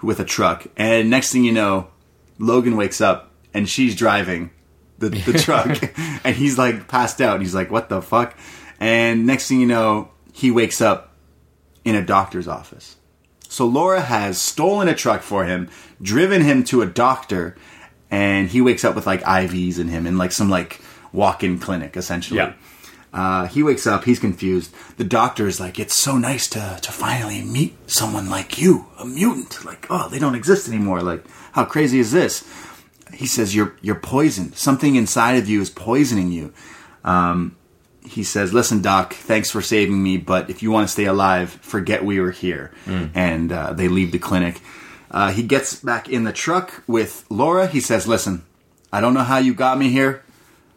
with 0.04 0.20
a 0.20 0.26
truck, 0.26 0.68
and 0.78 1.10
next 1.10 1.32
thing 1.32 1.44
you 1.44 1.52
know, 1.52 1.88
Logan 2.38 2.78
wakes 2.78 3.02
up 3.02 3.32
and 3.52 3.68
she's 3.68 3.96
driving 3.96 4.52
the, 5.00 5.10
the 5.10 5.34
truck, 5.40 5.92
and 6.24 6.36
he's 6.36 6.60
like 6.60 6.88
passed 6.88 7.20
out. 7.20 7.42
He's 7.42 7.56
like, 7.56 7.72
"What 7.72 7.90
the 7.90 8.00
fuck?" 8.04 8.38
And 8.80 9.26
next 9.26 9.48
thing 9.48 9.60
you 9.60 9.66
know, 9.66 10.12
he 10.34 10.52
wakes 10.52 10.82
up 10.82 11.16
in 11.84 11.96
a 11.96 12.06
doctor's 12.06 12.48
office. 12.48 12.98
So 13.50 13.66
Laura 13.66 14.02
has 14.02 14.40
stolen 14.40 14.88
a 14.88 14.96
truck 14.96 15.22
for 15.22 15.46
him, 15.46 15.70
driven 16.02 16.42
him 16.42 16.64
to 16.66 16.82
a 16.82 16.86
doctor, 16.86 17.56
and 18.12 18.50
he 18.50 18.62
wakes 18.62 18.84
up 18.84 18.96
with 18.96 19.06
like 19.06 19.22
IVs 19.24 19.80
in 19.80 19.88
him 19.88 20.08
in 20.08 20.18
like 20.18 20.32
some 20.32 20.50
like 20.50 20.82
walk-in 21.12 21.60
clinic 21.60 21.96
essentially. 21.98 22.38
Yeah. 22.38 22.54
Uh, 23.14 23.48
he 23.48 23.64
wakes 23.64 23.88
up. 23.88 24.04
He's 24.04 24.20
confused. 24.20 24.74
The 24.98 25.06
doctor 25.06 25.48
is 25.48 25.58
like, 25.58 25.80
"It's 25.80 25.96
so 25.96 26.18
nice 26.18 26.50
to 26.50 26.80
to 26.82 26.92
finally 26.92 27.42
meet 27.42 27.74
someone 27.90 28.30
like 28.30 28.58
you, 28.58 28.88
a 29.00 29.06
mutant. 29.06 29.64
Like, 29.64 29.88
oh, 29.90 30.10
they 30.10 30.20
don't 30.20 30.36
exist 30.36 30.68
anymore. 30.68 31.02
Like, 31.02 31.24
how 31.54 31.64
crazy 31.64 32.00
is 32.00 32.12
this?" 32.12 32.44
He 33.14 33.26
says, 33.26 33.56
"You're 33.56 33.78
you're 33.82 33.96
poisoned. 33.96 34.58
Something 34.58 34.96
inside 34.96 35.38
of 35.38 35.48
you 35.48 35.62
is 35.62 35.70
poisoning 35.70 36.34
you." 36.34 36.52
Um, 37.06 37.56
he 38.06 38.24
says, 38.24 38.54
"Listen, 38.54 38.82
doc, 38.82 39.14
thanks 39.14 39.52
for 39.52 39.62
saving 39.62 40.02
me, 40.02 40.18
but 40.18 40.50
if 40.50 40.64
you 40.64 40.72
want 40.72 40.88
to 40.88 40.92
stay 40.92 41.06
alive, 41.06 41.52
forget 41.62 42.06
we 42.06 42.20
were 42.20 42.32
here." 42.32 42.72
And 43.14 43.52
uh, 43.52 43.74
they 43.74 43.88
leave 43.88 44.12
the 44.12 44.20
clinic. 44.20 44.62
Uh, 45.12 45.32
he 45.32 45.44
gets 45.44 45.76
back 45.76 46.10
in 46.10 46.24
the 46.24 46.34
truck 46.34 46.84
with 46.88 47.26
Laura. 47.30 47.68
He 47.68 47.80
says, 47.80 48.08
"Listen, 48.08 48.46
I 48.92 49.02
don't 49.02 49.14
know 49.14 49.24
how 49.24 49.38
you 49.38 49.54
got 49.54 49.78
me 49.78 49.90
here, 49.90 50.24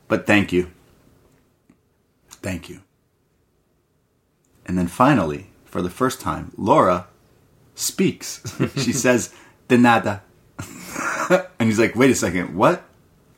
but 0.09 0.27
thank 0.27 0.53
you." 0.53 0.71
Thank 2.41 2.69
you. 2.69 2.83
And 4.65 4.79
then 4.79 4.87
finally, 4.87 5.49
for 5.65 5.83
the 5.83 5.91
first 5.91 6.21
time, 6.21 6.53
Laura 6.57 7.07
speaks. 7.75 8.43
she 8.77 8.93
says, 8.93 9.35
De 9.69 9.77
nada. 9.77 10.23
and 11.59 11.69
he's 11.69 11.79
like, 11.79 11.97
wait 11.97 12.11
a 12.11 12.15
second, 12.15 12.55
what? 12.55 12.85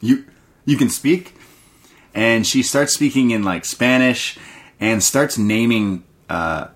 You 0.00 0.24
you 0.64 0.76
can 0.76 0.88
speak? 0.88 1.34
And 2.14 2.46
she 2.46 2.62
starts 2.62 2.92
speaking 2.94 3.30
in 3.30 3.42
like 3.44 3.64
Spanish 3.64 4.38
and 4.80 5.02
starts 5.02 5.38
naming 5.38 6.04
uh, 6.28 6.68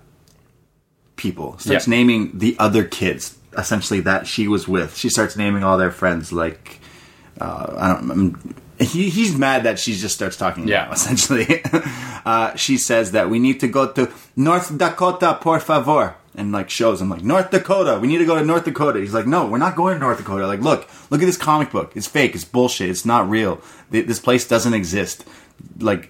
people. 1.15 1.57
Starts 1.59 1.87
Yeah. 1.87 1.91
naming 1.95 2.37
the 2.37 2.55
other 2.59 2.83
kids, 2.83 3.37
essentially 3.57 3.99
that 4.01 4.27
she 4.27 4.47
was 4.47 4.67
with. 4.67 4.95
She 4.95 5.09
starts 5.09 5.35
naming 5.35 5.63
all 5.63 5.77
their 5.77 5.91
friends. 5.91 6.31
Like, 6.31 6.79
uh, 7.39 7.73
I 7.77 7.93
don't. 7.93 8.11
I'm, 8.11 8.55
he, 8.79 9.09
he's 9.09 9.37
mad 9.37 9.63
that 9.63 9.79
she 9.79 9.93
just 9.95 10.15
starts 10.15 10.35
talking. 10.35 10.67
Yeah. 10.67 10.85
now, 10.85 10.91
essentially, 10.99 11.63
uh, 12.25 12.55
she 12.55 12.77
says 12.77 13.11
that 13.11 13.29
we 13.29 13.39
need 13.39 13.59
to 13.61 13.67
go 13.67 13.91
to 13.91 14.11
North 14.35 14.77
Dakota, 14.77 15.37
por 15.39 15.59
favor, 15.61 16.15
and 16.37 16.51
like 16.51 16.69
shows 16.69 17.01
him 17.01 17.09
like 17.09 17.23
North 17.23 17.51
Dakota. 17.51 17.99
We 17.99 18.07
need 18.07 18.17
to 18.19 18.25
go 18.25 18.35
to 18.37 18.45
North 18.45 18.65
Dakota. 18.65 18.99
He's 18.99 19.13
like, 19.13 19.27
no, 19.27 19.45
we're 19.47 19.57
not 19.57 19.75
going 19.75 19.95
to 19.95 19.99
North 19.99 20.17
Dakota. 20.17 20.47
Like, 20.47 20.61
look, 20.61 20.87
look 21.09 21.21
at 21.21 21.25
this 21.25 21.37
comic 21.37 21.71
book. 21.71 21.93
It's 21.95 22.07
fake. 22.07 22.35
It's 22.35 22.43
bullshit. 22.45 22.89
It's 22.89 23.05
not 23.05 23.29
real. 23.29 23.61
This 23.89 24.19
place 24.19 24.47
doesn't 24.47 24.73
exist. 24.73 25.25
Like 25.79 26.09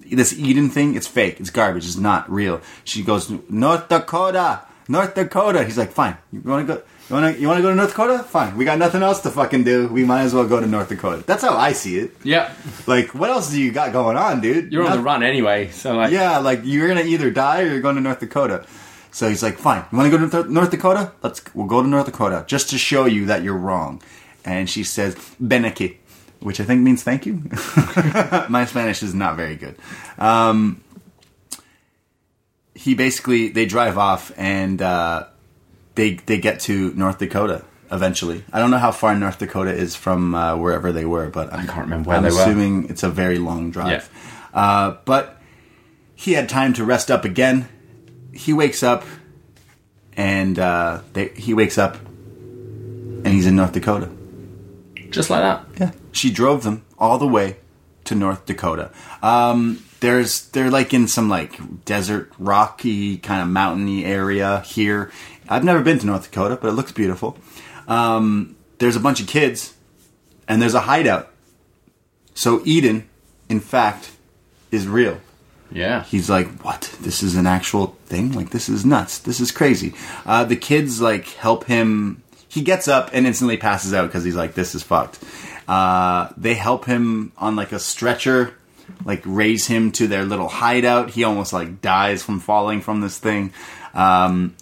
this 0.00 0.32
Eden 0.38 0.70
thing, 0.70 0.94
it's 0.94 1.06
fake. 1.06 1.40
It's 1.40 1.50
garbage. 1.50 1.84
It's 1.86 1.96
not 1.96 2.30
real. 2.30 2.60
She 2.84 3.02
goes, 3.02 3.30
North 3.50 3.88
Dakota, 3.88 4.62
North 4.88 5.14
Dakota. 5.14 5.64
He's 5.64 5.76
like, 5.78 5.92
fine. 5.92 6.16
You 6.32 6.40
want 6.40 6.66
to 6.66 6.74
go? 6.74 6.82
You 7.10 7.14
want 7.14 7.34
to? 7.34 7.40
You 7.40 7.48
want 7.48 7.58
to 7.58 7.62
go 7.62 7.70
to 7.70 7.74
North 7.74 7.90
Dakota? 7.90 8.22
Fine. 8.22 8.56
We 8.56 8.64
got 8.66 8.78
nothing 8.78 9.02
else 9.02 9.20
to 9.22 9.30
fucking 9.30 9.64
do. 9.64 9.88
We 9.88 10.04
might 10.04 10.22
as 10.22 10.34
well 10.34 10.46
go 10.46 10.60
to 10.60 10.66
North 10.66 10.90
Dakota. 10.90 11.24
That's 11.26 11.42
how 11.42 11.56
I 11.56 11.72
see 11.72 11.98
it. 11.98 12.12
Yeah, 12.22 12.54
Like, 12.86 13.14
what 13.14 13.30
else 13.30 13.50
do 13.50 13.60
you 13.60 13.72
got 13.72 13.92
going 13.92 14.16
on, 14.18 14.40
dude? 14.42 14.72
you're 14.72 14.84
on 14.84 14.92
the 14.92 15.02
run 15.02 15.22
anyway, 15.22 15.70
so 15.70 15.94
like, 15.96 16.12
Yeah, 16.12 16.38
like 16.38 16.60
you're 16.64 16.86
gonna 16.86 17.02
either 17.02 17.30
die 17.30 17.62
or 17.62 17.66
you're 17.66 17.80
going 17.80 17.94
to 17.96 18.02
North 18.02 18.20
Dakota. 18.20 18.66
So 19.10 19.28
he's 19.28 19.42
like, 19.42 19.58
fine. 19.58 19.84
You 19.90 19.98
want 19.98 20.12
to 20.12 20.18
go 20.28 20.42
to 20.42 20.50
North- 20.52 20.70
Dakota? 20.70 21.12
Let's. 21.22 21.42
We'll 21.54 21.66
go 21.66 21.82
to 21.82 21.88
North 21.88 22.06
Dakota 22.06 22.44
just 22.46 22.70
to 22.70 22.78
show 22.78 23.06
you 23.06 23.26
that 23.26 23.42
you're 23.42 23.56
wrong. 23.56 24.02
And 24.44 24.68
she 24.68 24.84
says, 24.84 25.14
Beneki, 25.42 25.96
which 26.40 26.60
I 26.60 26.64
think 26.64 26.82
means 26.82 27.02
thank 27.02 27.26
you. 27.26 27.34
My 28.48 28.64
Spanish 28.66 29.02
is 29.02 29.14
not 29.14 29.36
very 29.36 29.56
good. 29.56 29.76
Um, 30.18 30.82
he 32.74 32.94
basically 32.94 33.48
they 33.48 33.66
drive 33.66 33.98
off 33.98 34.30
and 34.36 34.80
uh, 34.80 35.26
they 35.96 36.14
they 36.14 36.38
get 36.38 36.60
to 36.60 36.92
North 36.94 37.18
Dakota 37.18 37.64
eventually. 37.90 38.44
I 38.52 38.60
don't 38.60 38.70
know 38.70 38.78
how 38.78 38.92
far 38.92 39.14
North 39.16 39.38
Dakota 39.38 39.72
is 39.72 39.96
from 39.96 40.34
uh, 40.34 40.56
wherever 40.56 40.92
they 40.92 41.04
were, 41.04 41.28
but 41.28 41.52
I 41.52 41.64
can't 41.66 41.80
remember 41.80 42.08
where 42.08 42.18
I'm 42.18 42.22
they 42.22 42.30
were. 42.30 42.40
assuming 42.42 42.88
it's 42.88 43.02
a 43.02 43.08
very 43.08 43.38
long 43.38 43.70
drive. 43.70 44.08
Uh, 44.54 44.96
but 45.04 45.40
he 46.14 46.32
had 46.34 46.48
time 46.48 46.72
to 46.74 46.84
rest 46.84 47.10
up 47.10 47.24
again. 47.24 47.68
He 48.38 48.52
wakes 48.52 48.82
up, 48.82 49.04
and 50.16 50.58
uh, 50.58 51.00
they, 51.12 51.28
he 51.30 51.54
wakes 51.54 51.76
up, 51.76 51.96
and 51.96 53.26
he's 53.26 53.46
in 53.46 53.56
North 53.56 53.72
Dakota. 53.72 54.08
just 55.10 55.28
like 55.28 55.40
that. 55.42 55.64
Yeah. 55.78 55.90
She 56.12 56.30
drove 56.30 56.62
them 56.62 56.84
all 56.98 57.18
the 57.18 57.26
way 57.26 57.56
to 58.04 58.14
North 58.14 58.46
Dakota. 58.46 58.90
Um, 59.22 59.82
there's 60.00 60.48
they're 60.50 60.70
like 60.70 60.94
in 60.94 61.08
some 61.08 61.28
like 61.28 61.84
desert, 61.84 62.32
rocky 62.38 63.18
kind 63.18 63.42
of 63.42 63.48
mountainy 63.48 64.04
area 64.04 64.60
here. 64.60 65.10
I've 65.48 65.64
never 65.64 65.82
been 65.82 65.98
to 65.98 66.06
North 66.06 66.30
Dakota, 66.30 66.56
but 66.60 66.68
it 66.68 66.72
looks 66.72 66.92
beautiful. 66.92 67.36
Um, 67.88 68.54
there's 68.78 68.96
a 68.96 69.00
bunch 69.00 69.20
of 69.20 69.26
kids, 69.26 69.74
and 70.46 70.62
there's 70.62 70.74
a 70.74 70.80
hideout. 70.82 71.30
So 72.34 72.62
Eden, 72.64 73.08
in 73.48 73.58
fact, 73.60 74.12
is 74.70 74.86
real. 74.86 75.20
Yeah, 75.70 76.04
He's 76.04 76.30
like, 76.30 76.48
"What? 76.62 76.94
This 77.00 77.22
is 77.22 77.36
an 77.36 77.46
actual 77.46 77.96
thing? 78.06 78.32
Like 78.32 78.50
this 78.50 78.68
is 78.68 78.84
nuts. 78.84 79.18
This 79.18 79.40
is 79.40 79.50
crazy." 79.50 79.94
Uh, 80.24 80.44
the 80.44 80.56
kids 80.56 81.00
like 81.00 81.28
help 81.28 81.64
him. 81.64 82.22
He 82.48 82.62
gets 82.62 82.88
up 82.88 83.10
and 83.12 83.26
instantly 83.26 83.58
passes 83.58 83.92
out 83.92 84.06
because 84.06 84.24
he's 84.24 84.36
like, 84.36 84.54
"This 84.54 84.74
is 84.74 84.82
fucked." 84.82 85.18
Uh, 85.66 86.30
they 86.36 86.54
help 86.54 86.86
him 86.86 87.32
on 87.36 87.54
like 87.54 87.72
a 87.72 87.78
stretcher, 87.78 88.54
like 89.04 89.22
raise 89.26 89.66
him 89.66 89.92
to 89.92 90.06
their 90.06 90.24
little 90.24 90.48
hideout. 90.48 91.10
He 91.10 91.24
almost 91.24 91.52
like 91.52 91.82
dies 91.82 92.22
from 92.22 92.40
falling 92.40 92.80
from 92.80 93.02
this 93.02 93.18
thing. 93.18 93.52
Um, 93.92 94.56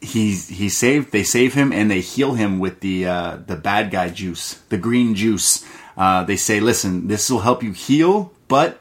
he's 0.00 0.48
he 0.48 0.68
saved. 0.68 1.10
They 1.10 1.24
save 1.24 1.54
him 1.54 1.72
and 1.72 1.90
they 1.90 2.00
heal 2.00 2.34
him 2.34 2.60
with 2.60 2.80
the 2.80 3.06
uh, 3.06 3.38
the 3.44 3.56
bad 3.56 3.90
guy 3.90 4.10
juice, 4.10 4.54
the 4.68 4.78
green 4.78 5.16
juice. 5.16 5.64
Uh, 5.96 6.22
they 6.22 6.36
say, 6.36 6.60
"Listen, 6.60 7.08
this 7.08 7.28
will 7.28 7.40
help 7.40 7.62
you 7.64 7.72
heal, 7.72 8.32
but." 8.46 8.78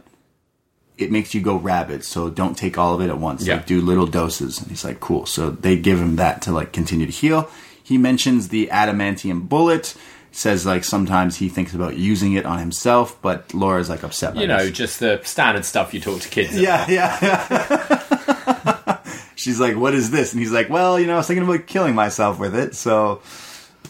It 1.02 1.12
makes 1.12 1.34
you 1.34 1.42
go 1.42 1.56
rabid, 1.56 2.04
so 2.04 2.30
don't 2.30 2.58
take 2.58 2.78
all 2.78 2.94
of 2.96 3.02
it 3.02 3.10
at 3.10 3.18
once. 3.18 3.46
Yeah. 3.46 3.56
Like 3.56 3.66
do 3.66 3.82
little 3.82 4.06
doses. 4.08 4.60
And 4.60 4.68
he's 4.70 4.84
like, 4.86 5.00
cool. 5.00 5.26
So 5.26 5.50
they 5.50 5.78
give 5.78 6.00
him 6.00 6.16
that 6.18 6.42
to 6.44 6.52
like 6.52 6.72
continue 6.74 7.06
to 7.06 7.12
heal. 7.12 7.50
He 7.84 7.98
mentions 7.98 8.50
the 8.50 8.68
adamantium 8.72 9.50
bullet. 9.50 9.96
Says 10.34 10.66
like 10.66 10.86
sometimes 10.86 11.36
he 11.38 11.50
thinks 11.50 11.74
about 11.74 11.98
using 11.98 12.34
it 12.34 12.46
on 12.46 12.58
himself, 12.60 13.22
but 13.22 13.54
Laura's 13.54 13.90
like 13.90 14.02
upset. 14.04 14.38
You 14.38 14.48
know, 14.48 14.60
this. 14.66 14.72
just 14.72 15.00
the 15.02 15.20
standard 15.24 15.66
stuff 15.66 15.94
you 15.94 16.00
talk 16.00 16.22
to 16.22 16.30
kids. 16.30 16.58
yeah, 16.58 16.86
yeah, 16.90 17.18
yeah. 17.22 18.98
She's 19.36 19.60
like, 19.60 19.76
what 19.76 19.94
is 19.94 20.12
this? 20.12 20.32
And 20.34 20.40
he's 20.40 20.52
like, 20.52 20.70
well, 20.70 21.00
you 21.00 21.08
know, 21.08 21.16
I 21.16 21.18
was 21.18 21.28
thinking 21.28 21.44
about 21.44 21.66
killing 21.68 21.96
myself 21.96 22.40
with 22.40 22.56
it. 22.56 22.76
So, 22.76 23.22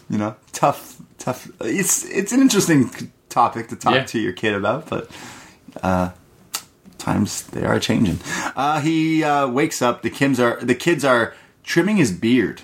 you 0.09 0.17
know, 0.17 0.35
tough, 0.53 0.97
tough. 1.19 1.47
It's 1.61 2.05
it's 2.05 2.31
an 2.31 2.41
interesting 2.41 2.89
topic 3.29 3.67
to 3.67 3.75
talk 3.75 3.93
Yeah. 3.93 4.03
to 4.05 4.19
your 4.19 4.33
kid 4.33 4.53
about, 4.55 4.89
but 4.89 5.11
uh, 5.83 6.09
times 7.01 7.43
they 7.47 7.63
are 7.63 7.79
changing. 7.79 8.19
Uh, 8.55 8.79
he 8.81 9.23
uh, 9.23 9.47
wakes 9.47 9.81
up. 9.81 10.01
The 10.01 10.09
kids 10.09 10.39
are 10.39 10.59
the 10.61 10.75
kids 10.75 11.03
are 11.03 11.33
trimming 11.63 11.97
his 11.97 12.11
beard 12.11 12.61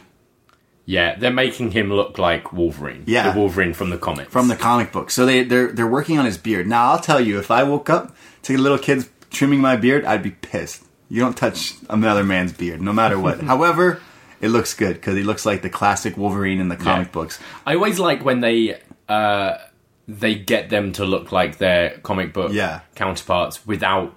Yeah, 0.85 1.15
they're 1.19 1.31
making 1.45 1.71
him 1.71 1.91
look 1.91 2.17
like 2.17 2.53
Wolverine. 2.53 3.03
Yeah. 3.07 3.31
the 3.31 3.39
Wolverine 3.39 3.73
from 3.73 3.89
the 3.89 3.97
comics. 3.97 4.31
from 4.31 4.47
the 4.47 4.55
comic 4.55 4.91
book. 4.91 5.11
So 5.11 5.25
they 5.25 5.43
they're 5.43 5.71
they're 5.71 5.87
working 5.99 6.17
on 6.19 6.25
his 6.25 6.37
beard. 6.37 6.65
Now 6.67 6.91
I'll 6.91 6.99
tell 7.01 7.19
you, 7.19 7.39
if 7.39 7.51
I 7.51 7.63
woke 7.63 7.89
up 7.89 8.15
to 8.43 8.57
little 8.57 8.77
kids 8.79 9.09
trimming 9.29 9.59
my 9.59 9.75
beard, 9.75 10.05
I'd 10.05 10.23
be 10.23 10.31
pissed. 10.31 10.83
You 11.09 11.21
don't 11.21 11.35
touch 11.37 11.73
another 11.89 12.23
man's 12.23 12.53
beard, 12.53 12.81
no 12.81 12.91
matter 12.93 13.17
what. 13.19 13.39
However, 13.53 13.99
it 14.41 14.49
looks 14.49 14.73
good 14.73 14.93
because 14.95 15.15
he 15.15 15.23
looks 15.23 15.45
like 15.45 15.61
the 15.61 15.69
classic 15.69 16.15
Wolverine 16.17 16.59
in 16.59 16.67
the 16.69 16.75
comic 16.77 17.07
Yeah. 17.07 17.11
books. 17.13 17.39
I 17.65 17.75
always 17.75 17.99
like 17.99 18.23
when 18.25 18.39
they 18.41 18.79
uh, 19.09 19.57
they 20.07 20.35
get 20.35 20.69
them 20.69 20.91
to 20.93 21.05
look 21.05 21.31
like 21.31 21.57
their 21.57 21.97
comic 22.03 22.33
book 22.33 22.51
Yeah. 22.53 22.79
counterparts 22.95 23.65
without 23.67 24.15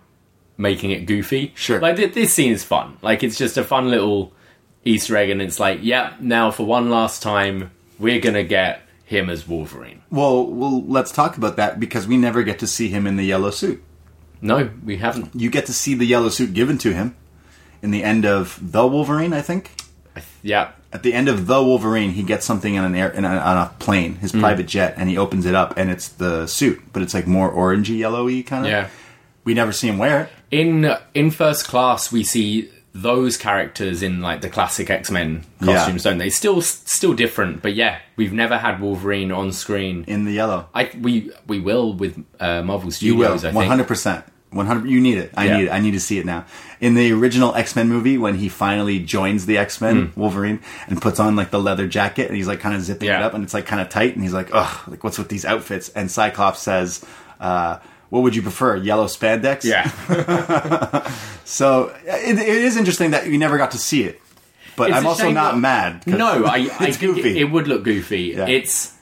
making 0.61 0.90
it 0.90 1.06
goofy. 1.06 1.52
Sure. 1.54 1.80
like 1.80 1.96
th- 1.96 2.14
this 2.14 2.32
scene 2.32 2.52
is 2.52 2.62
fun. 2.64 2.96
Like 3.02 3.22
it's 3.22 3.38
just 3.38 3.56
a 3.56 3.64
fun 3.64 3.88
little 3.90 4.32
Easter 4.84 5.16
egg, 5.16 5.30
and 5.30 5.40
it's 5.42 5.58
like, 5.61 5.80
yeah, 5.82 6.14
now 6.20 6.50
for 6.50 6.64
one 6.64 6.90
last 6.90 7.22
time, 7.22 7.70
we're 7.98 8.20
gonna 8.20 8.44
get 8.44 8.82
him 9.04 9.28
as 9.28 9.46
Wolverine. 9.48 10.02
Well, 10.11 10.46
well, 10.46 10.82
let's 10.86 11.11
talk 11.12 11.36
about 11.36 11.56
that 11.56 11.80
because 11.80 12.06
we 12.06 12.16
never 12.16 12.42
get 12.42 12.58
to 12.61 12.66
see 12.66 12.88
him 12.88 13.06
in 13.06 13.16
the 13.16 13.24
yellow 13.24 13.50
suit. 13.50 13.82
No, 14.40 14.70
we 14.84 14.96
haven't. 14.98 15.34
You 15.34 15.50
get 15.50 15.66
to 15.66 15.72
see 15.74 15.94
the 15.94 16.06
yellow 16.06 16.28
suit 16.30 16.54
given 16.54 16.78
to 16.78 16.92
him 16.94 17.14
in 17.82 17.90
the 17.90 18.02
end 18.04 18.24
of 18.24 18.58
the 18.62 18.86
Wolverine, 18.86 19.32
I 19.32 19.42
think. 19.42 19.72
Yeah, 20.42 20.72
At 20.92 21.02
the 21.02 21.12
end 21.14 21.28
of 21.28 21.46
the 21.46 21.62
Wolverine, 21.62 22.11
he 22.12 22.22
gets 22.22 22.44
something 22.46 22.74
in 22.74 22.82
an 22.84 22.94
air 22.94 23.11
in 23.11 23.24
a, 23.24 23.28
on 23.28 23.56
a 23.58 23.70
plane, 23.78 24.16
his 24.16 24.32
Mm. 24.32 24.40
private 24.40 24.66
jet, 24.66 24.94
and 24.96 25.08
he 25.11 25.16
opens 25.18 25.44
it 25.46 25.54
up, 25.54 25.74
and 25.76 25.90
it's 25.90 26.08
the 26.08 26.46
suit, 26.46 26.80
but 26.92 27.02
it's 27.02 27.12
like 27.14 27.26
more 27.26 27.52
orangey, 27.52 27.98
yellowy 27.98 28.42
kind 28.42 28.64
of. 28.64 28.70
yeah. 28.70 28.88
We 29.44 29.54
never 29.54 29.72
see 29.72 29.88
him 29.88 29.98
wear 29.98 30.22
it. 30.22 30.28
In 30.51 30.94
in 31.14 31.30
first 31.30 31.68
class, 31.68 32.11
we 32.11 32.24
see 32.24 32.70
those 32.92 33.36
characters 33.36 34.03
in 34.03 34.20
like 34.20 34.40
the 34.40 34.48
classic 34.51 34.90
X 34.90 35.11
Men 35.11 35.44
costumes, 35.62 36.03
don't 36.03 36.18
they? 36.18 36.28
Still, 36.30 36.61
still 36.61 37.12
different, 37.14 37.62
but 37.62 37.74
yeah, 37.74 38.01
we've 38.16 38.32
never 38.32 38.59
had 38.59 38.80
Wolverine 38.80 39.30
on 39.30 39.53
screen. 39.53 40.05
in 40.09 40.24
the 40.24 40.32
yellow. 40.32 40.68
I 40.74 40.90
we 41.01 41.30
we 41.46 41.61
will 41.61 41.92
with 41.94 42.18
uh, 42.40 42.62
Marvel 42.62 42.90
You 42.98 43.14
will, 43.16 43.38
Studios. 43.38 43.44
I 43.44 43.53
think. 43.53 43.64
hundred 43.68 43.86
percent, 43.86 44.24
one 44.51 44.66
hundred. 44.66 44.90
You 44.90 45.01
need 45.01 45.18
it. 45.18 45.30
I 45.36 45.44
Yeah. 45.46 45.57
need 45.59 45.64
it. 45.66 45.70
I 45.70 45.78
need 45.78 45.92
to 45.92 46.01
see 46.01 46.18
it 46.18 46.26
now. 46.26 46.46
In 46.80 46.94
the 46.94 47.12
original 47.12 47.55
X 47.55 47.76
Men 47.76 47.88
movie, 47.88 48.18
when 48.18 48.34
he 48.34 48.48
finally 48.48 48.98
joins 48.98 49.46
the 49.46 49.57
X 49.57 49.80
Men, 49.80 50.07
Hmm. 50.07 50.20
Wolverine, 50.20 50.59
and 50.88 51.01
puts 51.01 51.20
on 51.20 51.36
like 51.36 51.53
the 51.53 51.61
leather 51.61 51.86
jacket, 51.86 52.26
and 52.26 52.36
he's 52.36 52.48
like 52.48 52.59
kind 52.59 52.74
of 52.74 52.82
zipping 52.82 53.09
it 53.09 53.22
up, 53.22 53.34
and 53.34 53.44
it's 53.44 53.55
like 53.55 53.66
kind 53.66 53.80
of 53.80 53.88
tight, 53.88 54.14
and 54.14 54.22
he's 54.24 54.34
like, 54.34 54.48
ugh, 54.53 54.88
like 54.88 55.05
what's 55.05 55.16
with 55.16 55.28
these 55.28 55.44
outfits? 55.44 55.90
And 55.90 56.11
Cyclops 56.11 56.59
says, 56.59 57.05
uh, 57.38 57.78
"What 58.11 58.22
would 58.22 58.36
you 58.36 58.42
prefer, 58.42 58.76
yellow 58.76 59.06
spandex?" 59.06 59.64
Yeah, 59.64 59.88
So 61.44 61.94
it, 62.04 62.38
it 62.38 62.48
is 62.48 62.76
interesting 62.76 63.11
that 63.12 63.26
you 63.26 63.38
never 63.38 63.56
got 63.58 63.70
to 63.72 63.78
see 63.78 64.04
it, 64.04 64.20
but 64.76 64.90
It's 64.90 64.98
I'm 64.98 65.06
also 65.06 65.30
not 65.30 65.52
that- 65.54 65.58
mad. 65.61 66.06
no, 66.06 66.44
I, 66.44 66.50
I 66.56 66.58
it's 66.58 66.76
think 66.98 67.00
goofy. 67.00 67.30
it, 67.30 67.36
it 67.38 67.44
would 67.44 67.66
look 67.68 67.82
goofy. 67.82 68.34
Yeah. 68.36 68.46
It's 68.46 68.94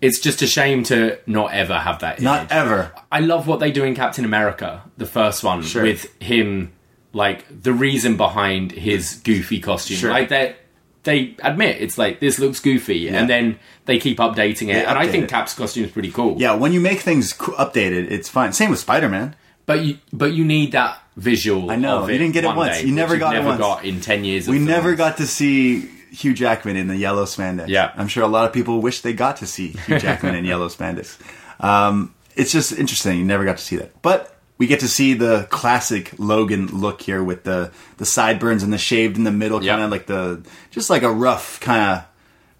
it's 0.00 0.18
just 0.18 0.42
a 0.42 0.46
shame 0.48 0.82
to 0.84 1.18
not 1.26 1.52
ever 1.52 1.78
have 1.78 2.00
that. 2.00 2.20
not 2.20 2.50
ever. 2.50 2.92
I 3.12 3.20
love 3.20 3.46
what 3.46 3.60
they 3.60 3.70
do 3.70 3.84
in 3.84 3.94
Captain 3.94 4.24
America, 4.24 4.82
the 4.96 5.06
first 5.06 5.44
one, 5.44 5.62
Sure. 5.62 5.84
with 5.84 6.12
him, 6.20 6.72
like 7.12 7.44
the 7.62 7.72
reason 7.72 8.16
behind 8.16 8.72
his 8.72 9.20
goofy 9.22 9.60
costume. 9.60 9.96
Sure. 9.98 10.10
Like 10.10 10.28
they 10.28 10.56
they 11.04 11.34
admit 11.42 11.80
it's 11.80 11.98
like 11.98 12.20
this 12.20 12.38
looks 12.38 12.60
goofy, 12.60 13.08
and 13.08 13.28
then 13.28 13.58
they 13.86 13.98
keep 13.98 14.18
updating 14.18 14.68
it. 14.68 14.74
They 14.74 14.84
and 14.84 14.98
I 14.98 15.08
think 15.08 15.24
it. 15.24 15.30
Cap's 15.30 15.54
costume 15.54 15.84
is 15.84 15.90
pretty 15.90 16.10
cool. 16.12 16.36
Yeah, 16.40 16.54
when 16.54 16.72
you 16.72 16.80
make 16.80 17.00
things 17.00 17.32
updated, 17.34 18.10
it's 18.10 18.28
fine. 18.28 18.52
Same 18.52 18.70
with 18.70 18.78
Spider 18.78 19.08
Man. 19.08 19.34
but 19.66 19.84
you 19.84 19.98
but 20.12 20.32
you 20.32 20.44
need 20.44 20.72
that 20.72 21.00
visual. 21.16 21.70
I 21.70 21.76
know. 21.76 22.06
You 22.08 22.18
didn't 22.18 22.32
get 22.34 22.44
it 22.44 22.54
once. 22.54 22.80
day, 22.80 22.86
You 22.86 22.94
never 22.94 23.18
got 23.18 23.34
it 23.34 23.38
never 23.38 23.48
once. 23.50 23.60
got 23.60 23.84
in 23.84 24.00
ten 24.00 24.24
years. 24.24 24.46
We 24.48 24.58
never 24.58 24.94
got 24.94 25.16
to 25.18 25.26
see 25.26 25.80
Hugh 26.12 26.34
Jackman 26.34 26.76
in 26.76 26.88
the 26.88 26.96
yellow 26.96 27.24
spandex. 27.24 27.68
Yeah. 27.68 27.92
I'm 27.96 28.08
sure 28.08 28.22
a 28.22 28.28
lot 28.28 28.46
of 28.46 28.52
people 28.52 28.80
wish 28.80 29.00
they 29.00 29.12
got 29.12 29.38
to 29.38 29.46
see 29.46 29.68
Hugh 29.86 29.98
Jackman 30.06 30.34
in 30.34 30.44
yellow 30.44 30.68
spandex. 30.68 31.18
Um, 31.60 32.14
it's 32.36 32.52
just 32.52 32.72
interesting. 32.72 33.18
You 33.18 33.24
never 33.24 33.44
got 33.44 33.58
to 33.58 33.64
see 33.64 33.76
that. 33.76 34.00
But 34.02 34.31
we 34.62 34.68
get 34.68 34.78
to 34.78 34.86
see 34.86 35.12
the 35.12 35.48
classic 35.50 36.12
Logan 36.18 36.68
look 36.68 37.02
here 37.02 37.20
with 37.20 37.42
the 37.42 37.72
the 37.96 38.06
sideburns 38.06 38.62
and 38.62 38.72
the 38.72 38.78
shaved 38.78 39.16
in 39.16 39.24
the 39.24 39.32
middle, 39.32 39.58
kind 39.58 39.82
of 39.82 39.90
like 39.90 40.06
the 40.06 40.40
just 40.70 40.88
like 40.88 41.02
a 41.02 41.10
rough 41.10 41.58
kind 41.58 41.82
of 41.82 42.04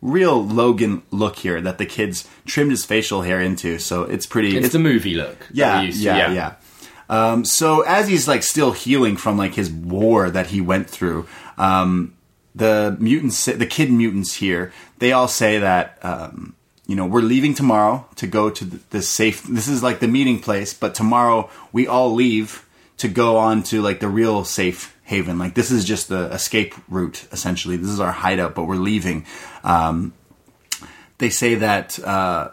real 0.00 0.44
Logan 0.44 1.02
look 1.12 1.36
here 1.36 1.60
that 1.60 1.78
the 1.78 1.86
kids 1.86 2.28
trimmed 2.44 2.72
his 2.72 2.84
facial 2.84 3.22
hair 3.22 3.40
into. 3.40 3.78
So 3.78 4.02
it's 4.02 4.26
pretty. 4.26 4.56
It's, 4.56 4.72
the 4.72 4.80
movie 4.80 5.14
look. 5.14 5.46
yeah, 5.52 5.82
to, 5.82 5.86
yeah, 5.92 6.32
yeah. 6.32 6.54
Um, 7.08 7.44
so 7.44 7.82
as 7.82 8.08
he's 8.08 8.26
like 8.26 8.42
still 8.42 8.72
healing 8.72 9.16
from 9.16 9.38
like 9.38 9.54
his 9.54 9.70
war 9.70 10.28
that 10.28 10.48
he 10.48 10.60
went 10.60 10.90
through, 10.90 11.28
um, 11.56 12.16
the 12.52 12.96
mutants, 12.98 13.44
the 13.44 13.64
kid 13.64 13.92
mutants 13.92 14.34
here, 14.34 14.72
they 14.98 15.12
all 15.12 15.28
say 15.28 15.60
that 15.60 16.00
um, 16.02 16.56
you 16.92 16.96
know 16.96 17.06
we're 17.06 17.22
leaving 17.22 17.54
tomorrow 17.54 18.06
to 18.16 18.26
go 18.26 18.50
to 18.50 18.66
the, 18.66 18.78
the 18.90 19.00
safe. 19.00 19.44
This 19.44 19.66
is 19.66 19.82
like 19.82 20.00
the 20.00 20.08
meeting 20.08 20.40
place, 20.40 20.74
but 20.74 20.94
tomorrow 20.94 21.48
we 21.72 21.86
all 21.86 22.12
leave 22.12 22.68
to 22.98 23.08
go 23.08 23.38
on 23.38 23.62
to 23.62 23.80
like 23.80 24.00
the 24.00 24.10
real 24.10 24.44
safe 24.44 24.94
haven. 25.02 25.38
Like 25.38 25.54
this 25.54 25.70
is 25.70 25.86
just 25.86 26.10
the 26.10 26.26
escape 26.26 26.74
route 26.90 27.26
essentially. 27.32 27.76
This 27.78 27.88
is 27.88 27.98
our 27.98 28.12
hideout, 28.12 28.54
but 28.54 28.64
we're 28.64 28.74
leaving. 28.74 29.24
Um, 29.64 30.12
they 31.16 31.30
say 31.30 31.54
that. 31.54 31.98
Uh, 31.98 32.50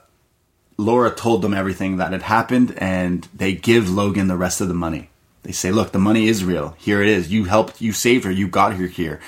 Laura 0.78 1.12
told 1.14 1.42
them 1.42 1.54
everything 1.54 1.98
that 1.98 2.14
had 2.14 2.22
happened, 2.22 2.74
and 2.78 3.28
they 3.36 3.54
give 3.54 3.90
Logan 3.90 4.30
the 4.30 4.38
rest 4.38 4.62
of 4.62 4.70
the 4.70 4.74
money. 4.74 5.10
They 5.44 5.52
say, 5.52 5.70
"Look, 5.70 5.92
the 5.92 6.00
money 6.00 6.30
is 6.30 6.46
real. 6.46 6.78
Here 6.80 7.02
it 7.02 7.10
is. 7.10 7.30
You 7.30 7.44
helped. 7.44 7.82
You 7.82 7.92
saved 7.92 8.24
her. 8.24 8.32
You 8.32 8.48
got 8.48 8.76
her 8.76 8.88
here. 8.88 9.20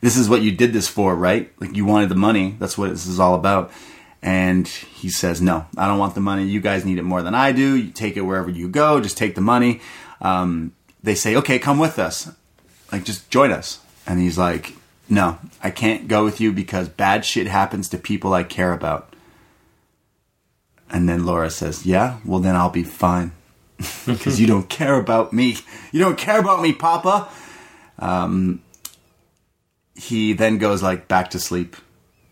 This 0.00 0.16
is 0.16 0.28
what 0.28 0.42
you 0.42 0.52
did 0.52 0.72
this 0.72 0.86
for, 0.86 1.16
right? 1.16 1.50
Like 1.58 1.74
you 1.74 1.84
wanted 1.84 2.08
the 2.08 2.14
money. 2.14 2.54
That's 2.60 2.78
what 2.78 2.90
this 2.90 3.06
is 3.08 3.18
all 3.18 3.34
about." 3.34 3.72
And 4.22 4.68
he 4.68 5.08
says, 5.08 5.40
"No, 5.40 5.66
I 5.76 5.86
don't 5.86 5.98
want 5.98 6.14
the 6.14 6.20
money. 6.20 6.44
You 6.44 6.60
guys 6.60 6.84
need 6.84 6.98
it 6.98 7.04
more 7.04 7.22
than 7.22 7.34
I 7.34 7.52
do. 7.52 7.76
You 7.76 7.90
take 7.90 8.16
it 8.16 8.22
wherever 8.22 8.50
you 8.50 8.68
go. 8.68 9.00
Just 9.00 9.16
take 9.16 9.34
the 9.34 9.40
money." 9.40 9.80
Um, 10.20 10.72
they 11.02 11.14
say, 11.14 11.36
"Okay, 11.36 11.58
come 11.58 11.78
with 11.78 11.98
us. 11.98 12.30
Like 12.92 13.04
just 13.04 13.30
join 13.30 13.50
us." 13.50 13.80
And 14.06 14.20
he's 14.20 14.36
like, 14.36 14.74
"No, 15.08 15.38
I 15.62 15.70
can't 15.70 16.06
go 16.08 16.24
with 16.24 16.40
you 16.40 16.52
because 16.52 16.88
bad 16.88 17.24
shit 17.24 17.46
happens 17.46 17.88
to 17.90 17.98
people 17.98 18.34
I 18.34 18.42
care 18.42 18.72
about." 18.72 19.10
And 20.90 21.08
then 21.08 21.24
Laura 21.24 21.50
says, 21.50 21.86
Yeah, 21.86 22.18
well, 22.24 22.40
then 22.40 22.56
I'll 22.56 22.70
be 22.70 22.84
fine. 22.84 23.32
Because 24.06 24.40
you 24.40 24.46
don't 24.46 24.68
care 24.68 24.96
about 24.96 25.32
me. 25.32 25.56
You 25.92 26.00
don't 26.00 26.18
care 26.18 26.38
about 26.38 26.60
me, 26.60 26.72
Papa. 26.72 27.28
Um, 27.98 28.62
he 29.94 30.32
then 30.32 30.58
goes 30.58 30.82
like 30.82 31.08
back 31.08 31.30
to 31.30 31.38
sleep. 31.38 31.76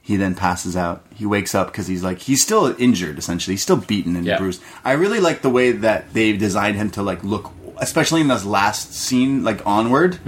He 0.08 0.16
then 0.16 0.34
passes 0.34 0.74
out. 0.74 1.04
He 1.14 1.26
wakes 1.26 1.54
up 1.54 1.66
because 1.66 1.86
he's 1.86 2.02
like 2.02 2.18
he's 2.20 2.42
still 2.42 2.74
injured. 2.78 3.18
Essentially, 3.18 3.52
he's 3.52 3.62
still 3.62 3.76
beaten 3.76 4.16
and 4.16 4.24
Yeah. 4.24 4.38
bruised. 4.38 4.62
I 4.82 4.92
really 4.92 5.20
like 5.20 5.42
the 5.42 5.50
way 5.50 5.70
that 5.70 6.14
they 6.14 6.32
designed 6.34 6.76
him 6.78 6.88
to 6.92 7.02
like 7.02 7.22
look, 7.22 7.52
especially 7.76 8.22
in 8.22 8.28
this 8.28 8.42
last 8.46 8.94
scene, 8.94 9.44
like 9.44 9.60
onward. 9.66 10.18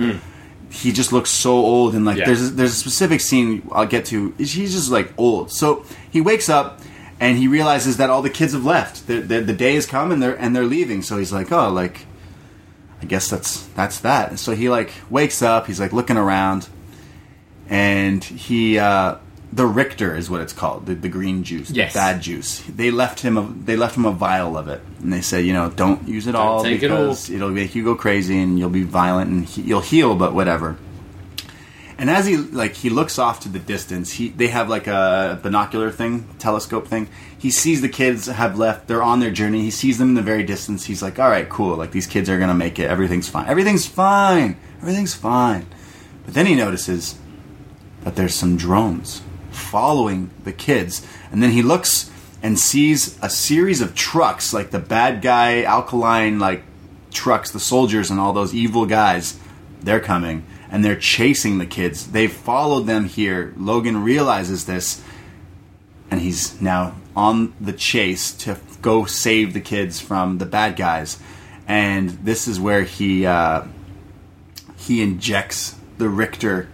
He 0.69 0.93
just 0.93 1.13
looks 1.15 1.31
so 1.31 1.53
old, 1.53 1.95
and 1.95 2.05
like 2.05 2.19
Yeah. 2.19 2.27
there's 2.27 2.53
there's 2.53 2.73
a 2.73 2.77
specific 2.77 3.23
scene 3.23 3.67
I'll 3.73 3.87
get 3.87 4.05
to. 4.13 4.35
He's 4.37 4.73
just 4.75 4.91
like 4.91 5.15
old. 5.17 5.51
So 5.51 5.87
he 6.11 6.21
wakes 6.21 6.51
up 6.51 6.81
and 7.19 7.39
he 7.39 7.49
realizes 7.49 7.97
that 7.97 8.11
all 8.11 8.21
the 8.21 8.29
kids 8.29 8.53
have 8.53 8.67
left. 8.67 9.07
The, 9.07 9.21
the, 9.21 9.41
the 9.41 9.55
day 9.55 9.77
has 9.77 9.87
come 9.87 10.13
and 10.13 10.23
they're 10.23 10.37
and 10.39 10.55
they're 10.55 10.67
leaving. 10.77 11.01
So 11.01 11.17
he's 11.17 11.33
like, 11.33 11.51
oh, 11.51 11.71
like 11.71 12.05
I 13.03 13.07
guess 13.07 13.31
that's 13.31 13.67
that's 13.75 13.99
that. 14.01 14.39
So 14.39 14.55
he 14.55 14.69
like 14.69 14.91
wakes 15.09 15.41
up. 15.41 15.67
He's 15.69 15.81
like 15.81 15.95
looking 15.95 16.19
around, 16.19 16.69
and 17.71 18.23
he 18.23 18.79
uh, 18.79 19.15
the 19.53 19.67
Richter 19.67 20.15
is 20.15 20.31
what 20.31 20.41
it's 20.41 20.53
called, 20.53 20.87
the, 20.87 20.95
the 20.95 21.09
green 21.09 21.43
juice, 21.43 21.71
Yes. 21.71 21.93
the 21.93 21.99
bad 21.99 22.23
juice. 22.23 22.61
They 22.69 22.91
left 22.93 23.21
him 23.21 23.37
a 23.37 23.43
they 23.65 23.77
left 23.77 23.97
him 23.97 24.05
a 24.07 24.13
vial 24.13 24.57
of 24.57 24.69
it, 24.69 24.81
and 25.03 25.13
they 25.13 25.21
say, 25.23 25.43
you 25.43 25.53
know, 25.53 25.71
don't 25.71 26.07
use 26.07 26.27
it 26.29 26.35
all 26.35 26.65
it 26.65 26.67
all. 26.67 26.73
because 26.73 27.31
it'll 27.31 27.51
make 27.51 27.75
you 27.75 27.83
go 27.83 27.95
crazy 27.97 28.39
and 28.39 28.59
you'll 28.59 28.71
be 28.71 28.85
violent 28.85 29.31
and 29.31 29.45
he, 29.47 29.63
you'll 29.63 29.81
heal, 29.81 30.15
but 30.15 30.35
whatever. 30.35 30.77
And 31.99 32.09
as 32.09 32.25
he 32.27 32.37
like 32.39 32.75
he 32.77 32.89
looks 32.89 33.19
off 33.19 33.41
to 33.41 33.49
the 33.51 33.59
distance, 33.59 34.13
he 34.13 34.29
they 34.31 34.47
have 34.49 34.71
like 34.71 34.87
a 34.87 35.39
binocular 35.43 35.91
thing, 35.91 36.27
telescope 36.39 36.87
thing. 36.87 37.09
He 37.37 37.51
sees 37.51 37.83
the 37.83 37.91
kids 37.91 38.27
have 38.27 38.57
left. 38.57 38.87
They're 38.89 39.03
on 39.03 39.21
their 39.21 39.31
journey. 39.31 39.61
He 39.63 39.71
sees 39.71 39.99
them 39.99 40.09
in 40.11 40.15
the 40.15 40.23
very 40.23 40.43
distance. 40.43 40.85
He's 40.87 41.03
like, 41.03 41.19
"All 41.19 41.29
right, 41.29 41.47
cool. 41.49 41.77
Like 41.77 41.91
these 41.91 42.07
kids 42.07 42.31
are 42.31 42.39
gonna 42.39 42.55
make 42.55 42.79
it. 42.79 42.89
Everything's 42.89 43.29
fine. 43.29 43.49
Everything's 43.49 43.85
fine. 43.87 44.57
Everything's 44.81 45.13
fine." 45.13 45.67
But 46.25 46.33
then 46.35 46.47
he 46.47 46.55
notices 46.55 47.17
that 48.05 48.17
there's 48.17 48.35
some 48.35 48.57
drones 48.57 49.21
following 49.51 50.31
the 50.45 50.53
kids, 50.53 51.07
and 51.31 51.43
then 51.43 51.51
he 51.51 51.63
looks 51.63 52.11
and 52.43 52.59
sees 52.59 53.19
a 53.23 53.29
series 53.29 53.81
of 53.81 53.95
trucks, 53.95 54.53
like 54.53 54.71
the 54.71 54.79
bad 54.79 55.21
guy 55.21 55.63
alkaline 55.63 56.39
like 56.39 56.63
trucks, 57.11 57.51
the 57.51 57.61
soldiers 57.61 58.11
and 58.11 58.19
all 58.19 58.33
those 58.33 58.55
evil 58.55 58.87
guys. 58.87 59.39
They're 59.83 60.01
coming 60.01 60.45
and 60.71 60.85
they're 60.85 60.97
chasing 60.97 61.59
the 61.59 61.67
kids. 61.67 62.13
They've 62.13 62.33
followed 62.33 62.87
them 62.87 63.05
here. 63.07 63.53
Logan 63.57 64.03
realizes 64.03 64.67
this 64.67 65.03
and 66.11 66.21
he's 66.21 66.61
now 66.61 66.95
on 67.15 67.55
the 67.61 67.73
chase 67.73 68.33
to 68.33 68.59
go 68.83 69.05
save 69.05 69.53
the 69.53 69.61
kids 69.61 70.01
from 70.01 70.39
the 70.39 70.47
bad 70.47 70.77
guys. 70.77 71.19
And 71.67 72.11
this 72.11 72.49
is 72.49 72.59
where 72.59 72.83
he 72.83 73.27
uh, 73.27 73.65
he 74.77 75.03
injects 75.03 75.77
the 75.99 76.09
Richter 76.09 76.69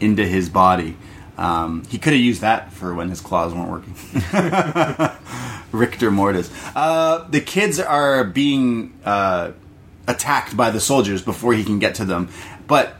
into 0.00 0.26
his 0.26 0.48
body. 0.48 0.96
Um, 1.36 1.84
he 1.88 1.98
could 1.98 2.12
have 2.12 2.22
used 2.22 2.42
that 2.42 2.72
for 2.72 2.94
when 2.94 3.08
his 3.08 3.20
claws 3.20 3.52
weren't 3.52 3.70
working. 3.70 3.94
Richter 5.72 6.10
Mortis. 6.10 6.50
Uh, 6.74 7.26
the 7.28 7.40
kids 7.40 7.80
are 7.80 8.24
being 8.24 8.92
uh, 9.04 9.52
attacked 10.06 10.56
by 10.56 10.70
the 10.70 10.80
soldiers 10.80 11.22
before 11.22 11.52
he 11.54 11.64
can 11.64 11.78
get 11.78 11.96
to 11.96 12.04
them, 12.04 12.28
but 12.66 12.96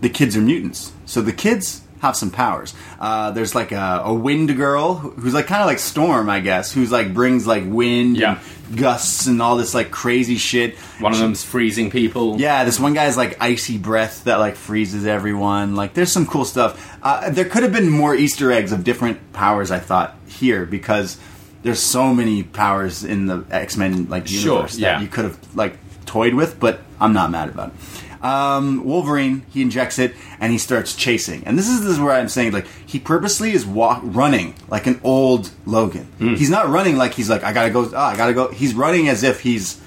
the 0.00 0.08
kids 0.08 0.36
are 0.36 0.40
mutants. 0.40 0.92
So 1.04 1.20
the 1.20 1.32
kids 1.32 1.82
have 2.06 2.16
some 2.16 2.30
powers. 2.30 2.74
Uh, 2.98 3.30
there's 3.32 3.54
like 3.54 3.72
a, 3.72 4.02
a 4.04 4.14
wind 4.14 4.56
girl 4.56 4.94
who's 4.94 5.34
like 5.34 5.46
kind 5.46 5.60
of 5.62 5.66
like 5.66 5.78
Storm, 5.78 6.28
I 6.30 6.40
guess, 6.40 6.72
who's 6.72 6.90
like 6.90 7.12
brings 7.12 7.46
like 7.46 7.64
wind 7.66 8.16
Yeah. 8.16 8.38
and 8.68 8.76
gusts 8.78 9.26
and 9.26 9.40
all 9.40 9.56
this 9.56 9.74
like 9.74 9.90
crazy 9.90 10.36
shit. 10.36 10.76
One 11.00 11.12
of 11.12 11.18
them's 11.18 11.44
freezing 11.44 11.90
people. 11.90 12.40
Yeah, 12.40 12.64
this 12.64 12.80
one 12.80 12.94
guy's 12.94 13.16
like 13.16 13.36
icy 13.40 13.78
breath 13.78 14.24
that 14.24 14.36
like 14.40 14.56
freezes 14.56 15.06
everyone. 15.06 15.76
Like, 15.76 15.94
there's 15.94 16.10
some 16.10 16.26
cool 16.26 16.44
stuff. 16.44 16.98
Uh, 17.02 17.30
there 17.30 17.44
could 17.44 17.62
have 17.62 17.72
been 17.72 17.88
more 17.90 18.14
Easter 18.14 18.50
eggs 18.50 18.72
of 18.72 18.82
different 18.82 19.32
powers. 19.32 19.70
I 19.70 19.78
thought 19.78 20.16
here 20.26 20.66
because 20.66 21.18
there's 21.62 21.80
so 21.80 22.12
many 22.14 22.42
powers 22.42 23.04
in 23.04 23.26
the 23.26 23.44
X 23.50 23.76
Men 23.76 24.08
like 24.08 24.26
Sure, 24.26 24.54
universe 24.54 24.72
that 24.74 24.80
yeah. 24.80 25.00
you 25.00 25.08
could 25.08 25.24
have 25.26 25.38
like 25.56 25.78
toyed 26.06 26.34
with. 26.34 26.58
But 26.58 26.80
I'm 27.00 27.12
not 27.12 27.30
mad 27.30 27.48
about 27.48 27.68
it. 27.68 27.74
Um, 28.22 28.84
Wolverine, 28.84 29.44
he 29.50 29.62
injects 29.62 29.98
it 29.98 30.14
and 30.40 30.52
he 30.52 30.58
starts 30.58 30.94
chasing. 30.94 31.44
And 31.44 31.58
this 31.58 31.68
is, 31.68 31.82
this 31.82 31.92
is 31.92 32.00
where 32.00 32.12
I'm 32.12 32.28
saying, 32.28 32.52
like, 32.52 32.66
he 32.86 32.98
purposely 32.98 33.52
is 33.52 33.66
walk, 33.66 34.00
running 34.02 34.54
like 34.68 34.86
an 34.86 35.00
old 35.04 35.50
Logan. 35.64 36.04
Hmm. 36.18 36.34
He's 36.34 36.50
not 36.50 36.68
running 36.68 36.96
like 36.96 37.14
he's 37.14 37.30
like, 37.30 37.44
I 37.44 37.52
gotta 37.52 37.70
go, 37.70 37.84
oh, 37.84 37.96
I 37.96 38.16
gotta 38.16 38.34
go. 38.34 38.48
He's 38.48 38.74
running 38.74 39.08
as 39.08 39.22
if 39.22 39.40
he's 39.40 39.80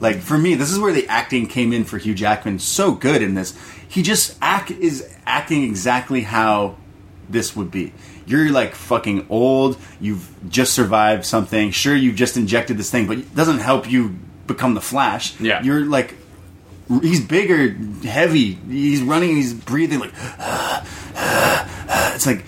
like 0.00 0.20
for 0.20 0.38
me, 0.38 0.54
this 0.54 0.70
is 0.70 0.78
where 0.78 0.92
the 0.92 1.06
acting 1.08 1.46
came 1.46 1.72
in 1.72 1.84
for 1.84 1.98
Hugh 1.98 2.14
Jackman. 2.14 2.58
So 2.58 2.92
good 2.92 3.22
in 3.22 3.34
this. 3.34 3.56
He 3.88 4.02
just 4.02 4.36
act 4.40 4.70
is 4.70 5.14
acting 5.26 5.64
exactly 5.64 6.22
how 6.22 6.76
this 7.28 7.54
would 7.54 7.70
be. 7.70 7.92
You're 8.26 8.50
like 8.50 8.74
fucking 8.74 9.26
old. 9.28 9.76
You've 10.00 10.28
just 10.48 10.72
survived 10.72 11.24
something. 11.24 11.70
Sure, 11.70 11.94
you've 11.94 12.16
just 12.16 12.36
injected 12.36 12.78
this 12.78 12.90
thing, 12.90 13.06
but 13.06 13.18
it 13.18 13.34
doesn't 13.34 13.58
help 13.58 13.90
you 13.90 14.16
become 14.46 14.74
the 14.74 14.80
Flash. 14.80 15.38
Yeah. 15.40 15.62
You're 15.62 15.84
like 15.84 16.14
he's 17.00 17.24
bigger, 17.24 17.70
heavy. 18.08 18.54
He's 18.68 19.02
running. 19.02 19.36
He's 19.36 19.54
breathing 19.54 20.00
like. 20.00 20.12
it's 22.14 22.26
like 22.26 22.44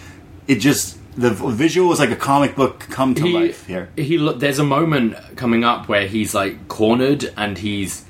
it 0.48 0.56
just 0.56 0.98
the 1.16 1.31
visual 1.31 1.93
is 1.93 1.98
like 1.98 2.10
a 2.10 2.16
comic 2.16 2.56
book 2.56 2.81
come 2.81 3.14
to 3.14 3.23
he, 3.23 3.32
life 3.32 3.66
here. 3.66 3.90
He 3.97 4.16
there's 4.36 4.59
a 4.59 4.64
moment 4.64 5.16
coming 5.36 5.64
up 5.64 5.89
where 5.89 6.06
he's 6.06 6.35
like 6.35 6.69
cornered 6.69 7.32
and 7.36 7.59
he's 7.59 8.05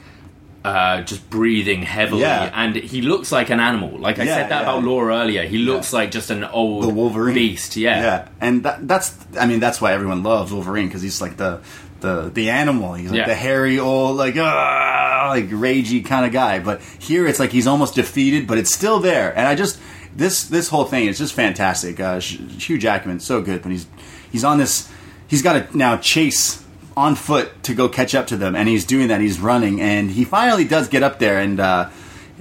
uh, 0.64 1.02
just 1.02 1.28
breathing 1.28 1.82
heavily, 1.82 2.20
Yeah. 2.22 2.48
and 2.54 2.76
he 2.76 3.02
looks 3.02 3.32
like 3.32 3.50
an 3.50 3.58
animal. 3.58 3.98
Like 3.98 4.20
I 4.20 4.24
Yeah, 4.24 4.34
said 4.36 4.50
that 4.50 4.62
yeah. 4.62 4.70
about 4.70 4.84
Laura 4.84 5.16
earlier. 5.16 5.44
He 5.44 5.58
looks 5.58 5.92
like 5.92 6.12
just 6.12 6.30
an 6.30 6.44
old 6.44 6.84
the 6.84 6.88
Wolverine 6.88 7.34
beast. 7.34 7.76
Yeah. 7.76 8.00
yeah, 8.00 8.28
and 8.40 8.62
that, 8.62 8.86
that's 8.86 9.16
I 9.40 9.46
mean 9.46 9.58
that's 9.58 9.80
why 9.80 9.92
everyone 9.92 10.22
loves 10.22 10.52
Wolverine 10.52 10.86
because 10.86 11.02
he's 11.02 11.20
like 11.20 11.36
the 11.36 11.60
the 12.02 12.30
the 12.32 12.50
animal. 12.50 12.94
He's 12.94 13.10
like 13.10 13.18
Yeah. 13.20 13.26
the 13.26 13.34
hairy 13.34 13.78
old 13.78 14.16
like 14.18 14.36
ah 14.36 15.28
like 15.30 15.48
ragey 15.48 16.04
kind 16.04 16.26
of 16.26 16.32
guy. 16.32 16.58
But 16.58 16.80
here 16.98 17.26
it's 17.26 17.38
like 17.40 17.50
he's 17.50 17.66
almost 17.66 17.94
defeated, 17.94 18.46
but 18.46 18.58
it's 18.58 18.74
still 18.74 19.00
there. 19.00 19.36
And 19.36 19.48
I 19.48 19.54
just 19.54 19.78
this 20.14 20.44
this 20.44 20.68
whole 20.68 20.84
thing 20.84 21.06
is 21.06 21.16
just 21.18 21.32
fantastic. 21.34 21.98
Uh, 21.98 22.20
Hugh 22.20 22.76
Jackman 22.78 23.20
so 23.20 23.40
good 23.40 23.64
when 23.64 23.72
he's 23.72 23.86
he's 24.30 24.44
on 24.44 24.58
this. 24.58 24.88
He's 25.28 25.40
got 25.42 25.54
to 25.70 25.76
now 25.78 25.96
chase 25.96 26.62
on 26.94 27.14
foot 27.14 27.62
to 27.62 27.72
go 27.74 27.88
catch 27.88 28.14
up 28.14 28.26
to 28.26 28.36
them, 28.36 28.54
and 28.54 28.68
he's 28.68 28.84
doing 28.84 29.08
that. 29.08 29.22
He's 29.22 29.40
running, 29.40 29.80
and 29.80 30.10
he 30.10 30.26
finally 30.26 30.64
does 30.64 30.88
get 30.88 31.02
up 31.02 31.18
there, 31.18 31.38
and 31.40 31.58
uh, 31.58 31.88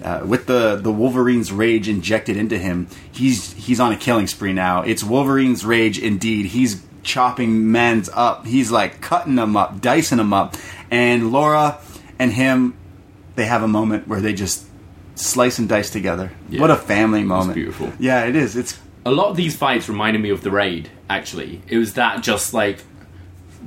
uh, 0.03 0.23
with 0.25 0.45
the 0.47 0.75
the 0.75 0.91
Wolverine's 0.91 1.53
rage 1.53 1.87
injected 1.87 2.35
into 2.35 2.57
him, 2.57 2.87
he's 3.09 3.53
he's 3.53 3.79
on 3.79 3.93
a 3.93 3.95
killing 3.95 4.27
spree 4.27 4.51
now. 4.51 4.81
It's 4.81 5.03
Wolverine's 5.05 5.63
rage 5.63 5.97
indeed. 5.97 6.47
He's 6.47 6.81
chopping 7.03 7.71
men's 7.71 8.09
up. 8.09 8.45
He's 8.45 8.71
like 8.71 9.01
cutting 9.01 9.35
them 9.35 9.57
up, 9.57 9.81
dicing 9.81 10.17
them 10.17 10.33
up, 10.33 10.55
and 10.89 11.31
Laura 11.31 11.79
and 12.19 12.31
him 12.33 12.75
they 13.35 13.45
have 13.45 13.63
a 13.63 13.67
moment 13.67 14.07
where 14.07 14.21
they 14.21 14.33
just 14.33 14.65
slice 15.15 15.59
and 15.59 15.67
dice 15.69 15.89
together. 15.89 16.31
Yeah. 16.49 16.61
What 16.61 16.71
a 16.71 16.75
family 16.75 17.23
moment! 17.23 17.55
beautiful. 17.55 17.91
Yeah, 17.99 18.25
it 18.25 18.35
is. 18.35 18.55
It's 18.55 18.79
a 19.05 19.11
lot 19.11 19.29
of 19.29 19.37
these 19.37 19.55
fights 19.55 19.89
reminded 19.89 20.21
me 20.21 20.29
of 20.29 20.41
the 20.43 20.51
raid 20.51 20.89
actually 21.09 21.61
it 21.67 21.77
was 21.77 21.93
that 21.95 22.21
just 22.21 22.53
like 22.53 22.83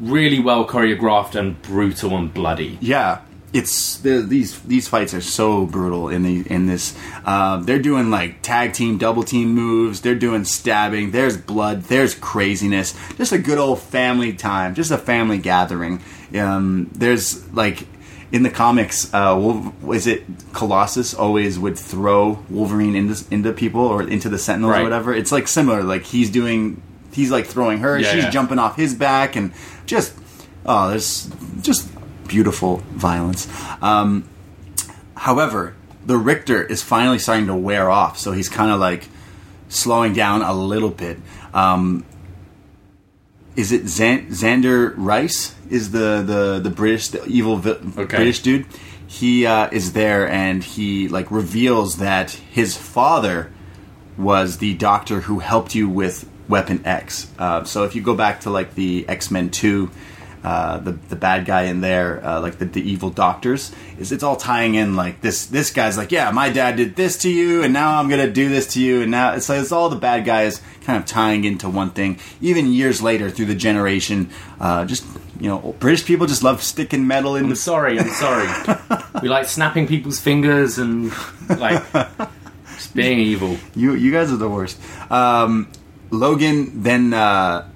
really 0.00 0.38
well 0.38 0.66
choreographed 0.66 1.34
and 1.34 1.60
brutal 1.62 2.16
and 2.16 2.32
bloody 2.32 2.78
Yeah, 2.80 3.20
it's 3.54 3.98
these 3.98 4.58
these 4.62 4.88
fights 4.88 5.14
are 5.14 5.20
so 5.20 5.64
brutal 5.64 6.08
in 6.08 6.24
the 6.24 6.42
in 6.52 6.66
this. 6.66 6.92
Uh, 7.24 7.58
they're 7.58 7.78
doing 7.78 8.10
like 8.10 8.42
tag 8.42 8.72
team, 8.72 8.98
double 8.98 9.22
team 9.22 9.54
moves. 9.54 10.00
They're 10.00 10.16
doing 10.16 10.44
stabbing. 10.44 11.12
There's 11.12 11.36
blood. 11.36 11.84
There's 11.84 12.16
craziness. 12.16 12.94
Just 13.16 13.30
a 13.30 13.38
good 13.38 13.58
old 13.58 13.80
family 13.80 14.32
time. 14.32 14.74
Just 14.74 14.90
a 14.90 14.98
family 14.98 15.38
gathering. 15.38 16.02
Um, 16.36 16.90
there's 16.92 17.48
like 17.52 17.86
in 18.32 18.42
the 18.42 18.50
comics, 18.50 19.14
uh, 19.14 19.70
is 19.92 20.08
it 20.08 20.24
Colossus 20.52 21.14
always 21.14 21.56
would 21.56 21.78
throw 21.78 22.44
Wolverine 22.50 22.96
into 22.96 23.24
into 23.32 23.52
people 23.52 23.82
or 23.82 24.02
into 24.02 24.28
the 24.28 24.38
Sentinels 24.38 24.76
or 24.76 24.82
whatever. 24.82 25.14
It's 25.14 25.30
like 25.30 25.46
similar. 25.46 25.84
Like 25.84 26.02
he's 26.02 26.28
doing. 26.28 26.82
He's 27.12 27.30
like 27.30 27.46
throwing 27.46 27.78
her. 27.78 27.96
Yeah, 27.96 28.10
she's 28.10 28.24
yeah. 28.24 28.30
jumping 28.30 28.58
off 28.58 28.74
his 28.74 28.94
back 28.94 29.36
and 29.36 29.52
just 29.86 30.12
oh, 30.66 30.90
there's 30.90 31.30
just 31.60 31.93
beautiful 32.28 32.78
violence. 32.92 33.48
Um, 33.82 34.28
however, 35.16 35.74
the 36.06 36.16
Richter 36.16 36.62
is 36.62 36.82
finally 36.82 37.18
starting 37.18 37.46
to 37.46 37.54
wear 37.56 37.90
off, 37.90 38.18
so 38.18 38.32
he's 38.32 38.48
kind 38.48 38.70
of 38.70 38.80
like 38.80 39.08
slowing 39.68 40.12
down 40.12 40.42
a 40.42 40.52
little 40.52 40.90
bit. 40.90 41.18
Um, 41.52 42.04
is 43.56 43.72
it 43.72 43.86
Zan- 43.86 44.26
Zander 44.28 44.92
Rice? 44.96 45.54
Is 45.70 45.92
the 45.92 46.22
the 46.26 46.60
the 46.62 46.70
British 46.70 47.08
the 47.08 47.24
evil 47.26 47.56
vi- 47.56 47.70
Okay. 48.02 48.16
British 48.16 48.40
dude? 48.40 48.66
He 49.06 49.46
uh, 49.46 49.68
is 49.70 49.92
there, 49.92 50.28
and 50.28 50.62
he 50.62 51.08
like 51.08 51.30
reveals 51.30 51.98
that 51.98 52.32
his 52.32 52.76
father 52.76 53.50
was 54.18 54.58
the 54.58 54.74
doctor 54.74 55.20
who 55.20 55.38
helped 55.38 55.74
you 55.74 55.88
with 55.88 56.28
Weapon 56.48 56.84
X. 56.84 57.30
Uh, 57.38 57.64
so 57.64 57.84
if 57.84 57.94
you 57.94 58.02
go 58.02 58.14
back 58.14 58.40
to 58.40 58.50
like 58.50 58.74
the 58.74 59.08
X 59.08 59.30
Men 59.30 59.50
Two, 59.50 59.90
uh, 60.44 60.78
the 60.78 60.92
the 60.92 61.16
bad 61.16 61.46
guy 61.46 61.62
in 61.62 61.80
there, 61.80 62.24
uh, 62.24 62.40
like 62.40 62.58
the, 62.58 62.66
the 62.66 62.82
evil 62.82 63.10
doctors, 63.10 63.72
is 63.98 64.12
it's 64.12 64.22
all 64.22 64.36
tying 64.36 64.74
in 64.74 64.94
like 64.94 65.22
this. 65.22 65.46
This 65.46 65.70
guy's 65.70 65.96
like, 65.96 66.12
yeah, 66.12 66.30
my 66.30 66.50
dad 66.50 66.76
did 66.76 66.96
this 66.96 67.16
to 67.18 67.30
you, 67.30 67.62
and 67.62 67.72
now 67.72 67.98
I'm 67.98 68.10
gonna 68.10 68.30
do 68.30 68.48
this 68.50 68.74
to 68.74 68.80
you, 68.80 69.02
and 69.02 69.10
now 69.10 69.32
it's 69.32 69.48
like 69.48 69.60
it's 69.60 69.72
all 69.72 69.88
the 69.88 69.96
bad 69.96 70.24
guys 70.24 70.60
kind 70.82 70.98
of 70.98 71.06
tying 71.06 71.44
into 71.44 71.68
one 71.70 71.90
thing. 71.90 72.18
Even 72.40 72.72
years 72.72 73.00
later, 73.00 73.30
through 73.30 73.46
the 73.46 73.54
generation, 73.54 74.28
uh, 74.60 74.84
just 74.84 75.04
you 75.40 75.48
know, 75.48 75.74
British 75.80 76.04
people 76.04 76.26
just 76.26 76.42
love 76.42 76.62
sticking 76.62 77.06
metal 77.06 77.36
in 77.36 77.44
i'm 77.44 77.50
the 77.50 77.56
sorry 77.56 77.98
i'm 77.98 78.08
sorry 78.10 78.48
we 79.22 79.28
like 79.28 79.46
snapping 79.46 79.86
people's 79.86 80.20
fingers 80.20 80.78
and 80.78 81.12
like 81.58 81.82
just 82.74 82.94
being 82.94 83.18
evil 83.18 83.56
You 83.74 83.94
you 83.94 84.12
guys 84.12 84.30
are 84.30 84.36
the 84.36 84.48
worst. 84.48 84.78
Um, 85.10 85.68
Logan 86.10 86.82
then 86.82 87.12
uh, 87.12 87.68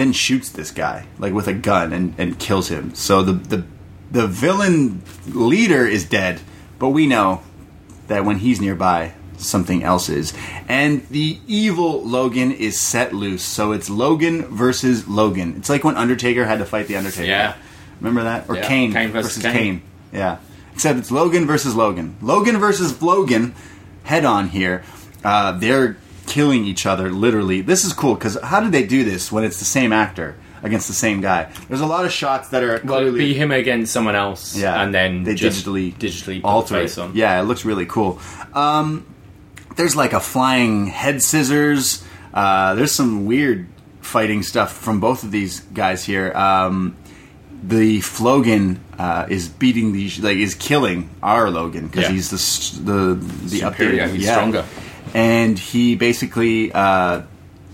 then 0.00 0.12
shoots 0.12 0.48
this 0.48 0.70
guy 0.70 1.06
like 1.18 1.32
with 1.34 1.46
a 1.46 1.52
gun 1.52 1.92
and, 1.92 2.14
and 2.16 2.38
kills 2.38 2.68
him. 2.68 2.94
So 2.94 3.22
the 3.22 3.32
the 3.32 3.64
the 4.10 4.26
villain 4.26 5.02
leader 5.28 5.86
is 5.86 6.04
dead, 6.04 6.40
but 6.78 6.88
we 6.88 7.06
know 7.06 7.42
that 8.08 8.24
when 8.24 8.38
he's 8.38 8.60
nearby, 8.60 9.12
something 9.36 9.82
else 9.84 10.08
is. 10.08 10.32
And 10.68 11.06
the 11.08 11.38
evil 11.46 12.02
Logan 12.02 12.50
is 12.50 12.78
set 12.78 13.12
loose. 13.12 13.44
So 13.44 13.72
it's 13.72 13.88
Logan 13.88 14.42
versus 14.46 15.06
Logan. 15.06 15.54
It's 15.56 15.68
like 15.68 15.84
when 15.84 15.96
Undertaker 15.96 16.44
had 16.44 16.58
to 16.58 16.64
fight 16.64 16.88
the 16.88 16.96
Undertaker. 16.96 17.28
Yeah. 17.28 17.56
Remember 18.00 18.24
that? 18.24 18.48
Or 18.48 18.56
Yeah, 18.56 18.66
Kane, 18.66 18.92
Kane 18.92 19.10
versus 19.10 19.36
versus 19.36 19.42
Kane. 19.42 19.54
Kane. 19.54 19.82
Yeah. 20.12 20.38
Except 20.72 20.98
it's 20.98 21.10
Logan 21.10 21.46
versus 21.46 21.74
Logan. 21.76 22.16
Logan 22.22 22.58
versus 22.58 23.00
Logan 23.02 23.54
head 24.04 24.24
on 24.24 24.48
here. 24.48 24.82
Uh, 25.22 25.52
they're 25.52 25.96
killing 26.30 26.64
each 26.64 26.86
other 26.86 27.10
literally. 27.10 27.60
This 27.60 27.84
is 27.84 27.92
cool 27.92 28.14
because 28.14 28.38
how 28.42 28.60
did 28.60 28.72
they 28.72 28.86
do 28.86 29.04
this 29.04 29.30
when 29.32 29.44
it's 29.44 29.58
the 29.58 29.64
same 29.66 29.92
actor 29.92 30.36
against 30.62 30.86
the 30.88 30.94
same 30.94 31.20
guy? 31.20 31.50
There's 31.68 31.80
a 31.82 31.86
lot 31.86 32.04
of 32.06 32.12
shots 32.12 32.48
that 32.50 32.62
are 32.62 32.80
well 32.84 33.00
clearly 33.00 33.18
be 33.18 33.34
him 33.34 33.50
against 33.50 33.92
someone 33.92 34.14
else 34.14 34.56
yeah, 34.56 34.80
and 34.82 34.94
then 34.94 35.24
they 35.24 35.34
digitally 35.34 35.92
digitally 35.94 36.40
alter 36.44 36.78
it. 36.80 36.96
on 36.98 37.14
Yeah, 37.14 37.40
it 37.40 37.44
looks 37.44 37.64
really 37.64 37.86
cool. 37.86 38.18
Um, 38.54 39.04
there's 39.76 39.96
like 39.96 40.12
a 40.12 40.20
flying 40.20 40.86
head 40.86 41.22
scissors. 41.22 42.04
Uh, 42.32 42.74
there's 42.76 42.92
some 42.92 43.26
weird 43.26 43.66
fighting 44.00 44.42
stuff 44.42 44.72
from 44.72 45.00
both 45.00 45.24
of 45.24 45.30
these 45.30 45.60
guys 45.74 46.04
here. 46.04 46.32
Um, 46.34 46.96
the 47.62 48.00
Flogan 48.00 48.80
uh, 48.98 49.26
is 49.28 49.48
beating 49.48 49.92
the 49.92 50.08
like 50.20 50.38
is 50.38 50.54
killing 50.54 51.10
our 51.22 51.50
Logan 51.50 51.86
because 51.88 52.04
Yeah. 52.04 52.12
he's 52.12 52.30
the 52.30 52.82
the 52.82 53.14
the 53.46 53.58
Superior, 53.60 54.06
updated- 54.08 54.14
he's 54.16 54.28
stronger. 54.30 54.64
And 55.14 55.58
he 55.58 55.96
basically 55.96 56.72
uh, 56.72 57.22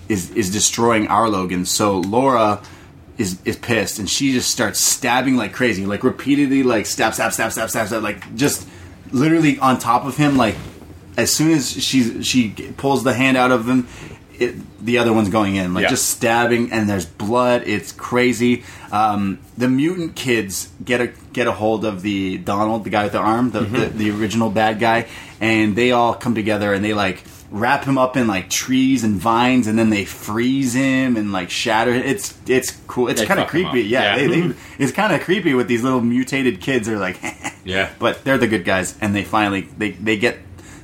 is 0.09 0.31
is 0.31 0.53
destroying 0.53 1.09
our 1.09 1.29
Logan. 1.29 1.67
So 1.67 1.99
Laura 2.01 2.63
is 3.19 3.41
is 3.45 3.57
pissed, 3.57 3.99
and 3.99 4.09
she 4.09 4.33
just 4.33 4.51
starts 4.51 4.81
stabbing 4.81 5.37
like 5.37 5.53
crazy, 5.53 5.87
like 5.87 6.05
repeatedly, 6.05 6.63
like 6.63 6.87
stab, 6.87 7.15
stab, 7.15 7.33
stab, 7.33 7.53
stab, 7.53 7.71
stab, 7.71 7.87
stab, 7.89 8.03
like 8.03 8.35
just 8.35 8.67
literally 9.13 9.59
on 9.59 9.79
top 9.79 10.05
of 10.05 10.17
him. 10.17 10.37
Like 10.37 10.57
as 11.17 11.33
soon 11.33 11.53
as 11.53 11.71
she 11.71 12.23
she 12.23 12.51
pulls 12.77 13.05
the 13.05 13.15
hand 13.15 13.37
out 13.37 13.51
of 13.51 13.69
him. 13.69 13.89
It, 14.41 14.85
the 14.85 14.99
other 14.99 15.13
one's 15.13 15.29
going 15.29 15.57
in, 15.57 15.75
like 15.75 15.83
Yeah. 15.85 15.89
just 15.91 16.09
stabbing, 16.11 16.73
and 16.73 16.89
there's 16.89 17.07
blood. 17.07 17.63
It's 17.67 17.93
crazy. 17.93 18.65
Um, 18.93 19.39
the 19.59 19.69
mutant 19.69 20.15
kids 20.17 20.69
get 20.85 21.01
a 21.01 21.13
get 21.33 21.47
a 21.47 21.53
hold 21.53 21.85
of 21.85 22.03
the 22.03 22.39
Donald, 22.39 22.85
the 22.85 22.91
guy 22.91 23.05
with 23.05 23.13
the 23.13 23.19
arm, 23.19 23.51
the, 23.51 23.61
the, 23.61 23.87
the 23.87 24.11
original 24.11 24.51
bad 24.51 24.79
guy, 24.81 25.07
and 25.41 25.75
they 25.77 25.93
all 25.93 26.15
come 26.15 26.35
together 26.35 26.73
and 26.73 26.85
they 26.85 26.95
like 26.95 27.25
wrap 27.51 27.85
him 27.85 27.97
up 27.97 28.17
in 28.17 28.27
like 28.27 28.51
trees 28.51 29.05
and 29.05 29.17
vines, 29.17 29.67
and 29.67 29.79
then 29.79 29.91
they 29.91 30.05
freeze 30.05 30.75
him 30.75 31.17
and 31.17 31.33
like 31.33 31.49
shatter. 31.51 31.93
it. 31.93 32.05
It's 32.07 32.37
it's 32.47 32.73
cool. 32.87 33.09
It's 33.09 33.25
kind 33.25 33.41
of 33.41 33.49
creepy. 33.49 33.83
Yeah, 33.83 34.17
Yeah. 34.17 34.29
They, 34.29 34.41
they, 34.41 34.55
it's 34.79 34.93
kind 34.93 35.13
of 35.15 35.21
creepy 35.23 35.55
with 35.55 35.69
these 35.69 35.83
little 35.83 36.01
mutated 36.01 36.61
kids. 36.61 36.87
They're 36.87 36.99
like, 36.99 37.19
Yeah. 37.65 37.91
but 37.99 38.25
they're 38.25 38.39
the 38.39 38.49
good 38.49 38.65
guys, 38.65 38.97
and 39.01 39.15
they 39.15 39.25
finally 39.25 39.63
they 39.79 39.93
they 39.93 40.17
get 40.17 40.39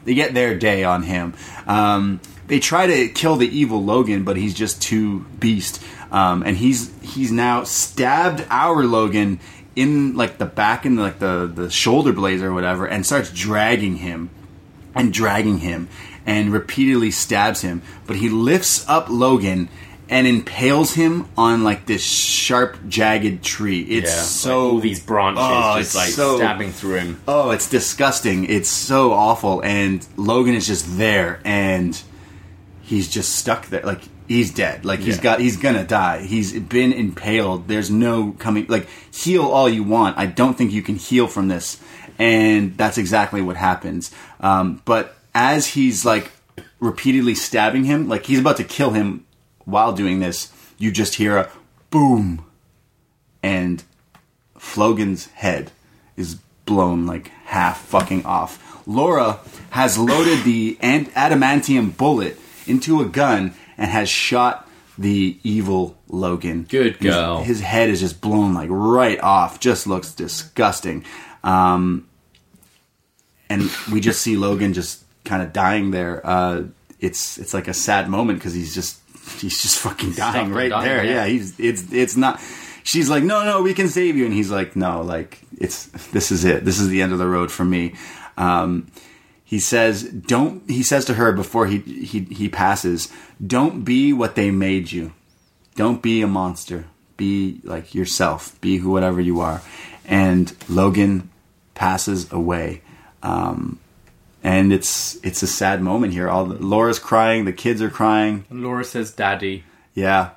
they 0.05 0.15
get 0.15 0.35
their 0.35 0.57
day 0.59 0.83
on 0.85 1.03
him. 1.05 1.35
Um, 1.67 2.21
they 2.47 2.59
try 2.61 2.87
to 2.87 3.09
kill 3.09 3.37
the 3.37 3.49
evil 3.49 3.83
Logan, 3.85 4.25
but 4.25 4.37
he's 4.37 4.55
just 4.55 4.83
too 4.83 5.21
beast, 5.39 5.83
um, 6.11 6.43
and 6.43 6.57
he's 6.57 6.91
he's 7.03 7.33
now 7.33 7.65
stabbed 7.65 8.45
our 8.51 8.85
Logan 8.85 9.41
in 9.75 10.15
like 10.17 10.39
the 10.39 10.47
back 10.47 10.85
and 10.85 10.99
like 10.99 11.19
the 11.19 11.51
the 11.53 11.71
shoulder 11.71 12.13
blades 12.13 12.43
or 12.43 12.53
whatever, 12.53 12.87
and 12.87 13.07
starts 13.07 13.31
dragging 13.31 13.97
him 13.97 14.31
and 14.95 15.13
dragging 15.13 15.59
him 15.59 15.89
and 16.27 16.53
repeatedly 16.53 17.11
stabs 17.11 17.63
him. 17.63 17.81
But 18.07 18.17
he 18.17 18.29
lifts 18.29 18.87
up 18.89 19.09
Logan 19.09 19.69
and 20.11 20.27
impales 20.27 20.93
him 20.93 21.27
on 21.39 21.65
like 21.65 21.87
this 21.87 22.03
sharp, 22.05 22.77
jagged 22.87 23.43
tree. 23.43 23.81
It's 23.81 24.11
yeah, 24.11 24.21
so 24.21 24.65
like 24.67 24.73
all 24.75 24.79
these 24.81 25.01
branches 25.01 25.43
Oh, 25.47 25.75
just 25.79 25.81
it's 25.89 25.95
like 25.97 26.09
so- 26.11 26.37
stabbing 26.37 26.73
through 26.73 26.97
him 26.97 27.21
Oh, 27.27 27.51
it's 27.51 27.71
disgusting. 27.71 28.45
It's 28.45 28.69
so 28.69 29.13
awful. 29.13 29.63
And 29.65 30.07
Logan 30.19 30.55
is 30.55 30.67
just 30.67 30.99
there 30.99 31.41
and 31.47 31.99
he's 32.83 33.09
just 33.09 33.35
stuck 33.37 33.67
there. 33.69 33.83
Like 33.83 34.01
he's 34.29 34.53
dead. 34.53 34.85
Like 34.85 35.01
he's 35.01 35.17
Yeah. 35.17 35.23
got 35.23 35.41
he's 35.41 35.57
gonna 35.57 35.85
die. 35.85 36.23
He's 36.23 36.53
been 36.59 36.93
impaled. 36.93 37.69
There's 37.69 37.91
no 37.91 38.33
coming 38.39 38.67
like 38.69 38.89
heal 39.15 39.45
all 39.45 39.69
you 39.69 39.83
want. 39.83 40.19
I 40.19 40.27
don't 40.27 40.57
think 40.57 40.73
you 40.73 40.83
can 40.83 40.97
heal 40.97 41.27
from 41.27 41.49
this. 41.49 41.79
And 42.19 42.77
that's 42.77 42.99
exactly 42.99 43.41
what 43.43 43.57
happens. 43.57 44.11
Um, 44.41 44.83
but 44.85 45.17
as 45.35 45.69
he's 45.69 46.05
like 46.05 46.31
repeatedly 46.81 47.35
stabbing 47.35 47.85
him, 47.85 48.09
like 48.09 48.27
he's 48.27 48.39
about 48.41 48.59
to 48.59 48.65
kill 48.65 48.91
him 48.91 49.25
while 49.65 49.93
doing 49.93 50.21
this, 50.21 50.53
you 50.79 50.91
just 50.93 51.15
hear 51.15 51.37
a 51.39 51.51
boom 51.91 52.45
and 53.43 53.83
Flogan's 54.59 55.27
head 55.29 55.73
is 56.17 56.37
blown 56.67 57.07
like 57.07 57.29
half 57.47 57.81
fucking 57.87 58.25
off. 58.25 58.83
Laura 58.87 59.39
has 59.71 59.99
loaded 59.99 60.45
the 60.45 60.77
adamantium 60.83 61.97
bullet 61.97 62.39
into 62.67 63.01
a 63.01 63.05
gun 63.07 63.55
and 63.77 63.91
has 63.91 64.09
shot 64.09 64.69
the 64.99 65.39
evil 65.43 65.97
Logan. 66.09 66.65
Good 66.69 66.97
His- 66.97 67.15
girl. 67.15 67.43
His, 67.43 67.61
head 67.61 67.89
is 67.89 68.01
just 68.01 68.21
blown 68.21 68.55
like 68.55 68.69
right 68.71 69.19
off. 69.21 69.59
Just 69.61 69.87
looks 69.87 70.13
disgusting. 70.15 71.05
Um, 71.43 72.07
and 73.49 73.71
we 73.93 74.01
just 74.01 74.21
see 74.23 74.37
Logan 74.37 74.73
just 74.73 75.03
kind 75.25 75.43
of 75.43 75.53
dying 75.53 75.91
there. 75.91 76.25
Uh, 76.27 76.65
it's 77.01 77.39
it's 77.39 77.53
like 77.53 77.69
a 77.69 77.75
sad 77.75 78.09
moment 78.09 78.39
because 78.39 78.55
he's 78.55 78.75
just 78.75 79.01
he's 79.41 79.61
just 79.61 79.79
fucking 79.81 80.13
dying 80.13 80.53
right 80.53 80.71
dying, 80.71 80.85
there. 80.85 81.05
yeah. 81.05 81.13
Yeah, 81.13 81.27
he's 81.27 81.59
it's 81.59 81.93
it's 81.93 82.17
not. 82.17 82.41
She's 82.85 83.09
like, 83.09 83.23
no, 83.23 83.45
no, 83.45 83.63
we 83.63 83.75
can 83.75 83.89
save 83.89 84.17
you, 84.17 84.25
and 84.25 84.35
he's 84.35 84.51
like, 84.51 84.75
no, 84.75 85.03
like 85.03 85.41
it's 85.59 85.87
this 86.13 86.33
is 86.33 86.45
it. 86.45 86.65
This 86.65 86.81
is 86.81 86.89
the 86.89 87.03
end 87.03 87.13
of 87.13 87.19
the 87.19 87.27
road 87.29 87.51
for 87.53 87.65
me. 87.65 87.95
Um, 88.37 88.91
he 89.53 89.59
says, 89.59 90.05
don't. 90.05 90.63
He 90.67 90.83
says 90.83 91.05
to 91.05 91.13
her 91.13 91.31
before 91.31 91.67
he 91.67 91.81
he 91.81 92.21
he 92.21 92.49
passes, 92.49 93.13
don't 93.47 93.85
be 93.85 94.11
what 94.11 94.35
they 94.35 94.51
made 94.51 94.91
you. 94.91 95.13
Don't 95.75 96.01
be 96.01 96.23
a 96.23 96.27
monster. 96.27 96.87
Be 97.19 97.61
like 97.63 97.95
yourself. 97.95 98.59
Be 98.63 98.79
who 98.79 98.89
whatever 98.89 99.21
you 99.21 99.41
are. 99.41 99.61
And 100.07 100.57
Logan 100.71 101.29
passes 101.75 102.33
away. 102.33 102.81
Um, 103.23 103.79
and 104.43 104.73
it's 104.73 105.17
it's 105.17 105.43
a 105.43 105.47
sad 105.47 105.83
moment 105.83 106.15
here. 106.15 106.31
All 106.31 106.47
the, 106.47 106.55
Laura's 106.55 106.99
crying, 106.99 107.45
the 107.45 107.53
kids 107.53 107.83
are 107.83 107.91
crying. 107.91 108.47
And 108.49 108.63
Laura 108.63 108.85
says, 108.85 109.13
"Daddy." 109.13 109.65
Yeah, 109.93 110.31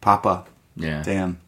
Papa. 0.00 0.44
Yeah. 0.74 1.04
Damn. 1.04 1.38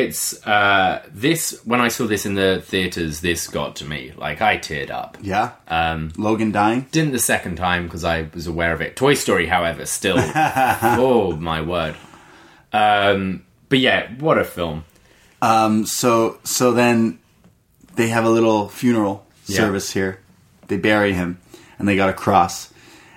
It's 0.00 0.44
uh, 0.46 1.02
this. 1.12 1.60
When 1.64 1.80
I 1.80 1.88
saw 1.88 2.06
this 2.06 2.26
in 2.26 2.34
the 2.34 2.60
theaters, 2.64 3.20
this 3.20 3.46
got 3.48 3.76
to 3.76 3.84
me. 3.84 4.12
Like 4.16 4.40
I 4.42 4.58
teared 4.58 4.90
up. 4.90 5.16
Yeah. 5.22 5.52
Um, 5.68 6.12
Logan 6.16 6.52
dying. 6.52 6.86
didn't 6.92 7.12
the 7.12 7.18
second 7.18 7.56
time 7.56 7.84
because 7.84 8.04
I 8.04 8.28
was 8.34 8.46
aware 8.46 8.72
of 8.72 8.80
it. 8.80 8.96
Toy 8.96 9.14
Story, 9.14 9.46
however, 9.46 9.86
still. 9.86 10.16
oh 10.34 11.36
my 11.38 11.60
word. 11.60 11.96
Um, 12.72 13.44
but 13.68 13.78
yeah, 13.78 14.10
what 14.18 14.38
a 14.38 14.44
film. 14.44 14.84
Um, 15.42 15.86
so 15.86 16.38
so 16.44 16.72
then 16.72 17.18
they 17.96 18.08
have 18.08 18.24
a 18.24 18.30
little 18.30 18.68
funeral 18.68 19.26
Yeah. 19.46 19.58
service 19.58 19.92
here. 19.92 20.20
They 20.68 20.76
bury 20.78 21.12
him, 21.12 21.38
and 21.78 21.86
they 21.86 21.96
got 21.96 22.08
a 22.08 22.14
cross. 22.14 22.72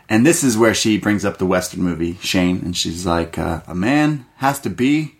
And 0.09 0.25
this 0.25 0.43
is 0.43 0.57
where 0.57 0.73
she 0.73 0.97
brings 0.97 1.25
up 1.25 1.37
the 1.37 1.45
Western 1.45 1.81
movie 1.83 2.17
Shane, 2.21 2.61
and 2.63 2.75
she's 2.77 3.05
like, 3.05 3.37
uh, 3.37 3.61
"A 3.67 3.75
man 3.75 4.25
has 4.37 4.59
to 4.61 4.69
be 4.69 5.15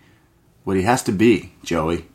what 0.68 0.76
he 0.76 0.84
has 0.84 1.02
to 1.04 1.12
be, 1.12 1.54
Joey." 1.64 2.06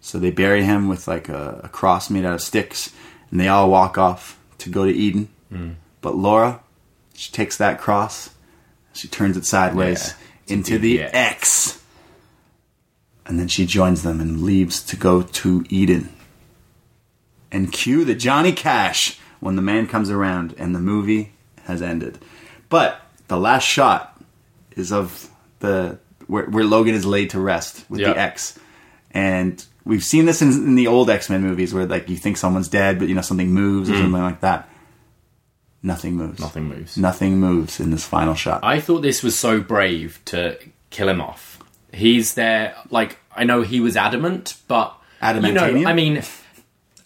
So 0.00 0.18
they 0.18 0.30
bury 0.30 0.62
him 0.62 0.88
with 0.88 1.08
like 1.08 1.28
a, 1.28 1.60
a 1.64 1.68
cross 1.68 2.08
made 2.10 2.24
out 2.24 2.34
of 2.34 2.40
sticks, 2.40 2.92
and 3.30 3.40
they 3.40 3.48
all 3.48 3.68
walk 3.68 3.98
off 3.98 4.38
to 4.58 4.70
go 4.70 4.84
to 4.86 4.92
Eden. 4.92 5.28
But 6.00 6.16
Laura, 6.16 6.60
she 7.14 7.32
takes 7.32 7.56
that 7.56 7.80
cross, 7.80 8.30
she 8.92 9.08
turns 9.08 9.36
it 9.36 9.44
sideways 9.44 10.14
Yeah, 10.46 10.54
into 10.54 10.78
the. 10.78 11.00
X 11.02 11.82
and 13.26 13.40
then 13.40 13.48
she 13.48 13.66
joins 13.66 14.02
them 14.02 14.20
and 14.20 14.42
leaves 14.42 14.82
to 14.84 14.96
go 14.96 15.22
to 15.22 15.64
Eden. 15.68 16.10
And 17.50 17.72
cue 17.72 18.04
the 18.04 18.14
Johnny 18.14 18.52
Cash 18.52 19.18
when 19.40 19.56
the 19.56 19.62
man 19.62 19.86
comes 19.88 20.10
around 20.10 20.54
and 20.58 20.74
the 20.74 20.80
movie 20.80 21.32
has 21.64 21.82
ended. 21.82 22.18
But 22.68 23.02
the 23.26 23.36
last 23.36 23.64
shot 23.64 24.20
is 24.76 24.92
of 24.92 25.28
the 25.58 25.98
where, 26.26 26.44
where 26.46 26.64
Logan 26.64 26.94
is 26.94 27.04
laid 27.06 27.30
to 27.30 27.40
rest 27.40 27.84
with 27.88 28.00
Yeah. 28.00 28.12
the 28.12 28.18
X, 28.18 28.58
and 29.12 29.64
we've 29.84 30.04
seen 30.04 30.26
this 30.26 30.42
in, 30.42 30.48
in 30.50 30.74
the 30.74 30.86
old 30.86 31.08
X 31.10 31.30
Men 31.30 31.42
movies 31.42 31.72
where 31.72 31.86
like 31.86 32.08
you 32.08 32.16
think 32.16 32.36
someone's 32.36 32.68
dead, 32.68 32.98
but 32.98 33.08
you 33.08 33.14
know 33.14 33.20
something 33.22 33.50
moves 33.52 33.88
or 33.90 33.94
something 33.94 34.12
like 34.22 34.40
that. 34.40 34.68
Nothing 35.82 36.14
moves. 36.16 36.38
Hmm. 36.38 36.42
Nothing 36.42 36.64
moves. 36.64 36.96
Nothing 36.96 37.38
moves 37.38 37.80
in 37.80 37.90
this 37.90 38.04
final 38.04 38.34
shot. 38.34 38.60
I 38.64 38.80
thought 38.80 39.02
this 39.02 39.22
was 39.22 39.38
so 39.38 39.60
brave 39.60 40.20
to 40.26 40.58
kill 40.90 41.08
him 41.08 41.20
off. 41.20 41.62
He's 41.92 42.34
there, 42.34 42.74
like, 42.90 43.18
I 43.34 43.44
know 43.44 43.62
he 43.62 43.80
was 43.80 43.96
adamant, 43.96 44.56
but. 44.68 44.94
You 45.22 45.52
know, 45.52 45.64
I 45.86 45.92
mean, 45.94 46.22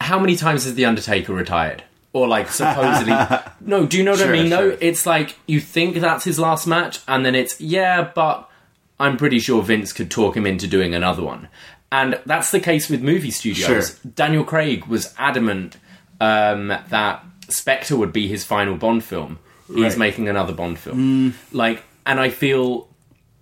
how 0.01 0.18
many 0.18 0.34
times 0.36 0.64
has 0.64 0.74
The 0.74 0.84
Undertaker 0.86 1.32
retired? 1.32 1.84
Or, 2.12 2.26
like, 2.26 2.48
supposedly. 2.51 3.14
no, 3.60 3.86
do 3.86 3.97
you 3.98 4.02
know 4.02 4.12
what 4.12 4.20
Sure, 4.20 4.34
I 4.34 4.40
mean, 4.40 4.51
though? 4.51 4.70
sure. 4.70 4.78
It's 4.80 5.06
like, 5.06 5.36
you 5.47 5.60
think 5.60 5.97
that's 5.97 6.24
his 6.24 6.40
last 6.40 6.66
match, 6.66 6.98
and 7.06 7.24
then 7.24 7.34
it's, 7.36 7.60
yeah, 7.60 8.10
but 8.14 8.49
I'm 9.01 9.16
pretty 9.16 9.40
sure 9.40 9.62
Vince 9.62 9.93
could 9.93 10.10
talk 10.10 10.36
him 10.36 10.47
into 10.47 10.68
doing 10.68 10.94
another 10.94 11.22
one. 11.24 11.48
And 11.90 12.20
that's 12.27 12.52
the 12.52 12.60
case 12.60 12.89
with 12.89 13.02
movie 13.02 13.32
studios. 13.32 13.66
Sure. 13.66 14.10
Daniel 14.14 14.44
Craig 14.44 14.85
was 14.86 15.12
adamant 15.18 15.77
um, 16.20 16.68
that 16.68 17.24
Spectre 17.48 17.97
would 17.97 18.12
be 18.12 18.28
his 18.28 18.44
final 18.44 18.77
Bond 18.77 19.02
film. 19.02 19.39
He's 19.66 19.78
Right. 19.94 19.98
making 19.98 20.28
another 20.28 20.52
Bond 20.52 20.78
film. 20.78 21.35
Like, 21.51 21.82
and 22.06 22.20
I 22.20 22.28
feel 22.28 22.89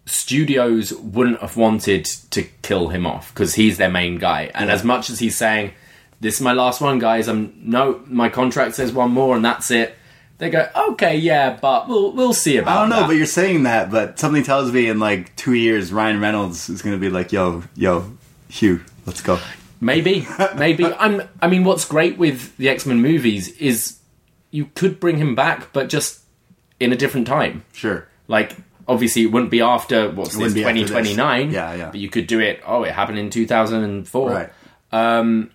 studios 0.07 0.93
wouldn't 0.95 1.41
have 1.41 1.57
wanted 1.57 2.05
to 2.31 2.43
kill 2.63 2.89
him 2.89 3.07
off 3.07 3.33
because 3.35 3.55
he's 3.55 3.77
their 3.79 3.91
main 3.91 4.17
guy. 4.19 4.51
And 4.55 4.71
as 4.71 4.85
much 4.85 5.11
as 5.11 5.19
he's 5.19 5.37
saying, 5.37 5.73
"This 6.21 6.37
is 6.37 6.41
my 6.41 6.53
last 6.53 6.81
one, 6.81 6.99
guys," 6.99 7.29
I'm 7.29 7.53
no, 7.63 8.01
my 8.07 8.29
contract 8.29 8.75
says 8.75 8.93
one 8.93 9.11
more, 9.11 9.37
and 9.37 9.45
that's 9.45 9.71
it. 9.71 9.97
They 10.39 10.51
go, 10.51 10.69
"Okay, 10.91 11.17
yeah, 11.17 11.59
but 11.61 11.89
we'll 11.89 12.13
we'll 12.13 12.33
see 12.33 12.57
about." 12.59 12.71
It. 12.71 12.77
I 12.77 12.81
don't 12.81 12.91
know, 12.91 13.01
that." 13.01 13.07
but 13.09 13.17
you're 13.17 13.27
saying 13.27 13.65
that, 13.65 13.91
but 13.91 14.19
something 14.19 14.43
tells 14.45 14.71
me 14.73 14.89
in 14.89 14.99
like 15.01 15.35
two 15.37 15.55
years, 15.55 15.93
Ryan 15.93 16.21
Reynolds 16.21 16.69
is 16.69 16.81
going 16.83 16.95
to 16.95 17.01
be 17.01 17.11
like, 17.11 17.33
"Yo, 17.33 17.65
yo, 17.75 18.13
Hugh, 18.49 18.81
let's 19.05 19.21
go." 19.21 19.39
Maybe, 19.81 20.27
maybe. 20.57 20.85
I'm. 20.87 21.23
I 21.43 21.49
mean, 21.49 21.65
what's 21.65 21.85
great 21.85 22.19
with 22.19 22.57
the 22.57 22.69
X 22.69 22.87
Men 22.87 23.01
movies 23.03 23.49
is 23.59 23.99
you 24.51 24.67
could 24.75 25.01
bring 25.01 25.19
him 25.19 25.35
back, 25.35 25.73
but 25.73 25.89
just 25.89 26.21
in 26.81 26.93
a 26.93 26.97
different 26.97 27.27
time. 27.27 27.65
Sure. 27.73 28.07
Like, 28.29 28.57
obviously, 28.87 29.23
it 29.23 29.33
wouldn't 29.33 29.51
be 29.51 29.61
after 29.61 30.11
what's 30.11 30.31
this 30.31 30.39
wouldn't 30.39 30.55
be 30.55 30.63
after 30.63 30.73
twenty 30.73 30.85
twenty 30.85 31.17
nine. 31.17 31.51
Yeah, 31.51 31.75
yeah. 31.75 31.91
But 31.91 31.99
you 32.01 32.09
could 32.11 32.27
do 32.29 32.39
it. 32.41 32.61
Oh, 32.65 32.85
it 32.85 32.93
happened 32.93 33.19
in 33.19 33.31
two 33.31 33.47
thousand 33.47 33.83
and 33.83 34.07
four. 34.07 34.31
Right. 34.31 34.51
Um, 34.93 35.51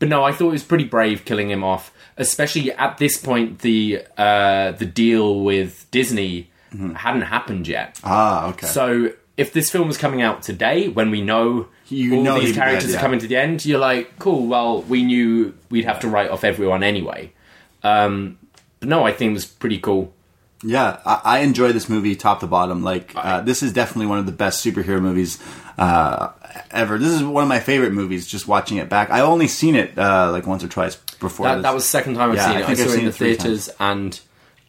But 0.00 0.08
no, 0.08 0.24
I 0.24 0.32
thought 0.32 0.48
it 0.48 0.52
was 0.52 0.64
pretty 0.64 0.84
brave 0.84 1.24
killing 1.24 1.50
him 1.50 1.62
off, 1.64 1.92
especially 2.18 2.72
at 2.72 2.98
this 2.98 3.16
point. 3.16 3.60
The 3.60 4.04
uh, 4.18 4.72
the 4.72 4.84
deal 4.84 5.40
with 5.40 5.90
Disney 5.90 6.50
hadn't 6.96 7.22
happened 7.22 7.66
yet. 7.66 7.94
Mm-hmm. 7.94 8.06
Ah, 8.06 8.48
okay. 8.50 8.66
So 8.66 9.12
if 9.38 9.52
this 9.52 9.70
film 9.70 9.88
was 9.88 9.96
coming 9.96 10.20
out 10.20 10.42
today, 10.42 10.88
when 10.88 11.10
we 11.10 11.22
know 11.22 11.68
You 11.86 12.16
all 12.16 12.22
know 12.22 12.40
these 12.40 12.54
characters 12.54 12.84
dead, 12.84 12.90
yeah. 12.90 12.98
are 12.98 13.00
coming 13.00 13.20
to 13.20 13.26
the 13.26 13.36
end, 13.36 13.64
you're 13.64 13.78
like, 13.78 14.18
cool. 14.18 14.46
Well, 14.46 14.82
we 14.82 15.04
knew 15.04 15.54
we'd 15.70 15.86
have 15.86 16.00
to 16.00 16.08
write 16.08 16.30
off 16.30 16.44
everyone 16.44 16.82
anyway. 16.82 17.32
Um, 17.82 18.38
but 18.80 18.88
no, 18.88 19.06
I 19.06 19.12
think 19.12 19.30
it 19.30 19.34
was 19.34 19.46
pretty 19.46 19.78
cool. 19.78 20.12
yeah, 20.64 21.00
I, 21.06 21.20
I 21.24 21.38
enjoy 21.38 21.72
this 21.72 21.88
movie 21.88 22.16
top 22.16 22.40
to 22.40 22.46
bottom. 22.48 22.82
Like, 22.82 23.12
uh, 23.14 23.40
this 23.42 23.62
is 23.62 23.72
definitely 23.72 24.06
one 24.06 24.18
of 24.18 24.26
the 24.26 24.32
best 24.32 24.64
superhero 24.64 25.00
movies 25.00 25.38
uh, 25.78 26.32
ever. 26.72 26.98
This 26.98 27.12
is 27.12 27.22
one 27.22 27.44
of 27.44 27.48
my 27.48 27.60
favorite 27.60 27.92
movies. 27.92 28.26
Just 28.26 28.48
watching 28.48 28.78
it 28.78 28.88
back, 28.88 29.10
I 29.10 29.20
only 29.20 29.46
seen 29.46 29.76
it 29.76 29.96
uh, 29.96 30.30
like 30.32 30.46
once 30.46 30.64
or 30.64 30.68
twice 30.68 30.96
before. 31.20 31.46
That, 31.46 31.62
that 31.62 31.74
was 31.74 31.84
the 31.84 31.88
second 31.90 32.14
time 32.14 32.30
I've 32.30 32.36
Yeah, 32.36 32.46
seen 32.48 32.56
it. 32.58 32.62
I, 32.62 32.66
think 32.66 32.78
I've 32.80 32.86
saw 32.88 32.92
it 32.94 32.98
in 33.00 33.04
the 33.06 33.12
theaters 33.12 33.70
and 33.80 34.20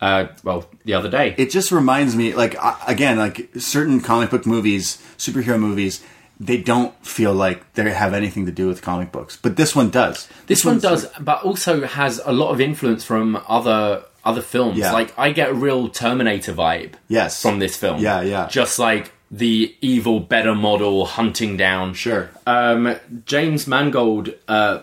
uh, 0.01 0.27
well, 0.43 0.65
the 0.85 0.93
other 0.93 1.09
day. 1.09 1.35
it 1.37 1.49
just 1.51 1.71
reminds 1.71 2.15
me 2.15 2.33
like 2.33 2.55
I- 2.57 2.77
again 2.87 3.17
like 3.17 3.49
certain 3.57 3.99
comic 3.99 4.29
book 4.29 4.45
movies 4.45 4.97
superhero 5.17 5.59
movies 5.59 6.01
they 6.39 6.55
don't 6.55 6.93
feel 7.05 7.33
like 7.33 7.73
they 7.73 7.83
have 7.91 8.13
anything 8.13 8.45
to 8.45 8.51
do 8.53 8.65
with 8.69 8.81
comic 8.81 9.11
books 9.11 9.35
but 9.41 9.57
this 9.57 9.75
one 9.75 9.89
does 9.89 10.29
This 10.47 10.63
one 10.63 10.79
does, 10.79 11.03
like- 11.03 11.25
but 11.25 11.43
also 11.43 11.85
has 11.85 12.21
a 12.23 12.31
lot 12.31 12.51
of 12.51 12.61
influence 12.61 13.03
from 13.03 13.41
other 13.47 14.03
other 14.23 14.41
films. 14.41 14.77
Yeah. 14.77 14.91
Like 14.91 15.13
I 15.17 15.31
get 15.31 15.49
a 15.49 15.53
real 15.53 15.87
Terminator 15.89 16.53
vibe. 16.53 16.93
Yes. 17.07 17.41
from 17.41 17.59
this 17.59 17.75
film. 17.77 18.01
Yeah, 18.01 18.21
yeah. 18.21 18.47
Just 18.47 18.77
like 18.77 19.11
the 19.31 19.75
evil, 19.81 20.19
better 20.19 20.53
model 20.55 21.05
hunting 21.05 21.55
down. 21.57 21.93
sure 21.93 22.29
Um, 22.47 22.95
James 23.25 23.65
Mangold 23.67 24.33
uh, 24.47 24.81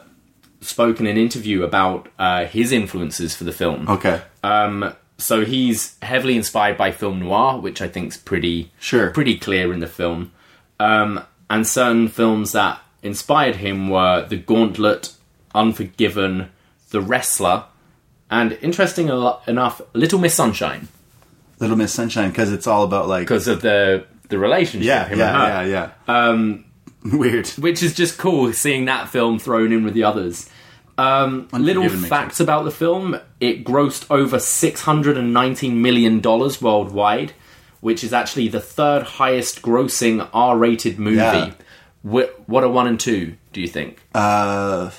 spoke 0.67 1.01
in 1.01 1.07
an 1.07 1.17
interview 1.17 1.63
about 1.63 2.09
uh, 2.19 2.45
his 2.47 2.73
influences 2.73 3.35
for 3.35 3.45
the 3.45 3.53
film. 3.53 3.89
okay 3.89 4.21
Um, 4.43 4.95
so 5.19 5.45
he's 5.45 5.97
heavily 6.03 6.37
inspired 6.37 6.77
by 6.77 6.91
film 6.93 7.21
noir, 7.21 7.59
which 7.59 7.81
I 7.81 7.89
think 7.89 8.09
is 8.13 8.17
pretty 8.19 8.71
Sure. 8.79 9.11
pretty 9.11 9.39
clear 9.39 9.73
in 9.73 9.81
the 9.81 9.87
film. 9.87 10.33
Um, 10.79 11.21
and 11.49 11.67
certain 11.67 12.09
films 12.09 12.53
that 12.53 12.81
inspired 13.03 13.57
him 13.57 13.89
were 13.89 14.27
The 14.29 14.37
Gauntlet, 14.37 15.13
Unforgiven, 15.55 16.51
The 16.91 17.01
Wrestler, 17.01 17.65
and 18.31 18.53
interesting 18.61 19.09
enough, 19.09 19.81
Little 19.95 20.19
Miss 20.19 20.35
Sunshine 20.35 20.89
little 21.59 21.75
miss 21.77 21.91
sunshine 21.91 22.29
because 22.29 22.53
it's 22.53 22.67
all 22.67 22.85
about 22.85 23.09
like 23.09 23.23
because 23.23 23.49
of 23.49 23.63
the 23.63 24.05
the 24.29 24.39
relationship. 24.39 24.87
yeah 24.87 25.05
him 25.07 25.13
and 25.13 25.19
yeah 25.21 25.63
yeah 25.63 25.91
yeah 26.07 26.27
um 26.27 26.67
weird 27.17 27.49
which 27.57 27.83
is 27.83 27.95
just 27.95 28.19
cool 28.19 28.53
seeing 28.53 28.85
that 28.85 29.09
film 29.09 29.39
thrown 29.39 29.73
in 29.73 29.83
with 29.83 29.95
the 29.95 30.05
others. 30.05 30.51
Um, 30.99 31.49
little 31.53 31.89
facts 31.89 32.41
about 32.41 32.65
the 32.65 32.71
film: 32.71 33.19
it 33.41 33.65
grossed 33.65 34.07
over 34.11 34.39
six 34.39 34.83
hundred 34.83 35.17
and 35.19 35.33
nineteen 35.33 35.83
million 35.83 36.21
dollars 36.21 36.63
worldwide, 36.63 37.33
which 37.81 38.03
is 38.03 38.13
actually 38.13 38.49
the 38.49 38.61
third 38.61 39.03
highest 39.03 39.61
grossing 39.63 40.29
R-rated 40.33 40.99
movie. 40.99 41.17
Yeah. 41.17 41.53
Wh- 42.03 42.49
what 42.49 42.65
are 42.65 42.71
one 42.71 42.87
and 42.87 42.99
two? 42.99 43.37
Do 43.53 43.61
you 43.61 43.69
think? 43.69 44.01
uh 44.15 44.91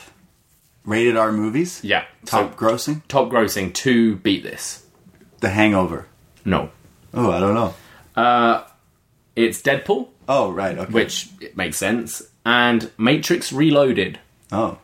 rated 0.86 1.18
r 1.18 1.32
movies 1.34 1.82
yeah, 1.84 2.06
top 2.26 2.52
so 2.54 2.58
grossing 2.58 3.02
top 3.08 3.30
grossing. 3.30 3.74
Two 3.74 4.16
beat 4.18 4.42
this. 4.44 4.86
the 5.42 5.50
hangover 5.50 6.08
No, 6.46 6.70
oh 7.14 7.30
i 7.32 7.40
don't 7.42 7.54
know 7.54 7.74
it's 9.36 9.62
Deadpool, 9.62 10.08
oh 10.30 10.52
right 10.52 10.78
okay 10.78 10.92
which 10.92 11.30
it 11.42 11.56
makes 11.58 11.78
sense, 11.78 12.24
and 12.46 12.90
Matrix 12.98 13.52
Reloaded. 13.52 14.20
oh 14.52 14.80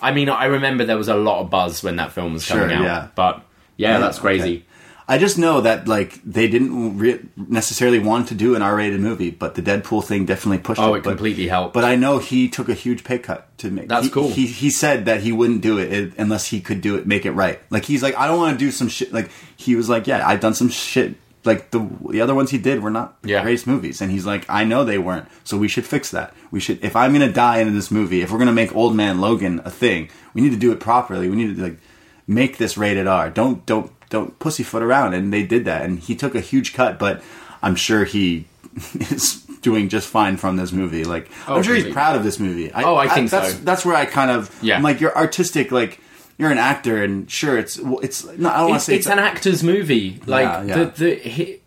I 0.00 0.12
mean, 0.12 0.28
I 0.28 0.46
remember 0.46 0.84
there 0.84 0.96
was 0.98 1.08
a 1.08 1.14
lot 1.16 1.40
of 1.40 1.50
buzz 1.50 1.82
when 1.82 1.96
that 1.96 2.12
film 2.12 2.32
was 2.34 2.46
coming 2.46 2.68
Sure, 2.68 2.76
out, 2.78 2.84
yeah. 2.84 3.08
but 3.14 3.42
yeah, 3.76 3.98
that's 3.98 4.18
crazy. 4.18 4.42
okay. 4.58 4.64
I 5.08 5.18
just 5.18 5.36
know 5.36 5.60
that 5.62 5.88
like 5.88 6.20
they 6.24 6.46
didn't 6.48 6.96
re- 6.96 7.20
necessarily 7.36 7.98
want 7.98 8.28
to 8.28 8.34
do 8.34 8.54
an 8.54 8.62
R-rated 8.62 9.00
movie, 9.00 9.30
but 9.30 9.56
the 9.56 9.60
Deadpool 9.60 10.04
thing 10.04 10.24
definitely 10.24 10.58
pushed 10.58 10.80
Oh, 10.80 10.94
it. 10.94 10.98
it 10.98 11.04
but- 11.04 11.10
completely 11.10 11.48
helped. 11.48 11.74
But 11.74 11.84
I 11.84 11.96
know 11.96 12.18
he 12.18 12.48
took 12.48 12.68
a 12.68 12.74
huge 12.74 13.02
pay 13.04 13.18
cut 13.18 13.46
to 13.58 13.70
make. 13.70 13.88
That's 13.88 14.04
he- 14.06 14.10
cool. 14.10 14.30
He 14.30 14.46
he 14.46 14.70
said 14.70 15.04
that 15.06 15.20
he 15.20 15.32
wouldn't 15.32 15.60
do 15.60 15.76
it 15.78 16.14
unless 16.16 16.46
he 16.46 16.60
could 16.60 16.80
do 16.80 16.94
it, 16.96 17.06
make 17.06 17.26
it 17.26 17.32
right. 17.32 17.58
Like 17.68 17.84
he's 17.84 18.02
like, 18.02 18.16
I 18.16 18.26
don't 18.28 18.38
want 18.38 18.58
to 18.58 18.64
do 18.64 18.70
some 18.70 18.88
shit. 18.88 19.12
Like 19.12 19.28
he 19.56 19.74
was 19.74 19.88
like, 19.88 20.06
yeah, 20.06 20.26
I've 20.26 20.40
done 20.40 20.54
some 20.54 20.68
shit 20.70 21.16
like 21.44 21.70
the 21.70 21.86
the 22.10 22.20
other 22.20 22.34
ones 22.34 22.50
he 22.50 22.58
did 22.58 22.82
were 22.82 22.90
not 22.90 23.16
Yeah. 23.24 23.38
the 23.38 23.42
greatest 23.44 23.66
movies, 23.66 24.00
and 24.00 24.10
he's 24.10 24.24
like, 24.26 24.44
I 24.48 24.64
know 24.64 24.84
they 24.84 24.98
weren't, 24.98 25.26
so 25.44 25.56
we 25.58 25.68
should 25.68 25.84
fix 25.86 26.10
that. 26.12 26.34
We 26.50 26.60
should, 26.60 26.84
if 26.84 26.94
I'm 26.96 27.12
gonna 27.12 27.32
die 27.32 27.58
in 27.58 27.74
this 27.74 27.90
movie, 27.90 28.22
if 28.22 28.30
we're 28.30 28.38
gonna 28.38 28.52
make 28.52 28.74
Old 28.76 28.94
Man 28.94 29.20
Logan 29.20 29.60
a 29.64 29.70
thing, 29.70 30.08
we 30.34 30.40
need 30.42 30.50
to 30.50 30.56
do 30.56 30.72
it 30.72 30.80
properly. 30.80 31.28
We 31.28 31.36
need 31.36 31.56
to 31.56 31.62
like 31.62 31.78
make 32.26 32.58
this 32.58 32.76
rated 32.76 33.06
R. 33.06 33.28
Don't 33.30 33.64
don't 33.66 33.90
don't 34.10 34.38
pussyfoot 34.38 34.82
around, 34.82 35.14
and 35.14 35.32
they 35.32 35.42
did 35.42 35.64
that, 35.64 35.82
and 35.82 35.98
he 35.98 36.14
took 36.14 36.34
a 36.34 36.40
huge 36.40 36.74
cut, 36.74 36.98
but 36.98 37.22
I'm 37.62 37.74
sure 37.76 38.04
he 38.04 38.46
is 39.10 39.42
doing 39.62 39.88
just 39.88 40.08
fine 40.08 40.36
from 40.36 40.56
this 40.56 40.72
movie. 40.72 41.04
Like 41.04 41.30
Oh, 41.48 41.56
I'm 41.56 41.62
sure 41.62 41.74
he's 41.74 41.92
proud 41.92 42.16
of 42.16 42.24
this 42.24 42.38
movie. 42.38 42.70
Oh, 42.74 42.96
I 42.96 43.08
think 43.08 43.30
that's, 43.30 43.52
so. 43.54 43.58
That's 43.58 43.84
where 43.84 43.94
I 43.96 44.04
kind 44.06 44.30
of 44.30 44.56
Yeah. 44.62 44.76
I'm 44.76 44.82
like 44.82 45.00
you're 45.00 45.16
artistic, 45.16 45.70
like. 45.72 45.98
You're 46.38 46.50
an 46.50 46.58
actor, 46.58 47.02
and 47.02 47.30
sure, 47.30 47.58
it's 47.58 47.78
it's. 47.78 48.24
No, 48.24 48.48
I 48.50 48.56
don't 48.58 48.70
want 48.70 48.70
to 48.70 48.74
it's, 48.76 48.84
say 48.84 48.94
it's 48.96 49.06
an 49.06 49.18
actor's 49.18 49.62
movie. 49.62 50.20
Like 50.26 50.44
Yeah, 50.44 50.62
yeah. 50.64 50.74
The, 50.76 50.84
the, 51.20 51.30
hi, 51.30 51.58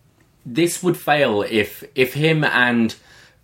this 0.46 0.84
would 0.84 0.98
fail 0.98 1.44
if 1.44 1.84
if 1.96 2.14
him 2.14 2.44
and 2.44 2.96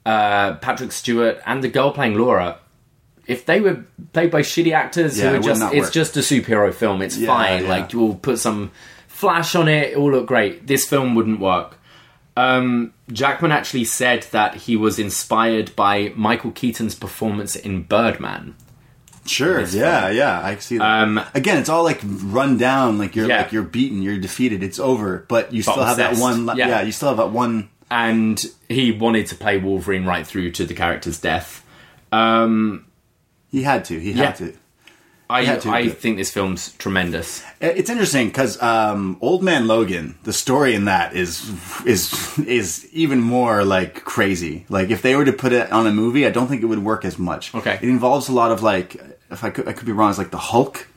uh, 0.06 0.56
Patrick 0.56 0.92
Stewart 0.92 1.40
and 1.46 1.64
the 1.64 1.68
girl 1.70 1.92
playing 1.92 2.16
Laura, 2.18 2.58
if 3.28 3.46
they 3.46 3.62
were 3.62 3.86
played 4.14 4.32
by 4.32 4.42
shitty 4.42 4.74
actors 4.74 5.18
Yeah, 5.18 5.30
who 5.32 5.36
are 5.38 5.40
just 5.40 5.62
it's 5.74 5.86
work. 5.86 5.94
just 5.94 6.18
a 6.18 6.22
superhero 6.22 6.74
film. 6.74 7.02
It's 7.02 7.18
Yeah, 7.18 7.28
fine. 7.28 7.64
yeah. 7.64 7.70
Like 7.70 7.94
we'll 7.94 8.16
put 8.16 8.40
some 8.40 8.72
flash 9.08 9.56
on 9.56 9.68
it. 9.68 9.92
It 9.94 10.00
will 10.00 10.12
look 10.12 10.26
great. 10.28 10.68
This 10.68 10.86
film 10.88 11.16
wouldn't 11.16 11.40
work. 11.40 11.78
Um, 12.38 12.94
Jackman 13.12 13.52
actually 13.52 13.84
said 13.84 14.24
that 14.32 14.56
he 14.56 14.76
was 14.78 14.98
inspired 14.98 15.76
by 15.76 16.14
Michael 16.16 16.52
Keaton's 16.52 16.96
performance 16.96 17.56
in 17.56 17.84
Birdman. 17.84 18.56
Sure. 19.26 19.62
Yeah, 19.62 20.10
yeah. 20.10 20.42
I 20.42 20.56
see 20.58 20.78
that. 20.78 20.84
Um, 21.04 21.20
Again, 21.34 21.58
it's 21.58 21.70
all 21.70 21.84
like 21.84 22.00
run 22.04 22.58
down, 22.58 22.98
like 22.98 23.16
you're 23.16 23.28
Yeah. 23.28 23.44
like 23.44 23.52
you're 23.52 23.64
beaten, 23.64 24.02
you're 24.02 24.18
defeated, 24.18 24.64
it's 24.64 24.80
over. 24.80 25.26
But 25.28 25.54
you 25.54 25.64
But 25.64 25.72
still 25.74 25.84
have 25.86 25.98
that 25.98 26.18
one. 26.18 26.46
Yeah. 26.58 26.68
Yeah. 26.68 26.82
you 26.82 26.92
still 26.92 27.10
have 27.10 27.18
that 27.18 27.32
one. 27.32 27.70
and 27.90 28.42
he 28.70 28.92
wanted 28.94 29.28
to 29.28 29.36
play 29.36 29.58
Wolverine 29.58 30.06
right 30.06 30.26
through 30.26 30.50
to 30.52 30.66
the 30.66 30.74
character's 30.74 31.20
death. 31.20 31.64
Um, 32.12 32.86
He 33.52 33.64
had 33.64 33.84
to. 33.86 34.00
He 34.00 34.12
Yeah. 34.14 34.28
had 34.28 34.36
to. 34.38 34.54
I 35.30 35.46
had 35.46 35.62
to 35.62 35.70
I 35.72 35.88
think 35.88 36.18
this 36.18 36.30
film's 36.30 36.74
tremendous. 36.74 37.42
It's 37.62 37.90
interesting 37.90 38.28
because 38.28 38.62
um, 38.62 39.18
Old 39.22 39.44
Man 39.44 39.66
Logan, 39.66 40.16
the 40.24 40.34
story 40.34 40.74
in 40.76 40.86
that 40.86 41.16
is 41.16 41.50
is 41.86 42.38
is 42.46 42.86
even 42.92 43.22
more 43.22 43.64
like 43.64 44.04
crazy. 44.04 44.66
Like 44.68 44.90
if 44.90 45.02
they 45.02 45.16
were 45.16 45.24
to 45.24 45.32
put 45.32 45.54
it 45.54 45.72
on 45.72 45.88
a 45.88 45.92
movie, 45.92 46.26
I 46.26 46.32
don't 46.32 46.48
think 46.48 46.62
it 46.64 46.66
would 46.66 46.84
work 46.84 47.06
as 47.06 47.18
much. 47.18 47.56
Okay. 47.56 47.76
it 47.82 47.88
involves 47.88 48.28
a 48.28 48.34
lot 48.34 48.52
of 48.52 48.62
like, 48.62 48.98
if 49.32 49.44
I 49.44 49.50
could, 49.50 49.68
I 49.68 49.74
could 49.74 49.86
be 49.86 49.92
wrong. 49.92 50.10
It's 50.10 50.18
like 50.20 50.32
the 50.32 50.38
Hulk, 50.38 50.88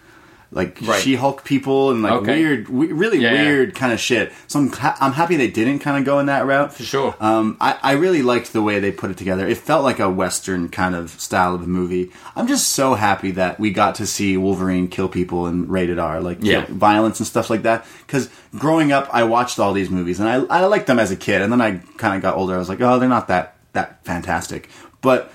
like 0.50 0.78
Right. 0.82 1.00
She-Hulk 1.02 1.42
people 1.44 1.90
and 1.90 2.02
like 2.02 2.12
Okay. 2.12 2.36
weird, 2.38 2.68
we, 2.68 2.92
really 2.92 3.18
Yeah, 3.18 3.32
yeah. 3.34 3.42
weird 3.42 3.74
kind 3.74 3.92
of 3.92 3.98
shit. 3.98 4.32
So 4.46 4.60
I'm 4.60 4.70
ha- 4.70 4.96
I'm 5.00 5.12
happy 5.12 5.34
they 5.36 5.48
didn't 5.50 5.80
kind 5.80 5.98
of 5.98 6.04
go 6.04 6.20
in 6.20 6.26
that 6.26 6.46
route 6.46 6.72
for 6.72 6.84
sure. 6.84 7.14
Um, 7.18 7.56
I 7.60 7.76
I 7.82 7.92
really 7.92 8.22
liked 8.22 8.52
the 8.52 8.62
way 8.62 8.78
they 8.78 8.92
put 8.92 9.10
it 9.10 9.16
together. 9.16 9.46
It 9.48 9.58
felt 9.58 9.82
like 9.82 9.98
a 9.98 10.08
western 10.08 10.68
kind 10.68 10.94
of 10.94 11.10
style 11.10 11.54
of 11.56 11.62
a 11.62 11.66
movie. 11.66 12.12
I'm 12.36 12.46
just 12.46 12.68
so 12.68 12.94
happy 12.94 13.32
that 13.32 13.58
we 13.58 13.70
got 13.72 13.96
to 13.96 14.06
see 14.06 14.36
Wolverine 14.36 14.86
kill 14.86 15.08
people 15.08 15.48
in 15.48 15.66
rated 15.68 15.98
R, 15.98 16.20
like 16.20 16.38
Yeah. 16.40 16.66
violence 16.68 17.18
and 17.18 17.26
stuff 17.26 17.50
like 17.50 17.62
that. 17.62 17.84
Because 18.06 18.28
growing 18.56 18.92
up, 18.92 19.08
I 19.12 19.24
watched 19.24 19.58
all 19.58 19.72
these 19.72 19.90
movies 19.90 20.20
and 20.20 20.28
I 20.28 20.36
I 20.60 20.64
liked 20.66 20.86
them 20.86 21.00
as 21.00 21.10
a 21.10 21.16
kid, 21.16 21.42
and 21.42 21.50
then 21.52 21.60
I 21.60 21.80
kind 21.96 22.14
of 22.14 22.22
got 22.22 22.36
older. 22.36 22.54
I 22.54 22.58
was 22.58 22.68
like, 22.68 22.80
oh, 22.80 22.98
they're 23.00 23.08
not 23.08 23.26
that 23.28 23.56
that 23.72 24.04
fantastic, 24.04 24.68
but 25.00 25.32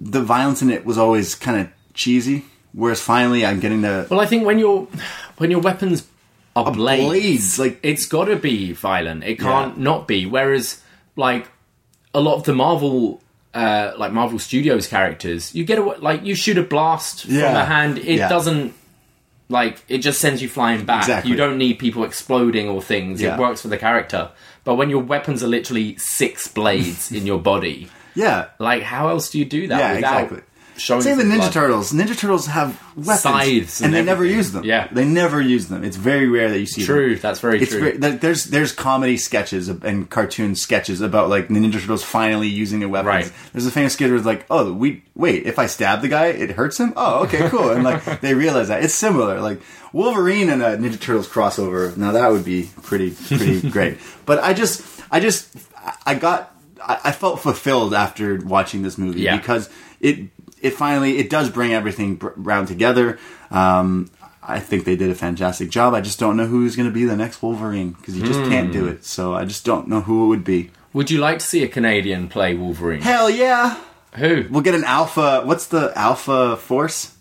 the 0.00 0.22
violence 0.22 0.62
in 0.62 0.70
it 0.70 0.84
was 0.86 0.96
always 0.96 1.34
kind 1.34 1.60
of 1.60 1.68
cheesy. 1.96 2.44
Whereas 2.72 3.00
finally, 3.00 3.44
I'm 3.44 3.58
getting 3.60 3.82
to 3.82 4.06
Well, 4.10 4.20
I 4.20 4.26
think 4.26 4.44
when 4.46 4.58
your 4.58 4.86
when 5.38 5.50
your 5.50 5.60
weapons 5.60 6.06
are 6.54 6.70
blades, 6.72 7.04
blades, 7.06 7.58
like- 7.58 7.80
it's 7.82 8.06
got 8.06 8.26
to 8.26 8.36
be 8.36 8.72
violent. 8.72 9.24
It 9.24 9.38
can't 9.38 9.78
not 9.78 10.06
be. 10.06 10.26
Whereas, 10.26 10.80
like 11.16 11.48
a 12.14 12.20
lot 12.20 12.34
of 12.36 12.44
the 12.44 12.54
Marvel. 12.54 13.20
Uh, 13.54 13.94
like 13.96 14.12
Marvel 14.12 14.38
Studios 14.38 14.86
characters, 14.86 15.54
you 15.54 15.64
get 15.64 15.78
a 15.78 15.82
like 15.82 16.22
you 16.22 16.34
shoot 16.34 16.58
a 16.58 16.62
blast 16.62 17.24
from 17.24 17.36
Yeah. 17.36 17.62
a 17.62 17.64
hand. 17.64 17.96
It 17.96 18.16
Yeah. 18.18 18.28
doesn't 18.28 18.74
like 19.48 19.78
it 19.88 19.98
just 19.98 20.20
sends 20.20 20.42
you 20.42 20.48
flying 20.50 20.84
back. 20.84 21.04
Exactly. 21.04 21.30
You 21.30 21.38
don't 21.38 21.56
need 21.56 21.78
people 21.78 22.04
exploding 22.04 22.68
or 22.68 22.82
things. 22.82 23.22
Yeah. 23.22 23.32
It 23.34 23.40
works 23.40 23.62
for 23.62 23.68
the 23.68 23.78
character. 23.78 24.28
But 24.64 24.74
when 24.74 24.90
your 24.90 25.00
weapons 25.02 25.42
are 25.42 25.46
literally 25.46 25.96
six 25.98 26.48
blades 26.48 27.10
in 27.18 27.24
your 27.26 27.38
body, 27.38 27.88
yeah. 28.14 28.46
like 28.58 28.82
how 28.82 29.08
else 29.08 29.30
do 29.30 29.38
you 29.38 29.46
do 29.46 29.68
that 29.68 29.78
Yeah, 29.78 29.94
without 29.94 30.22
exactly. 30.24 30.42
Showing 30.76 31.02
Same 31.02 31.16
with 31.16 31.26
Ninja 31.26 31.38
blood? 31.38 31.52
Turtles. 31.52 31.92
Ninja 31.92 32.16
Turtles 32.18 32.46
have 32.46 32.80
weapons, 32.96 33.20
Scythes 33.20 33.80
and, 33.80 33.86
and 33.86 33.94
they 33.94 34.02
never 34.04 34.24
use 34.24 34.52
them. 34.52 34.64
Yeah. 34.64 34.88
they 34.92 35.04
never 35.04 35.40
use 35.40 35.68
them. 35.68 35.84
It's 35.84 35.96
very 35.96 36.28
rare 36.28 36.48
that 36.50 36.58
you 36.58 36.66
see 36.66 36.82
them. 36.82 36.86
True, 36.86 37.16
that's 37.16 37.40
very 37.40 37.60
It's 37.62 37.70
true. 37.72 37.92
very, 37.98 38.16
there's 38.16 38.44
there's 38.44 38.72
comedy 38.72 39.16
sketches 39.16 39.68
and 39.68 40.08
cartoon 40.10 40.54
sketches 40.54 41.00
about 41.00 41.28
like 41.28 41.48
the 41.48 41.54
Ninja 41.54 41.80
Turtles 41.80 42.02
finally 42.04 42.48
using 42.48 42.80
their 42.80 42.88
weapons. 42.88 43.06
Right. 43.06 43.32
There's 43.52 43.66
a 43.66 43.70
famous 43.70 43.94
skit 43.94 44.08
where 44.08 44.16
it's 44.16 44.26
like, 44.26 44.44
oh, 44.50 44.72
we 44.72 45.02
wait, 45.14 45.46
if 45.46 45.58
I 45.58 45.66
stab 45.66 46.02
the 46.02 46.08
guy, 46.08 46.26
it 46.26 46.50
hurts 46.50 46.78
him. 46.78 46.92
Oh, 46.96 47.24
okay, 47.24 47.48
cool. 47.48 47.70
And 47.70 47.82
like 47.82 48.20
they 48.20 48.34
realize 48.34 48.68
that 48.68 48.82
it's 48.84 48.94
similar. 48.94 49.40
Like 49.40 49.60
Wolverine 49.92 50.50
and 50.50 50.62
a 50.62 50.76
Ninja 50.76 51.00
Turtles 51.00 51.28
crossover. 51.28 51.96
Now 51.96 52.12
that 52.12 52.28
would 52.30 52.44
be 52.44 52.68
pretty 52.82 53.12
pretty 53.12 53.68
great. 53.70 53.98
But 54.26 54.40
I 54.42 54.52
just 54.52 54.84
I 55.10 55.20
just 55.20 55.48
I 56.04 56.14
got 56.16 56.54
I 56.82 57.00
I 57.04 57.12
felt 57.12 57.40
fulfilled 57.40 57.94
after 57.94 58.36
watching 58.36 58.82
this 58.82 58.98
movie 58.98 59.20
Yeah. 59.22 59.36
because 59.36 59.70
it 60.00 60.28
it 60.66 60.74
finally 60.74 61.18
it 61.18 61.30
does 61.30 61.48
bring 61.50 61.72
everything 61.72 62.20
round 62.36 62.68
together. 62.68 63.18
Um, 63.50 64.10
I 64.42 64.60
think 64.60 64.84
they 64.84 64.94
did 64.96 65.10
a 65.10 65.14
fantastic 65.14 65.70
job. 65.70 65.92
I 65.94 66.00
just 66.00 66.18
don't 66.20 66.36
know 66.36 66.46
who's 66.46 66.76
going 66.76 66.88
to 66.88 66.94
be 66.94 67.04
the 67.04 67.16
next 67.16 67.42
Wolverine 67.42 67.90
because 67.92 68.16
you 68.16 68.24
just 68.24 68.40
can't 68.50 68.66
Hmm. 68.68 68.72
do 68.72 68.86
it. 68.86 69.04
So 69.04 69.34
I 69.34 69.44
just 69.44 69.64
don't 69.64 69.88
know 69.88 70.02
who 70.02 70.24
it 70.24 70.28
would 70.28 70.44
be. 70.44 70.70
Would 70.92 71.10
you 71.10 71.18
like 71.18 71.40
to 71.40 71.44
see 71.44 71.62
a 71.64 71.68
Canadian 71.68 72.28
play 72.28 72.54
Wolverine? 72.54 73.02
Hell 73.02 73.28
yeah! 73.28 73.76
Who? 74.14 74.46
We'll 74.50 74.62
get 74.62 74.74
an 74.74 74.84
Alpha. 74.84 75.42
What's 75.44 75.66
the 75.66 75.92
Alpha 75.96 76.56
Force? 76.56 77.14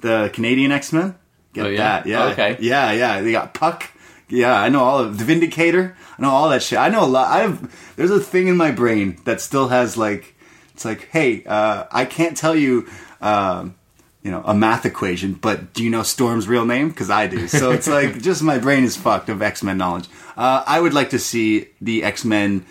The 0.00 0.30
Canadian 0.32 0.72
X 0.72 0.92
Men. 0.92 1.16
Get 1.52 1.66
Oh, 1.66 1.68
yeah? 1.68 1.76
that? 1.78 2.06
Yeah. 2.06 2.24
Okay. 2.28 2.56
Yeah, 2.60 2.92
yeah. 2.92 3.20
They 3.20 3.32
got 3.32 3.52
Puck. 3.52 3.90
Yeah, 4.28 4.54
I 4.58 4.68
know 4.68 4.80
all 4.84 5.00
of 5.00 5.18
the 5.18 5.24
Vindicator. 5.24 5.96
I 6.16 6.22
know 6.22 6.30
all 6.30 6.48
that 6.50 6.62
shit. 6.62 6.78
I 6.78 6.88
know 6.88 7.04
a 7.04 7.06
lot. 7.06 7.28
I 7.28 7.40
have. 7.40 7.94
There's 7.96 8.12
a 8.12 8.20
thing 8.20 8.46
in 8.46 8.56
my 8.56 8.70
brain 8.70 9.18
that 9.24 9.40
still 9.40 9.68
has 9.68 9.96
like. 9.96 10.34
It's 10.80 10.84
like, 10.86 11.08
hey, 11.10 11.44
uh, 11.44 11.84
I 11.92 12.06
can't 12.06 12.34
tell 12.38 12.56
you. 12.56 12.88
Um, 13.20 13.74
you 14.22 14.30
know, 14.30 14.42
a 14.44 14.54
math 14.54 14.84
equation, 14.84 15.32
but 15.32 15.72
do 15.74 15.82
you 15.82 15.88
know 15.88 16.02
Storm's 16.02 16.46
real 16.46 16.64
name? 16.66 16.88
Because 16.90 17.08
I 17.10 17.26
do. 17.26 17.48
So 17.48 17.70
it's 17.70 17.86
like, 17.98 18.20
just 18.20 18.42
my 18.42 18.58
brain 18.58 18.84
is 18.84 18.94
fucked 18.96 19.28
of 19.30 19.40
X 19.42 19.62
Men 19.62 19.76
knowledge. 19.78 20.08
Uh, 20.36 20.62
I 20.66 20.78
would 20.80 20.92
like 20.94 21.10
to 21.10 21.18
see 21.18 21.68
the 21.82 22.02
X 22.04 22.24
Men 22.24 22.64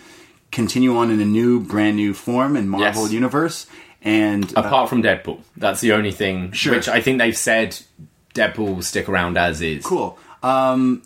continue 0.52 0.96
on 0.98 1.10
in 1.12 1.20
a 1.20 1.26
new, 1.26 1.60
brand 1.60 1.96
new 1.98 2.14
form 2.16 2.56
in 2.56 2.68
Marvel 2.70 3.04
Yes. 3.04 3.12
Universe. 3.12 3.68
And 4.04 4.46
uh, 4.58 4.62
Apart 4.62 4.90
from 4.90 5.02
Deadpool, 5.04 5.42
that's 5.58 5.82
the 5.82 5.94
only 5.94 6.12
thing. 6.12 6.52
Sure. 6.52 6.76
Which 6.76 6.88
I 6.88 7.02
think 7.02 7.18
they've 7.18 7.38
said 7.38 7.78
Deadpool 8.36 8.76
will 8.76 8.82
stick 8.84 9.10
around 9.10 9.36
as 9.38 9.60
is. 9.62 9.84
cool. 9.86 10.18
Um, 10.44 11.02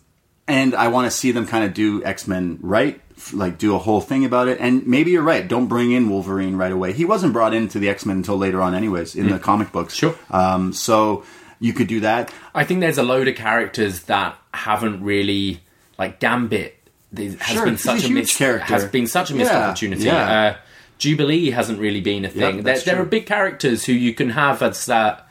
and 0.45 0.75
I 0.75 0.89
want 0.89 1.09
to 1.09 1.11
see 1.11 1.31
them 1.31 1.47
kind 1.47 1.63
of 1.63 1.73
do 1.73 2.03
X 2.03 2.27
Men 2.27 2.59
right, 2.61 2.99
like 3.31 3.57
do 3.57 3.75
a 3.75 3.77
whole 3.79 4.01
thing 4.01 4.25
about 4.25 4.47
it. 4.47 4.57
And 4.59 4.85
maybe 4.87 5.11
you're 5.11 5.21
right. 5.23 5.47
Don't 5.47 5.67
bring 5.67 5.91
in 5.91 6.09
Wolverine 6.09 6.55
right 6.57 6.71
away. 6.71 6.93
He 6.93 7.05
wasn't 7.05 7.31
brought 7.33 7.53
into 7.53 7.79
the 7.79 7.89
X 7.89 8.05
Men 8.05 8.17
until 8.17 8.37
later 8.37 8.61
on, 8.61 8.73
anyways, 8.75 9.15
in 9.15 9.29
the 9.29 9.39
comic 9.39 9.71
books. 9.71 9.93
Mm. 9.93 9.97
Sure. 9.97 10.15
Um, 10.31 10.73
so 10.73 11.23
you 11.59 11.71
could 11.73 11.87
do 11.87 12.01
that. 12.01 12.33
I 12.53 12.63
think 12.65 12.81
there's 12.81 12.97
a 12.97 13.03
load 13.03 13.27
of 13.27 13.35
characters 13.35 14.03
that 14.03 14.35
haven't 14.53 15.03
really 15.03 15.61
like 15.97 16.19
Gambit. 16.19 16.75
there 17.11 17.29
Has 17.39 17.55
Sure, 17.55 17.65
been 17.65 17.77
such 17.77 18.01
a 18.03 18.05
a, 18.05 18.09
huge 18.09 18.35
character. 18.35 18.65
Has 18.73 18.85
been 18.85 19.07
such 19.07 19.31
a 19.31 19.35
missed 19.35 19.51
Yeah, 19.51 19.67
opportunity. 19.69 20.03
yeah. 20.03 20.41
Uh, 20.41 20.55
Jubilee 20.97 21.51
hasn't 21.51 21.79
really 21.79 22.01
been 22.01 22.25
a 22.25 22.29
thing. 22.29 22.55
there, 22.55 22.63
that's 22.63 22.83
there 22.83 23.01
are 23.01 23.05
big 23.05 23.25
characters 23.25 23.85
who 23.85 23.93
you 23.93 24.13
can 24.13 24.31
have 24.31 24.61
as 24.61 24.85
that 24.87 25.27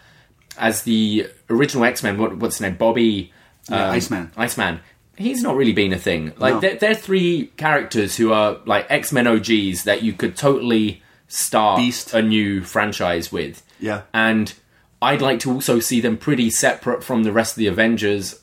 as 0.58 0.82
the 0.82 1.28
original 1.48 1.84
X 1.84 2.02
Men. 2.02 2.18
What, 2.18 2.36
what's 2.36 2.56
his 2.56 2.60
name? 2.62 2.76
Bobby 2.76 3.32
Yeah, 3.70 3.86
um, 3.88 3.90
Iceman. 3.92 4.30
Iceman. 4.36 4.80
He's 5.22 5.42
not 5.42 5.56
really 5.56 5.72
been 5.72 5.92
a 5.92 5.98
thing. 5.98 6.32
Like 6.36 6.54
No. 6.62 6.74
they're, 6.74 6.94
three 6.94 7.50
characters 7.56 8.16
who 8.16 8.32
are 8.32 8.58
like 8.66 8.86
X 8.90 9.12
Men 9.12 9.26
OGs 9.26 9.84
that 9.84 10.02
you 10.02 10.12
could 10.12 10.36
totally 10.36 11.02
start 11.28 11.78
Beast. 11.78 12.12
a 12.14 12.20
new 12.22 12.62
franchise 12.62 13.32
with. 13.32 13.62
Yeah. 13.80 14.02
And 14.12 14.52
I'd 15.00 15.22
like 15.22 15.40
to 15.40 15.52
also 15.52 15.80
see 15.80 16.00
them 16.00 16.16
pretty 16.16 16.50
separate 16.50 17.02
from 17.02 17.22
the 17.24 17.32
rest 17.32 17.52
of 17.54 17.56
the 17.58 17.66
Avengers 17.66 18.40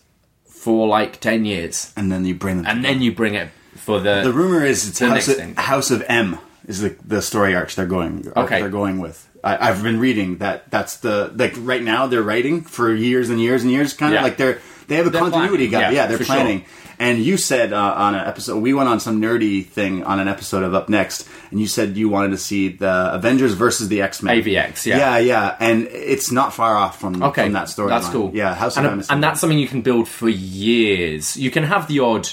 for 0.47 0.87
like 0.87 1.19
10 1.21 1.45
years. 1.45 1.93
And 1.95 2.11
then 2.11 2.25
you 2.25 2.35
bring 2.35 2.57
them. 2.57 2.65
And 2.67 2.83
then 2.83 3.01
you 3.01 3.11
bring 3.13 3.35
it 3.35 3.49
for 3.75 3.99
the. 3.99 4.21
The 4.23 4.33
rumor 4.33 4.65
is 4.65 4.87
it's 4.89 4.99
House 4.99 5.09
next 5.13 5.27
of, 5.29 5.35
thing. 5.37 5.55
House 5.55 5.91
of 5.91 6.03
M 6.07 6.37
is 6.67 6.81
the, 6.81 6.95
the 7.05 7.21
story 7.21 7.55
arc 7.55 7.71
they're 7.71 7.85
going. 7.85 8.31
Okay. 8.35 8.59
they're 8.59 8.69
going 8.69 8.99
with. 8.99 9.25
I, 9.43 9.69
I've 9.69 9.81
been 9.83 9.99
reading 9.99 10.39
that. 10.39 10.69
That's 10.69 10.97
the 10.97 11.31
like 11.33 11.53
right 11.59 11.81
now 11.81 12.07
they're 12.07 12.21
writing 12.23 12.61
for 12.61 12.93
years 12.93 13.29
and 13.29 13.39
years 13.39 13.63
and 13.63 13.71
years. 13.71 13.93
Kind 13.93 14.13
of 14.13 14.17
Yeah. 14.19 14.23
like 14.23 14.35
they're 14.37 14.59
they 14.89 14.95
have 14.97 15.07
a 15.07 15.09
They're 15.09 15.21
continuity 15.21 15.69
planning. 15.69 15.71
guy. 15.71 15.95
Yeah, 15.95 16.01
Yeah, 16.03 16.07
they're 16.07 16.17
for 16.17 16.23
sure. 16.25 16.35
planning. 16.35 16.65
And 17.01 17.19
you 17.19 17.37
said 17.37 17.71
uh, 17.71 17.77
on 17.95 18.13
an 18.15 18.27
episode, 18.27 18.57
we 18.59 18.73
went 18.73 18.89
on 18.89 18.99
some 18.99 19.21
nerdy 19.21 19.65
thing 19.65 20.03
on 20.03 20.19
an 20.19 20.27
episode 20.27 20.63
of 20.63 20.73
upNXT, 20.73 21.29
and 21.51 21.61
you 21.61 21.65
said 21.67 21.95
you 21.95 22.09
wanted 22.09 22.31
to 22.31 22.37
see 22.37 22.67
the 22.67 23.13
Avengers 23.13 23.53
versus 23.53 23.87
the 23.87 24.01
X 24.01 24.21
Men. 24.21 24.35
AVX, 24.43 24.85
yeah. 24.85 24.97
yeah, 24.97 25.17
yeah, 25.19 25.55
and 25.61 25.87
it's 25.87 26.29
not 26.29 26.53
far 26.53 26.75
off 26.75 26.99
from 26.99 27.23
okay, 27.23 27.43
from 27.43 27.53
that 27.53 27.69
story. 27.69 27.87
That's 27.87 28.09
cool. 28.09 28.31
Yeah, 28.33 28.53
House 28.53 28.75
and, 28.75 28.85
of 28.85 29.09
and 29.09 29.23
that's 29.23 29.39
something 29.39 29.57
you 29.57 29.69
can 29.69 29.81
build 29.81 30.09
for 30.09 30.27
years. 30.27 31.37
You 31.37 31.49
can 31.51 31.63
have 31.63 31.87
the 31.87 31.99
odd 31.99 32.27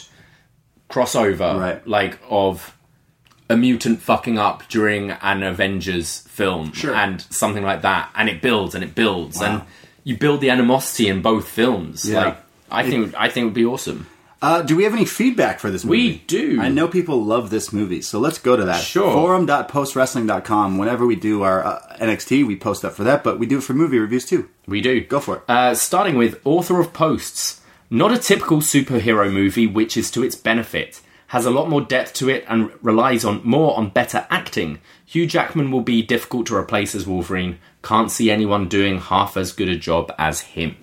crossover, 0.90 1.58
Right. 1.60 1.86
like 1.86 2.18
of 2.28 2.76
a 3.48 3.56
mutant 3.56 4.00
fucking 4.02 4.38
up 4.38 4.68
during 4.68 5.12
an 5.12 5.42
Avengers 5.44 6.20
film, 6.28 6.72
Sure. 6.72 6.94
and 6.94 7.20
something 7.30 7.62
like 7.62 7.82
that, 7.82 8.10
and 8.16 8.28
it 8.28 8.42
builds 8.42 8.74
and 8.74 8.82
it 8.82 8.94
builds, 8.94 9.38
Wow. 9.38 9.44
and 9.46 9.62
you 10.02 10.16
build 10.16 10.40
the 10.40 10.50
animosity 10.50 11.08
in 11.08 11.22
both 11.22 11.48
films. 11.48 12.08
Yeah. 12.08 12.24
Like, 12.24 12.38
I 12.70 12.88
think 12.88 13.14
I 13.16 13.28
think 13.28 13.42
it 13.42 13.46
would 13.46 13.54
be 13.54 13.64
awesome. 13.64 14.06
Uh, 14.42 14.60
do 14.60 14.76
we 14.76 14.84
have 14.84 14.92
any 14.92 15.06
feedback 15.06 15.58
for 15.58 15.70
this 15.70 15.84
movie? 15.84 15.96
We 15.96 16.18
do. 16.26 16.60
I 16.60 16.68
know 16.68 16.88
people 16.88 17.24
love 17.24 17.48
this 17.48 17.72
movie, 17.72 18.02
so 18.02 18.18
let's 18.18 18.38
go 18.38 18.54
to 18.54 18.64
that. 18.66 18.82
Sure. 18.82 19.12
Forum.postwrestling.com. 19.12 20.76
Whenever 20.76 21.06
we 21.06 21.16
do 21.16 21.42
our 21.42 21.64
uh, 21.64 21.96
NXT, 21.98 22.46
we 22.46 22.54
post 22.54 22.84
up 22.84 22.92
for 22.92 23.04
that, 23.04 23.24
but 23.24 23.38
we 23.38 23.46
do 23.46 23.58
it 23.58 23.62
for 23.62 23.72
movie 23.72 23.98
reviews 23.98 24.26
too. 24.26 24.48
We 24.66 24.82
do. 24.82 25.00
Go 25.00 25.20
for 25.20 25.36
it. 25.36 25.42
Uh, 25.48 25.74
starting 25.74 26.16
with 26.16 26.40
Author 26.44 26.80
of 26.80 26.92
Posts. 26.92 27.62
Not 27.88 28.12
a 28.12 28.18
typical 28.18 28.58
superhero 28.58 29.32
movie, 29.32 29.66
which 29.66 29.96
is 29.96 30.10
to 30.10 30.22
its 30.22 30.34
benefit. 30.36 31.00
Has 31.28 31.46
a 31.46 31.50
lot 31.50 31.68
more 31.68 31.80
depth 31.80 32.12
to 32.14 32.28
it 32.28 32.44
and 32.48 32.70
relies 32.82 33.24
on 33.24 33.40
more 33.42 33.76
on 33.76 33.90
better 33.90 34.26
acting. 34.28 34.80
Hugh 35.04 35.26
Jackman 35.26 35.70
will 35.70 35.80
be 35.80 36.02
difficult 36.02 36.46
to 36.48 36.56
replace 36.56 36.94
as 36.94 37.06
Wolverine. 37.06 37.58
Can't 37.82 38.10
see 38.10 38.30
anyone 38.30 38.68
doing 38.68 38.98
half 38.98 39.36
as 39.36 39.52
good 39.52 39.68
a 39.68 39.76
job 39.76 40.12
as 40.18 40.40
him. 40.40 40.76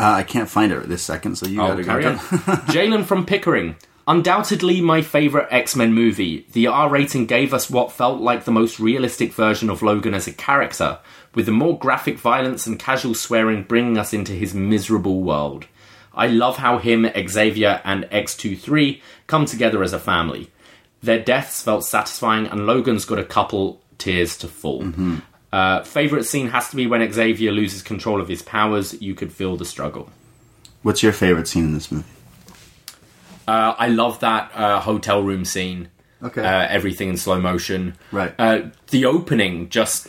Uh, 0.00 0.14
I 0.16 0.22
can't 0.22 0.48
find 0.48 0.72
it 0.72 0.78
at 0.82 0.88
this 0.88 1.02
second, 1.02 1.36
so 1.36 1.46
you 1.46 1.60
Oh, 1.60 1.68
gotta 1.68 1.84
carry 1.84 2.02
go. 2.04 2.10
on. 2.12 2.16
Jalen 2.72 3.04
from 3.04 3.26
Pickering. 3.26 3.76
Undoubtedly 4.08 4.80
my 4.80 5.02
favourite 5.02 5.48
X 5.52 5.76
Men 5.76 5.92
movie. 5.92 6.46
The 6.52 6.66
R 6.68 6.88
rating 6.88 7.26
gave 7.26 7.52
us 7.52 7.68
what 7.70 7.92
felt 7.92 8.20
like 8.20 8.44
the 8.44 8.50
most 8.50 8.80
realistic 8.80 9.32
version 9.32 9.68
of 9.70 9.82
Logan 9.82 10.14
as 10.14 10.26
a 10.26 10.32
character, 10.32 10.98
with 11.34 11.46
the 11.46 11.52
more 11.52 11.78
graphic 11.78 12.18
violence 12.18 12.66
and 12.66 12.78
casual 12.78 13.14
swearing 13.14 13.62
bringing 13.62 13.98
us 13.98 14.12
into 14.12 14.32
his 14.32 14.54
miserable 14.54 15.20
world. 15.20 15.66
I 16.14 16.26
love 16.26 16.56
how 16.56 16.78
him, 16.78 17.08
Xavier, 17.28 17.80
and 17.84 18.04
X23 18.04 19.00
come 19.28 19.44
together 19.44 19.82
as 19.82 19.92
a 19.92 19.98
family. 20.00 20.50
Their 21.02 21.20
deaths 21.20 21.62
felt 21.62 21.84
satisfying, 21.84 22.46
and 22.46 22.66
Logan's 22.66 23.04
got 23.04 23.18
a 23.20 23.24
couple 23.24 23.80
tears 23.98 24.36
to 24.38 24.48
fall. 24.48 24.82
Uh, 25.52 25.82
favorite 25.82 26.24
scene 26.24 26.48
has 26.48 26.68
to 26.70 26.76
be 26.76 26.86
when 26.86 27.10
Xavier 27.12 27.50
loses 27.52 27.82
control 27.82 28.20
of 28.20 28.28
his 28.28 28.42
powers. 28.42 29.00
You 29.02 29.14
could 29.14 29.32
feel 29.32 29.56
the 29.56 29.64
struggle. 29.64 30.10
What's 30.82 31.02
your 31.02 31.12
favorite 31.12 31.48
scene 31.48 31.64
in 31.64 31.74
this 31.74 31.90
movie? 31.90 32.04
Uh, 33.48 33.74
I 33.76 33.88
love 33.88 34.20
that 34.20 34.52
uh, 34.54 34.80
hotel 34.80 35.22
room 35.22 35.44
scene. 35.44 35.88
Okay. 36.22 36.42
Uh, 36.42 36.66
everything 36.68 37.08
in 37.08 37.16
slow 37.16 37.40
motion. 37.40 37.96
Right. 38.12 38.34
Uh, 38.38 38.70
the 38.90 39.06
opening, 39.06 39.68
just 39.70 40.08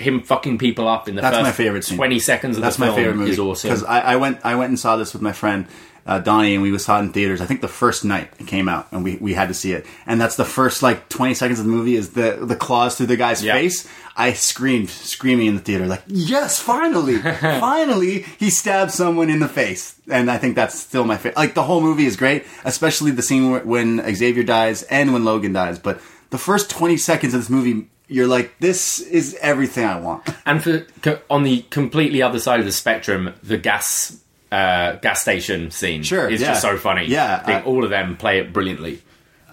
him 0.00 0.22
fucking 0.22 0.56
people 0.58 0.88
up 0.88 1.08
in 1.08 1.14
the 1.14 1.20
That's 1.22 1.36
first 1.36 1.44
my 1.44 1.52
favorite 1.52 1.84
scene. 1.84 1.98
twenty 1.98 2.18
seconds 2.18 2.56
of 2.56 2.62
That's 2.62 2.76
the 2.76 2.86
my 2.86 2.94
favorite 2.94 3.16
movie 3.16 3.32
is 3.32 3.38
awesome. 3.38 3.68
because 3.68 3.84
I, 3.84 4.00
I 4.00 4.16
went 4.16 4.40
I 4.44 4.54
went 4.54 4.70
and 4.70 4.78
saw 4.80 4.96
this 4.96 5.12
with 5.12 5.20
my 5.22 5.32
friend 5.32 5.66
uh, 6.06 6.18
Donnie 6.18 6.54
and 6.54 6.62
we 6.62 6.76
saw 6.78 6.98
it 6.98 7.02
in 7.04 7.12
theaters. 7.12 7.40
I 7.40 7.46
think 7.46 7.60
the 7.60 7.68
first 7.68 8.04
night 8.04 8.30
it 8.38 8.46
came 8.46 8.68
out 8.68 8.88
and 8.92 9.04
we, 9.04 9.16
we 9.16 9.34
had 9.34 9.48
to 9.48 9.54
see 9.54 9.72
it. 9.72 9.86
And 10.06 10.20
that's 10.20 10.36
the 10.36 10.44
first 10.44 10.82
like 10.82 11.08
twenty 11.08 11.34
seconds 11.34 11.58
of 11.60 11.66
the 11.66 11.70
movie 11.72 11.96
is 11.96 12.10
the 12.10 12.38
the 12.40 12.56
claws 12.56 12.96
through 12.96 13.06
the 13.06 13.16
guy's 13.16 13.42
Yeah. 13.44 13.52
face. 13.54 13.88
I 14.16 14.32
screamed 14.34 14.90
screaming 14.90 15.46
in 15.46 15.54
the 15.54 15.60
theater 15.62 15.86
like 15.86 16.02
yes 16.06 16.58
finally 16.60 17.18
finally 17.60 18.22
he 18.38 18.50
stabbed 18.50 18.90
someone 18.90 19.30
in 19.30 19.40
the 19.40 19.48
face 19.48 19.94
and 20.10 20.30
I 20.30 20.36
think 20.38 20.56
that's 20.56 20.78
still 20.78 21.04
my 21.04 21.16
favorite. 21.16 21.36
Like 21.36 21.54
the 21.54 21.62
whole 21.62 21.80
movie 21.80 22.06
is 22.06 22.16
great, 22.16 22.44
especially 22.64 23.10
the 23.12 23.22
scene 23.22 23.50
where, 23.50 23.60
when 23.64 24.02
Xavier 24.14 24.42
dies 24.42 24.82
and 24.84 25.12
when 25.12 25.24
Logan 25.24 25.52
dies. 25.52 25.78
But 25.78 26.00
the 26.30 26.38
first 26.38 26.70
twenty 26.70 26.96
seconds 26.96 27.34
of 27.34 27.40
this 27.40 27.50
movie. 27.50 27.88
You're 28.12 28.26
like, 28.26 28.58
this 28.58 28.98
is 28.98 29.38
everything 29.40 29.84
I 29.84 30.00
want. 30.00 30.28
and 30.44 30.60
for 30.60 30.84
on 31.30 31.44
the 31.44 31.62
completely 31.70 32.22
other 32.22 32.40
side 32.40 32.58
of 32.58 32.66
the 32.66 32.72
spectrum, 32.72 33.32
the 33.40 33.56
gas 33.56 34.18
uh, 34.52 34.96
gas 34.96 35.20
station 35.22 35.70
scene 35.70 36.02
Sure, 36.02 36.28
is 36.28 36.40
yeah. 36.40 36.48
just 36.48 36.62
so 36.62 36.76
funny. 36.76 37.06
Yeah, 37.06 37.40
I 37.42 37.46
think 37.46 37.58
I- 37.64 37.66
all 37.68 37.84
of 37.84 37.90
them 37.90 38.16
play 38.16 38.38
it 38.40 38.52
brilliantly. 38.52 39.02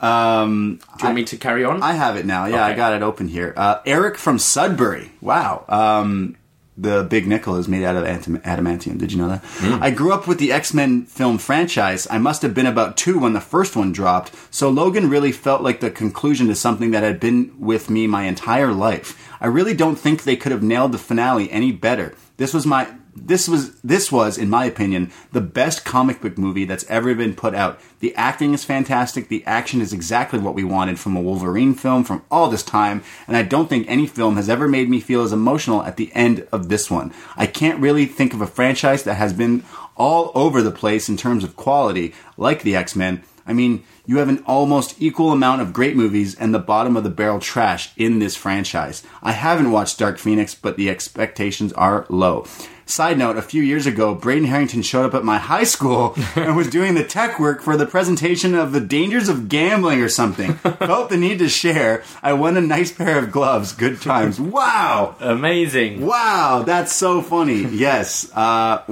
Um, 0.02 0.78
Do 0.78 0.86
you 1.00 1.04
want 1.06 1.16
me 1.16 1.24
to 1.26 1.38
carry 1.38 1.64
on? 1.66 1.82
I 1.82 1.94
have 1.94 2.18
it 2.18 2.26
now. 2.26 2.46
Yeah, 2.46 2.64
I 2.66 2.74
got 2.76 2.94
it 2.94 3.02
open 3.02 3.28
here. 3.28 3.54
Uh, 3.58 3.80
Eric 3.86 4.18
from 4.18 4.38
Sudbury. 4.38 5.12
Wow. 5.22 5.66
Um, 5.68 6.36
the 6.78 7.04
big 7.10 7.26
nickel 7.28 7.56
is 7.56 7.68
made 7.68 7.84
out 7.84 7.96
of 7.96 8.04
adamantium. 8.04 9.00
Did 9.00 9.12
you 9.12 9.18
know 9.18 9.30
that? 9.30 9.44
I 9.82 9.90
grew 9.90 10.14
up 10.14 10.28
with 10.28 10.38
the 10.38 10.52
X 10.52 10.72
Men 10.72 11.06
film 11.06 11.40
franchise. 11.40 12.06
I 12.12 12.20
must 12.20 12.44
have 12.44 12.54
been 12.54 12.68
about 12.68 12.96
two 12.96 13.18
when 13.18 13.34
the 13.34 13.42
first 13.42 13.76
one 13.76 13.92
dropped, 13.92 14.32
so 14.54 14.70
Logan 14.70 15.10
really 15.10 15.32
felt 15.32 15.64
like 15.64 15.80
the 15.80 15.90
conclusion 15.90 16.46
to 16.50 16.54
something 16.56 16.92
that 16.92 17.02
had 17.02 17.20
been 17.20 17.52
with 17.58 17.90
me 17.90 18.06
my 18.06 18.26
entire 18.26 18.72
life. 18.74 19.18
I 19.42 19.48
really 19.48 19.74
don't 19.74 19.96
think 19.98 20.22
they 20.24 20.36
could 20.36 20.52
have 20.52 20.62
nailed 20.62 20.92
the 20.92 21.00
finale 21.00 21.50
any 21.50 21.72
better. 21.72 22.14
This 22.38 22.54
was 22.54 22.68
my 22.68 22.88
this 23.26 23.48
was 23.48 23.80
this 23.82 24.12
was 24.12 24.38
in 24.38 24.50
my 24.50 24.66
opinion 24.66 25.12
the 25.32 25.42
best 25.42 25.84
comic 25.84 26.22
book 26.22 26.38
movie 26.38 26.66
that's 26.66 26.86
ever 26.86 27.16
been 27.16 27.36
put 27.36 27.56
out. 27.56 27.80
The 28.00 28.16
acting 28.16 28.54
is 28.54 28.64
fantastic. 28.64 29.28
The 29.28 29.44
action 29.46 29.82
is 29.82 29.94
exactly 29.94 30.40
what 30.40 30.54
we 30.54 30.64
wanted 30.64 31.00
from 31.00 31.16
a 31.16 31.22
wolverine 31.22 31.74
film 31.74 32.04
from 32.04 32.24
all 32.30 32.50
this 32.50 32.64
time. 32.64 33.04
And 33.28 33.36
i 33.36 33.42
don't 33.42 33.70
think 33.70 33.88
any 33.88 34.08
film 34.08 34.36
has 34.36 34.50
ever 34.50 34.68
made 34.68 34.90
me 34.90 35.00
feel 35.00 35.22
as 35.22 35.34
emotional 35.34 35.84
at 35.84 35.98
the 35.98 36.12
end 36.14 36.48
of 36.52 36.70
this 36.70 36.92
one. 36.92 37.14
I 37.36 37.48
can't 37.48 37.80
really 37.80 38.06
think 38.06 38.34
of 38.34 38.42
a 38.42 38.48
franchise 38.48 39.04
that 39.04 39.16
has 39.16 39.34
been 39.34 39.64
all 39.96 40.32
over 40.36 40.62
the 40.62 40.72
place 40.72 41.10
in 41.10 41.18
terms 41.18 41.44
of 41.44 41.56
quality 41.56 42.14
like 42.38 42.62
the 42.62 42.76
x-men. 42.76 43.24
I 43.48 43.54
mean, 43.54 43.84
you 44.06 44.18
have 44.18 44.30
an 44.30 44.44
almost 44.46 45.02
equal 45.02 45.32
amount 45.32 45.62
of 45.62 45.74
great 45.74 45.96
movies 45.96 46.36
and 46.36 46.54
the 46.54 46.60
bottom 46.60 46.98
of 46.98 47.04
the 47.06 47.10
barrel 47.10 47.40
trash 47.40 47.92
in 47.96 48.20
this 48.20 48.36
franchise. 48.36 49.04
I 49.24 49.32
haven't 49.32 49.72
watched 49.72 49.98
Dark 49.98 50.18
Phoenix, 50.18 50.54
but 50.54 50.76
the 50.76 50.90
expectations 50.90 51.72
are 51.74 52.06
low. 52.10 52.46
Side 52.90 53.18
note, 53.18 53.36
a 53.36 53.42
few 53.42 53.62
years 53.62 53.86
ago, 53.86 54.16
Braden 54.16 54.46
Herrington 54.46 54.82
showed 54.82 55.06
up 55.06 55.14
at 55.14 55.26
my 55.26 55.38
high 55.38 55.66
school 55.66 56.16
and 56.36 56.56
was 56.56 56.70
doing 56.70 56.96
the 56.96 57.04
tech 57.04 57.38
work 57.38 57.62
for 57.62 57.76
the 57.76 57.86
presentation 57.86 58.56
of 58.56 58.72
the 58.72 58.80
dangers 58.80 59.28
of 59.28 59.50
gambling 59.50 60.02
or 60.02 60.08
something. 60.08 60.54
Felt 60.80 61.10
the 61.10 61.18
need 61.18 61.40
to 61.40 61.50
share. 61.50 62.02
I 62.24 62.32
won 62.32 62.56
a 62.56 62.62
nice 62.62 62.94
pair 62.94 63.20
of 63.20 63.30
gloves. 63.30 63.74
Good 63.74 64.02
times. 64.02 64.40
Wow! 64.40 65.18
Amazing. 65.20 66.06
Wow, 66.06 66.64
that's 66.66 66.94
so 66.94 67.22
funny. 67.22 67.64
Yes, 67.64 68.32
uh, 68.34 68.84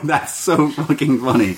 that's 0.04 0.34
so 0.34 0.70
fucking 0.70 1.20
funny. 1.20 1.56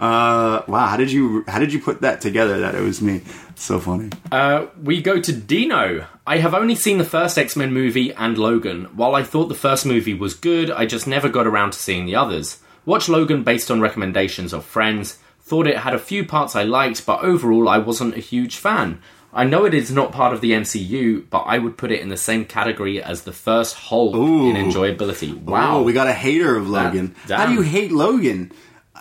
Uh, 0.00 0.62
wow, 0.66 0.86
how 0.86 0.96
did 0.96 1.10
you 1.10 1.44
how 1.48 1.58
did 1.58 1.72
you 1.72 1.80
put 1.80 2.00
that 2.02 2.20
together? 2.20 2.60
That 2.60 2.74
it 2.74 2.82
was 2.82 3.00
me. 3.02 3.22
So 3.58 3.80
funny. 3.80 4.10
Uh, 4.30 4.66
we 4.82 5.02
go 5.02 5.20
to 5.20 5.32
Dino. 5.32 6.06
I 6.26 6.38
have 6.38 6.54
only 6.54 6.74
seen 6.76 6.98
the 6.98 7.04
first 7.04 7.36
X 7.36 7.56
Men 7.56 7.72
movie 7.72 8.12
and 8.14 8.38
Logan. 8.38 8.84
While 8.94 9.14
I 9.14 9.22
thought 9.24 9.48
the 9.48 9.54
first 9.54 9.84
movie 9.84 10.14
was 10.14 10.34
good, 10.34 10.70
I 10.70 10.86
just 10.86 11.06
never 11.06 11.28
got 11.28 11.46
around 11.46 11.72
to 11.72 11.78
seeing 11.78 12.06
the 12.06 12.14
others. 12.14 12.60
Watched 12.86 13.08
Logan 13.08 13.42
based 13.42 13.70
on 13.70 13.80
recommendations 13.80 14.52
of 14.52 14.64
friends. 14.64 15.18
Thought 15.40 15.66
it 15.66 15.78
had 15.78 15.92
a 15.92 15.98
few 15.98 16.24
parts 16.24 16.54
I 16.54 16.62
liked, 16.62 17.04
but 17.04 17.22
overall 17.22 17.68
I 17.68 17.78
wasn't 17.78 18.16
a 18.16 18.20
huge 18.20 18.56
fan. 18.56 19.00
I 19.32 19.44
know 19.44 19.64
it 19.64 19.74
is 19.74 19.90
not 19.90 20.12
part 20.12 20.32
of 20.32 20.40
the 20.40 20.52
MCU, 20.52 21.28
but 21.28 21.40
I 21.40 21.58
would 21.58 21.76
put 21.76 21.90
it 21.90 22.00
in 22.00 22.08
the 22.08 22.16
same 22.16 22.44
category 22.44 23.02
as 23.02 23.22
the 23.22 23.32
first 23.32 23.74
Hulk 23.74 24.14
Ooh. 24.14 24.48
in 24.48 24.56
enjoyability. 24.56 25.36
Wow. 25.36 25.78
Oh, 25.78 25.82
we 25.82 25.92
got 25.92 26.06
a 26.06 26.14
hater 26.14 26.56
of 26.56 26.68
Logan. 26.70 27.14
damn. 27.26 27.38
How 27.40 27.46
do 27.46 27.54
you 27.54 27.62
hate 27.62 27.92
Logan? 27.92 28.52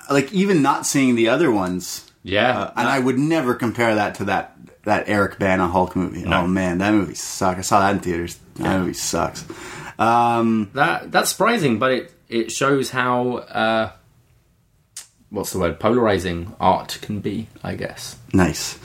Like 0.09 0.33
even 0.33 0.61
not 0.61 0.85
seeing 0.85 1.15
the 1.15 1.29
other 1.29 1.51
ones. 1.51 2.06
Yeah. 2.27 2.59
Uh, 2.59 2.73
and 2.75 2.87
I 2.87 2.99
would 2.99 3.17
never 3.17 3.55
compare 3.55 3.95
that 3.95 4.15
to 4.15 4.25
that 4.25 4.57
that 4.83 5.09
Eric 5.09 5.37
Bana 5.37 5.67
Hulk 5.67 5.95
movie. 5.95 6.25
Oh 6.25 6.47
man, 6.47 6.77
that 6.77 6.93
movie 6.93 7.15
sucks. 7.15 7.59
I 7.59 7.61
saw 7.61 7.79
that 7.81 7.95
in 7.95 7.99
theaters. 7.99 8.39
That 8.55 8.79
movie 8.79 8.93
sucks. 8.93 9.45
Um, 9.99 10.69
that 10.73 11.11
that's 11.11 11.31
surprising, 11.31 11.79
but 11.79 11.91
it 11.91 12.13
it 12.29 12.51
shows 12.51 12.91
how 12.91 13.37
uh, 13.37 13.91
what's 15.29 15.51
the 15.51 15.59
word 15.59 15.79
polarizing 15.79 16.55
art 16.59 16.99
can 17.01 17.19
be. 17.19 17.47
I 17.63 17.75
guess 17.75 18.17
nice. 18.33 18.79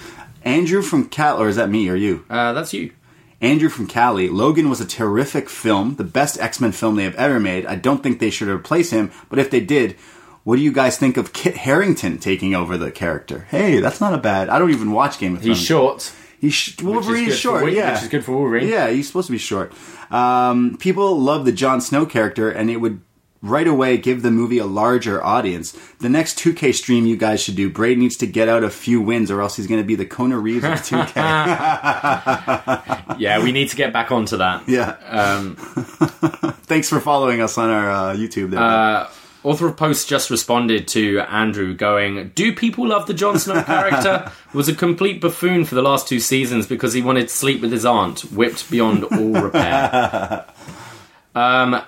Andrew 0.45 0.83
from 0.83 1.09
Cal, 1.09 1.41
or 1.41 1.49
is 1.49 1.57
that 1.57 1.71
me 1.71 1.89
or 1.89 1.95
you? 1.95 2.25
uh, 2.29 2.53
that's 2.53 2.73
you. 2.73 2.93
Andrew 3.41 3.69
from 3.69 3.89
Cali. 3.89 4.29
Logan 4.29 4.71
was 4.71 4.81
a 4.81 4.87
terrific 4.87 5.49
film, 5.49 5.97
the 5.97 6.05
best 6.05 6.41
X 6.41 6.61
Men 6.61 6.71
film 6.71 6.95
they 6.95 7.03
have 7.05 7.17
ever 7.17 7.41
made. 7.41 7.67
I 7.67 7.75
don't 7.75 8.03
think 8.03 8.19
they 8.19 8.31
should 8.31 8.49
replace 8.49 8.91
him, 8.91 9.11
but 9.29 9.41
if 9.41 9.51
they 9.51 9.61
did, 9.61 9.97
what 10.45 10.57
do 10.57 10.63
you 10.63 10.73
guys 10.73 10.99
think 10.99 11.17
of 11.17 11.33
Kit 11.33 11.57
Harington 11.57 12.19
taking 12.19 12.55
over 12.55 12.77
the 12.77 12.91
character? 12.91 13.47
Hey, 13.51 13.81
that's 13.81 14.01
not 14.01 14.15
a 14.15 14.19
bad. 14.19 14.49
I 14.49 14.59
don't 14.59 14.71
even 14.71 14.93
watch 14.93 15.19
Game 15.19 15.37
of 15.37 15.43
Thrones. 15.43 15.59
He's 15.59 15.67
short. 15.67 16.13
He's 16.41 16.55
sh- 16.55 16.81
Wolverine's 16.83 17.35
for 17.35 17.39
short, 17.39 17.73
yeah, 17.73 17.93
which 17.95 18.03
is 18.03 18.09
good 18.09 18.25
for 18.25 18.33
Wolverine. 18.33 18.69
Yeah, 18.69 18.91
he's 18.91 19.07
supposed 19.07 19.29
to 19.29 19.33
be 19.33 19.39
short. 19.39 19.73
Um, 20.11 20.77
people 20.79 21.19
love 21.19 21.45
the 21.45 21.53
Jon 21.53 21.81
Snow 21.81 22.05
character, 22.05 22.51
and 22.51 22.69
it 22.69 22.79
would 22.79 23.01
right 23.43 23.67
away 23.67 23.97
give 23.97 24.23
the 24.23 24.31
movie 24.31 24.59
a 24.59 24.67
larger 24.67 25.25
audience. 25.25 25.73
The 26.01 26.09
next 26.09 26.39
2K 26.39 26.75
stream 26.75 27.07
you 27.07 27.17
guys 27.17 27.43
should 27.43 27.57
do. 27.57 27.71
Braid 27.71 27.99
needs 27.99 28.17
to 28.19 28.27
get 28.27 28.49
out 28.49 28.63
a 28.65 28.71
few 28.71 29.01
wins, 29.01 29.31
or 29.31 29.41
else 29.41 29.57
he's 29.57 29.67
going 29.69 29.81
to 29.81 29.87
be 29.87 29.95
the 29.97 30.07
Kona 30.07 30.39
Reeves 30.39 30.65
of 30.65 30.71
2K. 30.73 31.15
Yeah, 33.19 33.43
we 33.43 33.53
need 33.53 33.69
to 33.69 33.77
get 33.77 33.93
back 33.93 34.11
onto 34.11 34.39
that. 34.39 34.69
yeah. 34.69 34.97
Um, 35.09 35.57
Thanks 36.67 36.89
for 36.89 37.01
following 37.01 37.41
us 37.41 37.57
on 37.59 37.71
our 37.71 37.91
uh, 37.91 38.15
YouTube. 38.17 38.51
There. 38.51 38.61
uh, 38.61 39.09
author 39.45 39.67
of 39.67 39.77
post 39.77 40.09
just 40.09 40.31
responded 40.31 40.87
to 40.89 41.21
Andrew, 41.21 41.75
going, 41.75 42.33
"Do 42.35 42.55
people 42.55 42.89
love 42.89 43.07
the 43.07 43.15
Jon 43.15 43.39
Snow 43.39 43.63
character? 43.65 44.31
Was 44.53 44.69
a 44.69 44.75
complete 44.75 45.21
buffoon 45.21 45.65
for 45.65 45.75
the 45.75 45.83
last 45.83 46.09
two 46.09 46.21
seasons 46.21 46.67
because 46.67 46.93
he 46.93 47.03
wanted 47.03 47.29
to 47.29 47.35
sleep 47.35 47.61
with 47.61 47.73
his 47.73 47.85
aunt, 47.85 48.21
whipped 48.33 48.71
beyond 48.71 49.05
all 49.05 49.33
repair." 49.33 50.47
um, 51.35 51.83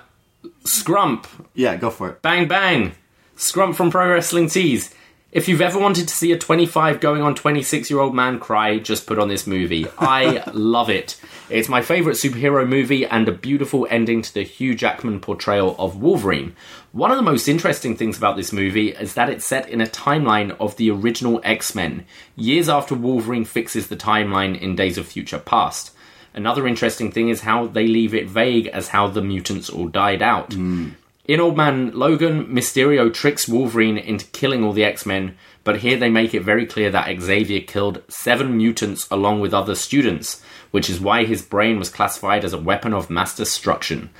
Scrump 0.63 1.25
yeah, 1.55 1.75
go 1.77 1.89
for 1.89 2.09
it. 2.09 2.21
Bang 2.21 2.47
bang! 2.47 2.93
Scrump 3.37 3.75
from 3.75 3.89
Pro 3.89 4.11
Wrestling 4.11 4.49
Tees. 4.49 4.93
If 5.35 5.49
you've 5.49 5.59
ever 5.59 5.77
wanted 5.77 6.07
to 6.07 6.15
see 6.15 6.31
a 6.31 6.37
25 6.37 7.01
going 7.01 7.21
on 7.21 7.35
26 7.35 7.89
year 7.89 7.99
old 7.99 8.15
man 8.15 8.39
cry, 8.39 8.79
just 8.79 9.05
put 9.05 9.19
on 9.19 9.27
this 9.27 9.45
movie. 9.45 9.85
I 9.97 10.49
love 10.53 10.89
it. 10.89 11.19
It's 11.49 11.67
my 11.67 11.81
favourite 11.81 12.15
superhero 12.15 12.65
movie 12.65 13.05
and 13.05 13.27
a 13.27 13.33
beautiful 13.33 13.85
ending 13.89 14.21
to 14.21 14.33
the 14.33 14.43
Hugh 14.43 14.75
Jackman 14.75 15.19
portrayal 15.19 15.75
of 15.77 16.01
Wolverine. 16.01 16.55
One 16.93 17.11
of 17.11 17.17
the 17.17 17.21
most 17.21 17.49
interesting 17.49 17.97
things 17.97 18.17
about 18.17 18.37
this 18.37 18.53
movie 18.53 18.91
is 18.91 19.15
that 19.15 19.27
it's 19.27 19.45
set 19.45 19.67
in 19.67 19.81
a 19.81 19.87
timeline 19.87 20.55
of 20.57 20.77
the 20.77 20.89
original 20.89 21.41
X 21.43 21.75
Men, 21.75 22.05
years 22.37 22.69
after 22.69 22.95
Wolverine 22.95 23.43
fixes 23.43 23.87
the 23.87 23.97
timeline 23.97 24.57
in 24.57 24.77
Days 24.77 24.97
of 24.97 25.05
Future 25.05 25.39
Past. 25.39 25.91
Another 26.33 26.65
interesting 26.65 27.11
thing 27.11 27.27
is 27.27 27.41
how 27.41 27.67
they 27.67 27.87
leave 27.87 28.15
it 28.15 28.29
vague 28.29 28.67
as 28.67 28.87
how 28.87 29.09
the 29.09 29.21
mutants 29.21 29.69
all 29.69 29.89
died 29.89 30.21
out. 30.21 30.53
Hmm. 30.53 30.91
In 31.27 31.39
Old 31.39 31.57
Man 31.57 31.91
Logan, 31.93 32.45
Mysterio 32.53 33.11
tricks 33.11 33.47
Wolverine 33.47 33.97
into 33.97 34.27
killing 34.27 34.63
all 34.63 34.73
the 34.73 34.83
X 34.83 35.07
Men, 35.07 35.35
but 35.63 35.79
here 35.79 35.97
they 35.97 36.09
make 36.09 36.35
it 36.35 36.43
very 36.43 36.67
clear 36.67 36.91
that 36.91 37.19
Xavier 37.19 37.61
killed 37.61 38.03
seven 38.07 38.57
mutants 38.57 39.07
along 39.09 39.39
with 39.39 39.51
other 39.51 39.73
students, 39.73 40.43
which 40.69 40.87
is 40.87 40.99
why 40.99 41.25
his 41.25 41.41
brain 41.41 41.79
was 41.79 41.89
classified 41.89 42.45
as 42.45 42.53
a 42.53 42.59
weapon 42.59 42.93
of 42.93 43.09
mass 43.09 43.35
destruction. 43.35 44.11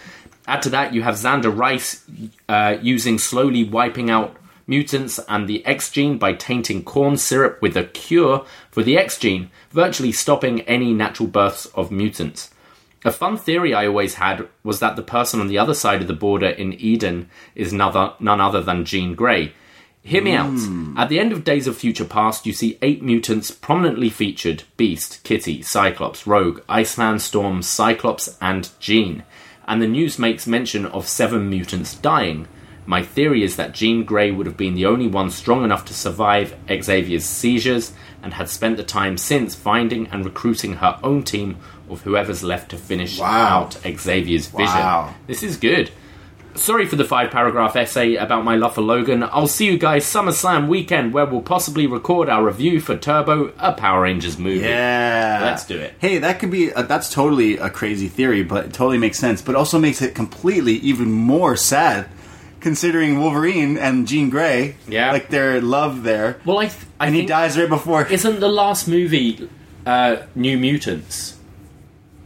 Add 0.48 0.64
to 0.64 0.70
that, 0.70 0.96
you 0.96 1.04
have 1.04 1.14
Zander 1.14 1.56
Rice 1.56 2.04
uh, 2.50 2.78
using 2.82 3.20
slowly 3.20 3.64
wiping 3.64 4.10
out 4.10 4.36
mutants 4.66 5.20
and 5.30 5.48
the 5.48 5.64
X 5.64 5.92
gene 5.92 6.18
by 6.18 6.34
tainting 6.34 6.84
corn 6.84 7.18
syrup 7.18 7.62
with 7.62 7.78
a 7.78 7.84
cure 7.84 8.48
for 8.72 8.82
the 8.82 8.98
X 8.98 9.20
gene, 9.20 9.52
virtually 9.70 10.12
stopping 10.12 10.62
any 10.62 10.92
natural 10.92 11.30
births 11.30 11.68
of 11.68 11.92
mutants. 11.92 12.50
A 13.06 13.12
fun 13.12 13.38
theory 13.38 13.72
I 13.72 13.86
always 13.86 14.16
had 14.16 14.50
was 14.64 14.80
that 14.80 14.96
the 14.96 15.04
person 15.04 15.40
on 15.40 15.48
the 15.48 15.60
other 15.60 15.76
side 15.76 16.02
of 16.02 16.08
the 16.08 16.14
border 16.14 16.50
in 16.50 16.74
Eden 16.74 17.30
is 17.54 17.72
none 17.72 18.42
other 18.42 18.62
than 18.62 18.84
Jean 18.84 19.14
Grey. 19.14 19.54
Hear 20.02 20.24
me 20.24 20.34
out. 20.34 20.50
Hmm. 20.50 20.98
At 20.98 21.10
the 21.10 21.20
end 21.20 21.32
of 21.32 21.44
Days 21.44 21.68
of 21.68 21.78
Future 21.78 22.06
Past, 22.06 22.48
you 22.48 22.54
see 22.54 22.80
eight 22.82 23.04
mutants 23.04 23.52
prominently 23.52 24.10
featured 24.10 24.64
Beast, 24.76 25.24
Kitty, 25.24 25.62
Cyclops, 25.62 26.26
Rogue, 26.26 26.62
Iceman, 26.68 27.20
Storm, 27.20 27.62
Cyclops, 27.62 28.38
and 28.42 28.70
Jean. 28.80 29.24
And 29.68 29.82
the 29.82 29.88
news 29.88 30.18
makes 30.18 30.48
mention 30.48 30.88
of 30.88 31.08
seven 31.08 31.48
mutants 31.48 31.94
dying. 31.94 32.48
My 32.88 33.02
theory 33.02 33.44
is 33.44 33.56
that 33.56 33.74
Jean 33.74 34.04
Grey 34.04 34.30
would 34.32 34.46
have 34.46 34.58
been 34.58 34.76
the 34.76 34.86
only 34.86 35.08
one 35.08 35.32
strong 35.32 35.64
enough 35.64 35.86
to 35.86 35.94
survive 35.94 36.56
Xavier's 36.70 37.26
seizures 37.26 37.94
and 38.22 38.34
had 38.34 38.50
spent 38.50 38.78
the 38.78 38.84
time 38.84 39.18
since 39.18 39.56
finding 39.56 40.08
and 40.08 40.24
recruiting 40.24 40.74
her 40.74 41.00
own 41.04 41.24
team 41.24 41.58
of 41.90 42.02
whoever's 42.02 42.44
left 42.44 42.70
to 42.72 42.78
finish 42.78 43.20
Wow. 43.20 43.64
out 43.64 43.74
Xavier's 43.84 44.48
vision. 44.48 44.66
Wow. 44.66 45.14
This 45.28 45.44
is 45.44 45.58
good. 45.58 45.92
Sorry 46.56 46.86
for 46.86 46.96
the 46.96 47.04
five 47.04 47.32
paragraph 47.32 47.76
essay 47.76 48.16
about 48.16 48.46
my 48.46 48.56
love 48.56 48.76
for 48.76 48.82
Logan. 48.82 49.24
I'll 49.24 49.46
see 49.46 49.66
you 49.66 49.78
guys 49.78 50.06
SummerSlam 50.06 50.70
weekend 50.70 51.12
where 51.14 51.26
we'll 51.26 51.42
possibly 51.42 51.86
record 51.86 52.30
our 52.30 52.46
review 52.46 52.80
for 52.80 52.96
Turbo, 52.96 53.52
a 53.60 53.74
Power 53.74 54.04
Rangers 54.04 54.38
movie. 54.38 54.62
Yeah, 54.66 55.42
Let's 55.44 55.66
do 55.66 55.78
it. 55.78 55.96
Hey, 56.00 56.18
that 56.20 56.40
could 56.40 56.52
be. 56.52 56.72
Uh, 56.72 56.84
that's 56.84 57.10
totally 57.14 57.58
a 57.58 57.70
crazy 57.70 58.08
theory, 58.08 58.42
but 58.42 58.68
it 58.68 58.74
totally 58.74 58.98
makes 58.98 59.20
sense. 59.20 59.42
But 59.42 59.56
also 59.56 59.78
makes 59.80 60.02
it 60.02 60.16
completely 60.16 60.76
even 60.76 61.12
more 61.12 61.58
sad, 61.58 62.08
considering 62.62 63.20
Wolverine 63.20 63.78
and 63.78 64.08
Jean 64.08 64.30
Grey. 64.30 64.78
Yeah. 64.88 65.12
like 65.12 65.30
their 65.30 65.60
love 65.60 66.04
there. 66.04 66.40
Well, 66.46 66.60
I, 66.60 66.68
th- 66.68 66.86
I 67.02 67.08
and 67.08 67.16
he 67.16 67.26
dies 67.26 67.58
right 67.58 67.68
before. 67.68 68.08
isn't 68.08 68.40
the 68.40 68.48
last 68.48 68.88
movie 68.88 69.50
uh, 69.86 70.18
New 70.36 70.58
Mutants? 70.58 71.35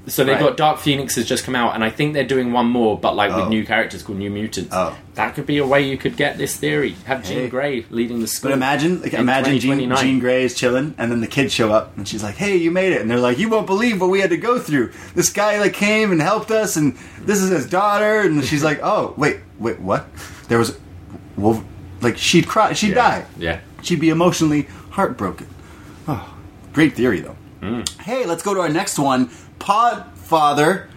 So 0.09 0.23
they've 0.23 0.35
Right. 0.35 0.41
got 0.43 0.57
Dark 0.57 0.79
Phoenix 0.79 1.15
has 1.15 1.25
just 1.25 1.43
come 1.43 1.55
out, 1.55 1.75
and 1.75 1.83
I 1.83 1.89
think 1.89 2.13
they're 2.13 2.23
doing 2.23 2.51
one 2.51 2.65
more, 2.67 2.97
but 2.97 3.15
like 3.15 3.31
Oh. 3.31 3.41
with 3.41 3.49
new 3.49 3.65
characters 3.65 4.01
called 4.03 4.17
New 4.19 4.29
Mutants. 4.29 4.69
Oh. 4.73 4.95
That 5.15 5.35
could 5.35 5.45
be 5.45 5.57
a 5.57 5.65
way 5.65 5.81
you 5.87 5.97
could 5.97 6.15
get 6.17 6.37
this 6.37 6.55
theory. 6.55 6.95
Have 7.05 7.23
Jean 7.23 7.37
Hey. 7.39 7.47
Grey 7.49 7.85
leading 7.89 8.19
the 8.21 8.27
school. 8.27 8.49
But 8.51 8.55
imagine, 8.55 9.01
like, 9.01 9.13
imagine 9.13 9.59
Jean, 9.59 9.95
Jean 9.95 10.19
Grey 10.19 10.43
is 10.43 10.53
chilling, 10.55 10.93
and 10.97 11.11
then 11.11 11.21
the 11.21 11.27
kids 11.27 11.53
show 11.53 11.71
up, 11.71 11.91
and 11.97 12.07
she's 12.07 12.23
like, 12.23 12.35
"Hey, 12.35 12.55
you 12.55 12.71
made 12.71 12.93
it!" 12.93 13.01
And 13.01 13.09
they're 13.09 13.19
like, 13.19 13.37
"You 13.37 13.49
won't 13.49 13.67
believe 13.67 14.01
what 14.01 14.09
we 14.09 14.21
had 14.21 14.29
to 14.31 14.37
go 14.37 14.59
through. 14.59 14.91
This 15.15 15.29
guy 15.29 15.59
like 15.59 15.73
came 15.73 16.11
and 16.11 16.21
helped 16.21 16.51
us, 16.51 16.75
and 16.75 16.95
this 17.25 17.41
is 17.41 17.49
his 17.49 17.65
daughter." 17.65 18.21
And 18.21 18.43
she's 18.45 18.63
like, 18.63 18.79
"Oh, 18.81 19.13
wait, 19.17 19.37
wait, 19.59 19.79
what? 19.79 20.07
There 20.47 20.57
was, 20.57 20.77
well, 21.37 21.63
like 22.01 22.17
she'd 22.17 22.47
cry, 22.47 22.73
she'd 22.73 22.95
die, 22.95 23.25
Yeah. 23.37 23.57
she'd 23.83 23.99
be 23.99 24.09
emotionally 24.09 24.67
heartbroken." 24.91 25.47
Oh, 26.07 26.33
great 26.73 26.95
theory 26.95 27.19
though. 27.19 27.35
Mm. 27.61 27.87
Hey, 28.01 28.25
let's 28.25 28.41
go 28.41 28.53
to 28.53 28.61
our 28.61 28.69
next 28.69 28.97
one, 28.97 29.29
Podfather. 29.59 30.87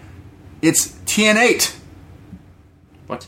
It's 0.62 0.88
TN8. 1.06 1.76
What? 3.06 3.26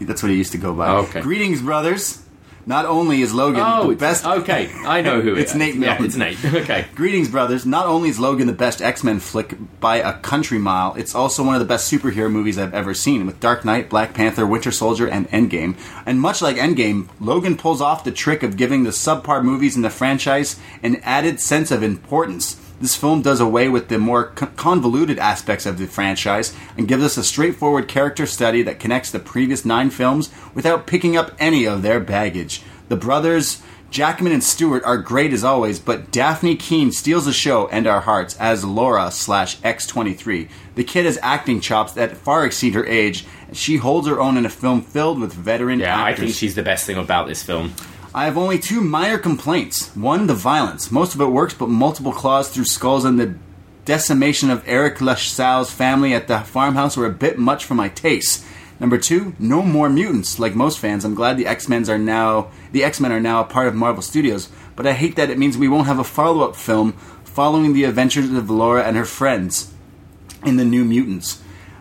That's 0.00 0.22
what 0.22 0.30
he 0.30 0.36
used 0.36 0.52
to 0.52 0.58
go 0.58 0.74
by. 0.74 0.88
Oh, 0.88 0.96
okay. 0.98 1.20
Greetings, 1.20 1.62
brothers. 1.62 2.22
Not 2.66 2.84
only 2.84 3.22
is 3.22 3.32
Logan 3.32 3.62
Oh, 3.64 3.88
the 3.88 3.96
best, 3.96 4.26
okay. 4.26 4.70
I 4.84 5.00
know 5.00 5.22
who 5.22 5.32
it 5.36 5.38
It's 5.38 5.52
is. 5.52 5.56
Nate 5.56 5.76
Yeah, 5.76 6.02
it's 6.02 6.16
Nate. 6.16 6.36
Okay. 6.44 6.84
Greetings, 6.94 7.30
brothers. 7.30 7.64
Not 7.64 7.86
only 7.86 8.10
is 8.10 8.18
Logan 8.20 8.46
the 8.46 8.52
best 8.52 8.82
X 8.82 9.02
Men 9.02 9.20
flick 9.20 9.54
by 9.80 9.96
a 9.96 10.18
country 10.18 10.58
mile, 10.58 10.94
it's 10.96 11.14
also 11.14 11.42
one 11.42 11.54
of 11.54 11.60
the 11.60 11.66
best 11.66 11.90
superhero 11.90 12.30
movies 12.30 12.58
I've 12.58 12.74
ever 12.74 12.92
seen, 12.92 13.24
with 13.24 13.40
Dark 13.40 13.64
Knight, 13.64 13.88
Black 13.88 14.12
Panther, 14.12 14.46
Winter 14.46 14.70
Soldier, 14.70 15.08
and 15.08 15.26
Endgame. 15.30 15.78
And 16.04 16.20
much 16.20 16.42
like 16.42 16.56
Endgame, 16.56 17.08
Logan 17.20 17.56
pulls 17.56 17.80
off 17.80 18.04
the 18.04 18.12
trick 18.12 18.42
of 18.42 18.58
giving 18.58 18.82
the 18.84 18.90
subpar 18.90 19.42
movies 19.42 19.74
in 19.74 19.80
the 19.80 19.88
franchise 19.88 20.60
an 20.82 20.96
added 20.96 21.40
sense 21.40 21.70
of 21.70 21.82
importance. 21.82 22.62
This 22.80 22.94
film 22.94 23.22
does 23.22 23.40
away 23.40 23.68
with 23.68 23.88
the 23.88 23.98
more 23.98 24.24
con- 24.26 24.52
convoluted 24.56 25.18
aspects 25.18 25.66
of 25.66 25.78
the 25.78 25.86
franchise 25.86 26.54
and 26.76 26.86
gives 26.88 27.02
us 27.02 27.16
a 27.16 27.24
straightforward 27.24 27.88
character 27.88 28.24
study 28.26 28.62
that 28.62 28.78
connects 28.78 29.10
the 29.10 29.18
previous 29.18 29.64
nine 29.64 29.90
films 29.90 30.30
without 30.54 30.86
picking 30.86 31.16
up 31.16 31.32
any 31.40 31.66
of 31.66 31.82
their 31.82 31.98
baggage. 32.00 32.62
The 32.88 32.96
brothers 32.96 33.62
Jackman 33.90 34.32
and 34.32 34.44
Stewart 34.44 34.84
are 34.84 34.98
great 34.98 35.32
as 35.32 35.42
always, 35.42 35.78
but 35.80 36.10
Dafne 36.12 36.58
Keen 36.58 36.92
steals 36.92 37.24
the 37.24 37.32
show 37.32 37.68
and 37.68 37.86
our 37.86 38.02
hearts 38.02 38.36
as 38.36 38.62
Laura 38.62 39.10
slash 39.10 39.56
X23. 39.60 40.48
The 40.74 40.84
kid 40.84 41.06
has 41.06 41.18
acting 41.22 41.60
chops 41.62 41.92
that 41.94 42.14
far 42.18 42.44
exceed 42.44 42.74
her 42.74 42.84
age, 42.84 43.24
and 43.48 43.56
she 43.56 43.76
holds 43.78 44.06
her 44.06 44.20
own 44.20 44.36
in 44.36 44.44
a 44.44 44.50
film 44.50 44.82
filled 44.82 45.18
with 45.18 45.32
veteran 45.32 45.80
Yeah, 45.80 45.96
I 45.96 46.10
actors. 46.10 46.24
think 46.26 46.36
she's 46.36 46.54
the 46.54 46.62
best 46.62 46.84
thing 46.86 46.98
about 46.98 47.28
this 47.28 47.42
film. 47.42 47.72
I 48.18 48.24
have 48.24 48.36
only 48.36 48.58
two 48.58 48.80
minor 48.80 49.16
complaints. 49.16 49.94
One, 49.94 50.26
the 50.26 50.34
violence. 50.34 50.90
Most 50.90 51.14
of 51.14 51.20
it 51.20 51.26
works, 51.26 51.54
but 51.54 51.68
multiple 51.68 52.10
claws 52.10 52.48
through 52.48 52.64
skulls 52.64 53.04
and 53.04 53.16
the 53.16 53.36
decimation 53.84 54.50
of 54.50 54.64
Eric 54.66 55.00
LaSalle's 55.00 55.70
family 55.70 56.12
at 56.14 56.26
the 56.26 56.40
farmhouse 56.40 56.96
were 56.96 57.06
a 57.06 57.12
bit 57.12 57.38
much 57.38 57.64
for 57.64 57.76
my 57.76 57.88
taste. 57.88 58.44
Number 58.80 58.98
two, 58.98 59.36
no 59.38 59.62
more 59.62 59.88
mutants. 59.88 60.40
Like 60.40 60.56
most 60.56 60.80
fans, 60.80 61.04
I'm 61.04 61.14
glad 61.14 61.36
the 61.36 61.46
X-Men 61.46 61.88
are 61.88 61.96
now 61.96 62.50
the 62.72 62.82
X-Men 62.82 63.12
are 63.12 63.20
now 63.20 63.40
a 63.40 63.44
part 63.44 63.68
of 63.68 63.76
Marvel 63.76 64.02
Studios, 64.02 64.48
but 64.74 64.84
I 64.84 64.94
hate 64.94 65.14
that 65.14 65.30
it 65.30 65.38
means 65.38 65.56
we 65.56 65.68
won't 65.68 65.86
have 65.86 66.00
a 66.00 66.02
follow-up 66.02 66.56
film 66.56 66.94
following 67.22 67.72
the 67.72 67.84
adventures 67.84 68.32
of 68.32 68.50
Laura 68.50 68.82
and 68.82 68.96
her 68.96 69.04
friends 69.04 69.72
in 70.44 70.56
the 70.56 70.64
New 70.64 70.84
Mutants. 70.84 71.40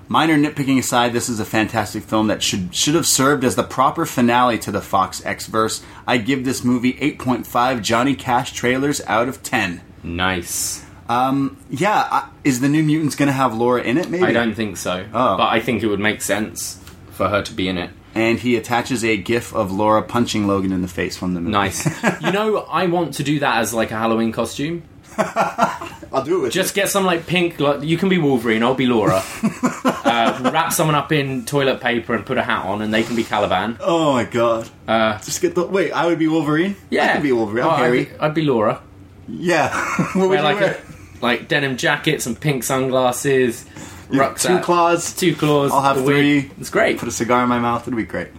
Minor 0.09 0.37
nitpicking 0.37 0.79
aside, 0.79 1.11
this 1.11 1.27
is 1.27 1.39
a 1.39 1.45
fantastic 1.45 2.03
film 2.03 2.27
that 2.27 2.41
should 2.41 2.73
should 2.73 2.95
have 2.95 3.05
served 3.05 3.43
as 3.43 3.55
the 3.55 3.63
proper 3.63 4.05
finale 4.05 4.57
to 4.59 4.71
the 4.71 4.81
Fox 4.81 5.25
X 5.25 5.47
verse. 5.47 5.83
I 6.05 6.17
give 6.17 6.45
this 6.45 6.63
movie 6.63 6.93
8.5 6.93 7.81
Johnny 7.81 8.15
Cash 8.15 8.53
trailers 8.53 9.01
out 9.07 9.27
of 9.27 9.43
10. 9.43 9.81
Nice. 10.03 10.85
Um, 11.09 11.57
yeah, 11.69 12.07
I, 12.09 12.29
is 12.43 12.61
the 12.61 12.69
New 12.69 12.83
Mutants 12.83 13.15
going 13.15 13.27
to 13.27 13.33
have 13.33 13.55
Laura 13.55 13.81
in 13.81 13.97
it? 13.97 14.09
Maybe. 14.09 14.23
I 14.23 14.33
don't 14.33 14.53
think 14.53 14.77
so. 14.77 15.05
Oh. 15.13 15.37
But 15.37 15.47
I 15.47 15.59
think 15.59 15.83
it 15.83 15.87
would 15.87 15.99
make 15.99 16.21
sense 16.21 16.81
for 17.11 17.27
her 17.29 17.41
to 17.41 17.53
be 17.53 17.67
in 17.67 17.77
it. 17.77 17.91
And 18.15 18.39
he 18.39 18.55
attaches 18.55 19.03
a 19.03 19.15
GIF 19.15 19.53
of 19.53 19.71
Laura 19.71 20.01
punching 20.01 20.47
Logan 20.47 20.71
in 20.71 20.81
the 20.81 20.87
face 20.87 21.15
from 21.15 21.33
the 21.33 21.39
movie. 21.41 21.51
Nice. 21.51 21.85
you 22.21 22.31
know, 22.31 22.57
I 22.57 22.87
want 22.87 23.15
to 23.15 23.23
do 23.23 23.39
that 23.39 23.57
as 23.59 23.73
like 23.73 23.91
a 23.91 23.97
Halloween 23.97 24.31
costume. 24.31 24.83
I'll 25.17 26.23
do 26.23 26.37
it. 26.39 26.41
With 26.43 26.53
Just 26.53 26.73
get 26.75 26.89
some 26.89 27.05
like 27.05 27.27
pink. 27.27 27.59
Like, 27.59 27.83
you 27.83 27.97
can 27.97 28.09
be 28.09 28.17
Wolverine. 28.17 28.63
I'll 28.63 28.75
be 28.75 28.85
Laura. 28.87 29.21
uh, 29.43 30.49
wrap 30.53 30.71
someone 30.73 30.95
up 30.95 31.11
in 31.11 31.45
toilet 31.45 31.81
paper 31.81 32.13
and 32.15 32.25
put 32.25 32.37
a 32.37 32.43
hat 32.43 32.65
on, 32.65 32.81
and 32.81 32.93
they 32.93 33.03
can 33.03 33.15
be 33.15 33.23
Caliban. 33.23 33.77
oh 33.81 34.13
my 34.13 34.23
god. 34.23 34.69
Uh, 34.87 35.17
Just 35.19 35.41
get 35.41 35.55
the 35.55 35.65
wait. 35.65 35.91
I 35.91 36.05
would 36.05 36.19
be 36.19 36.27
Wolverine. 36.27 36.75
yeah, 36.89 37.11
I 37.11 37.13
could 37.13 37.23
be 37.23 37.31
Wolverine. 37.31 37.65
I'm 37.65 37.69
Oh, 37.69 37.73
I'd 37.73 37.79
Harry. 37.83 38.05
be- 38.05 38.11
I'd 38.19 38.33
be 38.33 38.41
Laura. 38.43 38.81
Yeah. 39.27 39.69
what 40.13 40.15
would 40.15 40.29
Wear 40.29 40.37
you 40.39 40.43
like 40.43 40.59
wear? 40.59 40.73
a, 41.19 41.23
like 41.25 41.47
denim 41.47 41.77
jacket, 41.77 42.21
some 42.21 42.35
pink 42.35 42.63
sunglasses, 42.63 43.65
Two 44.09 44.59
claws. 44.61 45.13
two 45.13 45.35
claws. 45.35 45.71
I'll 45.73 45.81
have 45.81 45.97
the 45.97 46.03
wig. 46.03 46.15
three. 46.45 46.51
It's 46.61 46.69
great. 46.69 46.97
Put 46.97 47.09
a 47.09 47.11
cigar 47.11 47.43
in 47.43 47.49
my 47.49 47.59
mouth. 47.59 47.81
It'd 47.83 47.95
be 47.97 48.03
great. 48.03 48.29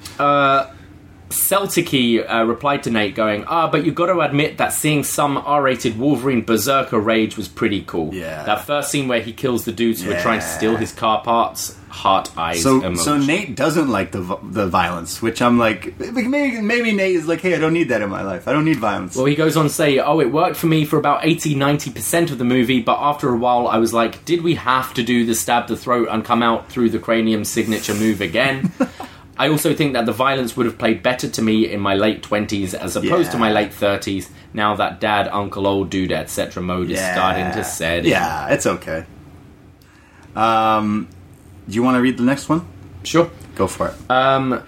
Celticy 1.31 2.25
uh, 2.29 2.45
replied 2.45 2.83
to 2.85 2.91
Nate, 2.91 3.15
going, 3.15 3.45
"Ah, 3.45 3.69
but 3.71 3.85
you've 3.85 3.95
got 3.95 4.07
to 4.07 4.21
admit 4.21 4.59
that 4.59 4.73
seeing 4.73 5.05
some 5.05 5.37
R-rated 5.37 5.99
Wolverine 5.99 6.43
Berserker 6.43 6.99
rage 6.99 7.37
was 7.37 7.49
pretty 7.49 7.83
cool. 7.83 8.15
Yeah. 8.15 8.45
that 8.45 8.65
first 8.67 8.91
scene 8.91 9.09
where 9.09 9.21
he 9.21 9.33
kills 9.33 9.65
the 9.65 9.73
dudes 9.73 10.03
who 10.03 10.11
are 10.13 10.21
trying 10.21 10.41
to 10.41 10.47
steal 10.47 10.77
his 10.77 10.93
car 10.93 11.23
parts, 11.23 11.77
heart 11.91 12.31
eyes. 12.37 12.63
So, 12.63 12.81
emoji. 12.81 12.99
so 12.99 13.19
Nate 13.19 13.55
doesn't 13.57 13.89
like 13.89 14.13
the 14.13 14.39
the 14.43 14.67
violence, 14.69 15.21
which 15.21 15.43
I'm 15.43 15.59
like, 15.59 15.99
maybe 15.99 16.61
maybe 16.63 16.93
Nate 16.93 17.17
is 17.17 17.27
like, 17.29 17.41
hey, 17.41 17.55
I 17.55 17.59
don't 17.59 17.75
need 17.75 17.91
that 17.91 18.01
in 18.01 18.09
my 18.09 18.23
life. 18.23 18.49
I 18.49 18.53
don't 18.53 18.65
need 18.65 18.79
violence. 18.79 19.15
Well, 19.17 19.27
he 19.27 19.35
goes 19.35 19.57
on 19.57 19.65
to 19.65 19.71
say, 19.71 19.99
Oh, 19.99 20.21
it 20.21 20.33
worked 20.33 20.57
for 20.57 20.67
me 20.67 20.85
for 20.87 20.99
about 20.99 21.27
80 21.27 21.55
90% 21.57 22.31
of 22.31 22.39
the 22.39 22.45
movie, 22.45 22.81
but 22.81 22.99
after 22.99 23.29
a 23.29 23.37
while 23.37 23.69
I 23.69 23.77
was 23.79 23.93
like, 23.93 24.25
Did 24.25 24.43
we 24.43 24.55
have 24.55 24.95
to 24.95 25.03
do 25.03 25.27
the 25.27 25.35
stab 25.35 25.69
the 25.69 25.77
throat 25.77 26.09
and 26.11 26.25
come 26.25 26.43
out 26.43 26.71
through 26.71 26.91
the 26.91 26.99
cranium 26.99 27.45
signature 27.45 27.95
move 27.95 28.21
again? 28.23 28.73
I 29.39 29.49
also 29.49 29.73
think 29.75 29.93
that 29.93 30.05
the 30.05 30.13
violence 30.13 30.57
would 30.57 30.67
have 30.67 30.79
played 30.79 31.03
better 31.03 31.29
to 31.29 31.43
me 31.43 31.71
in 31.71 31.81
my 31.81 31.95
late 31.95 32.23
20s 32.23 32.75
as 32.75 32.97
opposed 32.97 33.31
to 33.33 33.39
my 33.39 33.53
late 33.53 33.71
30s. 33.71 34.29
Now 34.53 34.75
that 34.77 35.01
dad, 35.01 35.29
uncle, 35.29 35.67
old 35.67 35.91
dude, 35.91 36.11
etc. 36.13 36.63
mode 36.63 36.91
is 36.91 36.99
starting 36.99 37.53
to 37.53 37.63
set 37.65 38.01
in. 38.01 38.07
Yeah, 38.07 38.49
it's 38.49 38.67
okay. 38.67 39.05
Um, 40.35 41.09
do 41.69 41.75
you 41.75 41.83
want 41.83 41.97
to 41.97 42.01
read 42.01 42.17
the 42.17 42.25
next 42.25 42.49
one? 42.49 42.67
Sure. 43.05 43.31
Go 43.55 43.67
for 43.67 43.89
it. 43.89 44.11
Um, 44.11 44.63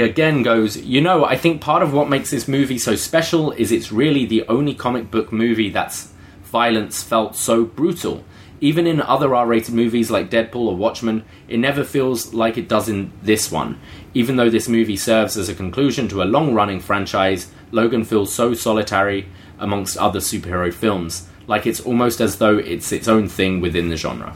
again 0.00 0.42
goes, 0.42 0.76
You 0.76 1.00
know, 1.00 1.24
I 1.24 1.36
think 1.36 1.60
part 1.60 1.82
of 1.82 1.92
what 1.92 2.08
makes 2.08 2.30
this 2.30 2.48
movie 2.48 2.78
so 2.78 2.96
special 2.96 3.52
is 3.52 3.72
it's 3.72 3.92
really 3.92 4.24
the 4.24 4.46
only 4.48 4.74
comic 4.74 5.10
book 5.10 5.32
movie 5.32 5.70
that's 5.70 6.12
violence 6.44 7.02
felt 7.02 7.36
so 7.36 7.64
brutal. 7.64 8.24
Even 8.60 8.86
in 8.86 9.00
other 9.02 9.34
R 9.34 9.46
rated 9.46 9.74
movies 9.74 10.10
like 10.10 10.30
Deadpool 10.30 10.66
or 10.68 10.76
Watchmen, 10.76 11.24
it 11.48 11.58
never 11.58 11.84
feels 11.84 12.32
like 12.32 12.56
it 12.56 12.68
does 12.68 12.88
in 12.88 13.12
this 13.22 13.50
one. 13.52 13.78
Even 14.14 14.36
though 14.36 14.48
this 14.48 14.68
movie 14.68 14.96
serves 14.96 15.36
as 15.36 15.48
a 15.48 15.54
conclusion 15.54 16.08
to 16.08 16.22
a 16.22 16.24
long 16.24 16.54
running 16.54 16.80
franchise, 16.80 17.50
Logan 17.70 18.04
feels 18.04 18.32
so 18.32 18.54
solitary 18.54 19.28
amongst 19.58 19.98
other 19.98 20.20
superhero 20.20 20.72
films. 20.72 21.28
Like 21.46 21.66
it's 21.66 21.80
almost 21.80 22.20
as 22.20 22.38
though 22.38 22.56
it's 22.58 22.92
its 22.92 23.08
own 23.08 23.28
thing 23.28 23.60
within 23.60 23.88
the 23.90 23.96
genre. 23.96 24.34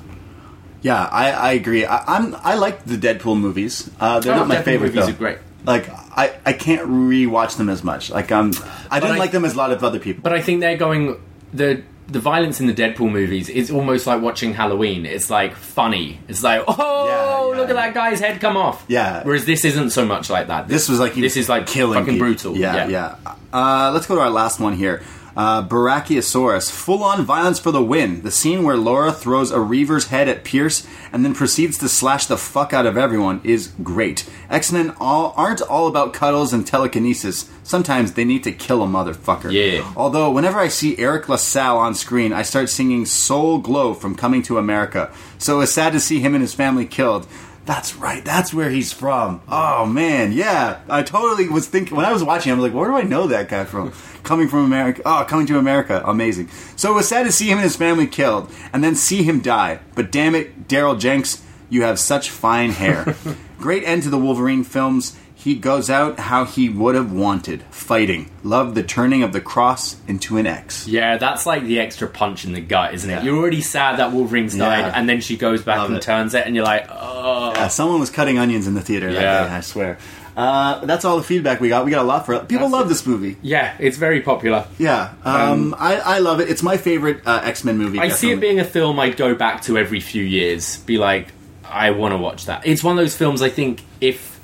Yeah, 0.83 1.05
I, 1.11 1.31
I 1.33 1.53
agree. 1.53 1.85
I, 1.85 2.17
I'm 2.17 2.35
I 2.37 2.55
like 2.55 2.85
the 2.85 2.97
Deadpool 2.97 3.39
movies. 3.39 3.91
Uh, 4.01 4.21
they're 4.21 4.35
Oh, 4.35 4.39
not 4.39 4.49
my 4.49 4.57
Deadpool 4.57 4.65
favorite. 4.65 4.95
movies 4.95 5.07
though. 5.07 5.13
are 5.13 5.17
great. 5.17 5.39
Like 5.65 5.91
I, 5.91 6.39
I 6.47 6.53
can't 6.55 6.89
rewatch 6.89 7.57
them 7.59 7.69
as 7.69 7.83
much. 7.85 8.11
Like 8.11 8.33
um, 8.33 8.53
I 8.91 9.01
didn't 9.01 9.17
I- 9.17 9.19
like 9.19 9.33
them 9.33 9.45
as 9.45 9.55
a 9.55 9.59
lot 9.59 9.73
of 9.73 9.83
other 9.85 9.99
people. 9.99 10.23
But 10.23 10.33
I 10.33 10.41
think 10.41 10.61
they're 10.61 10.77
going 10.79 11.21
the 11.53 11.83
the 12.11 12.21
violence 12.21 12.61
in 12.61 12.67
the 12.67 12.75
Deadpool 12.75 13.11
movies 13.11 13.49
is 13.49 13.71
almost 13.71 14.07
like 14.07 14.21
watching 14.21 14.55
Halloween. 14.55 15.07
It's 15.07 15.31
like 15.31 15.55
funny. 15.55 16.19
It's 16.29 16.43
like, 16.43 16.65
oh, 16.67 17.07
Yeah, 17.07 17.51
yeah. 17.55 17.61
look 17.61 17.71
at 17.71 17.77
that 17.77 17.95
guy's 17.95 18.21
head 18.21 18.41
come 18.41 18.57
off. 18.57 18.85
Yeah. 18.89 19.23
Whereas 19.23 19.45
this 19.45 19.65
isn't 19.65 19.91
so 19.91 20.05
much 20.05 20.29
like 20.31 20.49
that. 20.49 20.69
This 20.69 20.89
was 20.89 20.99
like 21.01 21.15
this 21.15 21.37
is 21.37 21.49
like 21.49 21.67
killing 21.67 22.01
fucking 22.01 22.15
people. 22.15 22.27
brutal. 22.27 22.57
Yeah, 22.57 22.87
yeah. 22.89 23.17
Uh, 23.53 23.91
let's 23.93 24.07
go 24.07 24.15
to 24.17 24.21
our 24.21 24.31
last 24.31 24.61
one 24.61 24.75
here. 24.75 25.03
Uh, 25.37 25.67
Brachiosaurus, 25.67 26.71
full-on 26.71 27.25
violence 27.25 27.59
for 27.59 27.71
the 27.71 27.83
win. 27.83 28.23
The 28.23 28.31
scene 28.31 28.65
where 28.65 28.77
Laura 28.77 29.13
throws 29.13 29.51
a 29.51 29.61
Reaver's 29.61 30.09
head 30.09 30.29
at 30.29 30.45
Pierce 30.45 30.87
and 31.13 31.25
then 31.25 31.35
proceeds 31.35 31.79
to 31.79 31.89
slash 31.89 32.27
the 32.27 32.37
fuck 32.37 32.73
out 32.73 32.87
of 32.87 32.97
everyone 32.97 33.41
is 33.45 33.73
great. 33.83 34.29
X-Men 34.49 34.95
all, 35.01 35.33
aren't 35.37 35.63
all 35.63 35.87
about 35.87 36.13
cuddles 36.13 36.53
and 36.53 36.67
telekinesis. 36.67 37.51
Sometimes 37.63 38.13
they 38.13 38.25
need 38.25 38.43
to 38.45 38.53
kill 38.53 38.83
a 38.83 38.87
motherfucker. 38.87 39.53
Yeah. 39.53 39.93
Although 39.97 40.31
whenever 40.33 40.59
I 40.59 40.69
see 40.69 40.99
Eric 40.99 41.29
LaSalle 41.29 41.79
on 41.79 41.95
screen, 41.95 42.33
I 42.33 42.43
start 42.43 42.69
singing 42.69 43.07
"Soul 43.07 43.59
Glo" 43.59 43.95
from 43.95 44.17
Coming 44.17 44.43
to 44.43 44.59
America. 44.59 45.13
So 45.39 45.61
it's 45.61 45.73
sad 45.73 45.93
to 45.93 46.01
see 46.01 46.19
him 46.19 46.35
and 46.35 46.43
his 46.43 46.55
family 46.55 46.87
killed. 46.87 47.29
That's 47.67 47.95
right. 47.95 48.25
That's 48.25 48.53
where 48.53 48.71
he's 48.71 48.93
from. 48.93 49.43
Oh 49.49 49.87
man, 49.87 50.33
yeah. 50.33 50.81
I 50.89 51.03
totally 51.05 51.49
was 51.49 51.69
thinking 51.69 51.97
when 51.97 52.07
I 52.07 52.13
was 52.13 52.25
watching. 52.25 52.51
I 52.51 52.55
was 52.57 52.65
like, 52.65 52.75
where 52.75 52.89
do 52.89 52.97
I 52.97 53.03
know 53.03 53.29
that 53.29 53.49
guy 53.49 53.65
from? 53.65 53.93
Coming 54.23 54.49
from 54.49 54.65
America. 54.65 55.03
Oh, 55.05 55.25
coming 55.29 55.47
to 55.47 55.59
America. 55.59 56.03
Amazing. 56.05 56.49
So 56.77 56.93
it 56.93 56.95
was 56.95 57.09
sad 57.09 57.25
to 57.25 57.33
see 57.33 57.47
him 57.49 57.59
and 57.59 57.65
his 57.65 57.77
family 57.77 58.07
killed, 58.07 58.51
and 58.73 58.83
then 58.85 58.95
see 58.95 59.23
him 59.23 59.41
die. 59.41 59.81
But 59.95 60.13
damn 60.13 60.35
it, 60.35 60.69
Darryl 60.69 60.99
Jenks, 60.99 61.43
you 61.69 61.83
have 61.83 61.99
such 61.99 62.31
fine 62.31 62.71
hair. 62.71 63.17
Great 63.59 63.85
end 63.85 64.03
to 64.05 64.11
the 64.11 64.19
Wolverine 64.19 64.65
films. 64.65 65.17
He 65.35 65.55
goes 65.55 65.89
out 65.89 66.19
how 66.19 66.45
he 66.45 66.69
would 66.69 66.95
have 66.95 67.13
wanted, 67.13 67.63
fighting. 67.71 68.31
Loved 68.45 68.75
the 68.75 68.83
turning 68.83 69.23
of 69.23 69.33
the 69.33 69.41
cross 69.41 69.97
into 70.07 70.37
an 70.37 70.47
X. 70.47 70.87
Yeah, 70.87 71.17
that's 71.17 71.47
like 71.47 71.63
the 71.65 71.81
extra 71.81 72.09
punch 72.09 72.45
in 72.45 72.53
the 72.53 72.61
gut, 72.61 72.93
isn't 72.93 73.09
it? 73.09 73.15
Yeah. 73.15 73.23
You're 73.23 73.39
already 73.39 73.63
sad 73.63 73.99
that 74.01 74.13
Wolverine's 74.13 74.55
died, 74.55 74.81
Yeah. 74.81 74.93
and 74.95 75.09
then 75.09 75.23
she 75.23 75.39
goes 75.39 75.63
back 75.63 75.79
Love 75.79 75.89
and 75.89 75.97
it. 75.97 76.03
turns 76.03 76.35
it, 76.35 76.45
and 76.47 76.55
you're 76.55 76.65
like, 76.67 76.87
oh. 76.91 77.53
Uh, 77.57 77.69
someone 77.69 77.99
was 78.01 78.11
cutting 78.11 78.39
onions 78.39 78.67
in 78.67 78.75
the 78.75 78.83
theater 78.83 79.11
that 79.15 79.23
Yeah. 79.23 79.49
day, 79.49 79.55
I 79.55 79.61
swear. 79.63 79.97
Uh, 80.37 80.85
that's 80.85 81.05
all 81.05 81.17
the 81.17 81.23
feedback 81.23 81.61
we 81.61 81.69
got. 81.69 81.85
We 81.85 81.91
got 81.91 82.03
a 82.03 82.09
lot 82.09 82.27
for 82.27 82.39
people. 82.41 82.69
That's 82.69 82.73
love 82.73 82.87
it. 82.87 82.89
this 82.91 83.07
movie. 83.07 83.37
Yeah, 83.43 83.75
it's 83.79 83.97
very 83.97 84.21
popular. 84.21 84.67
Yeah, 84.79 85.13
um, 85.25 85.75
I, 85.79 85.97
I 85.97 86.19
love 86.21 86.41
it. 86.41 86.49
It's 86.49 86.63
my 86.63 86.77
favorite 86.77 87.23
uh, 87.27 87.41
X 87.45 87.65
Men 87.65 87.79
movie. 87.79 87.99
I 87.99 88.09
see 88.09 88.31
it 88.31 88.41
being 88.41 88.61
a 88.61 88.65
film 88.65 88.99
I'd 89.01 89.17
go 89.17 89.35
back 89.35 89.63
to 89.63 89.77
every 89.77 90.01
few 90.01 90.23
years. 90.23 90.79
Be 90.79 90.99
like, 90.99 91.29
I 91.65 91.91
want 91.91 92.13
to 92.13 92.19
watch 92.19 92.47
that. 92.47 92.67
It's 92.67 92.83
one 92.85 92.99
of 92.99 93.03
those 93.05 93.17
films 93.17 93.43
I 93.43 93.49
think 93.51 93.83
if, 94.01 94.41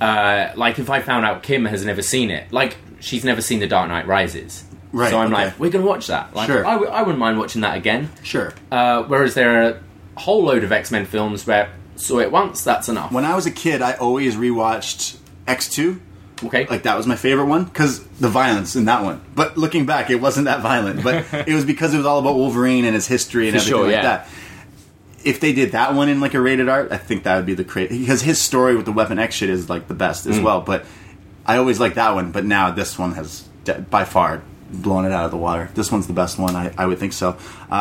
uh, 0.00 0.50
like, 0.56 0.78
if 0.78 0.90
I 0.90 1.00
found 1.00 1.24
out 1.26 1.42
Kim 1.42 1.64
has 1.64 1.84
never 1.84 2.02
seen 2.02 2.30
it, 2.30 2.52
like 2.52 2.76
she's 3.00 3.24
never 3.24 3.40
seen 3.40 3.60
The 3.60 3.66
Dark 3.66 3.88
Knight 3.88 4.06
Rises, 4.06 4.64
Right, 4.92 5.10
So 5.10 5.18
I'm 5.18 5.32
okay. 5.32 5.46
like, 5.46 5.58
we're 5.58 5.70
gonna 5.70 5.84
watch 5.86 6.06
that. 6.06 6.34
Like, 6.34 6.46
Sure. 6.48 6.66
I, 6.66 6.72
w- 6.72 6.90
I 6.90 7.00
wouldn't 7.02 7.18
mind 7.18 7.38
watching 7.38 7.60
that 7.62 7.76
again. 7.76 8.10
sure. 8.22 8.54
Uh, 8.72 9.02
whereas 9.04 9.34
there 9.34 9.62
are 9.62 9.68
a 10.16 10.20
whole 10.20 10.44
load 10.44 10.64
of 10.64 10.72
X 10.72 10.90
Men 10.90 11.04
films 11.04 11.46
where 11.46 11.70
saw 11.96 12.18
it 12.20 12.30
once, 12.32 12.62
that's 12.64 12.88
enough. 12.88 13.12
When 13.12 13.24
I 13.24 13.34
was 13.34 13.46
a 13.46 13.50
kid, 13.50 13.82
I 13.82 13.92
always 13.94 14.36
rewatched 14.36 15.16
X 15.46 15.68
Two. 15.68 16.00
okay, 16.44 16.66
Like 16.66 16.82
that 16.82 16.96
was 16.96 17.06
my 17.06 17.16
favorite 17.16 17.46
one 17.46 17.64
because 17.64 18.04
the 18.20 18.28
violence 18.28 18.76
in 18.76 18.84
that 18.86 19.02
one. 19.02 19.20
But 19.34 19.56
looking 19.56 19.86
back, 19.86 20.10
it 20.10 20.16
wasn't 20.20 20.44
that 20.46 20.60
violent. 20.60 21.02
But 21.02 21.24
it 21.48 21.54
was 21.54 21.64
because 21.64 21.94
it 21.94 21.98
was 21.98 22.06
all 22.06 22.18
about 22.18 22.34
Wolverine 22.36 22.84
and 22.84 22.94
his 22.94 23.06
history 23.06 23.48
and 23.48 23.54
For 23.56 23.60
everything 23.60 23.78
sure, 23.78 23.84
like 23.86 23.92
yeah. 23.92 24.02
that. 24.02 24.28
If 25.24 25.40
they 25.40 25.52
did 25.52 25.72
that 25.72 25.94
one 25.94 26.08
in 26.08 26.20
like 26.20 26.34
a 26.34 26.40
rated 26.40 26.68
R, 26.68 26.86
I 26.90 26.98
think 26.98 27.24
that 27.24 27.36
would 27.36 27.46
be 27.46 27.54
the 27.54 27.64
crazy 27.64 27.98
because 27.98 28.22
his 28.22 28.40
story 28.40 28.76
with 28.76 28.84
the 28.86 28.92
Weapon 28.92 29.18
X 29.18 29.34
shit 29.34 29.50
is 29.50 29.68
like 29.68 29.88
the 29.88 29.94
best 29.94 30.26
Mm. 30.26 30.30
as 30.30 30.40
well. 30.40 30.60
But 30.60 30.84
I 31.44 31.56
always 31.56 31.80
like 31.80 31.94
that 31.94 32.14
one. 32.14 32.30
But 32.32 32.44
now 32.44 32.70
this 32.70 32.98
one 32.98 33.12
has 33.14 33.42
by 33.90 34.04
far 34.04 34.42
blown 34.82 35.04
it 35.04 35.12
out 35.12 35.24
of 35.24 35.30
the 35.30 35.36
water. 35.36 35.70
This 35.74 35.90
one's 35.90 36.06
the 36.06 36.12
best 36.12 36.38
one. 36.38 36.54
I, 36.54 36.72
I 36.76 36.86
would 36.86 36.98
think 36.98 37.12
so. 37.12 37.30
Uh, 37.30 37.36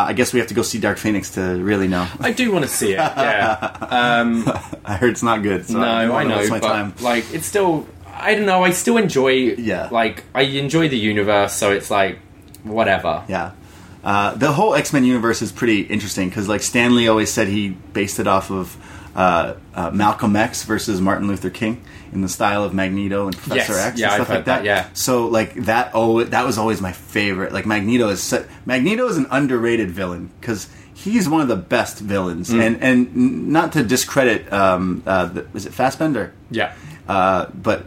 I 0.08 0.14
guess 0.14 0.34
we 0.34 0.40
have 0.40 0.50
to 0.50 0.54
go 0.54 0.62
see 0.62 0.80
Dark 0.80 0.98
Phoenix 0.98 1.32
to 1.32 1.42
really 1.64 1.88
know. 1.88 2.08
I 2.20 2.32
do 2.32 2.52
want 2.52 2.64
to 2.66 2.70
see 2.70 2.92
it. 2.92 2.98
Yeah. 2.98 3.72
Um, 3.96 4.44
I 4.84 4.96
heard 4.96 5.12
it's 5.12 5.24
not 5.24 5.42
good. 5.42 5.66
So 5.66 5.80
no, 5.80 6.08
don't 6.08 6.16
I 6.16 6.24
know, 6.24 6.50
but 6.50 6.62
time. 6.62 6.94
like, 7.02 7.34
it's 7.34 7.46
still. 7.46 7.88
I 8.08 8.34
don't 8.36 8.46
know. 8.46 8.64
I 8.64 8.72
still 8.72 8.98
enjoy. 8.98 9.32
Yeah. 9.32 9.90
Like, 9.92 10.24
I 10.34 10.42
enjoy 10.42 10.90
the 10.90 10.98
universe, 10.98 11.54
so 11.54 11.72
it's 11.72 11.90
like, 11.90 12.20
whatever. 12.64 13.24
Yeah. 13.28 13.52
Uh, 14.04 14.36
the 14.36 14.52
whole 14.52 14.76
X 14.76 14.92
Men 14.94 15.04
universe 15.06 15.42
is 15.42 15.52
pretty 15.52 15.82
interesting 15.82 16.30
because, 16.30 16.48
like, 16.48 16.62
Stanley 16.62 17.08
always 17.08 17.32
said 17.32 17.48
he 17.48 17.70
based 17.70 18.20
it 18.20 18.28
off 18.28 18.52
of 18.52 18.76
uh, 19.16 19.56
uh, 19.74 19.92
Malcolm 19.92 20.36
X 20.36 20.64
versus 20.64 21.00
Martin 21.00 21.28
Luther 21.28 21.50
King 21.50 21.82
in 22.12 22.22
the 22.22 22.30
style 22.30 22.64
of 22.64 22.74
Magneto 22.74 23.26
and 23.28 23.36
Professor 23.38 23.74
Yes. 23.74 23.86
X 23.88 24.00
Yeah, 24.00 24.06
and 24.08 24.16
stuff 24.16 24.30
like 24.30 24.46
that. 24.46 24.58
that, 24.60 24.66
yeah. 24.66 24.88
So, 24.94 25.28
like 25.28 25.54
that, 25.66 25.92
oh, 25.94 26.24
that 26.24 26.46
was 26.46 26.58
always 26.58 26.82
my 26.82 26.92
favorite. 26.92 27.54
Like 27.54 27.66
Magneto 27.66 28.10
is 28.10 28.34
Magneto 28.66 29.08
is 29.08 29.18
an 29.18 29.28
underrated 29.32 29.90
villain 29.92 30.30
because 30.40 30.68
he's 30.94 31.28
one 31.30 31.42
of 31.42 31.48
the 31.48 31.56
best 31.56 32.00
villains, 32.00 32.50
Mm. 32.50 32.62
and 32.62 32.84
and 32.84 33.48
not 33.50 33.72
to 33.74 33.84
discredit, 33.84 34.52
um, 34.52 35.02
uh, 35.06 35.26
the, 35.26 35.46
was 35.54 35.66
it 35.66 35.74
Fassbender? 35.74 36.34
Yeah. 36.52 36.74
Uh, 37.08 37.48
but 37.54 37.86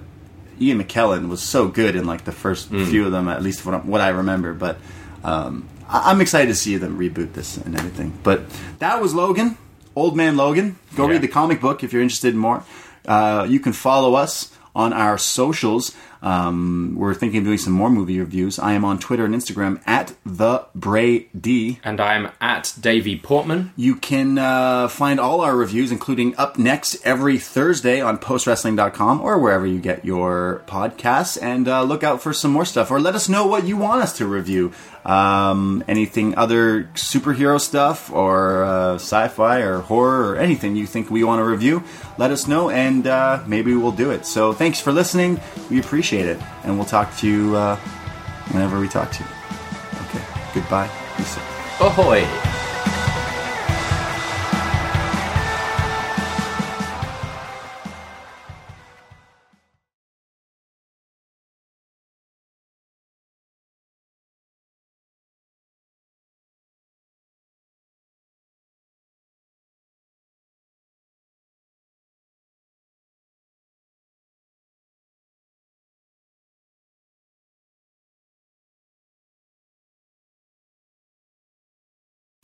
Ian 0.60 0.82
McKellen 0.82 1.28
was 1.28 1.42
so 1.42 1.68
good 1.68 1.94
in 1.96 2.04
like 2.06 2.24
the 2.24 2.32
first 2.32 2.70
Mm. 2.72 2.86
few 2.88 3.04
of 3.06 3.12
them, 3.12 3.28
at 3.28 3.42
least 3.42 3.64
what, 3.66 3.84
what 3.84 4.00
I 4.00 4.08
remember. 4.08 4.52
But 4.54 4.76
um, 5.24 5.68
I- 5.88 6.10
I'm 6.10 6.20
excited 6.20 6.48
to 6.48 6.54
see 6.54 6.76
them 6.76 6.98
reboot 6.98 7.32
this 7.34 7.56
and 7.58 7.76
everything. 7.76 8.12
But 8.22 8.42
that 8.78 9.00
was 9.00 9.14
Logan, 9.14 9.56
Old 9.98 10.16
Man 10.16 10.36
Logan. 10.36 10.76
Go 10.96 11.04
Yeah. 11.06 11.12
read 11.12 11.22
the 11.22 11.28
comic 11.28 11.60
book 11.60 11.82
if 11.84 11.92
you're 11.92 12.02
interested 12.02 12.32
in 12.34 12.40
more. 12.40 12.62
Uh, 13.06 13.46
you 13.48 13.60
can 13.60 13.72
follow 13.72 14.14
us 14.14 14.50
on 14.76 14.92
our 14.92 15.18
socials. 15.18 15.92
Um, 16.20 16.94
we're 16.96 17.14
thinking 17.14 17.38
of 17.38 17.44
doing 17.44 17.58
some 17.58 17.72
more 17.72 17.90
movie 17.90 18.18
reviews. 18.18 18.58
I 18.58 18.72
am 18.72 18.84
on 18.84 18.98
Twitter 18.98 19.24
and 19.24 19.32
Instagram 19.34 19.80
at 19.86 20.14
the 20.26 20.64
Bray 20.74 21.28
D. 21.38 21.78
And 21.84 22.00
I'm 22.00 22.30
at 22.40 22.74
Davie 22.80 23.16
Portman. 23.16 23.72
You 23.76 23.94
can 23.94 24.36
uh, 24.36 24.88
find 24.88 25.20
all 25.20 25.40
our 25.40 25.54
reviews, 25.56 25.92
including 25.92 26.34
upNXT, 26.34 27.02
every 27.04 27.38
Thursday 27.38 28.00
on 28.00 28.18
postwrestling.com 28.18 29.20
or 29.20 29.38
wherever 29.38 29.64
you 29.66 29.78
get 29.78 30.04
your 30.04 30.62
podcasts. 30.66 31.38
And 31.40 31.68
uh, 31.68 31.82
look 31.84 32.02
out 32.02 32.20
for 32.20 32.32
some 32.32 32.50
more 32.50 32.64
stuff. 32.64 32.90
Or 32.90 33.00
let 33.00 33.14
us 33.14 33.28
know 33.28 33.46
what 33.46 33.64
you 33.66 33.76
want 33.76 34.02
us 34.02 34.12
to 34.18 34.26
review. 34.26 34.72
Um, 35.08 35.82
anything 35.88 36.36
other 36.36 36.84
superhero 36.92 37.58
stuff 37.58 38.12
or 38.12 38.62
uh, 38.64 38.94
sci 38.96 39.28
fi 39.28 39.60
or 39.60 39.78
horror 39.78 40.32
or 40.32 40.36
anything 40.36 40.76
you 40.76 40.86
think 40.86 41.10
we 41.10 41.24
want 41.24 41.40
to 41.40 41.44
review, 41.44 41.82
let 42.18 42.30
us 42.30 42.46
know 42.46 42.68
and 42.68 43.06
uh, 43.06 43.42
maybe 43.46 43.74
we'll 43.74 43.90
do 43.90 44.10
it. 44.10 44.26
So 44.26 44.52
thanks 44.52 44.80
for 44.80 44.92
listening. 44.92 45.40
We 45.70 45.80
appreciate 45.80 46.26
it. 46.26 46.38
And 46.64 46.76
we'll 46.76 46.84
talk 46.84 47.16
to 47.18 47.26
you 47.26 47.56
uh, 47.56 47.76
whenever 48.50 48.78
we 48.78 48.86
talk 48.86 49.10
to 49.12 49.22
you. 49.22 49.30
Okay. 50.08 50.24
Goodbye. 50.52 50.90
Peace 51.16 51.38
out. 51.38 51.80
Ahoy! 51.80 52.67